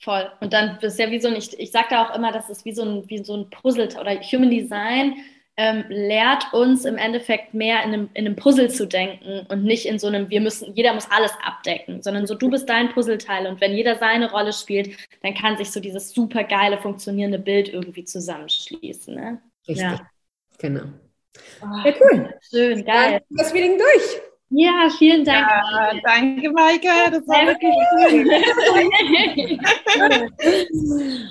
Voll. 0.00 0.30
Und 0.40 0.52
dann 0.52 0.78
ist 0.80 0.98
ja 0.98 1.10
wie 1.10 1.20
so 1.20 1.28
ein, 1.28 1.36
ich, 1.36 1.58
ich 1.58 1.70
sage 1.70 1.86
da 1.90 2.04
auch 2.04 2.16
immer, 2.16 2.32
das 2.32 2.50
ist 2.50 2.64
wie 2.64 2.72
so 2.72 2.82
ein, 2.82 3.08
wie 3.08 3.22
so 3.24 3.36
ein 3.36 3.50
Puzzle 3.50 3.88
oder 4.00 4.20
Human 4.20 4.50
Design 4.50 5.14
ähm, 5.56 5.84
lehrt 5.88 6.52
uns 6.52 6.84
im 6.84 6.96
Endeffekt 6.96 7.52
mehr 7.52 7.84
in 7.84 7.92
einem, 7.92 8.10
in 8.14 8.26
einem 8.26 8.36
Puzzle 8.36 8.70
zu 8.70 8.86
denken 8.86 9.46
und 9.48 9.64
nicht 9.64 9.86
in 9.86 9.98
so 9.98 10.06
einem, 10.06 10.30
wir 10.30 10.40
müssen, 10.40 10.74
jeder 10.74 10.94
muss 10.94 11.10
alles 11.10 11.32
abdecken, 11.42 12.02
sondern 12.02 12.26
so, 12.26 12.34
du 12.34 12.50
bist 12.50 12.68
dein 12.68 12.90
Puzzleteil 12.92 13.46
und 13.46 13.60
wenn 13.60 13.74
jeder 13.74 13.96
seine 13.96 14.30
Rolle 14.30 14.52
spielt, 14.52 14.96
dann 15.22 15.34
kann 15.34 15.58
sich 15.58 15.70
so 15.70 15.78
dieses 15.78 16.10
super 16.12 16.44
geile, 16.44 16.78
funktionierende 16.78 17.38
Bild 17.38 17.68
irgendwie 17.68 18.04
zusammenschließen. 18.04 19.14
Ne? 19.14 19.42
Richtig. 19.68 19.84
Ja. 19.84 20.00
Genau. 20.58 20.84
Oh, 21.62 21.66
ja, 21.84 21.94
cool. 22.00 22.34
Schön, 22.42 22.84
geil. 22.84 23.12
Dann 23.12 23.36
das 23.36 23.52
Meeting 23.52 23.78
durch. 23.78 24.20
Ja, 24.54 24.90
vielen 24.98 25.24
Dank. 25.24 25.48
Ja, 25.48 25.92
danke, 26.04 26.50
Maike. 26.50 26.88
Das 27.10 27.26
war 27.26 27.46
wirklich 27.46 27.74
schön. 28.10 28.26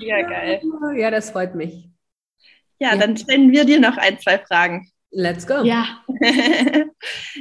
ja, 0.08 0.22
geil. 0.22 0.60
Ja, 0.96 1.10
das 1.10 1.30
freut 1.30 1.54
mich. 1.54 1.88
Ja, 2.80 2.94
ja, 2.94 2.96
dann 2.96 3.16
stellen 3.16 3.52
wir 3.52 3.64
dir 3.64 3.78
noch 3.78 3.96
ein, 3.96 4.18
zwei 4.18 4.38
Fragen. 4.38 4.90
Let's 5.12 5.46
go. 5.46 5.62
Ja. 5.62 6.02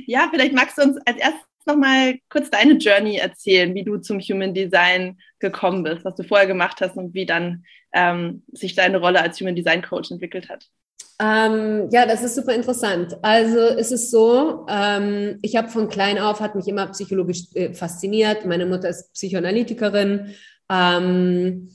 ja, 0.06 0.28
vielleicht 0.30 0.54
magst 0.54 0.78
du 0.78 0.84
uns 0.84 0.98
als 1.06 1.18
erstes 1.18 1.42
nochmal 1.66 2.20
kurz 2.30 2.52
deine 2.52 2.74
Journey 2.74 3.18
erzählen, 3.18 3.74
wie 3.74 3.84
du 3.84 3.98
zum 3.98 4.20
Human 4.20 4.54
Design 4.54 5.20
gekommen 5.40 5.84
bist, 5.84 6.06
was 6.06 6.16
du 6.16 6.24
vorher 6.24 6.48
gemacht 6.48 6.80
hast 6.82 6.96
und 6.96 7.16
wie 7.16 7.26
dann 7.26 7.64
ähm, 7.94 8.44
sich 8.52 8.76
deine 8.76 9.00
Rolle 9.00 9.22
als 9.22 9.40
Human 9.40 9.56
Design 9.56 9.82
Coach 9.82 10.12
entwickelt 10.12 10.50
hat. 10.50 10.68
Ähm, 11.20 11.88
ja, 11.92 12.06
das 12.08 12.24
ist 12.24 12.36
super 12.36 12.54
interessant. 12.54 13.16
Also 13.22 13.60
es 13.60 13.92
ist 13.92 14.10
so, 14.10 14.66
ähm, 14.68 15.38
ich 15.44 15.56
habe 15.56 15.70
von 15.70 15.88
klein 15.88 16.18
auf, 16.18 16.40
hat 16.40 16.56
mich 16.56 16.68
immer 16.68 16.88
psychologisch 16.88 17.44
äh, 17.54 17.74
fasziniert. 17.74 18.46
Meine 18.46 18.66
Mutter 18.66 18.90
ist 18.90 19.14
Psychoanalytikerin. 19.14 20.34
Ähm, 20.70 21.70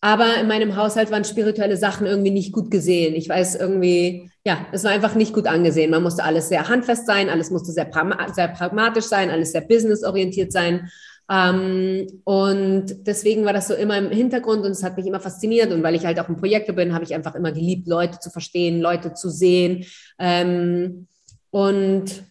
aber 0.00 0.36
in 0.40 0.48
meinem 0.48 0.76
Haushalt 0.76 1.10
waren 1.10 1.24
spirituelle 1.24 1.76
Sachen 1.76 2.06
irgendwie 2.06 2.30
nicht 2.30 2.52
gut 2.52 2.70
gesehen. 2.70 3.14
Ich 3.14 3.28
weiß 3.28 3.56
irgendwie, 3.56 4.30
ja, 4.44 4.66
es 4.72 4.82
war 4.82 4.90
einfach 4.90 5.14
nicht 5.14 5.34
gut 5.34 5.46
angesehen. 5.46 5.90
Man 5.90 6.02
musste 6.02 6.24
alles 6.24 6.48
sehr 6.48 6.68
handfest 6.68 7.06
sein, 7.06 7.28
alles 7.28 7.50
musste 7.50 7.72
sehr, 7.72 7.90
sehr 8.34 8.48
pragmatisch 8.48 9.04
sein, 9.04 9.30
alles 9.30 9.52
sehr 9.52 9.60
businessorientiert 9.60 10.52
sein. 10.52 10.90
Ähm, 11.30 12.22
und 12.24 13.06
deswegen 13.06 13.44
war 13.44 13.52
das 13.52 13.68
so 13.68 13.74
immer 13.74 13.96
im 13.96 14.10
Hintergrund 14.10 14.64
und 14.64 14.72
es 14.72 14.82
hat 14.82 14.96
mich 14.96 15.06
immer 15.06 15.20
fasziniert. 15.20 15.72
Und 15.72 15.82
weil 15.82 15.94
ich 15.94 16.04
halt 16.04 16.18
auch 16.18 16.28
in 16.28 16.36
Projekte 16.36 16.72
bin, 16.72 16.92
habe 16.92 17.04
ich 17.04 17.14
einfach 17.14 17.36
immer 17.36 17.52
geliebt, 17.52 17.86
Leute 17.86 18.18
zu 18.18 18.30
verstehen, 18.30 18.80
Leute 18.80 19.14
zu 19.14 19.30
sehen. 19.30 19.86
Ähm, 20.18 21.06
und, 21.50 22.24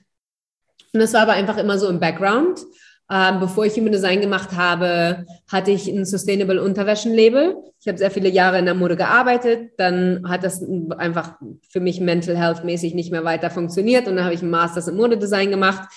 und 0.94 1.00
das 1.00 1.14
war 1.14 1.22
aber 1.22 1.34
einfach 1.34 1.58
immer 1.58 1.78
so 1.78 1.88
im 1.88 2.02
Background. 2.02 2.60
Ähm, 3.12 3.40
bevor 3.40 3.66
ich 3.66 3.74
Human 3.74 3.92
Design 3.92 4.22
gemacht 4.22 4.52
habe, 4.52 5.26
hatte 5.52 5.72
ich 5.72 5.88
ein 5.88 6.06
Sustainable 6.06 6.62
Unterwäschenlabel. 6.62 7.56
Ich 7.80 7.88
habe 7.88 7.98
sehr 7.98 8.12
viele 8.12 8.30
Jahre 8.30 8.60
in 8.60 8.66
der 8.66 8.76
Mode 8.76 8.98
gearbeitet. 8.98 9.72
Dann 9.78 10.28
hat 10.28 10.44
das 10.44 10.62
einfach 10.98 11.40
für 11.70 11.80
mich 11.80 12.02
mental 12.02 12.38
health 12.38 12.66
mäßig 12.66 12.94
nicht 12.94 13.12
mehr 13.12 13.24
weiter 13.24 13.50
funktioniert. 13.50 14.08
Und 14.08 14.18
dann 14.18 14.26
habe 14.26 14.36
ich 14.36 14.44
ein 14.44 14.50
Masters 14.50 14.90
im 14.90 14.98
Modedesign 14.98 15.50
gemacht 15.50 15.88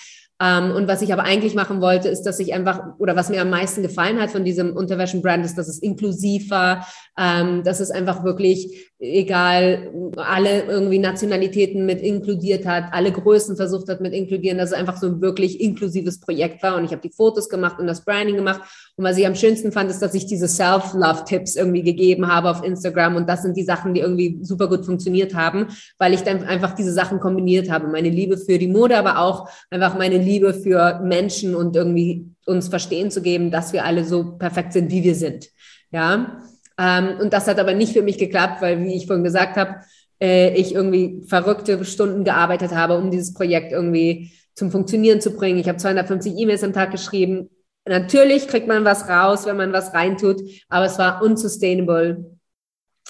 und 0.41 0.87
was 0.87 1.01
ich 1.01 1.13
aber 1.13 1.23
eigentlich 1.23 1.55
machen 1.55 1.79
wollte, 1.79 2.09
ist, 2.09 2.23
dass 2.23 2.39
ich 2.39 2.53
einfach, 2.53 2.97
oder 2.97 3.15
was 3.15 3.29
mir 3.29 3.41
am 3.41 3.49
meisten 3.49 3.81
gefallen 3.81 4.19
hat 4.19 4.31
von 4.31 4.43
diesem 4.43 4.75
Unterwäschenbrand, 4.75 5.45
ist, 5.45 5.57
dass 5.57 5.69
es 5.69 5.81
inklusiv 5.81 6.49
war, 6.49 6.85
ähm, 7.17 7.63
dass 7.63 7.79
es 7.79 7.91
einfach 7.91 8.23
wirklich, 8.23 8.91
egal, 8.97 9.91
alle 10.15 10.63
irgendwie 10.63 10.97
Nationalitäten 10.97 11.85
mit 11.85 12.01
inkludiert 12.01 12.65
hat, 12.65 12.85
alle 12.91 13.11
Größen 13.11 13.55
versucht 13.55 13.89
hat 13.89 14.01
mit 14.01 14.13
inkludieren, 14.13 14.57
dass 14.57 14.71
es 14.71 14.77
einfach 14.77 14.97
so 14.97 15.07
ein 15.07 15.21
wirklich 15.21 15.61
inklusives 15.61 16.19
Projekt 16.19 16.63
war. 16.63 16.77
Und 16.77 16.85
ich 16.85 16.91
habe 16.91 17.01
die 17.01 17.13
Fotos 17.13 17.49
gemacht 17.49 17.79
und 17.79 17.85
das 17.85 18.03
Branding 18.03 18.35
gemacht. 18.35 18.61
Und 18.95 19.03
was 19.03 19.17
ich 19.17 19.27
am 19.27 19.35
schönsten 19.35 19.71
fand, 19.71 19.91
ist, 19.91 20.01
dass 20.01 20.15
ich 20.15 20.25
diese 20.25 20.47
Self-Love-Tipps 20.47 21.55
irgendwie 21.55 21.83
gegeben 21.83 22.27
habe 22.27 22.49
auf 22.49 22.63
Instagram. 22.63 23.15
Und 23.15 23.29
das 23.29 23.43
sind 23.43 23.57
die 23.57 23.63
Sachen, 23.63 23.93
die 23.93 24.01
irgendwie 24.01 24.39
super 24.41 24.67
gut 24.67 24.85
funktioniert 24.85 25.35
haben, 25.35 25.67
weil 25.99 26.13
ich 26.13 26.21
dann 26.21 26.43
einfach 26.43 26.73
diese 26.73 26.93
Sachen 26.93 27.19
kombiniert 27.19 27.69
habe. 27.69 27.89
Meine 27.89 28.09
Liebe 28.09 28.37
für 28.37 28.57
die 28.57 28.67
Mode, 28.67 28.97
aber 28.97 29.19
auch 29.19 29.49
einfach 29.69 29.97
meine 29.97 30.17
Liebe 30.17 30.53
für 30.53 30.99
Menschen 31.03 31.55
und 31.55 31.75
irgendwie 31.75 32.27
uns 32.45 32.69
verstehen 32.69 33.11
zu 33.11 33.21
geben, 33.21 33.51
dass 33.51 33.71
wir 33.71 33.85
alle 33.85 34.03
so 34.03 34.37
perfekt 34.37 34.73
sind, 34.73 34.91
wie 34.91 35.03
wir 35.03 35.15
sind. 35.15 35.49
Ja. 35.91 36.39
Ähm, 36.77 37.17
und 37.19 37.33
das 37.33 37.47
hat 37.47 37.59
aber 37.59 37.73
nicht 37.73 37.93
für 37.93 38.01
mich 38.01 38.17
geklappt, 38.17 38.61
weil, 38.61 38.83
wie 38.83 38.95
ich 38.95 39.07
vorhin 39.07 39.23
gesagt 39.23 39.57
habe, 39.57 39.81
äh, 40.21 40.53
ich 40.55 40.73
irgendwie 40.73 41.23
verrückte 41.27 41.83
Stunden 41.85 42.23
gearbeitet 42.23 42.71
habe, 42.71 42.97
um 42.97 43.11
dieses 43.11 43.33
Projekt 43.33 43.71
irgendwie 43.71 44.31
zum 44.55 44.71
Funktionieren 44.71 45.21
zu 45.21 45.31
bringen. 45.31 45.59
Ich 45.59 45.67
habe 45.67 45.77
250 45.77 46.37
E-Mails 46.37 46.63
am 46.63 46.73
Tag 46.73 46.91
geschrieben. 46.91 47.49
Natürlich 47.85 48.47
kriegt 48.47 48.67
man 48.67 48.85
was 48.85 49.09
raus, 49.09 49.45
wenn 49.45 49.57
man 49.57 49.73
was 49.73 49.93
reintut, 49.93 50.41
aber 50.69 50.85
es 50.85 50.97
war 50.97 51.21
unsustainable. 51.21 52.37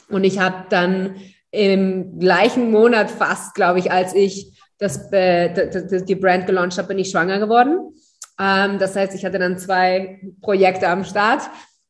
Und 0.09 0.23
ich 0.23 0.39
habe 0.39 0.65
dann 0.69 1.15
im 1.51 2.19
gleichen 2.19 2.71
Monat 2.71 3.11
fast, 3.11 3.53
glaube 3.53 3.79
ich, 3.79 3.91
als 3.91 4.15
ich 4.15 4.57
das, 4.79 5.11
äh, 5.11 6.03
die 6.03 6.15
Brand 6.15 6.47
gelauncht 6.47 6.77
habe, 6.77 6.89
bin 6.89 6.99
ich 6.99 7.11
schwanger 7.11 7.39
geworden. 7.39 7.93
Ähm, 8.39 8.79
das 8.79 8.95
heißt, 8.95 9.13
ich 9.13 9.23
hatte 9.23 9.37
dann 9.37 9.57
zwei 9.59 10.19
Projekte 10.41 10.87
am 10.87 11.03
Start 11.03 11.43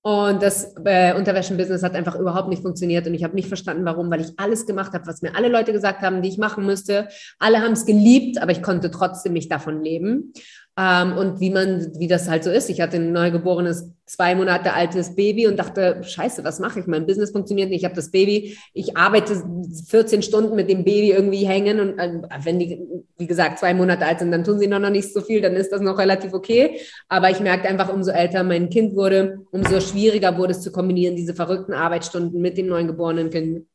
und 0.05 0.43
das 0.43 0.75
äh, 0.83 1.13
Unterwäschen-Business 1.15 1.81
hat 1.81 1.95
einfach 1.95 2.15
überhaupt 2.15 2.49
nicht 2.49 2.61
funktioniert 2.61 3.07
und 3.07 3.13
ich 3.13 3.23
habe 3.23 3.35
nicht 3.35 3.47
verstanden, 3.47 3.85
warum, 3.85 4.11
weil 4.11 4.19
ich 4.19 4.33
alles 4.35 4.65
gemacht 4.65 4.91
habe, 4.91 5.07
was 5.07 5.21
mir 5.21 5.33
alle 5.33 5.47
Leute 5.47 5.71
gesagt 5.71 6.01
haben, 6.01 6.21
die 6.21 6.27
ich 6.27 6.37
machen 6.37 6.65
müsste. 6.65 7.07
Alle 7.39 7.61
haben 7.61 7.71
es 7.71 7.85
geliebt, 7.85 8.37
aber 8.41 8.51
ich 8.51 8.61
konnte 8.61 8.91
trotzdem 8.91 9.31
nicht 9.31 9.49
davon 9.49 9.81
leben. 9.81 10.33
Ähm, 10.75 11.17
und 11.17 11.39
wie 11.39 11.51
man, 11.51 11.91
wie 11.99 12.07
das 12.07 12.27
halt 12.27 12.43
so 12.43 12.49
ist. 12.49 12.67
Ich 12.67 12.81
hatte 12.81 12.97
ein 12.97 13.11
neugeborenes, 13.11 13.91
zwei 14.07 14.33
Monate 14.33 14.73
altes 14.73 15.15
Baby 15.15 15.45
und 15.45 15.57
dachte, 15.57 16.01
scheiße, 16.03 16.43
was 16.43 16.59
mache 16.59 16.79
ich? 16.79 16.87
Mein 16.87 17.05
Business 17.05 17.29
funktioniert 17.29 17.69
nicht. 17.69 17.81
Ich 17.81 17.85
habe 17.85 17.95
das 17.95 18.09
Baby, 18.09 18.57
ich 18.73 18.97
arbeite 18.97 19.43
14 19.87 20.23
Stunden 20.23 20.55
mit 20.55 20.71
dem 20.71 20.83
Baby 20.83 21.11
irgendwie 21.11 21.45
hängen 21.45 21.79
und 21.79 21.99
äh, 21.99 22.21
wenn 22.43 22.57
die, 22.57 22.81
wie 23.19 23.27
gesagt, 23.27 23.59
zwei 23.59 23.75
Monate 23.75 24.03
alt 24.03 24.17
sind, 24.17 24.31
dann 24.31 24.43
tun 24.43 24.57
sie 24.57 24.65
noch, 24.65 24.79
noch 24.79 24.89
nicht 24.89 25.13
so 25.13 25.21
viel, 25.21 25.41
dann 25.41 25.55
ist 25.55 25.71
das 25.71 25.81
noch 25.81 25.99
relativ 25.99 26.33
okay. 26.33 26.79
Aber 27.07 27.29
ich 27.29 27.39
merkte 27.39 27.69
einfach, 27.69 27.93
umso 27.93 28.09
älter 28.09 28.43
mein 28.43 28.69
Kind 28.69 28.95
wurde, 28.95 29.41
umso 29.51 29.79
schwieriger 29.79 30.39
wurde 30.39 30.53
es 30.53 30.61
zu 30.61 30.71
kombinieren, 30.71 31.15
diese 31.15 31.35
verrückten 31.35 31.73
Arbeitsstunden 31.73 32.41
mit 32.41 32.57
dem 32.57 32.65
neugeborenen 32.65 33.29
Kind. 33.29 33.67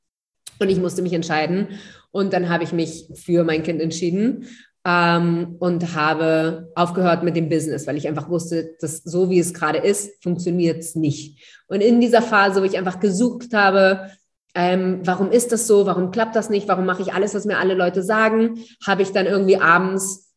Und 0.59 0.69
ich 0.69 0.79
musste 0.81 1.03
mich 1.03 1.13
entscheiden. 1.13 1.69
Und 2.11 2.33
dann 2.33 2.49
habe 2.49 2.65
ich 2.65 2.73
mich 2.73 3.07
für 3.15 3.45
mein 3.45 3.63
Kind 3.63 3.81
entschieden 3.81 4.47
ähm, 4.85 5.57
und 5.59 5.95
habe 5.95 6.71
aufgehört 6.75 7.23
mit 7.23 7.37
dem 7.37 7.49
Business, 7.49 7.87
weil 7.87 7.97
ich 7.97 8.09
einfach 8.09 8.29
wusste, 8.29 8.77
dass 8.81 8.99
so 8.99 9.31
wie 9.31 9.39
es 9.39 9.53
gerade 9.55 9.79
ist, 9.79 10.23
funktioniert 10.23 10.79
es 10.79 10.95
nicht. 10.95 11.63
Und 11.67 11.81
in 11.81 12.01
dieser 12.01 12.23
Phase, 12.23 12.61
wo 12.61 12.65
ich 12.65 12.79
einfach 12.79 13.01
gesucht 13.01 13.53
habe, 13.55 14.11
ähm, 14.55 15.01
warum 15.05 15.31
ist 15.31 15.53
das 15.53 15.67
so, 15.67 15.87
warum 15.87 16.11
klappt 16.11 16.35
das 16.35 16.51
nicht, 16.51 16.69
warum 16.69 16.87
mache 16.87 17.03
ich 17.03 17.13
alles, 17.13 17.35
was 17.35 17.45
mir 17.45 17.59
alle 17.59 17.75
Leute 17.75 18.03
sagen, 18.03 18.59
habe 18.87 19.03
ich 19.03 19.13
dann 19.13 19.27
irgendwie 19.27 19.59
abends 19.59 20.29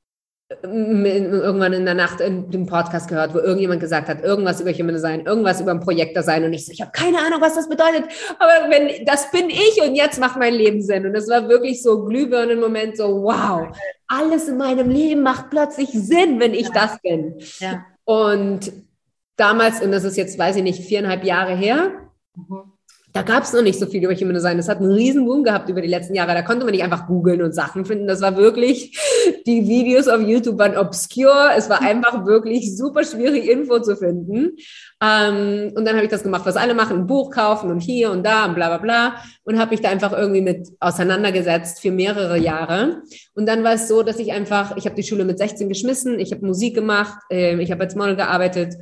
irgendwann 0.63 1.73
in 1.73 1.85
der 1.85 1.93
Nacht 1.93 2.19
in 2.19 2.49
dem 2.49 2.65
Podcast 2.65 3.07
gehört, 3.07 3.33
wo 3.33 3.39
irgendjemand 3.39 3.79
gesagt 3.79 4.09
hat, 4.09 4.23
irgendwas 4.23 4.59
über 4.59 4.71
Human 4.71 4.95
Design, 4.95 5.25
irgendwas 5.25 5.61
über 5.61 5.71
ein 5.71 5.79
Projekt 5.79 6.17
da 6.17 6.23
sein. 6.23 6.43
Und 6.43 6.53
ich 6.53 6.65
so, 6.65 6.71
ich 6.71 6.81
habe 6.81 6.91
keine 6.91 7.19
Ahnung, 7.19 7.39
was 7.41 7.55
das 7.55 7.69
bedeutet, 7.69 8.05
aber 8.37 8.69
wenn 8.69 9.05
das 9.05 9.31
bin 9.31 9.49
ich 9.49 9.81
und 9.81 9.95
jetzt 9.95 10.19
macht 10.19 10.37
mein 10.37 10.53
Leben 10.53 10.81
Sinn. 10.81 11.05
Und 11.05 11.15
es 11.15 11.29
war 11.29 11.47
wirklich 11.47 11.81
so 11.81 12.03
glühbirnen 12.03 12.59
Moment 12.59 12.97
so 12.97 13.23
wow, 13.23 13.67
alles 14.11 14.47
in 14.47 14.57
meinem 14.57 14.89
Leben 14.89 15.23
macht 15.23 15.49
plötzlich 15.49 15.89
Sinn, 15.91 16.39
wenn 16.39 16.53
ich 16.53 16.67
ja. 16.67 16.73
das 16.73 17.01
bin. 17.01 17.35
Ja. 17.59 17.85
Und 18.03 18.71
damals 19.37 19.81
und 19.81 19.91
das 19.91 20.03
ist 20.03 20.17
jetzt 20.17 20.37
weiß 20.37 20.57
ich 20.57 20.63
nicht 20.63 20.83
viereinhalb 20.83 21.23
Jahre 21.23 21.55
her. 21.55 21.91
Mhm 22.35 22.71
da 23.13 23.23
gab 23.23 23.43
es 23.43 23.51
noch 23.51 23.61
nicht 23.61 23.77
so 23.77 23.85
viel 23.85 24.03
über 24.03 24.15
Human 24.15 24.33
Design. 24.33 24.57
Das 24.57 24.69
hat 24.69 24.77
einen 24.77 24.91
riesen 24.91 25.25
Boom 25.25 25.43
gehabt 25.43 25.69
über 25.69 25.81
die 25.81 25.87
letzten 25.87 26.15
Jahre. 26.15 26.33
Da 26.33 26.43
konnte 26.43 26.63
man 26.63 26.73
nicht 26.73 26.83
einfach 26.83 27.07
googeln 27.07 27.41
und 27.41 27.53
Sachen 27.53 27.85
finden. 27.85 28.07
Das 28.07 28.21
war 28.21 28.37
wirklich, 28.37 28.97
die 29.47 29.67
Videos 29.67 30.07
auf 30.07 30.21
YouTube 30.21 30.57
waren 30.57 30.77
obscure. 30.77 31.51
Es 31.57 31.69
war 31.69 31.81
einfach 31.81 32.25
wirklich 32.25 32.77
super 32.77 33.03
schwierig, 33.03 33.49
Info 33.49 33.79
zu 33.79 33.97
finden. 33.97 34.55
Ähm, 35.01 35.73
und 35.75 35.85
dann 35.85 35.95
habe 35.95 36.05
ich 36.05 36.11
das 36.11 36.23
gemacht, 36.23 36.45
was 36.45 36.55
alle 36.55 36.73
machen, 36.73 36.99
ein 36.99 37.07
Buch 37.07 37.31
kaufen 37.31 37.69
und 37.69 37.79
hier 37.79 38.11
und 38.11 38.25
da 38.25 38.45
und 38.45 38.55
bla 38.55 38.69
bla 38.69 38.77
bla. 38.77 39.15
Und 39.43 39.59
habe 39.59 39.71
mich 39.71 39.81
da 39.81 39.89
einfach 39.89 40.13
irgendwie 40.13 40.41
mit 40.41 40.69
auseinandergesetzt 40.79 41.81
für 41.81 41.91
mehrere 41.91 42.37
Jahre. 42.37 43.01
Und 43.33 43.45
dann 43.45 43.63
war 43.63 43.73
es 43.73 43.89
so, 43.89 44.03
dass 44.03 44.19
ich 44.19 44.31
einfach, 44.31 44.77
ich 44.77 44.85
habe 44.85 44.95
die 44.95 45.03
Schule 45.03 45.25
mit 45.25 45.37
16 45.37 45.67
geschmissen, 45.67 46.19
ich 46.19 46.31
habe 46.31 46.45
Musik 46.45 46.75
gemacht, 46.75 47.17
äh, 47.29 47.59
ich 47.61 47.71
habe 47.71 47.83
als 47.83 47.95
Model 47.95 48.15
gearbeitet 48.15 48.75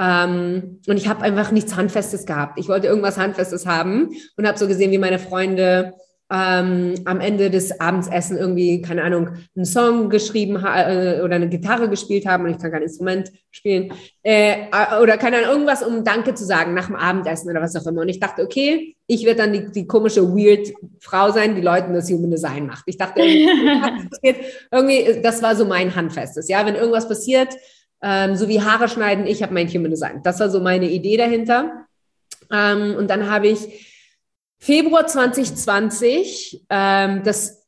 ähm, 0.00 0.80
und 0.86 0.96
ich 0.96 1.08
habe 1.08 1.22
einfach 1.22 1.50
nichts 1.50 1.76
Handfestes 1.76 2.26
gehabt. 2.26 2.58
Ich 2.58 2.68
wollte 2.68 2.86
irgendwas 2.86 3.18
Handfestes 3.18 3.66
haben 3.66 4.10
und 4.36 4.46
habe 4.46 4.58
so 4.58 4.66
gesehen, 4.66 4.90
wie 4.90 4.98
meine 4.98 5.18
Freunde 5.18 5.94
ähm, 6.32 6.94
am 7.04 7.20
Ende 7.20 7.50
des 7.50 7.78
Abendsessen 7.78 8.38
irgendwie, 8.38 8.80
keine 8.80 9.02
Ahnung, 9.02 9.28
einen 9.54 9.66
Song 9.66 10.08
geschrieben 10.08 10.56
äh, 10.56 11.20
oder 11.22 11.34
eine 11.34 11.48
Gitarre 11.50 11.90
gespielt 11.90 12.24
haben 12.26 12.44
und 12.44 12.52
ich 12.52 12.58
kann 12.58 12.72
kein 12.72 12.82
Instrument 12.82 13.30
spielen 13.50 13.92
äh, 14.22 14.64
oder 15.02 15.18
keine 15.18 15.36
Ahnung, 15.38 15.50
irgendwas, 15.50 15.82
um 15.82 16.04
Danke 16.04 16.34
zu 16.34 16.46
sagen 16.46 16.72
nach 16.72 16.86
dem 16.86 16.96
Abendessen 16.96 17.50
oder 17.50 17.60
was 17.60 17.76
auch 17.76 17.86
immer. 17.86 18.00
Und 18.00 18.08
ich 18.08 18.18
dachte, 18.18 18.42
okay, 18.42 18.96
ich 19.06 19.26
werde 19.26 19.42
dann 19.42 19.52
die, 19.52 19.70
die 19.72 19.86
komische, 19.86 20.22
weird 20.22 20.72
Frau 21.00 21.30
sein, 21.30 21.54
die 21.54 21.60
Leuten 21.60 21.92
das 21.92 22.10
Human 22.10 22.30
Design 22.30 22.66
macht. 22.66 22.84
Ich 22.86 22.96
dachte, 22.96 23.20
irgendwie, 24.22 24.42
irgendwie, 24.70 25.20
das 25.22 25.42
war 25.42 25.54
so 25.54 25.66
mein 25.66 25.94
Handfestes. 25.94 26.48
Ja, 26.48 26.64
wenn 26.64 26.76
irgendwas 26.76 27.08
passiert, 27.08 27.54
ähm, 28.02 28.36
so 28.36 28.48
wie 28.48 28.60
Haare 28.60 28.88
schneiden, 28.88 29.26
ich 29.26 29.42
habe 29.42 29.54
mein 29.54 29.68
Human 29.68 29.90
Design. 29.90 30.22
Das 30.22 30.40
war 30.40 30.50
so 30.50 30.60
meine 30.60 30.90
Idee 30.90 31.16
dahinter. 31.16 31.86
Ähm, 32.50 32.96
und 32.96 33.08
dann 33.08 33.30
habe 33.30 33.48
ich 33.48 33.88
Februar 34.58 35.06
2020 35.06 36.64
ähm, 36.68 37.22
das 37.24 37.62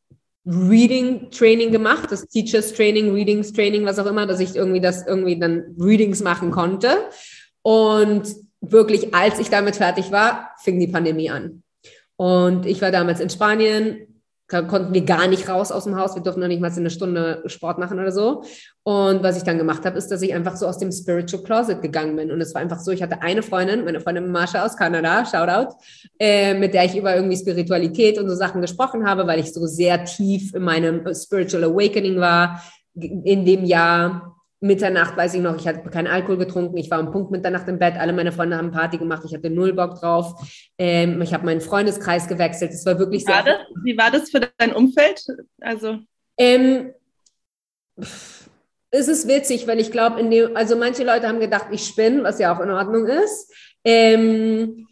Reading 0.47 1.31
Training 1.31 1.73
gemacht, 1.73 2.12
das 2.12 2.28
Teachers 2.28 2.74
Training, 2.74 3.15
Readings 3.15 3.52
Training, 3.52 3.86
was 3.86 3.98
auch 3.98 4.06
immer, 4.06 4.27
dass 4.27 4.40
ich 4.40 4.55
irgendwie 4.55 4.81
das 4.81 5.06
irgendwie 5.06 5.39
dann 5.39 5.74
Readings 5.78 6.23
machen 6.23 6.51
konnte. 6.51 7.09
Und 7.62 8.35
wirklich, 8.61 9.15
als 9.15 9.39
ich 9.39 9.48
damit 9.48 9.77
fertig 9.77 10.11
war, 10.11 10.51
fing 10.62 10.78
die 10.78 10.89
Pandemie 10.89 11.31
an. 11.31 11.62
Und 12.16 12.66
ich 12.66 12.82
war 12.82 12.90
damals 12.90 13.20
in 13.20 13.31
Spanien, 13.31 14.14
konnten 14.49 14.93
wir 14.93 15.05
gar 15.05 15.27
nicht 15.27 15.49
raus 15.49 15.73
aus 15.73 15.85
dem 15.85 15.97
Haus. 15.97 16.15
Wir 16.15 16.23
durften 16.23 16.41
noch 16.41 16.49
nicht 16.49 16.61
mal 16.61 16.71
eine 16.71 16.91
Stunde 16.91 17.43
Sport 17.47 17.79
machen 17.79 17.99
oder 17.99 18.12
so. 18.12 18.45
Und 18.83 19.23
was 19.23 19.39
ich 19.39 19.43
dann 19.43 19.57
gemacht 19.57 19.87
habe, 19.87 19.97
ist, 19.97 20.09
dass 20.11 20.21
ich 20.21 20.35
einfach 20.35 20.57
so 20.57 20.66
aus 20.66 20.79
dem 20.79 20.93
Spiritual 20.93 21.43
Closet 21.43 21.81
gegangen 21.81 22.15
bin. 22.16 22.31
Und 22.31 22.41
es 22.41 22.55
war 22.55 22.61
einfach 22.61 22.81
so, 22.81 22.91
ich 22.91 23.03
hatte 23.03 23.23
eine 23.23 23.43
Freundin, 23.43 23.85
meine 23.85 24.01
Freundin 24.01 24.31
Marsha 24.31 24.65
aus 24.65 24.77
Kanada, 24.77 25.25
Shoutout, 25.25 25.75
äh, 26.19 26.53
mit 26.55 26.75
der 26.75 26.85
ich 26.85 26.97
über 26.97 27.16
irgendwie 27.16 27.37
Spiritualität 27.37 28.19
und 28.19 28.29
so 28.29 28.35
Sachen 28.35 28.61
gesprochen 28.61 29.09
habe, 29.09 29.27
weil 29.27 29.41
ich 29.41 29.53
so 29.53 29.66
sehr 29.66 30.05
tief 30.05 30.55
in 30.55 30.62
meinem 30.62 31.15
Spiritual 31.15 31.65
Awakening 31.65 32.21
war 32.21 32.62
in 32.95 33.45
dem 33.45 33.65
Jahr 33.65 34.34
Mitternacht, 34.65 35.16
weiß 35.16 35.35
ich 35.35 35.41
noch, 35.43 35.57
ich 35.57 35.69
hatte 35.69 35.89
keinen 35.91 36.07
Alkohol 36.07 36.39
getrunken, 36.39 36.77
ich 36.78 36.91
war 36.91 36.99
um 36.99 37.12
Punkt 37.12 37.31
Mitternacht 37.31 37.69
im 37.69 37.78
Bett, 37.78 37.97
alle 37.97 38.12
meine 38.12 38.32
Freunde 38.32 38.57
haben 38.57 38.70
Party 38.70 38.97
gemacht, 38.97 39.23
ich 39.27 39.35
hatte 39.35 39.51
null 39.51 39.74
Bock 39.74 40.01
drauf. 40.01 40.35
Ähm, 40.78 41.20
ich 41.20 41.35
habe 41.35 41.45
meinen 41.45 41.61
Freundeskreis 41.61 42.27
gewechselt, 42.27 42.73
es 42.73 42.86
war 42.86 42.99
wirklich 42.99 43.23
Wie 43.23 43.28
war, 43.28 43.43
das? 43.43 43.59
Wie 43.85 43.99
war 43.99 44.11
das 44.11 44.31
für 44.31 44.41
dein 44.41 44.73
Umfeld? 44.73 45.23
Also 45.61 45.99
ähm, 46.39 46.93
es 47.97 49.09
ist 49.09 49.28
witzig, 49.28 49.66
weil 49.66 49.81
ich 49.81 49.93
glaube, 49.93 50.16
also 50.55 50.77
manche 50.77 51.05
Leute 51.05 51.28
haben 51.28 51.41
gedacht, 51.41 51.66
ich 51.70 51.85
spinne, 51.85 52.24
was 52.24 52.39
ja 52.39 52.55
auch 52.55 52.61
in 52.61 52.70
Ordnung 52.70 53.07
ist. 53.07 53.53
Ähm, 53.85 54.86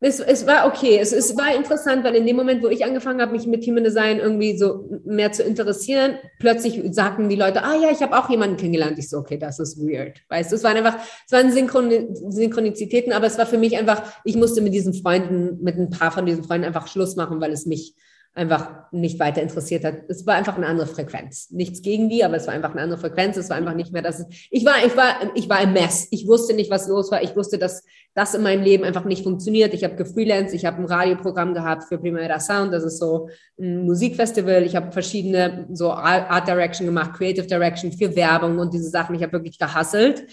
es, 0.00 0.20
es 0.20 0.46
war 0.46 0.66
okay, 0.66 0.98
es, 1.00 1.12
es 1.12 1.36
war 1.36 1.54
interessant, 1.54 2.04
weil 2.04 2.14
in 2.14 2.24
dem 2.24 2.36
Moment, 2.36 2.62
wo 2.62 2.68
ich 2.68 2.84
angefangen 2.84 3.20
habe, 3.20 3.32
mich 3.32 3.46
mit 3.46 3.66
Human 3.66 3.82
Design 3.82 4.18
irgendwie 4.20 4.56
so 4.56 4.88
mehr 5.04 5.32
zu 5.32 5.42
interessieren, 5.42 6.18
plötzlich 6.38 6.80
sagten 6.92 7.28
die 7.28 7.36
Leute, 7.36 7.64
ah 7.64 7.74
ja, 7.74 7.90
ich 7.90 8.00
habe 8.00 8.16
auch 8.16 8.30
jemanden 8.30 8.56
kennengelernt. 8.56 8.98
Ich 8.98 9.08
so, 9.08 9.18
okay, 9.18 9.38
das 9.38 9.58
ist 9.58 9.78
weird. 9.78 10.20
Weißt 10.28 10.52
du, 10.52 10.56
es 10.56 10.62
waren 10.62 10.76
einfach, 10.76 10.96
es 11.26 11.32
waren 11.32 11.50
Synchron 11.50 12.14
Synchronizitäten, 12.30 13.12
aber 13.12 13.26
es 13.26 13.38
war 13.38 13.46
für 13.46 13.58
mich 13.58 13.76
einfach, 13.76 14.02
ich 14.24 14.36
musste 14.36 14.60
mit 14.60 14.72
diesen 14.72 14.94
Freunden, 14.94 15.62
mit 15.62 15.76
ein 15.76 15.90
paar 15.90 16.12
von 16.12 16.26
diesen 16.26 16.44
Freunden 16.44 16.66
einfach 16.66 16.86
Schluss 16.86 17.16
machen, 17.16 17.40
weil 17.40 17.52
es 17.52 17.66
mich 17.66 17.94
einfach 18.38 18.90
nicht 18.92 19.18
weiter 19.20 19.42
interessiert 19.42 19.84
hat. 19.84 19.96
Es 20.08 20.26
war 20.26 20.34
einfach 20.34 20.56
eine 20.56 20.66
andere 20.66 20.86
Frequenz. 20.86 21.50
Nichts 21.50 21.82
gegen 21.82 22.08
die, 22.08 22.24
aber 22.24 22.36
es 22.36 22.46
war 22.46 22.54
einfach 22.54 22.72
eine 22.72 22.80
andere 22.80 22.98
Frequenz. 22.98 23.36
Es 23.36 23.50
war 23.50 23.56
einfach 23.56 23.74
nicht 23.74 23.92
mehr 23.92 24.00
das. 24.00 24.24
Ich 24.50 24.64
war, 24.64 24.74
ich 24.86 24.96
war, 24.96 25.14
ich 25.34 25.48
war 25.48 25.60
im 25.60 25.72
Mess. 25.72 26.08
Ich 26.10 26.26
wusste 26.26 26.54
nicht, 26.54 26.70
was 26.70 26.88
los 26.88 27.10
war. 27.10 27.22
Ich 27.22 27.36
wusste, 27.36 27.58
dass 27.58 27.84
das 28.14 28.34
in 28.34 28.42
meinem 28.42 28.62
Leben 28.62 28.84
einfach 28.84 29.04
nicht 29.04 29.24
funktioniert. 29.24 29.74
Ich 29.74 29.84
habe 29.84 29.96
gefreelanced. 29.96 30.54
Ich 30.54 30.64
habe 30.64 30.78
ein 30.78 30.86
Radioprogramm 30.86 31.52
gehabt 31.52 31.84
für 31.84 31.98
Primera 31.98 32.40
Sound. 32.40 32.72
Das 32.72 32.84
ist 32.84 32.98
so 32.98 33.28
ein 33.58 33.84
Musikfestival. 33.84 34.62
Ich 34.62 34.76
habe 34.76 34.92
verschiedene 34.92 35.66
so 35.72 35.92
Art 35.92 36.48
Direction 36.48 36.86
gemacht, 36.86 37.14
Creative 37.14 37.46
Direction 37.46 37.92
für 37.92 38.14
Werbung 38.16 38.58
und 38.58 38.72
diese 38.72 38.88
Sachen. 38.88 39.14
Ich 39.14 39.22
habe 39.22 39.32
wirklich 39.32 39.58
gehasselt. 39.58 40.24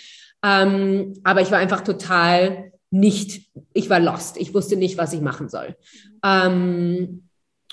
Ähm, 0.43 1.13
aber 1.23 1.41
ich 1.41 1.51
war 1.51 1.59
einfach 1.59 1.81
total 1.81 2.71
nicht, 2.91 3.49
ich 3.73 3.89
war 3.89 3.99
lost. 3.99 4.37
Ich 4.37 4.53
wusste 4.53 4.77
nicht, 4.77 4.97
was 4.97 5.13
ich 5.13 5.21
machen 5.21 5.49
soll. 5.49 5.75
Ähm, 6.23 7.24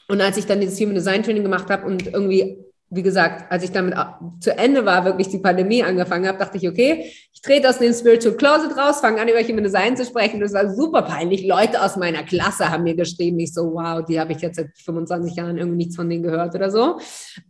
und 0.08 0.20
als 0.20 0.36
ich 0.36 0.46
dann 0.46 0.60
dieses 0.60 0.80
Human 0.80 0.94
Design 0.94 1.22
Training 1.22 1.42
gemacht 1.42 1.70
habe 1.70 1.86
und 1.86 2.06
irgendwie 2.06 2.64
wie 2.94 3.02
gesagt, 3.02 3.51
als 3.51 3.64
ich 3.64 3.73
damit 3.73 3.94
zu 4.40 4.56
Ende 4.56 4.85
war, 4.85 5.06
wirklich 5.06 5.28
die 5.28 5.39
Pandemie 5.39 5.82
angefangen 5.82 6.28
habe, 6.28 6.39
dachte 6.39 6.59
ich, 6.59 6.69
okay, 6.69 7.10
ich 7.32 7.40
trete 7.40 7.70
aus 7.70 7.78
dem 7.78 7.94
Spiritual 7.94 8.36
Closet 8.36 8.77
raus, 8.77 9.01
fange 9.01 9.19
an, 9.19 9.28
über 9.28 9.40
Human 9.40 9.64
Design 9.64 9.97
zu 9.97 10.05
sprechen. 10.05 10.40
Das 10.40 10.52
war 10.52 10.69
super 10.74 11.01
peinlich. 11.01 11.47
Leute 11.47 11.82
aus 11.82 11.97
meiner 11.97 12.23
Klasse 12.23 12.70
haben 12.70 12.85
mir 12.85 12.94
geschrieben, 12.94 13.40
ich 13.40 13.55
so, 13.55 13.73
wow, 13.73 14.05
die 14.05 14.20
habe 14.20 14.32
ich 14.32 14.43
jetzt 14.43 14.56
seit 14.56 14.77
25 14.77 15.35
Jahren 15.35 15.56
irgendwie 15.56 15.78
nichts 15.78 15.97
von 15.97 16.09
denen 16.10 16.23
gehört 16.23 16.55
oder 16.55 16.70
so. 16.70 16.98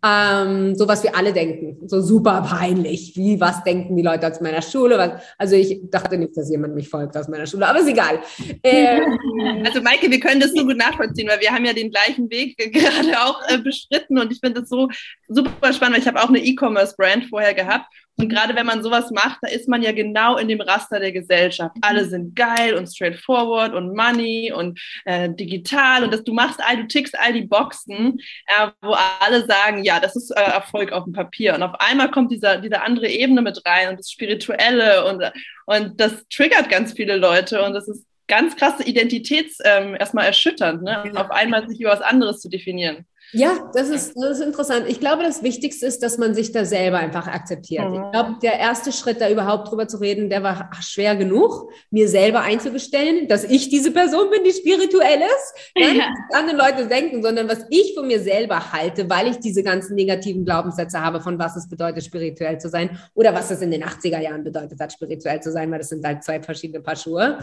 Ähm, 0.06 0.77
so 0.77 0.86
was 0.86 1.02
wir 1.02 1.16
alle 1.16 1.32
denken. 1.32 1.89
So 1.89 2.01
super 2.01 2.47
peinlich. 2.48 3.16
Wie, 3.16 3.40
was 3.40 3.64
denken 3.64 3.97
die 3.97 4.05
Leute 4.05 4.31
aus 4.31 4.40
meiner 4.40 4.62
Schule? 4.62 4.97
Was, 4.97 5.23
also 5.39 5.56
ich 5.56 5.81
dachte 5.90 6.19
nicht, 6.19 6.36
dass 6.36 6.51
jemand 6.51 6.77
mich 6.77 6.89
folgt 6.89 7.16
aus 7.16 7.27
meiner 7.27 7.47
Schule, 7.47 7.66
aber 7.66 7.81
ist 7.81 7.89
egal. 7.89 8.20
Ähm, 8.62 9.19
also 9.66 9.82
Maike, 9.82 10.09
wir 10.09 10.20
können 10.20 10.40
das 10.40 10.52
so 10.52 10.64
gut 10.64 10.77
nachvollziehen, 10.77 11.28
weil 11.28 11.40
wir 11.40 11.51
haben 11.51 11.64
ja 11.64 11.73
den 11.73 11.90
gleichen 11.90 12.31
Weg 12.31 12.56
gerade 12.73 13.20
auch 13.24 13.40
äh, 13.48 13.59
beschritten 13.59 14.19
und 14.19 14.31
ich 14.31 14.39
finde 14.39 14.60
das 14.60 14.69
so 14.69 14.89
super 15.34 15.72
spannend, 15.72 15.94
weil 15.94 16.02
ich 16.02 16.09
habe 16.09 16.22
auch 16.22 16.28
eine 16.28 16.38
E-Commerce-Brand 16.38 17.26
vorher 17.26 17.54
gehabt. 17.54 17.86
Und 18.18 18.28
gerade 18.28 18.54
wenn 18.54 18.66
man 18.66 18.82
sowas 18.82 19.10
macht, 19.10 19.38
da 19.40 19.48
ist 19.48 19.68
man 19.68 19.82
ja 19.82 19.92
genau 19.92 20.36
in 20.36 20.46
dem 20.46 20.60
Raster 20.60 21.00
der 21.00 21.12
Gesellschaft. 21.12 21.74
Alle 21.80 22.04
sind 22.04 22.36
geil 22.36 22.74
und 22.74 22.86
straightforward 22.86 23.74
und 23.74 23.96
money 23.96 24.52
und 24.54 24.78
äh, 25.06 25.30
digital 25.30 26.04
und 26.04 26.12
dass 26.12 26.22
du 26.22 26.34
machst 26.34 26.60
all, 26.62 26.76
du 26.76 26.86
tickst 26.86 27.18
all 27.18 27.32
die 27.32 27.46
Boxen, 27.46 28.20
äh, 28.46 28.68
wo 28.82 28.94
alle 29.20 29.46
sagen, 29.46 29.82
ja, 29.82 29.98
das 29.98 30.14
ist 30.14 30.30
äh, 30.30 30.40
Erfolg 30.40 30.92
auf 30.92 31.04
dem 31.04 31.14
Papier. 31.14 31.54
Und 31.54 31.62
auf 31.62 31.80
einmal 31.80 32.10
kommt 32.10 32.30
dieser, 32.30 32.59
diese 32.59 32.82
andere 32.82 33.09
Ebene 33.09 33.40
mit 33.40 33.60
rein 33.64 33.88
und 33.88 33.98
das 33.98 34.10
Spirituelle 34.10 35.06
und, 35.06 35.24
und 35.66 36.00
das 36.00 36.26
triggert 36.28 36.68
ganz 36.68 36.92
viele 36.92 37.16
Leute 37.16 37.62
und 37.64 37.72
das 37.72 37.88
ist 37.88 38.06
ganz 38.28 38.56
krasse 38.56 38.84
Identitäts 38.84 39.59
ähm, 39.64 39.96
erstmal 39.98 40.26
erschütternd, 40.26 40.82
ne? 40.82 41.12
Auf 41.16 41.30
einmal 41.30 41.68
sich 41.68 41.80
über 41.80 41.90
was 41.90 42.00
anderes 42.02 42.40
zu 42.40 42.48
definieren. 42.48 43.06
Ja, 43.32 43.70
das 43.72 43.88
ist, 43.88 44.14
das 44.14 44.38
ist 44.38 44.44
interessant. 44.44 44.84
Ich 44.88 45.00
glaube, 45.00 45.22
das 45.22 45.42
Wichtigste 45.42 45.86
ist, 45.86 46.02
dass 46.02 46.18
man 46.18 46.34
sich 46.34 46.52
da 46.52 46.64
selber 46.64 46.98
einfach 46.98 47.26
akzeptiert. 47.26 47.88
Mhm. 47.88 47.94
Ich 47.94 48.12
glaube, 48.12 48.36
der 48.42 48.59
erste 48.59 48.92
Schritt, 48.92 49.20
da 49.20 49.30
überhaupt 49.30 49.70
drüber 49.70 49.88
zu 49.88 49.96
reden, 49.98 50.28
der 50.28 50.42
war 50.42 50.70
schwer 50.80 51.16
genug, 51.16 51.70
mir 51.90 52.09
selber 52.09 52.42
einzugestellen, 52.42 53.28
dass 53.28 53.44
ich 53.44 53.70
diese 53.70 53.90
Person 53.90 54.30
bin, 54.30 54.44
die 54.44 54.52
spirituell 54.52 55.20
ist. 55.20 55.72
Ja. 55.74 55.92
Nicht 55.92 56.02
andere 56.32 56.56
Leute 56.56 56.86
denken, 56.86 57.22
sondern 57.22 57.48
was 57.48 57.64
ich 57.70 57.94
von 57.94 58.06
mir 58.06 58.20
selber 58.20 58.72
halte, 58.72 59.09
weil 59.09 59.28
ich 59.28 59.38
diese 59.38 59.62
ganzen 59.62 59.94
negativen 59.94 60.44
Glaubenssätze 60.44 61.00
habe, 61.00 61.20
von 61.20 61.38
was 61.38 61.56
es 61.56 61.68
bedeutet, 61.68 62.04
spirituell 62.04 62.59
zu 62.59 62.68
sein 62.68 62.98
oder 63.14 63.34
was 63.34 63.50
es 63.50 63.62
in 63.62 63.70
den 63.70 63.82
80er 63.82 64.20
Jahren 64.20 64.44
bedeutet 64.44 64.78
hat, 64.78 64.92
spirituell 64.92 65.40
zu 65.40 65.50
sein, 65.50 65.70
weil 65.70 65.78
das 65.78 65.88
sind 65.88 66.04
halt 66.04 66.22
zwei 66.22 66.40
verschiedene 66.42 66.80
Paar 66.80 66.96
Schuhe. 66.96 67.38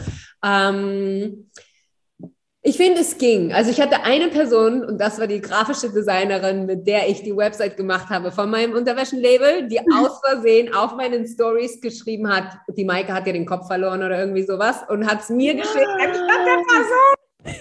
Ähm, 0.46 1.50
ich 2.62 2.76
finde, 2.76 3.02
es 3.02 3.18
ging. 3.18 3.54
Also 3.54 3.72
ich 3.72 3.80
hatte 3.80 4.04
eine 4.04 4.28
Person 4.28 4.84
und 4.84 5.00
das 5.00 5.18
war 5.18 5.28
die 5.28 5.40
grafische 5.40 5.90
Designerin, 5.90 6.66
mit 6.66 6.86
der 6.88 7.08
ich 7.08 7.24
die 7.24 7.36
Website 7.36 7.78
gemacht 7.78 8.10
habe 8.10 8.32
von 8.32 8.50
meinem 8.50 8.74
Unterwäschenlabel, 8.74 9.68
die 9.70 9.80
aus 9.80 10.20
Versehen 10.28 10.74
auf 10.74 10.96
meinen 10.96 11.26
Stories 11.26 11.80
geschrieben 11.80 12.28
hat, 12.28 12.58
die 12.76 12.84
Maike 12.84 13.14
hat 13.14 13.28
ja 13.28 13.34
den 13.34 13.46
Kopf 13.46 13.68
verloren 13.68 14.04
oder 14.04 14.20
irgendwie 14.20 14.44
sowas 14.44 14.82
und 14.90 15.08
hat 15.08 15.22
es 15.22 15.30
mir 15.30 15.56
geschickt 15.56 15.88
anstatt 16.00 16.46
der 16.46 16.64
Person. 16.68 17.19
Ah. 17.42 17.52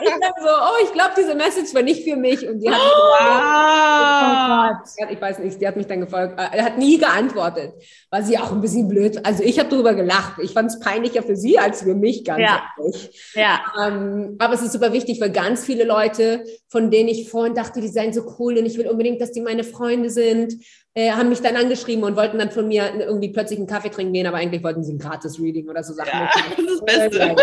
ich 0.00 0.08
dachte 0.08 0.40
so, 0.40 0.48
oh, 0.48 0.82
ich 0.82 0.92
glaube, 0.92 1.10
diese 1.16 1.34
Message 1.34 1.74
war 1.74 1.82
nicht 1.82 2.04
für 2.04 2.16
mich. 2.16 2.48
Und 2.48 2.60
die 2.60 2.70
hat, 2.70 2.78
wow. 2.78 4.76
oh 4.98 5.12
ich 5.12 5.20
weiß 5.20 5.40
nicht, 5.40 5.60
die 5.60 5.68
hat 5.68 5.76
mich 5.76 5.86
dann 5.86 6.00
gefolgt, 6.00 6.40
äh, 6.40 6.62
hat 6.62 6.78
nie 6.78 6.96
geantwortet. 6.98 7.74
War 8.10 8.22
sie 8.22 8.38
auch 8.38 8.52
ein 8.52 8.62
bisschen 8.62 8.88
blöd. 8.88 9.24
Also 9.24 9.42
ich 9.42 9.58
habe 9.58 9.68
darüber 9.68 9.94
gelacht. 9.94 10.38
Ich 10.42 10.52
fand 10.52 10.70
es 10.70 10.80
peinlicher 10.80 11.22
für 11.22 11.36
sie 11.36 11.58
als 11.58 11.82
für 11.82 11.94
mich, 11.94 12.24
ganz 12.24 12.40
ja. 12.40 12.62
ehrlich. 12.78 13.32
Ja. 13.34 13.60
Ähm, 13.80 14.36
aber 14.38 14.54
es 14.54 14.62
ist 14.62 14.72
super 14.72 14.92
wichtig, 14.92 15.20
weil 15.20 15.30
ganz 15.30 15.64
viele 15.64 15.84
Leute, 15.84 16.44
von 16.68 16.90
denen 16.90 17.10
ich 17.10 17.28
vorhin 17.28 17.54
dachte, 17.54 17.80
die 17.80 17.88
seien 17.88 18.12
so 18.14 18.22
cool 18.38 18.56
und 18.56 18.64
ich 18.64 18.78
will 18.78 18.88
unbedingt, 18.88 19.20
dass 19.20 19.32
die 19.32 19.42
meine 19.42 19.64
Freunde 19.64 20.08
sind, 20.08 20.54
äh, 20.94 21.12
haben 21.12 21.28
mich 21.28 21.40
dann 21.40 21.56
angeschrieben 21.56 22.04
und 22.04 22.16
wollten 22.16 22.38
dann 22.38 22.50
von 22.50 22.66
mir 22.66 22.92
irgendwie 22.98 23.32
plötzlich 23.32 23.58
einen 23.58 23.68
Kaffee 23.68 23.90
trinken 23.90 24.12
gehen, 24.12 24.26
aber 24.26 24.38
eigentlich 24.38 24.62
wollten 24.62 24.82
sie 24.82 24.92
ein 24.92 24.98
gratis 24.98 25.40
Reading 25.40 25.68
oder 25.68 25.84
so 25.84 25.94
Sachen. 25.94 26.10
Ja, 26.12 26.30
das 26.34 26.58
ist 26.58 26.80
das 26.80 26.84
Beste. 26.84 27.36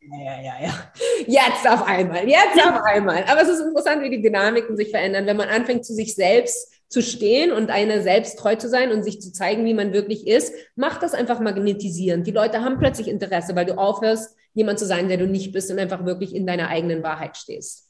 Ja, 0.00 0.40
ja, 0.40 0.54
ja. 0.62 0.92
Jetzt 1.26 1.68
auf 1.68 1.86
einmal, 1.86 2.28
jetzt 2.28 2.58
auf 2.64 2.82
einmal. 2.84 3.24
Aber 3.24 3.42
es 3.42 3.48
ist 3.48 3.60
interessant, 3.60 4.02
wie 4.02 4.10
die 4.10 4.22
Dynamiken 4.22 4.76
sich 4.76 4.90
verändern, 4.90 5.26
wenn 5.26 5.36
man 5.36 5.48
anfängt, 5.48 5.84
zu 5.84 5.92
sich 5.92 6.14
selbst 6.14 6.72
zu 6.88 7.02
stehen 7.02 7.50
und 7.50 7.70
einer 7.70 8.02
selbst 8.02 8.38
treu 8.38 8.54
zu 8.54 8.68
sein 8.68 8.92
und 8.92 9.02
sich 9.02 9.20
zu 9.20 9.32
zeigen, 9.32 9.64
wie 9.64 9.74
man 9.74 9.92
wirklich 9.92 10.26
ist, 10.26 10.54
macht 10.76 11.02
das 11.02 11.12
einfach 11.12 11.40
magnetisierend. 11.40 12.26
Die 12.26 12.30
Leute 12.30 12.62
haben 12.62 12.78
plötzlich 12.78 13.08
Interesse, 13.08 13.56
weil 13.56 13.66
du 13.66 13.76
aufhörst, 13.76 14.36
jemand 14.52 14.78
zu 14.78 14.86
sein, 14.86 15.08
der 15.08 15.18
du 15.18 15.26
nicht 15.26 15.52
bist 15.52 15.70
und 15.70 15.78
einfach 15.78 16.04
wirklich 16.04 16.34
in 16.34 16.46
deiner 16.46 16.68
eigenen 16.68 17.02
Wahrheit 17.02 17.36
stehst. 17.36 17.83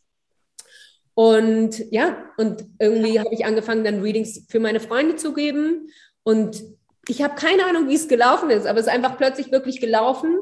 Und 1.14 1.90
ja, 1.92 2.16
und 2.36 2.64
irgendwie 2.78 3.18
habe 3.18 3.32
ich 3.32 3.44
angefangen, 3.44 3.84
dann 3.84 4.02
Readings 4.02 4.46
für 4.48 4.58
meine 4.58 4.80
Freunde 4.80 5.16
zu 5.16 5.32
geben. 5.32 5.88
Und 6.24 6.62
ich 7.08 7.22
habe 7.22 7.34
keine 7.34 7.66
Ahnung, 7.66 7.88
wie 7.88 7.94
es 7.94 8.08
gelaufen 8.08 8.50
ist, 8.50 8.66
aber 8.66 8.80
es 8.80 8.86
ist 8.86 8.92
einfach 8.92 9.16
plötzlich 9.16 9.52
wirklich 9.52 9.80
gelaufen. 9.80 10.38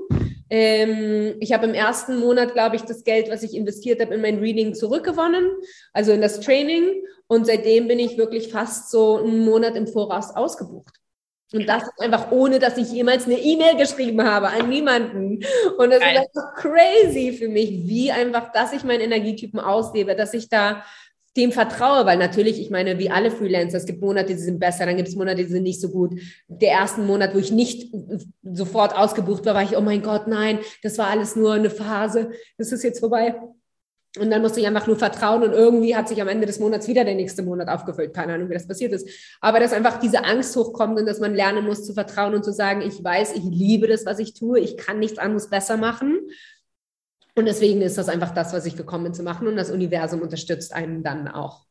Ähm, 0.48 1.34
ich 1.40 1.52
habe 1.52 1.66
im 1.66 1.74
ersten 1.74 2.18
Monat, 2.18 2.52
glaube 2.52 2.76
ich, 2.76 2.82
das 2.82 3.04
Geld, 3.04 3.30
was 3.30 3.42
ich 3.42 3.54
investiert 3.54 4.00
habe, 4.00 4.14
in 4.14 4.22
mein 4.22 4.38
Reading 4.38 4.74
zurückgewonnen, 4.74 5.50
also 5.92 6.12
in 6.12 6.20
das 6.20 6.40
Training. 6.40 7.04
Und 7.26 7.46
seitdem 7.46 7.88
bin 7.88 7.98
ich 7.98 8.18
wirklich 8.18 8.48
fast 8.48 8.90
so 8.90 9.16
einen 9.16 9.44
Monat 9.44 9.76
im 9.76 9.86
Voraus 9.86 10.34
ausgebucht. 10.34 11.01
Und 11.52 11.68
das 11.68 11.82
ist 11.82 12.00
einfach 12.00 12.30
ohne, 12.30 12.58
dass 12.58 12.78
ich 12.78 12.90
jemals 12.90 13.26
eine 13.26 13.38
E-Mail 13.38 13.76
geschrieben 13.76 14.22
habe 14.24 14.48
an 14.48 14.68
niemanden. 14.68 15.40
Und 15.78 15.90
das 15.90 16.00
Geil. 16.00 16.16
ist 16.16 16.36
einfach 16.36 16.54
crazy 16.54 17.32
für 17.32 17.48
mich, 17.48 17.70
wie 17.86 18.10
einfach, 18.10 18.52
dass 18.52 18.72
ich 18.72 18.84
meinen 18.84 19.02
Energietypen 19.02 19.60
auslebe, 19.60 20.16
dass 20.16 20.34
ich 20.34 20.48
da 20.48 20.82
dem 21.36 21.50
vertraue, 21.50 22.04
weil 22.04 22.18
natürlich, 22.18 22.60
ich 22.60 22.70
meine, 22.70 22.98
wie 22.98 23.10
alle 23.10 23.30
Freelancer, 23.30 23.78
es 23.78 23.86
gibt 23.86 24.02
Monate, 24.02 24.34
die 24.34 24.38
sind 24.38 24.60
besser, 24.60 24.84
dann 24.84 24.96
gibt 24.96 25.08
es 25.08 25.16
Monate, 25.16 25.42
die 25.42 25.50
sind 25.50 25.62
nicht 25.62 25.80
so 25.80 25.88
gut. 25.88 26.20
Der 26.48 26.72
ersten 26.72 27.06
Monat, 27.06 27.34
wo 27.34 27.38
ich 27.38 27.50
nicht 27.50 27.94
sofort 28.42 28.94
ausgebucht 28.94 29.46
war, 29.46 29.54
war 29.54 29.62
ich, 29.62 29.76
oh 29.76 29.80
mein 29.80 30.02
Gott, 30.02 30.26
nein, 30.26 30.58
das 30.82 30.98
war 30.98 31.08
alles 31.08 31.34
nur 31.34 31.54
eine 31.54 31.70
Phase, 31.70 32.32
das 32.58 32.70
ist 32.72 32.84
jetzt 32.84 33.00
vorbei. 33.00 33.34
Und 34.18 34.30
dann 34.30 34.42
musste 34.42 34.60
ich 34.60 34.66
einfach 34.66 34.86
nur 34.86 34.96
vertrauen 34.96 35.42
und 35.42 35.52
irgendwie 35.52 35.96
hat 35.96 36.06
sich 36.06 36.20
am 36.20 36.28
Ende 36.28 36.46
des 36.46 36.60
Monats 36.60 36.86
wieder 36.86 37.02
der 37.04 37.14
nächste 37.14 37.42
Monat 37.42 37.68
aufgefüllt. 37.68 38.12
Keine 38.12 38.34
Ahnung, 38.34 38.50
wie 38.50 38.54
das 38.54 38.68
passiert 38.68 38.92
ist. 38.92 39.08
Aber 39.40 39.58
dass 39.58 39.72
einfach 39.72 39.98
diese 40.00 40.24
Angst 40.24 40.54
hochkommt 40.54 40.98
und 40.98 41.06
dass 41.06 41.18
man 41.18 41.34
lernen 41.34 41.64
muss 41.64 41.86
zu 41.86 41.94
vertrauen 41.94 42.34
und 42.34 42.44
zu 42.44 42.52
sagen, 42.52 42.82
ich 42.82 43.02
weiß, 43.02 43.34
ich 43.34 43.42
liebe 43.42 43.86
das, 43.86 44.04
was 44.04 44.18
ich 44.18 44.34
tue, 44.34 44.60
ich 44.60 44.76
kann 44.76 44.98
nichts 44.98 45.18
anderes 45.18 45.48
besser 45.48 45.78
machen. 45.78 46.28
Und 47.34 47.46
deswegen 47.46 47.80
ist 47.80 47.96
das 47.96 48.10
einfach 48.10 48.34
das, 48.34 48.52
was 48.52 48.66
ich 48.66 48.76
gekommen 48.76 49.04
bin 49.04 49.14
zu 49.14 49.22
machen 49.22 49.48
und 49.48 49.56
das 49.56 49.70
Universum 49.70 50.20
unterstützt 50.20 50.74
einen 50.74 51.02
dann 51.02 51.28
auch. 51.28 51.64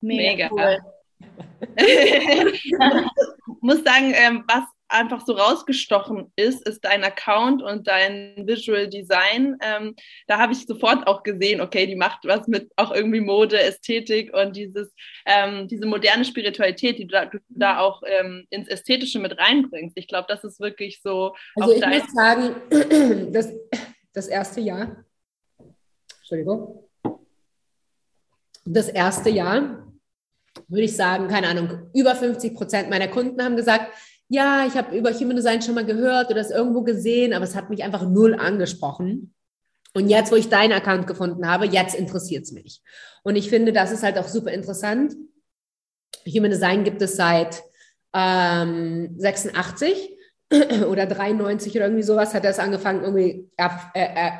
Mega. 0.00 0.48
Mega. 0.48 0.50
Cool. 0.50 0.78
ich 1.76 2.72
muss 3.60 3.84
sagen, 3.84 4.14
ähm, 4.14 4.44
was 4.46 4.64
einfach 4.88 5.24
so 5.26 5.32
rausgestochen 5.32 6.32
ist, 6.36 6.66
ist 6.66 6.84
dein 6.84 7.04
Account 7.04 7.62
und 7.62 7.86
dein 7.86 8.46
Visual 8.46 8.88
Design. 8.88 9.56
Ähm, 9.60 9.94
da 10.26 10.38
habe 10.38 10.52
ich 10.52 10.66
sofort 10.66 11.06
auch 11.06 11.22
gesehen, 11.22 11.60
okay, 11.60 11.86
die 11.86 11.96
macht 11.96 12.24
was 12.24 12.46
mit 12.46 12.70
auch 12.76 12.92
irgendwie 12.92 13.20
Mode, 13.20 13.60
Ästhetik 13.60 14.32
und 14.34 14.56
dieses, 14.56 14.92
ähm, 15.24 15.68
diese 15.68 15.86
moderne 15.86 16.24
Spiritualität, 16.24 16.98
die 16.98 17.06
du 17.06 17.12
da, 17.12 17.26
du 17.26 17.38
da 17.48 17.78
auch 17.78 18.02
ähm, 18.06 18.46
ins 18.50 18.68
Ästhetische 18.68 19.18
mit 19.18 19.38
reinbringst. 19.38 19.96
Ich 19.98 20.08
glaube, 20.08 20.26
das 20.28 20.44
ist 20.44 20.60
wirklich 20.60 21.00
so. 21.02 21.34
Also 21.56 21.72
ich 21.72 21.86
muss 21.86 22.12
sagen, 22.12 22.56
das, 23.32 23.52
das 24.12 24.28
erste 24.28 24.60
Jahr, 24.60 25.04
Entschuldigung, 26.18 26.88
das 28.64 28.88
erste 28.88 29.30
Jahr, 29.30 29.82
würde 30.68 30.84
ich 30.84 30.96
sagen, 30.96 31.28
keine 31.28 31.48
Ahnung, 31.48 31.90
über 31.94 32.14
50 32.14 32.54
Prozent 32.54 32.90
meiner 32.90 33.08
Kunden 33.08 33.42
haben 33.42 33.56
gesagt, 33.56 33.92
ja, 34.28 34.66
ich 34.66 34.74
habe 34.74 34.96
über 34.96 35.12
Human 35.12 35.36
Design 35.36 35.62
schon 35.62 35.74
mal 35.74 35.84
gehört 35.84 36.30
oder 36.30 36.40
es 36.40 36.50
irgendwo 36.50 36.82
gesehen, 36.82 37.32
aber 37.32 37.44
es 37.44 37.54
hat 37.54 37.70
mich 37.70 37.84
einfach 37.84 38.08
null 38.08 38.34
angesprochen. 38.34 39.34
Und 39.94 40.08
jetzt, 40.08 40.30
wo 40.30 40.36
ich 40.36 40.48
deinen 40.48 40.72
Account 40.72 41.06
gefunden 41.06 41.48
habe, 41.48 41.66
jetzt 41.66 41.94
interessiert 41.94 42.44
es 42.44 42.52
mich. 42.52 42.82
Und 43.22 43.36
ich 43.36 43.48
finde, 43.48 43.72
das 43.72 43.92
ist 43.92 44.02
halt 44.02 44.18
auch 44.18 44.28
super 44.28 44.52
interessant. 44.52 45.14
Human 46.26 46.50
Design 46.50 46.84
gibt 46.84 47.00
es 47.00 47.16
seit 47.16 47.62
ähm, 48.12 49.14
86 49.16 50.16
oder 50.88 51.06
93 51.06 51.74
oder 51.76 51.86
irgendwie 51.86 52.02
sowas 52.02 52.34
hat 52.34 52.44
das 52.44 52.58
angefangen, 52.58 53.02
irgendwie 53.02 53.50
äh, 53.56 53.68
äh, 53.94 54.30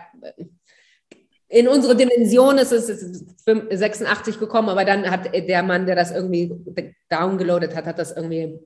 in 1.49 1.69
unsere 1.69 1.97
Dimension 1.97 2.59
ist 2.59 2.73
es 2.73 3.25
86 3.45 4.41
gekommen, 4.41 4.69
aber 4.69 4.85
dann 4.85 5.09
hat 5.09 5.33
der 5.33 5.63
Mann, 5.63 5.87
der 5.87 5.95
das 5.95 6.11
irgendwie 6.11 6.53
downgeloadet 7.09 7.75
hat, 7.75 7.87
hat 7.87 7.99
das 7.99 8.17
irgendwie 8.17 8.59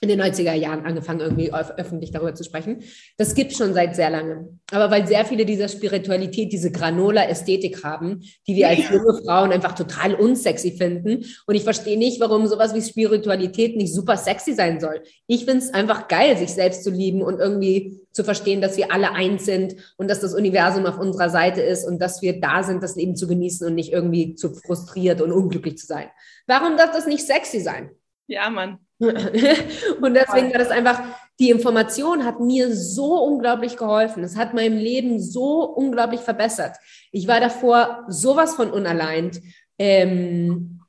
in 0.00 0.08
den 0.08 0.20
90er 0.20 0.52
Jahren 0.52 0.84
angefangen, 0.84 1.20
irgendwie 1.20 1.52
öffentlich 1.52 2.10
darüber 2.10 2.34
zu 2.34 2.44
sprechen. 2.44 2.82
Das 3.16 3.34
gibt 3.34 3.52
schon 3.54 3.72
seit 3.72 3.96
sehr 3.96 4.10
langem. 4.10 4.60
Aber 4.70 4.90
weil 4.90 5.06
sehr 5.06 5.24
viele 5.24 5.46
dieser 5.46 5.68
Spiritualität, 5.68 6.52
diese 6.52 6.70
Granola-Ästhetik 6.70 7.82
haben, 7.82 8.22
die 8.46 8.56
wir 8.56 8.68
als 8.68 8.88
junge 8.90 9.22
Frauen 9.24 9.52
einfach 9.52 9.74
total 9.74 10.14
unsexy 10.14 10.72
finden. 10.72 11.24
Und 11.46 11.54
ich 11.54 11.64
verstehe 11.64 11.98
nicht, 11.98 12.20
warum 12.20 12.46
sowas 12.46 12.74
wie 12.74 12.82
Spiritualität 12.82 13.76
nicht 13.76 13.94
super 13.94 14.16
sexy 14.16 14.52
sein 14.52 14.80
soll. 14.80 15.02
Ich 15.26 15.44
finde 15.44 15.58
es 15.58 15.72
einfach 15.72 16.08
geil, 16.08 16.36
sich 16.36 16.50
selbst 16.50 16.84
zu 16.84 16.90
lieben 16.90 17.22
und 17.22 17.38
irgendwie 17.38 18.00
zu 18.12 18.24
verstehen, 18.24 18.60
dass 18.60 18.76
wir 18.76 18.92
alle 18.92 19.12
eins 19.12 19.44
sind 19.44 19.76
und 19.96 20.08
dass 20.08 20.20
das 20.20 20.34
Universum 20.34 20.86
auf 20.86 20.98
unserer 20.98 21.30
Seite 21.30 21.60
ist 21.60 21.86
und 21.86 21.98
dass 22.00 22.22
wir 22.22 22.40
da 22.40 22.62
sind, 22.62 22.82
das 22.82 22.96
Leben 22.96 23.16
zu 23.16 23.26
genießen 23.26 23.66
und 23.66 23.74
nicht 23.74 23.92
irgendwie 23.92 24.34
zu 24.34 24.54
frustriert 24.54 25.20
und 25.20 25.32
unglücklich 25.32 25.78
zu 25.78 25.86
sein. 25.86 26.08
Warum 26.46 26.76
darf 26.76 26.92
das 26.92 27.06
nicht 27.06 27.26
sexy 27.26 27.60
sein? 27.60 27.90
Ja, 28.26 28.50
Mann. 28.50 28.78
und 30.00 30.14
deswegen 30.14 30.52
war 30.52 30.58
das 30.58 30.70
einfach, 30.70 31.02
die 31.38 31.50
Information 31.50 32.24
hat 32.24 32.40
mir 32.40 32.74
so 32.74 33.22
unglaublich 33.22 33.76
geholfen. 33.76 34.24
Es 34.24 34.36
hat 34.36 34.54
meinem 34.54 34.78
Leben 34.78 35.20
so 35.20 35.64
unglaublich 35.64 36.20
verbessert. 36.20 36.76
Ich 37.12 37.28
war 37.28 37.40
davor 37.40 38.04
sowas 38.08 38.54
von 38.54 38.70
unalleint. 38.70 39.40
Ähm, 39.78 40.80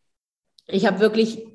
ich 0.68 0.86
habe 0.86 1.00
wirklich 1.00 1.46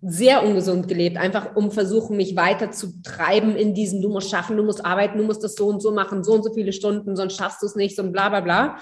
sehr 0.00 0.44
ungesund 0.44 0.86
gelebt, 0.86 1.16
einfach 1.16 1.56
um 1.56 1.70
versuchen, 1.72 2.16
mich 2.16 2.36
weiter 2.36 2.70
zu 2.70 3.02
treiben 3.02 3.56
in 3.56 3.74
diesem, 3.74 4.00
du 4.00 4.08
musst 4.08 4.30
schaffen, 4.30 4.56
du 4.56 4.62
musst 4.62 4.84
arbeiten, 4.84 5.18
du 5.18 5.24
musst 5.24 5.42
das 5.42 5.54
so 5.54 5.66
und 5.66 5.80
so 5.80 5.90
machen, 5.90 6.22
so 6.22 6.34
und 6.34 6.44
so 6.44 6.52
viele 6.52 6.72
Stunden, 6.72 7.16
sonst 7.16 7.36
schaffst 7.36 7.62
du 7.62 7.66
es 7.66 7.74
nicht, 7.74 7.96
so 7.96 8.02
und 8.02 8.12
bla 8.12 8.28
bla 8.28 8.40
bla. 8.40 8.76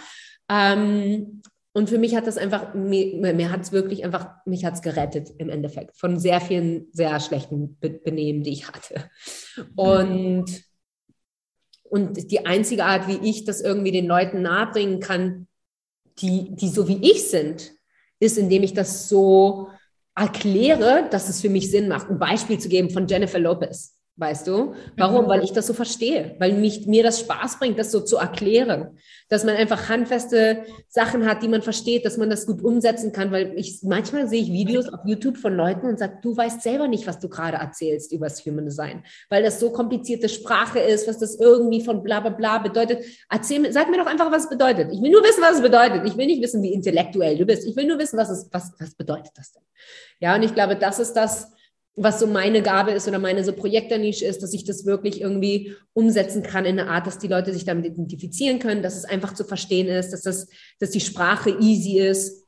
Ähm, 0.50 1.42
und 1.76 1.90
für 1.90 1.98
mich 1.98 2.16
hat 2.16 2.26
das 2.26 2.38
einfach, 2.38 2.72
mir, 2.72 3.34
mir 3.34 3.50
hat 3.50 3.60
es 3.60 3.70
wirklich 3.70 4.02
einfach, 4.02 4.30
mich 4.46 4.64
hat 4.64 4.72
es 4.72 4.80
gerettet 4.80 5.28
im 5.36 5.50
Endeffekt 5.50 5.94
von 5.94 6.18
sehr 6.18 6.40
vielen 6.40 6.86
sehr 6.92 7.20
schlechten 7.20 7.76
Be 7.78 7.90
Benehmen, 7.90 8.42
die 8.42 8.52
ich 8.52 8.66
hatte. 8.66 9.10
Und, 9.76 10.46
und 11.82 12.30
die 12.30 12.46
einzige 12.46 12.86
Art, 12.86 13.08
wie 13.08 13.28
ich 13.28 13.44
das 13.44 13.60
irgendwie 13.60 13.92
den 13.92 14.06
Leuten 14.06 14.40
nahebringen 14.40 15.00
kann, 15.00 15.48
die, 16.18 16.56
die 16.56 16.68
so 16.68 16.88
wie 16.88 17.10
ich 17.10 17.28
sind, 17.28 17.72
ist, 18.20 18.38
indem 18.38 18.62
ich 18.62 18.72
das 18.72 19.10
so 19.10 19.68
erkläre, 20.14 21.06
dass 21.10 21.28
es 21.28 21.42
für 21.42 21.50
mich 21.50 21.70
Sinn 21.70 21.88
macht. 21.88 22.08
Ein 22.08 22.18
Beispiel 22.18 22.58
zu 22.58 22.70
geben 22.70 22.88
von 22.88 23.06
Jennifer 23.06 23.38
Lopez. 23.38 23.95
Weißt 24.18 24.46
du? 24.46 24.74
Warum? 24.96 25.26
Mhm. 25.26 25.28
Weil 25.28 25.44
ich 25.44 25.52
das 25.52 25.66
so 25.66 25.74
verstehe, 25.74 26.36
weil 26.38 26.54
mich, 26.54 26.86
mir 26.86 27.02
das 27.02 27.20
Spaß 27.20 27.58
bringt, 27.58 27.78
das 27.78 27.92
so 27.92 28.00
zu 28.00 28.16
erklären, 28.16 28.96
dass 29.28 29.44
man 29.44 29.56
einfach 29.56 29.90
handfeste 29.90 30.64
Sachen 30.88 31.26
hat, 31.26 31.42
die 31.42 31.48
man 31.48 31.60
versteht, 31.60 32.06
dass 32.06 32.16
man 32.16 32.30
das 32.30 32.46
gut 32.46 32.62
umsetzen 32.62 33.12
kann, 33.12 33.30
weil 33.30 33.52
ich 33.58 33.80
manchmal 33.82 34.26
sehe 34.26 34.40
ich 34.40 34.50
Videos 34.50 34.88
auf 34.88 35.00
YouTube 35.04 35.36
von 35.36 35.54
Leuten 35.54 35.86
und 35.86 35.98
sage, 35.98 36.16
du 36.22 36.34
weißt 36.34 36.62
selber 36.62 36.88
nicht, 36.88 37.06
was 37.06 37.18
du 37.18 37.28
gerade 37.28 37.58
erzählst 37.58 38.10
über 38.10 38.26
das 38.26 38.42
Human 38.46 38.64
Design, 38.64 39.04
weil 39.28 39.42
das 39.42 39.60
so 39.60 39.70
komplizierte 39.70 40.30
Sprache 40.30 40.78
ist, 40.78 41.06
was 41.06 41.18
das 41.18 41.38
irgendwie 41.38 41.84
von 41.84 42.02
bla 42.02 42.20
bla 42.20 42.30
bla 42.30 42.56
bedeutet. 42.56 43.04
Erzähl 43.28 43.70
sag 43.70 43.90
mir 43.90 43.98
doch 43.98 44.06
einfach, 44.06 44.32
was 44.32 44.44
es 44.44 44.48
bedeutet. 44.48 44.90
Ich 44.92 45.02
will 45.02 45.10
nur 45.10 45.22
wissen, 45.24 45.42
was 45.42 45.56
es 45.56 45.62
bedeutet. 45.62 46.06
Ich 46.06 46.16
will 46.16 46.26
nicht 46.26 46.42
wissen, 46.42 46.62
wie 46.62 46.72
intellektuell 46.72 47.36
du 47.36 47.44
bist. 47.44 47.66
Ich 47.66 47.76
will 47.76 47.86
nur 47.86 47.98
wissen, 47.98 48.16
was 48.16 48.30
es, 48.30 48.48
was, 48.50 48.72
was 48.78 48.94
bedeutet 48.94 49.32
das 49.34 49.52
denn? 49.52 49.62
Ja, 50.20 50.34
und 50.34 50.42
ich 50.42 50.54
glaube, 50.54 50.76
das 50.76 51.00
ist 51.00 51.12
das, 51.12 51.52
was 51.96 52.20
so 52.20 52.26
meine 52.26 52.62
Gabe 52.62 52.90
ist 52.90 53.08
oder 53.08 53.18
meine 53.18 53.42
so 53.42 53.54
Projekternische 53.54 54.26
ist, 54.26 54.42
dass 54.42 54.52
ich 54.52 54.64
das 54.64 54.84
wirklich 54.84 55.22
irgendwie 55.22 55.74
umsetzen 55.94 56.42
kann 56.42 56.66
in 56.66 56.78
einer 56.78 56.90
Art, 56.90 57.06
dass 57.06 57.18
die 57.18 57.26
Leute 57.28 57.54
sich 57.54 57.64
damit 57.64 57.86
identifizieren 57.86 58.58
können, 58.58 58.82
dass 58.82 58.96
es 58.96 59.06
einfach 59.06 59.32
zu 59.32 59.44
verstehen 59.44 59.88
ist, 59.88 60.12
dass 60.12 60.22
das, 60.22 60.48
dass 60.78 60.90
die 60.90 61.00
Sprache 61.00 61.56
easy 61.58 61.98
ist 61.98 62.44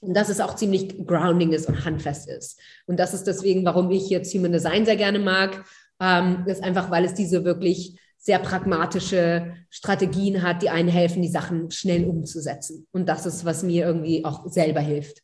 und 0.00 0.14
dass 0.14 0.28
es 0.28 0.40
auch 0.40 0.56
ziemlich 0.56 1.06
grounding 1.06 1.52
ist 1.52 1.68
und 1.68 1.84
handfest 1.84 2.28
ist. 2.28 2.60
Und 2.86 2.98
das 2.98 3.14
ist 3.14 3.28
deswegen, 3.28 3.64
warum 3.64 3.90
ich 3.92 4.10
jetzt 4.10 4.34
Human 4.34 4.52
Design 4.52 4.84
sehr 4.84 4.96
gerne 4.96 5.20
mag, 5.20 5.64
ähm, 6.00 6.44
ist 6.46 6.64
einfach, 6.64 6.90
weil 6.90 7.04
es 7.04 7.14
diese 7.14 7.44
wirklich 7.44 7.96
sehr 8.18 8.40
pragmatische 8.40 9.54
Strategien 9.70 10.42
hat, 10.42 10.62
die 10.62 10.70
einen 10.70 10.88
helfen, 10.88 11.22
die 11.22 11.28
Sachen 11.28 11.70
schnell 11.70 12.04
umzusetzen. 12.04 12.86
Und 12.90 13.08
das 13.08 13.24
ist, 13.24 13.44
was 13.44 13.62
mir 13.62 13.86
irgendwie 13.86 14.24
auch 14.24 14.50
selber 14.50 14.80
hilft. 14.80 15.22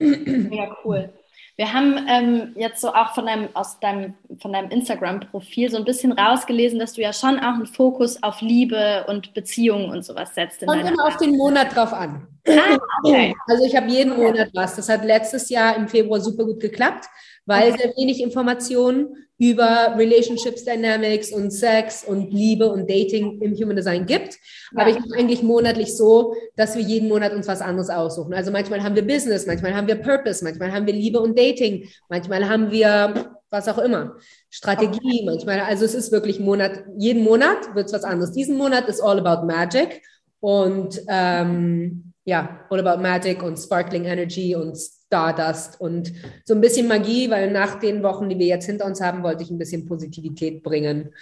Ja, 0.00 0.76
cool. 0.84 1.12
Wir 1.58 1.72
haben 1.72 2.06
ähm, 2.08 2.52
jetzt 2.54 2.80
so 2.80 2.94
auch 2.94 3.14
von 3.14 3.26
deinem, 3.26 3.48
aus 3.54 3.80
deinem, 3.80 4.14
von 4.40 4.52
deinem 4.52 4.70
Instagram-Profil 4.70 5.72
so 5.72 5.76
ein 5.76 5.84
bisschen 5.84 6.12
rausgelesen, 6.12 6.78
dass 6.78 6.92
du 6.92 7.00
ja 7.02 7.12
schon 7.12 7.36
auch 7.40 7.54
einen 7.54 7.66
Fokus 7.66 8.22
auf 8.22 8.40
Liebe 8.40 9.04
und 9.08 9.34
Beziehungen 9.34 9.90
und 9.90 10.04
sowas 10.04 10.36
setzt. 10.36 10.64
Kommt 10.64 10.88
immer 10.88 11.04
auf 11.04 11.16
den 11.16 11.36
Monat 11.36 11.74
drauf 11.74 11.92
an. 11.92 12.28
Ah, 12.46 12.78
okay. 13.02 13.34
Also 13.48 13.64
ich 13.64 13.74
habe 13.74 13.88
jeden 13.88 14.16
Monat 14.16 14.50
was. 14.54 14.76
Das 14.76 14.88
hat 14.88 15.04
letztes 15.04 15.48
Jahr 15.48 15.74
im 15.74 15.88
Februar 15.88 16.20
super 16.20 16.44
gut 16.44 16.60
geklappt, 16.60 17.06
weil 17.48 17.72
okay. 17.72 17.80
sehr 17.82 17.96
wenig 17.96 18.22
Informationen 18.22 19.08
über 19.38 19.94
Relationships 19.96 20.64
Dynamics 20.64 21.32
und 21.32 21.50
Sex 21.50 22.04
und 22.04 22.30
Liebe 22.32 22.68
und 22.68 22.90
Dating 22.90 23.40
im 23.40 23.54
Human 23.54 23.76
Design 23.76 24.04
gibt. 24.04 24.34
Ja. 24.72 24.82
Aber 24.82 24.90
ich 24.90 24.98
mache 24.98 25.18
eigentlich 25.18 25.42
monatlich 25.42 25.96
so, 25.96 26.34
dass 26.56 26.76
wir 26.76 26.82
jeden 26.82 27.08
Monat 27.08 27.32
uns 27.32 27.48
was 27.48 27.62
anderes 27.62 27.88
aussuchen. 27.88 28.34
Also 28.34 28.50
manchmal 28.50 28.82
haben 28.82 28.96
wir 28.96 29.06
Business, 29.06 29.46
manchmal 29.46 29.74
haben 29.74 29.86
wir 29.86 29.94
Purpose, 29.94 30.44
manchmal 30.44 30.72
haben 30.72 30.86
wir 30.86 30.92
Liebe 30.92 31.20
und 31.20 31.38
Dating, 31.38 31.88
manchmal 32.10 32.48
haben 32.48 32.70
wir 32.70 33.32
was 33.48 33.66
auch 33.68 33.78
immer. 33.78 34.16
Strategie, 34.50 35.22
manchmal. 35.24 35.60
Also 35.60 35.86
es 35.86 35.94
ist 35.94 36.12
wirklich 36.12 36.40
Monat, 36.40 36.84
jeden 36.98 37.24
Monat 37.24 37.74
wird 37.74 37.86
es 37.86 37.92
was 37.94 38.04
anderes. 38.04 38.32
Diesen 38.32 38.58
Monat 38.58 38.88
ist 38.88 39.00
all 39.00 39.24
about 39.24 39.46
magic 39.46 40.02
und 40.40 41.00
ähm, 41.08 42.12
ja, 42.24 42.60
all 42.68 42.86
about 42.86 43.00
magic 43.00 43.42
und 43.42 43.56
sparkling 43.56 44.04
energy 44.04 44.54
und 44.54 44.76
Stardust 45.08 45.80
und 45.80 46.12
so 46.44 46.54
ein 46.54 46.60
bisschen 46.60 46.86
Magie, 46.86 47.30
weil 47.30 47.50
nach 47.50 47.80
den 47.80 48.02
Wochen, 48.02 48.28
die 48.28 48.38
wir 48.38 48.46
jetzt 48.46 48.66
hinter 48.66 48.84
uns 48.84 49.00
haben, 49.00 49.22
wollte 49.22 49.42
ich 49.42 49.50
ein 49.50 49.58
bisschen 49.58 49.86
Positivität 49.86 50.62
bringen. 50.62 51.14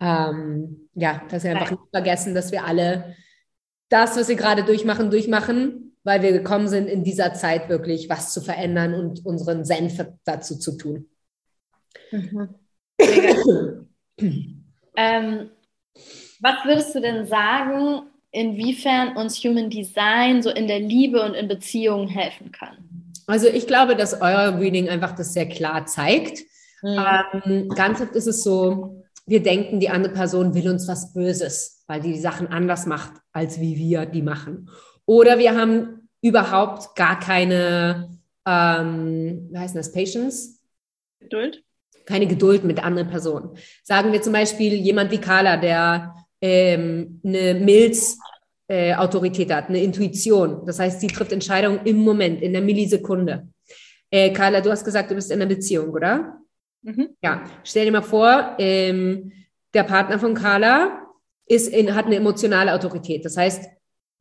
Ähm, 0.00 0.88
ja, 0.94 1.22
dass 1.30 1.44
wir 1.44 1.52
einfach 1.52 1.70
nicht 1.70 1.82
vergessen, 1.90 2.34
dass 2.34 2.52
wir 2.52 2.64
alle 2.64 3.14
das, 3.90 4.16
was 4.16 4.28
wir 4.28 4.36
gerade 4.36 4.64
durchmachen, 4.64 5.10
durchmachen, 5.10 5.96
weil 6.04 6.22
wir 6.22 6.32
gekommen 6.32 6.68
sind, 6.68 6.88
in 6.88 7.04
dieser 7.04 7.34
Zeit 7.34 7.68
wirklich 7.68 8.08
was 8.08 8.32
zu 8.32 8.40
verändern 8.40 8.94
und 8.94 9.24
unseren 9.24 9.64
Senf 9.64 10.04
dazu 10.24 10.58
zu 10.58 10.76
tun. 10.76 11.06
Mhm. 12.10 12.54
ähm, 14.96 15.50
was 16.40 16.64
würdest 16.64 16.94
du 16.94 17.00
denn 17.00 17.26
sagen, 17.26 18.02
inwiefern 18.30 19.16
uns 19.16 19.42
Human 19.44 19.70
Design 19.70 20.42
so 20.42 20.50
in 20.50 20.66
der 20.66 20.80
Liebe 20.80 21.22
und 21.22 21.34
in 21.34 21.46
Beziehungen 21.48 22.08
helfen 22.08 22.52
kann? 22.52 22.83
Also 23.26 23.46
ich 23.48 23.66
glaube, 23.66 23.96
dass 23.96 24.20
euer 24.20 24.58
Reading 24.58 24.88
einfach 24.88 25.12
das 25.14 25.32
sehr 25.32 25.48
klar 25.48 25.86
zeigt. 25.86 26.40
Mhm. 26.82 27.04
Ähm, 27.42 27.68
ganz 27.70 28.00
oft 28.00 28.14
ist 28.14 28.26
es 28.26 28.42
so, 28.42 29.02
wir 29.26 29.42
denken, 29.42 29.80
die 29.80 29.88
andere 29.88 30.12
Person 30.12 30.54
will 30.54 30.68
uns 30.68 30.86
was 30.86 31.12
Böses, 31.12 31.84
weil 31.86 32.00
die 32.00 32.12
die 32.12 32.20
Sachen 32.20 32.48
anders 32.48 32.86
macht, 32.86 33.12
als 33.32 33.60
wie 33.60 33.76
wir 33.76 34.06
die 34.06 34.22
machen. 34.22 34.68
Oder 35.06 35.38
wir 35.38 35.56
haben 35.56 36.08
überhaupt 36.20 36.94
gar 36.96 37.18
keine, 37.18 38.18
ähm, 38.46 39.48
wie 39.50 39.58
heißt 39.58 39.76
das, 39.76 39.92
Patience? 39.92 40.60
Geduld 41.20 41.64
keine 42.06 42.26
Geduld 42.26 42.64
mit 42.64 42.82
anderen 42.82 43.08
Personen. 43.08 43.56
Sagen 43.82 44.12
wir 44.12 44.22
zum 44.22 44.32
Beispiel 44.32 44.74
jemand 44.74 45.10
wie 45.10 45.18
Carla, 45.18 45.56
der 45.56 46.14
ähm, 46.40 47.20
eine 47.24 47.54
Milz-Autorität 47.54 48.33
äh, 48.68 48.94
hat, 48.94 49.68
eine 49.68 49.82
Intuition. 49.82 50.64
Das 50.66 50.78
heißt, 50.78 51.00
sie 51.00 51.08
trifft 51.08 51.32
Entscheidungen 51.32 51.80
im 51.84 51.98
Moment, 51.98 52.42
in 52.42 52.52
der 52.52 52.62
Millisekunde. 52.62 53.48
Äh, 54.10 54.32
Carla, 54.32 54.60
du 54.60 54.70
hast 54.70 54.84
gesagt, 54.84 55.10
du 55.10 55.14
bist 55.14 55.30
in 55.30 55.40
einer 55.40 55.48
Beziehung, 55.48 55.90
oder? 55.90 56.38
Mhm. 56.82 57.08
Ja, 57.22 57.44
stell 57.64 57.86
dir 57.86 57.92
mal 57.92 58.02
vor, 58.02 58.56
ähm, 58.58 59.32
der 59.72 59.84
Partner 59.84 60.18
von 60.18 60.34
Carla 60.34 61.08
ist 61.46 61.68
in, 61.68 61.94
hat 61.94 62.06
eine 62.06 62.16
emotionale 62.16 62.72
Autorität. 62.72 63.24
Das 63.24 63.36
heißt, 63.36 63.64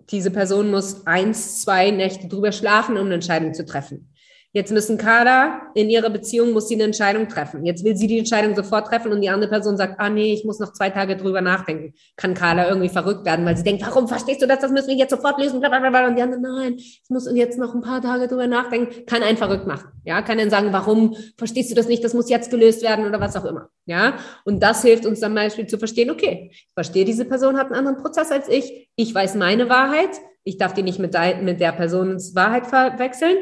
diese 0.09 0.31
Person 0.31 0.71
muss 0.71 1.05
eins, 1.07 1.61
zwei 1.61 1.91
Nächte 1.91 2.27
drüber 2.27 2.51
schlafen, 2.51 2.97
um 2.97 3.05
eine 3.05 3.15
Entscheidung 3.15 3.53
zu 3.53 3.65
treffen. 3.65 4.12
Jetzt 4.55 4.71
müssen 4.71 4.99
Carla 4.99 5.63
in 5.73 5.89
ihrer 5.89 6.11
Beziehung 6.11 6.51
muss 6.51 6.67
sie 6.67 6.75
eine 6.75 6.83
Entscheidung 6.83 7.27
treffen. 7.27 7.65
Jetzt 7.65 7.83
will 7.83 7.97
sie 7.97 8.05
die 8.05 8.19
Entscheidung 8.19 8.55
sofort 8.55 8.85
treffen 8.85 9.11
und 9.11 9.21
die 9.21 9.29
andere 9.29 9.49
Person 9.49 9.77
sagt, 9.77 9.99
ah 9.99 10.11
nee, 10.11 10.31
ich 10.31 10.45
muss 10.45 10.59
noch 10.59 10.73
zwei 10.73 10.91
Tage 10.91 11.17
drüber 11.17 11.41
nachdenken. 11.41 11.95
Kann 12.17 12.35
Carla 12.35 12.67
irgendwie 12.67 12.89
verrückt 12.89 13.25
werden, 13.25 13.47
weil 13.47 13.57
sie 13.57 13.63
denkt, 13.63 13.81
warum 13.81 14.07
verstehst 14.07 14.43
du 14.43 14.45
das? 14.45 14.59
Das 14.59 14.71
müssen 14.71 14.89
wir 14.89 14.95
jetzt 14.95 15.09
sofort 15.09 15.39
lösen. 15.39 15.59
Blablabla. 15.59 16.05
Und 16.05 16.17
die 16.17 16.21
andere, 16.21 16.39
nein, 16.39 16.75
ich 16.75 17.03
muss 17.09 17.27
jetzt 17.33 17.57
noch 17.57 17.73
ein 17.73 17.81
paar 17.81 17.99
Tage 17.99 18.27
drüber 18.27 18.45
nachdenken. 18.45 19.07
Kann 19.07 19.23
einen 19.23 19.37
verrückt 19.37 19.65
machen. 19.65 19.89
Ja, 20.03 20.21
kann 20.21 20.37
dann 20.37 20.51
sagen, 20.51 20.67
warum 20.71 21.15
verstehst 21.35 21.71
du 21.71 21.75
das 21.75 21.87
nicht? 21.87 22.03
Das 22.03 22.13
muss 22.13 22.29
jetzt 22.29 22.51
gelöst 22.51 22.83
werden 22.83 23.07
oder 23.07 23.19
was 23.19 23.35
auch 23.35 23.45
immer. 23.45 23.69
Ja, 23.85 24.17
und 24.45 24.61
das 24.61 24.83
hilft 24.83 25.07
uns 25.07 25.19
zum 25.19 25.33
Beispiel 25.33 25.65
zu 25.65 25.79
verstehen, 25.79 26.11
okay, 26.11 26.51
ich 26.51 26.67
verstehe, 26.75 27.05
diese 27.05 27.25
Person 27.25 27.57
hat 27.57 27.71
einen 27.71 27.75
anderen 27.75 27.97
Prozess 27.97 28.31
als 28.31 28.47
ich. 28.49 28.87
Ich 28.95 29.15
weiß 29.15 29.33
meine 29.33 29.67
Wahrheit. 29.67 30.11
Ich 30.43 30.57
darf 30.57 30.75
die 30.75 30.83
nicht 30.83 30.99
mit, 30.99 31.15
der, 31.15 31.37
mit 31.37 31.59
der 31.59 31.71
Personens 31.71 32.35
Wahrheit 32.35 32.67
verwechseln. 32.67 33.37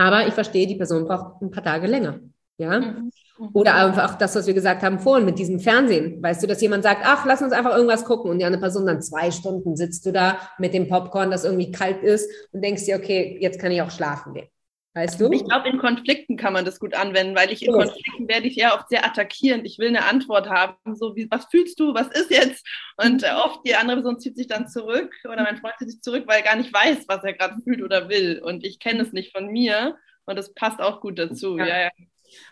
Aber 0.00 0.26
ich 0.26 0.32
verstehe, 0.32 0.66
die 0.66 0.76
Person 0.76 1.04
braucht 1.04 1.42
ein 1.42 1.50
paar 1.50 1.62
Tage 1.62 1.86
länger. 1.86 2.20
Ja. 2.56 2.80
Mhm. 2.80 3.10
Oder 3.52 3.74
einfach 3.74 4.16
das, 4.16 4.34
was 4.34 4.46
wir 4.46 4.54
gesagt 4.54 4.82
haben 4.82 4.98
vorhin 4.98 5.26
mit 5.26 5.38
diesem 5.38 5.60
Fernsehen. 5.60 6.22
Weißt 6.22 6.42
du, 6.42 6.46
dass 6.46 6.62
jemand 6.62 6.84
sagt, 6.84 7.02
ach, 7.04 7.26
lass 7.26 7.42
uns 7.42 7.52
einfach 7.52 7.74
irgendwas 7.74 8.06
gucken 8.06 8.30
und 8.30 8.38
die 8.38 8.46
andere 8.46 8.62
Person 8.62 8.86
dann 8.86 9.02
zwei 9.02 9.30
Stunden 9.30 9.76
sitzt 9.76 10.06
du 10.06 10.12
da 10.12 10.38
mit 10.58 10.72
dem 10.72 10.88
Popcorn, 10.88 11.30
das 11.30 11.44
irgendwie 11.44 11.70
kalt 11.70 12.02
ist 12.02 12.30
und 12.52 12.64
denkst 12.64 12.86
dir, 12.86 12.96
okay, 12.96 13.36
jetzt 13.42 13.60
kann 13.60 13.72
ich 13.72 13.82
auch 13.82 13.90
schlafen 13.90 14.32
gehen. 14.32 14.48
Weißt 14.92 15.20
du? 15.20 15.30
Ich 15.30 15.44
glaube, 15.44 15.68
in 15.68 15.78
Konflikten 15.78 16.36
kann 16.36 16.52
man 16.52 16.64
das 16.64 16.80
gut 16.80 16.94
anwenden, 16.94 17.36
weil 17.36 17.52
ich 17.52 17.64
in 17.64 17.72
Konflikten 17.72 18.26
werde 18.26 18.48
ich 18.48 18.56
ja 18.56 18.74
oft 18.74 18.88
sehr 18.88 19.04
attackierend. 19.06 19.64
Ich 19.64 19.78
will 19.78 19.88
eine 19.88 20.04
Antwort 20.04 20.48
haben, 20.48 20.96
so 20.96 21.14
wie, 21.14 21.30
was 21.30 21.44
fühlst 21.44 21.78
du, 21.78 21.94
was 21.94 22.08
ist 22.08 22.30
jetzt? 22.30 22.66
Und 22.96 23.22
äh, 23.22 23.30
oft 23.30 23.60
die 23.64 23.76
andere 23.76 23.98
Person 23.98 24.18
zieht 24.18 24.36
sich 24.36 24.48
dann 24.48 24.66
zurück 24.66 25.14
oder 25.24 25.44
mein 25.44 25.58
Freund 25.58 25.74
zieht 25.78 25.90
sich 25.90 26.02
zurück, 26.02 26.24
weil 26.26 26.38
er 26.38 26.44
gar 26.44 26.56
nicht 26.56 26.74
weiß, 26.74 27.04
was 27.06 27.22
er 27.22 27.34
gerade 27.34 27.54
fühlt 27.62 27.82
oder 27.82 28.08
will. 28.08 28.40
Und 28.44 28.64
ich 28.64 28.80
kenne 28.80 29.02
es 29.02 29.12
nicht 29.12 29.30
von 29.30 29.46
mir 29.46 29.96
und 30.26 30.36
das 30.36 30.52
passt 30.54 30.80
auch 30.80 31.00
gut 31.00 31.20
dazu. 31.20 31.56
Ja. 31.56 31.66
Ja, 31.66 31.80
ja. 31.82 31.90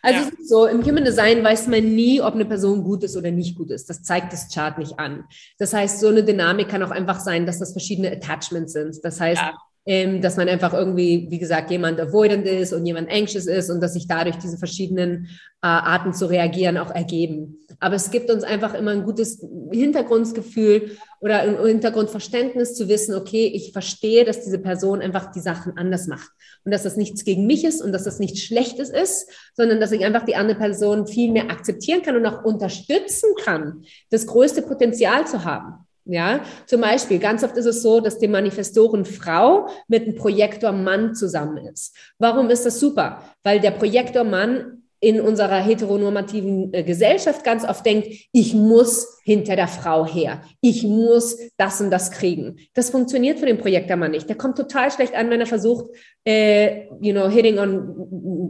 Also 0.02 0.20
ja. 0.20 0.28
es 0.28 0.39
ist 0.39 0.48
so, 0.48 0.66
im 0.66 0.85
Human 0.85 1.05
Design 1.05 1.43
weiß 1.43 1.66
man 1.66 1.94
nie, 1.94 2.20
ob 2.20 2.35
eine 2.35 2.44
Person 2.44 2.85
gut 2.85 3.02
ist 3.02 3.16
oder 3.16 3.32
nicht 3.32 3.56
gut 3.56 3.70
ist. 3.73 3.90
Das 3.90 4.02
zeigt 4.05 4.32
das 4.32 4.52
Chart 4.52 4.78
nicht 4.78 4.98
an. 4.98 5.24
Das 5.59 5.73
heißt, 5.73 5.98
so 5.98 6.09
eine 6.09 6.23
Dynamik 6.23 6.69
kann 6.69 6.82
auch 6.85 6.90
einfach 6.90 7.19
sein, 7.19 7.47
dass 7.47 7.59
das 7.59 7.73
verschiedene 7.73 8.12
Attachments 8.12 8.73
sind. 8.73 8.97
Das 9.02 9.20
heißt, 9.20 9.43
ja 9.43 9.56
ähm, 9.89 10.20
dass 10.20 10.36
man 10.36 10.51
einfach 10.51 10.74
irgendwie, 10.74 11.28
wie 11.31 11.39
gesagt, 11.39 11.70
jemand 11.70 11.98
avoidant 11.98 12.47
ist 12.47 12.74
und 12.74 12.85
jemand 12.85 13.10
anxious 13.10 13.47
ist 13.47 13.70
und 13.70 13.81
dass 13.81 13.94
sich 13.94 14.06
dadurch 14.06 14.36
diese 14.36 14.59
verschiedenen 14.59 15.28
äh, 15.62 15.66
Arten 15.66 16.12
zu 16.12 16.27
reagieren 16.27 16.77
auch 16.77 16.90
ergeben. 16.94 17.56
Aber 17.81 17.94
es 17.94 18.10
gibt 18.10 18.31
uns 18.31 18.44
einfach 18.44 18.74
immer 18.74 18.90
ein 18.90 19.05
gutes 19.05 19.43
Hintergrundgefühl 19.73 20.98
oder 21.23 21.40
ein 21.40 21.65
Hintergrundverständnis 21.65 22.74
zu 22.74 22.86
wissen, 22.90 23.15
okay, 23.15 23.47
ich 23.47 23.73
verstehe, 23.73 24.27
dass 24.27 24.44
diese 24.44 24.59
Person 24.59 25.01
einfach 25.01 25.32
die 25.32 25.40
Sachen 25.40 25.78
anders 25.78 26.06
macht 26.06 26.32
und 26.66 26.74
dass 26.74 26.82
das 26.82 26.98
nichts 26.98 27.24
gegen 27.24 27.47
mich 27.47 27.65
ist 27.65 27.81
und 27.81 27.93
dass 27.93 28.05
das 28.05 28.19
nichts 28.19 28.40
Schlechtes 28.40 28.90
ist, 28.90 29.31
sondern 29.55 29.81
dass 29.81 29.93
ich 29.93 30.05
einfach 30.05 30.27
die 30.27 30.36
andere 30.36 30.59
Person 30.59 31.06
viel 31.06 31.32
mehr 31.32 31.51
akzeptieren 31.51 32.02
kann 32.02 32.15
und 32.15 32.27
auch 32.27 32.44
unterstützen 32.44 33.31
kann, 33.43 33.85
das 34.10 34.27
größte 34.27 34.60
Potenzial 34.60 35.27
zu 35.27 35.47
haben. 35.47 35.88
Ja, 36.10 36.40
zum 36.64 36.80
Beispiel, 36.80 37.18
ganz 37.18 37.44
oft 37.44 37.55
ist 37.59 37.66
es 37.66 37.82
so, 37.82 38.01
dass 38.01 38.18
die 38.18 38.28
Manifestoren 38.28 39.05
Frau 39.05 39.68
mit 39.89 40.05
einem 40.05 40.14
Projektor 40.14 40.72
Mann 40.72 41.14
zusammen 41.14 41.59
ist. 41.59 41.94
Warum 42.18 42.48
ist 42.48 42.64
das 42.64 42.80
super? 42.80 43.22
Weil 43.43 43.60
der 43.60 43.72
Projektor 43.72 44.24
Mann 44.24 44.85
in 45.01 45.20
unserer 45.20 45.59
heteronormativen 45.59 46.72
äh, 46.72 46.82
Gesellschaft 46.82 47.44
ganz 47.44 47.62
oft 47.64 47.85
denkt, 47.85 48.09
ich 48.32 48.55
muss 48.55 49.20
hinter 49.22 49.55
der 49.55 49.68
Frau 49.68 50.06
her. 50.06 50.40
Ich 50.62 50.82
muss 50.82 51.36
das 51.59 51.82
und 51.82 51.90
das 51.90 52.10
kriegen. 52.10 52.56
Das 52.72 52.89
funktioniert 52.89 53.39
für 53.39 53.47
den 53.47 53.59
Projektormann 53.59 54.10
nicht. 54.10 54.30
Der 54.30 54.36
kommt 54.36 54.56
total 54.56 54.90
schlecht 54.90 55.14
an, 55.14 55.28
wenn 55.28 55.40
er 55.40 55.47
versucht, 55.47 55.90
äh, 56.24 56.86
you 57.01 57.12
know, 57.12 57.28
hitting 57.28 57.59
on 57.59 57.94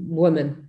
women 0.08 0.67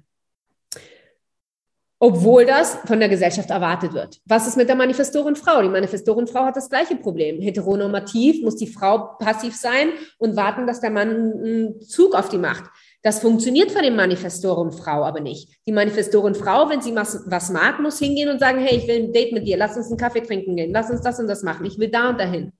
obwohl 2.00 2.46
das 2.46 2.78
von 2.86 3.00
der 3.00 3.10
Gesellschaft 3.10 3.50
erwartet 3.50 3.94
wird. 3.94 4.20
Was 4.26 4.48
ist 4.48 4.56
mit 4.56 4.70
der 4.70 4.78
Manifestorenfrau? 4.78 5.62
Die 5.62 5.70
Manifestorenfrau 5.70 6.46
hat 6.46 6.56
das 6.56 6.70
gleiche 6.70 6.96
Problem. 6.96 7.42
Heteronormativ 7.42 8.42
muss 8.42 8.56
die 8.56 8.68
Frau 8.68 9.18
passiv 9.20 9.56
sein 9.56 9.90
und 10.18 10.38
warten, 10.38 10.66
dass 10.66 10.80
der 10.80 10.92
Mann 10.92 11.10
einen 11.10 11.82
Zug 11.82 12.16
auf 12.16 12.30
die 12.30 12.38
macht. 12.38 12.64
Das 13.02 13.20
funktioniert 13.20 13.72
für 13.72 13.82
den 13.82 13.98
Manifestorenfrau 13.98 15.04
aber 15.04 15.20
nicht. 15.20 15.50
Die 15.68 15.74
Manifestorenfrau, 15.74 16.70
wenn 16.70 16.82
sie 16.82 16.96
was 16.96 17.50
mag, 17.50 17.80
muss 17.82 18.00
hingehen 18.00 18.30
und 18.30 18.40
sagen, 18.40 18.60
hey, 18.60 18.78
ich 18.78 18.88
will 18.88 19.04
ein 19.04 19.14
Date 19.14 19.34
mit 19.34 19.46
dir, 19.46 19.58
lass 19.58 19.76
uns 19.76 19.88
einen 19.88 19.98
Kaffee 19.98 20.22
trinken 20.22 20.56
gehen, 20.56 20.72
lass 20.72 20.90
uns 20.90 21.02
das 21.02 21.20
und 21.20 21.28
das 21.28 21.44
machen, 21.44 21.66
ich 21.66 21.80
will 21.80 21.90
da 21.90 22.10
und 22.10 22.20
dahin. 22.20 22.54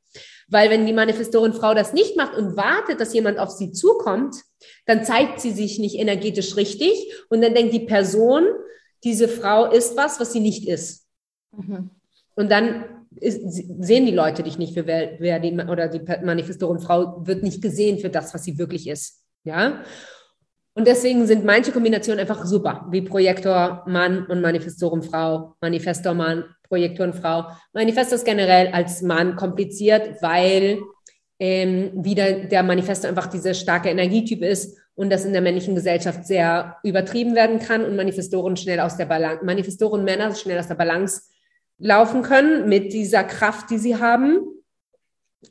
Weil 0.50 0.70
wenn 0.70 0.86
die 0.86 0.94
Manifestorenfrau 0.94 1.74
das 1.74 1.94
nicht 1.94 2.18
macht 2.18 2.36
und 2.36 2.58
wartet, 2.58 3.00
dass 3.00 3.14
jemand 3.14 3.38
auf 3.38 3.52
sie 3.52 3.72
zukommt, 3.72 4.36
dann 4.86 5.04
zeigt 5.04 5.40
sie 5.40 5.52
sich 5.52 5.78
nicht 5.78 5.96
energetisch 5.96 6.56
richtig 6.56 7.14
und 7.30 7.42
dann 7.42 7.54
denkt 7.54 7.74
die 7.74 7.86
Person, 7.86 8.46
diese 9.04 9.28
Frau 9.28 9.72
ist 9.72 9.96
was, 9.98 10.20
was 10.20 10.34
sie 10.34 10.40
nicht 10.40 10.68
ist. 10.68 11.08
Mhm. 11.56 11.90
Und 12.36 12.52
dann 12.52 12.86
ist, 13.16 13.42
sehen 13.44 14.06
die 14.06 14.14
Leute 14.14 14.44
dich 14.44 14.58
nicht 14.58 14.74
für 14.74 14.86
wer, 14.86 15.20
wer 15.20 15.40
die, 15.40 15.54
oder 15.54 15.88
die 15.88 16.02
Manifestoren 16.24 16.80
Frau 16.80 17.26
wird 17.26 17.44
nicht 17.44 17.62
gesehen 17.62 18.00
für 18.00 18.10
das, 18.10 18.34
was 18.34 18.44
sie 18.44 18.58
wirklich 18.58 18.88
ist. 18.88 19.24
Ja. 19.44 19.84
Und 20.74 20.88
deswegen 20.88 21.26
sind 21.28 21.44
manche 21.44 21.72
Kombinationen 21.72 22.20
einfach 22.20 22.46
super, 22.46 22.88
wie 22.92 23.02
Projektor 23.02 23.84
Mann 23.88 24.26
und 24.28 24.42
Manifestoren 24.42 25.02
Frau, 25.02 25.56
Manifestor 25.62 26.14
Mann, 26.14 26.46
Projektoren 26.68 27.14
Frau. 27.14 27.46
Manifestor 27.74 28.16
ist 28.16 28.26
generell 28.26 28.68
als 28.68 29.02
Mann 29.02 29.36
kompliziert, 29.36 30.22
weil 30.22 30.80
ähm, 31.40 31.92
wieder 31.96 32.46
der 32.46 32.64
Manifestor 32.64 33.10
einfach 33.10 33.28
dieser 33.28 33.54
starke 33.54 33.90
Energietyp 33.90 34.44
ist 34.44 34.78
und 35.00 35.10
das 35.10 35.24
in 35.24 35.32
der 35.32 35.42
männlichen 35.42 35.76
Gesellschaft 35.76 36.28
sehr 36.28 36.76
übertrieben 36.84 37.34
werden 37.34 37.60
kann 37.60 37.86
und 37.86 37.96
Manifestoren 37.96 38.58
schnell 38.58 38.82
aus 38.82 38.98
der 38.98 39.06
Balance, 39.06 39.46
Manifestoren 39.46 40.04
Männer 40.04 40.36
schnell 40.36 40.60
aus 40.60 40.68
der 40.68 40.76
Balance 40.76 41.22
laufen 41.78 42.22
können 42.22 42.68
mit 42.68 42.92
dieser 42.92 43.24
Kraft, 43.24 43.70
die 43.70 43.78
sie 43.78 43.96
haben. 43.96 44.42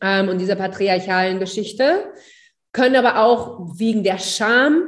ähm, 0.02 0.28
und 0.28 0.36
dieser 0.38 0.54
patriarchalen 0.54 1.38
Geschichte, 1.38 2.12
können 2.72 2.96
aber 2.96 3.24
auch 3.24 3.78
wegen 3.78 4.02
der 4.02 4.18
Scham 4.18 4.82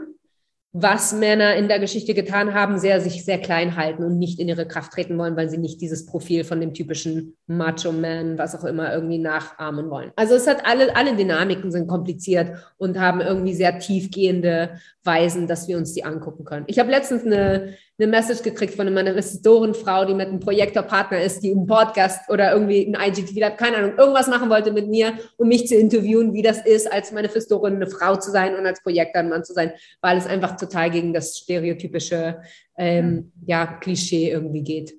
was 0.72 1.14
Männer 1.14 1.56
in 1.56 1.66
der 1.66 1.80
Geschichte 1.80 2.12
getan 2.12 2.52
haben, 2.52 2.78
sehr 2.78 3.00
sich 3.00 3.24
sehr 3.24 3.38
klein 3.38 3.76
halten 3.76 4.04
und 4.04 4.18
nicht 4.18 4.38
in 4.38 4.48
ihre 4.48 4.68
Kraft 4.68 4.92
treten 4.92 5.16
wollen, 5.16 5.36
weil 5.36 5.48
sie 5.48 5.58
nicht 5.58 5.80
dieses 5.80 6.04
Profil 6.04 6.44
von 6.44 6.60
dem 6.60 6.74
typischen 6.74 7.38
Macho-Man, 7.50 8.38
was 8.38 8.54
auch 8.54 8.64
immer, 8.64 8.94
irgendwie 8.94 9.18
nachahmen 9.18 9.90
wollen. 9.90 10.12
Also 10.14 10.34
es 10.34 10.46
hat 10.46 10.64
alle, 10.64 10.94
alle 10.94 11.16
Dynamiken 11.16 11.72
sind 11.72 11.88
kompliziert 11.88 12.56
und 12.78 12.98
haben 13.00 13.20
irgendwie 13.20 13.54
sehr 13.54 13.80
tiefgehende 13.80 14.78
Weisen, 15.02 15.48
dass 15.48 15.66
wir 15.66 15.76
uns 15.76 15.92
die 15.92 16.04
angucken 16.04 16.44
können. 16.44 16.64
Ich 16.68 16.78
habe 16.78 16.92
letztens 16.92 17.24
eine, 17.26 17.74
eine 17.98 18.06
Message 18.06 18.42
gekriegt 18.42 18.74
von 18.74 18.86
einer 18.86 19.00
Investorenfrau, 19.00 20.04
die 20.04 20.14
mit 20.14 20.28
einem 20.28 20.38
Projektorpartner 20.38 21.20
ist, 21.20 21.40
die 21.42 21.50
einen 21.50 21.66
Podcast 21.66 22.30
oder 22.30 22.52
irgendwie 22.52 22.86
ein 22.86 22.94
IGTV 22.94 23.44
hat, 23.44 23.58
keine 23.58 23.78
Ahnung, 23.78 23.98
irgendwas 23.98 24.28
machen 24.28 24.48
wollte 24.48 24.70
mit 24.70 24.88
mir, 24.88 25.14
um 25.36 25.48
mich 25.48 25.66
zu 25.66 25.74
interviewen, 25.74 26.32
wie 26.32 26.42
das 26.42 26.64
ist, 26.64 26.92
als 26.92 27.10
Manifestorin 27.10 27.74
eine 27.74 27.88
Frau 27.88 28.14
zu 28.14 28.30
sein 28.30 28.54
und 28.54 28.64
als 28.64 28.80
Projektor 28.80 29.22
ein 29.22 29.28
Mann 29.28 29.42
zu 29.42 29.54
sein, 29.54 29.72
weil 30.00 30.18
es 30.18 30.26
einfach 30.28 30.56
total 30.56 30.88
gegen 30.90 31.12
das 31.12 31.36
stereotypische 31.36 32.42
ähm, 32.78 33.32
ja, 33.44 33.66
Klischee 33.66 34.30
irgendwie 34.30 34.62
geht. 34.62 34.94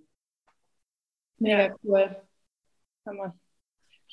Ja, 1.40 1.74
cool. 1.84 2.18
Hammer. 3.06 3.36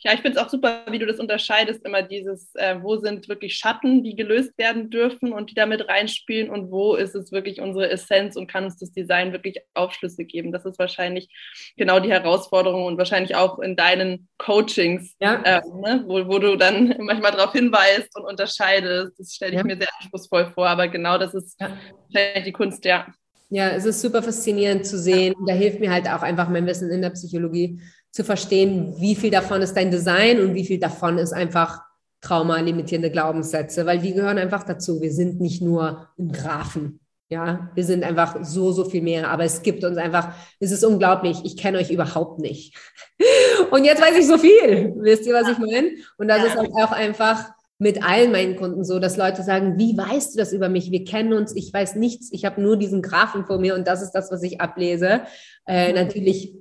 Ja, 0.04 0.12
ich 0.12 0.20
finde 0.20 0.38
es 0.38 0.44
auch 0.44 0.48
super, 0.48 0.84
wie 0.90 1.00
du 1.00 1.06
das 1.06 1.18
unterscheidest, 1.18 1.84
immer 1.84 2.02
dieses, 2.02 2.54
äh, 2.54 2.76
wo 2.80 2.96
sind 2.98 3.28
wirklich 3.28 3.56
Schatten, 3.56 4.04
die 4.04 4.14
gelöst 4.14 4.56
werden 4.56 4.90
dürfen 4.90 5.32
und 5.32 5.50
die 5.50 5.54
damit 5.54 5.88
reinspielen 5.88 6.50
und 6.50 6.70
wo 6.70 6.94
ist 6.94 7.16
es 7.16 7.32
wirklich 7.32 7.60
unsere 7.60 7.90
Essenz 7.90 8.36
und 8.36 8.46
kann 8.46 8.62
uns 8.62 8.76
das 8.76 8.92
Design 8.92 9.32
wirklich 9.32 9.58
Aufschlüsse 9.74 10.24
geben. 10.24 10.52
Das 10.52 10.64
ist 10.64 10.78
wahrscheinlich 10.78 11.28
genau 11.76 11.98
die 11.98 12.12
Herausforderung 12.12 12.84
und 12.84 12.96
wahrscheinlich 12.96 13.34
auch 13.34 13.58
in 13.58 13.74
deinen 13.74 14.28
Coachings, 14.38 15.16
ja. 15.18 15.42
äh, 15.42 15.62
ne, 15.66 16.04
wo, 16.06 16.28
wo 16.28 16.38
du 16.38 16.56
dann 16.56 16.94
manchmal 17.00 17.32
darauf 17.32 17.52
hinweist 17.52 18.16
und 18.16 18.24
unterscheidest. 18.24 19.18
Das 19.18 19.34
stelle 19.34 19.52
ich 19.52 19.58
ja. 19.58 19.64
mir 19.64 19.78
sehr 19.78 19.88
anspruchsvoll 20.00 20.52
vor, 20.52 20.68
aber 20.68 20.86
genau 20.86 21.18
das 21.18 21.34
ist 21.34 21.60
ja. 21.60 21.76
wahrscheinlich 22.12 22.44
die 22.44 22.52
Kunst, 22.52 22.84
ja. 22.84 23.08
Ja, 23.50 23.70
es 23.70 23.86
ist 23.86 24.02
super 24.02 24.22
faszinierend 24.22 24.86
zu 24.86 24.98
sehen. 24.98 25.34
Da 25.46 25.54
hilft 25.54 25.80
mir 25.80 25.90
halt 25.90 26.06
auch 26.06 26.20
einfach 26.20 26.50
mein 26.50 26.66
Wissen 26.66 26.90
in 26.90 27.00
der 27.00 27.10
Psychologie 27.10 27.80
zu 28.18 28.24
verstehen, 28.24 28.96
wie 28.98 29.14
viel 29.14 29.30
davon 29.30 29.62
ist 29.62 29.74
dein 29.74 29.92
Design 29.92 30.40
und 30.40 30.54
wie 30.56 30.64
viel 30.64 30.80
davon 30.80 31.18
ist 31.18 31.32
einfach 31.32 31.82
traumalimitierende 32.20 33.12
Glaubenssätze, 33.12 33.86
weil 33.86 34.00
die 34.00 34.12
gehören 34.12 34.38
einfach 34.38 34.64
dazu. 34.64 35.00
Wir 35.00 35.12
sind 35.12 35.40
nicht 35.40 35.62
nur 35.62 36.08
ein 36.18 36.32
Graphen. 36.32 36.98
Ja, 37.28 37.70
wir 37.76 37.84
sind 37.84 38.02
einfach 38.02 38.38
so, 38.42 38.72
so 38.72 38.86
viel 38.86 39.02
mehr, 39.02 39.30
aber 39.30 39.44
es 39.44 39.62
gibt 39.62 39.84
uns 39.84 39.98
einfach, 39.98 40.34
es 40.58 40.72
ist 40.72 40.84
unglaublich, 40.84 41.44
ich 41.44 41.56
kenne 41.56 41.78
euch 41.78 41.92
überhaupt 41.92 42.40
nicht. 42.40 42.74
Und 43.70 43.84
jetzt 43.84 44.02
weiß 44.02 44.18
ich 44.18 44.26
so 44.26 44.36
viel. 44.36 44.94
Wisst 44.96 45.24
ihr, 45.24 45.34
was 45.34 45.48
ich 45.48 45.58
meine? 45.58 45.90
Und 46.16 46.26
das 46.26 46.38
ja. 46.38 46.44
ist 46.46 46.56
halt 46.56 46.72
auch 46.72 46.90
einfach 46.90 47.52
mit 47.78 48.02
allen 48.02 48.32
meinen 48.32 48.56
Kunden 48.56 48.82
so, 48.82 48.98
dass 48.98 49.16
Leute 49.16 49.44
sagen, 49.44 49.78
wie 49.78 49.96
weißt 49.96 50.34
du 50.34 50.38
das 50.38 50.52
über 50.52 50.68
mich? 50.68 50.90
Wir 50.90 51.04
kennen 51.04 51.34
uns, 51.34 51.54
ich 51.54 51.72
weiß 51.72 51.94
nichts, 51.94 52.32
ich 52.32 52.44
habe 52.44 52.60
nur 52.60 52.76
diesen 52.76 53.00
Graphen 53.00 53.46
vor 53.46 53.60
mir 53.60 53.76
und 53.76 53.86
das 53.86 54.02
ist 54.02 54.10
das, 54.10 54.32
was 54.32 54.42
ich 54.42 54.60
ablese. 54.60 55.20
Äh, 55.68 55.92
natürlich 55.92 56.56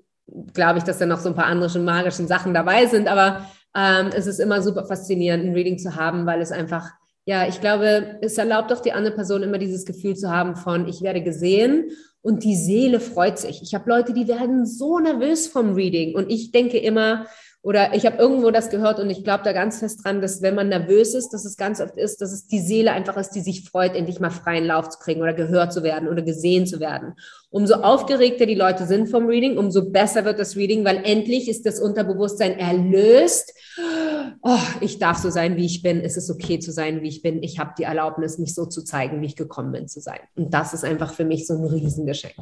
glaube 0.53 0.79
ich, 0.79 0.83
dass 0.83 0.97
da 0.97 1.05
noch 1.05 1.19
so 1.19 1.29
ein 1.29 1.35
paar 1.35 1.45
andere 1.45 1.79
magischen 1.79 2.27
Sachen 2.27 2.53
dabei 2.53 2.85
sind, 2.85 3.07
aber 3.07 3.45
ähm, 3.75 4.09
es 4.13 4.27
ist 4.27 4.39
immer 4.39 4.61
super 4.61 4.85
faszinierend, 4.85 5.45
ein 5.45 5.53
Reading 5.53 5.77
zu 5.77 5.95
haben, 5.95 6.25
weil 6.25 6.41
es 6.41 6.51
einfach, 6.51 6.89
ja, 7.25 7.47
ich 7.47 7.61
glaube, 7.61 8.17
es 8.21 8.37
erlaubt 8.37 8.71
doch 8.71 8.81
die 8.81 8.93
andere 8.93 9.15
Person 9.15 9.43
immer 9.43 9.57
dieses 9.57 9.85
Gefühl 9.85 10.15
zu 10.15 10.31
haben 10.31 10.55
von, 10.55 10.87
ich 10.87 11.01
werde 11.01 11.21
gesehen 11.21 11.91
und 12.21 12.43
die 12.43 12.55
Seele 12.55 12.99
freut 12.99 13.37
sich. 13.37 13.61
Ich 13.61 13.73
habe 13.73 13.89
Leute, 13.89 14.13
die 14.13 14.27
werden 14.27 14.65
so 14.65 14.99
nervös 14.99 15.47
vom 15.47 15.73
Reading 15.73 16.15
und 16.15 16.29
ich 16.29 16.51
denke 16.51 16.77
immer, 16.77 17.27
oder 17.67 17.93
ich 17.93 18.05
habe 18.05 18.15
irgendwo 18.15 18.49
das 18.49 18.69
gehört 18.69 18.97
und 18.97 19.09
ich 19.09 19.25
glaube 19.25 19.43
da 19.43 19.51
ganz 19.51 19.79
fest 19.79 19.99
dran, 20.01 20.21
dass 20.21 20.41
wenn 20.41 20.55
man 20.55 20.69
nervös 20.69 21.13
ist, 21.13 21.31
dass 21.31 21.43
es 21.43 21.57
ganz 21.57 21.81
oft 21.81 21.97
ist, 21.97 22.21
dass 22.21 22.31
es 22.31 22.47
die 22.47 22.61
Seele 22.61 22.93
einfach 22.93 23.17
ist, 23.17 23.31
die 23.31 23.41
sich 23.41 23.69
freut, 23.69 23.93
endlich 23.93 24.21
mal 24.21 24.29
freien 24.29 24.63
Lauf 24.63 24.87
zu 24.87 24.99
kriegen 24.99 25.21
oder 25.21 25.33
gehört 25.33 25.73
zu 25.73 25.83
werden 25.83 26.07
oder 26.07 26.21
gesehen 26.21 26.65
zu 26.65 26.79
werden. 26.79 27.15
Umso 27.49 27.73
aufgeregter 27.73 28.45
die 28.45 28.55
Leute 28.55 28.85
sind 28.85 29.09
vom 29.09 29.25
Reading, 29.25 29.57
umso 29.57 29.89
besser 29.89 30.23
wird 30.23 30.39
das 30.39 30.55
Reading, 30.55 30.85
weil 30.85 31.01
endlich 31.03 31.49
ist 31.49 31.65
das 31.65 31.81
Unterbewusstsein 31.81 32.57
erlöst. 32.57 33.53
Oh, 34.41 34.59
ich 34.79 34.97
darf 34.97 35.17
so 35.17 35.29
sein, 35.29 35.57
wie 35.57 35.65
ich 35.65 35.81
bin. 35.81 35.99
Es 35.99 36.15
ist 36.15 36.29
okay 36.29 36.59
zu 36.59 36.71
sein, 36.71 37.01
wie 37.01 37.09
ich 37.09 37.21
bin. 37.21 37.43
Ich 37.43 37.59
habe 37.59 37.73
die 37.77 37.83
Erlaubnis, 37.83 38.37
mich 38.37 38.55
so 38.55 38.65
zu 38.65 38.81
zeigen, 38.81 39.21
wie 39.21 39.25
ich 39.25 39.35
gekommen 39.35 39.73
bin 39.73 39.89
zu 39.89 39.99
sein. 39.99 40.19
Und 40.37 40.53
das 40.53 40.73
ist 40.73 40.85
einfach 40.85 41.13
für 41.13 41.25
mich 41.25 41.45
so 41.45 41.55
ein 41.55 41.65
Riesengeschenk. 41.65 42.35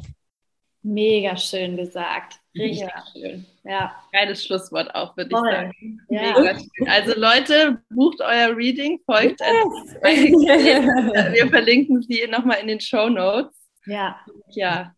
Mega 0.86 1.36
schön 1.36 1.76
gesagt. 1.76 2.38
Richtig 2.54 2.82
ja. 2.82 3.04
schön. 3.12 3.44
Ja. 3.64 3.92
Geiles 4.12 4.44
Schlusswort 4.44 4.94
auch, 4.94 5.16
würde 5.16 5.30
ich 5.32 5.36
sagen. 5.36 6.00
Ja. 6.08 6.56
Also 6.86 7.18
Leute, 7.18 7.82
bucht 7.90 8.20
euer 8.20 8.56
Reading, 8.56 9.00
folgt 9.04 9.40
yes. 9.40 9.96
Wir 10.02 11.48
verlinken 11.48 12.02
sie 12.02 12.24
nochmal 12.30 12.58
in 12.60 12.68
den 12.68 12.80
Show 12.80 13.08
Notes. 13.08 13.52
Ja. 13.86 14.16
Ja. 14.50 14.94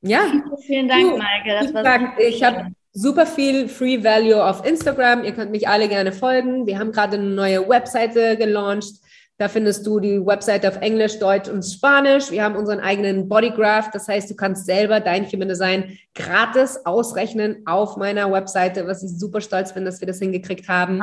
Ja. 0.00 0.32
Vielen 0.66 0.88
Dank, 0.88 1.18
Maike. 1.18 1.58
Das 1.60 1.74
war 1.74 2.18
ich 2.18 2.42
habe 2.42 2.72
super 2.92 3.26
viel 3.26 3.68
Free 3.68 4.02
Value 4.02 4.42
auf 4.42 4.64
Instagram. 4.64 5.24
Ihr 5.24 5.32
könnt 5.32 5.50
mich 5.50 5.68
alle 5.68 5.88
gerne 5.90 6.12
folgen. 6.12 6.66
Wir 6.66 6.78
haben 6.78 6.90
gerade 6.90 7.18
eine 7.18 7.26
neue 7.26 7.68
Webseite 7.68 8.38
gelauncht 8.38 8.94
da 9.40 9.48
findest 9.48 9.86
du 9.86 10.00
die 10.00 10.20
Website 10.20 10.66
auf 10.66 10.76
Englisch, 10.82 11.18
Deutsch 11.18 11.48
und 11.48 11.62
Spanisch. 11.62 12.30
Wir 12.30 12.44
haben 12.44 12.56
unseren 12.56 12.78
eigenen 12.78 13.26
Bodygraph. 13.26 13.90
Das 13.90 14.06
heißt, 14.06 14.30
du 14.30 14.36
kannst 14.36 14.66
selber 14.66 15.00
dein 15.00 15.24
Human 15.24 15.48
Design 15.48 15.96
gratis 16.14 16.84
ausrechnen 16.84 17.62
auf 17.64 17.96
meiner 17.96 18.30
Webseite, 18.30 18.86
was 18.86 19.02
ich 19.02 19.18
super 19.18 19.40
stolz 19.40 19.72
bin, 19.72 19.86
dass 19.86 20.00
wir 20.00 20.06
das 20.06 20.18
hingekriegt 20.18 20.68
haben. 20.68 21.00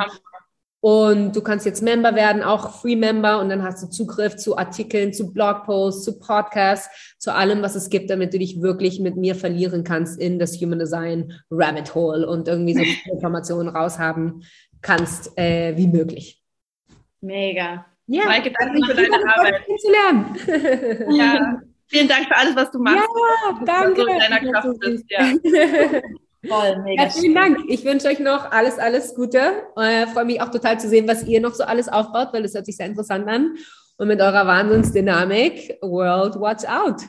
Und 0.78 1.34
du 1.34 1.40
kannst 1.40 1.66
jetzt 1.66 1.82
Member 1.82 2.14
werden, 2.14 2.44
auch 2.44 2.80
Free 2.80 2.94
Member, 2.94 3.40
und 3.40 3.48
dann 3.48 3.64
hast 3.64 3.82
du 3.82 3.88
Zugriff 3.88 4.36
zu 4.36 4.56
Artikeln, 4.56 5.12
zu 5.12 5.32
Blogposts, 5.32 6.04
zu 6.04 6.20
Podcasts, 6.20 7.16
zu 7.18 7.34
allem, 7.34 7.60
was 7.62 7.74
es 7.74 7.90
gibt, 7.90 8.08
damit 8.08 8.32
du 8.32 8.38
dich 8.38 8.62
wirklich 8.62 9.00
mit 9.00 9.16
mir 9.16 9.34
verlieren 9.34 9.82
kannst 9.82 10.20
in 10.20 10.38
das 10.38 10.60
Human 10.60 10.78
Design 10.78 11.32
Rabbit 11.50 11.92
Hole 11.96 12.24
und 12.24 12.46
irgendwie 12.46 12.74
so 12.74 12.84
viele 12.84 13.14
Informationen 13.14 13.68
raushaben 13.68 14.44
kannst, 14.80 15.36
äh, 15.36 15.76
wie 15.76 15.88
möglich. 15.88 16.40
Mega. 17.20 17.84
Ja, 18.08 18.24
Maike, 18.24 18.50
danke 18.58 18.86
für 18.86 18.94
deine 18.94 19.36
Arbeit. 19.36 19.64
Kennenzulernen. 19.66 21.14
ja, 21.14 21.60
vielen 21.86 22.08
Dank 22.08 22.26
für 22.26 22.36
alles, 22.36 22.56
was 22.56 22.70
du 22.70 22.78
machst. 22.78 23.06
Ja, 23.06 23.64
danke. 23.64 24.00
So 24.00 24.06
deiner 24.06 24.40
Kraft 24.50 24.80
bist, 24.80 25.04
ja. 25.10 25.20
Voll, 26.46 26.82
mega 26.82 27.02
ja, 27.02 27.10
vielen 27.10 27.34
Dank. 27.34 27.58
Ich 27.68 27.84
wünsche 27.84 28.08
euch 28.08 28.20
noch 28.20 28.50
alles, 28.50 28.78
alles 28.78 29.14
Gute. 29.14 29.64
Äh, 29.76 30.06
freue 30.06 30.24
mich 30.24 30.40
auch 30.40 30.50
total 30.50 30.80
zu 30.80 30.88
sehen, 30.88 31.06
was 31.06 31.24
ihr 31.24 31.40
noch 31.40 31.52
so 31.52 31.64
alles 31.64 31.88
aufbaut, 31.88 32.28
weil 32.32 32.44
es 32.44 32.54
hört 32.54 32.64
sich 32.64 32.76
sehr 32.76 32.86
interessant 32.86 33.28
an. 33.28 33.56
Und 33.98 34.08
mit 34.08 34.20
eurer 34.20 34.46
Wahnsinnsdynamik, 34.46 35.78
World 35.82 36.36
Watch 36.36 36.64
Out. 36.64 37.02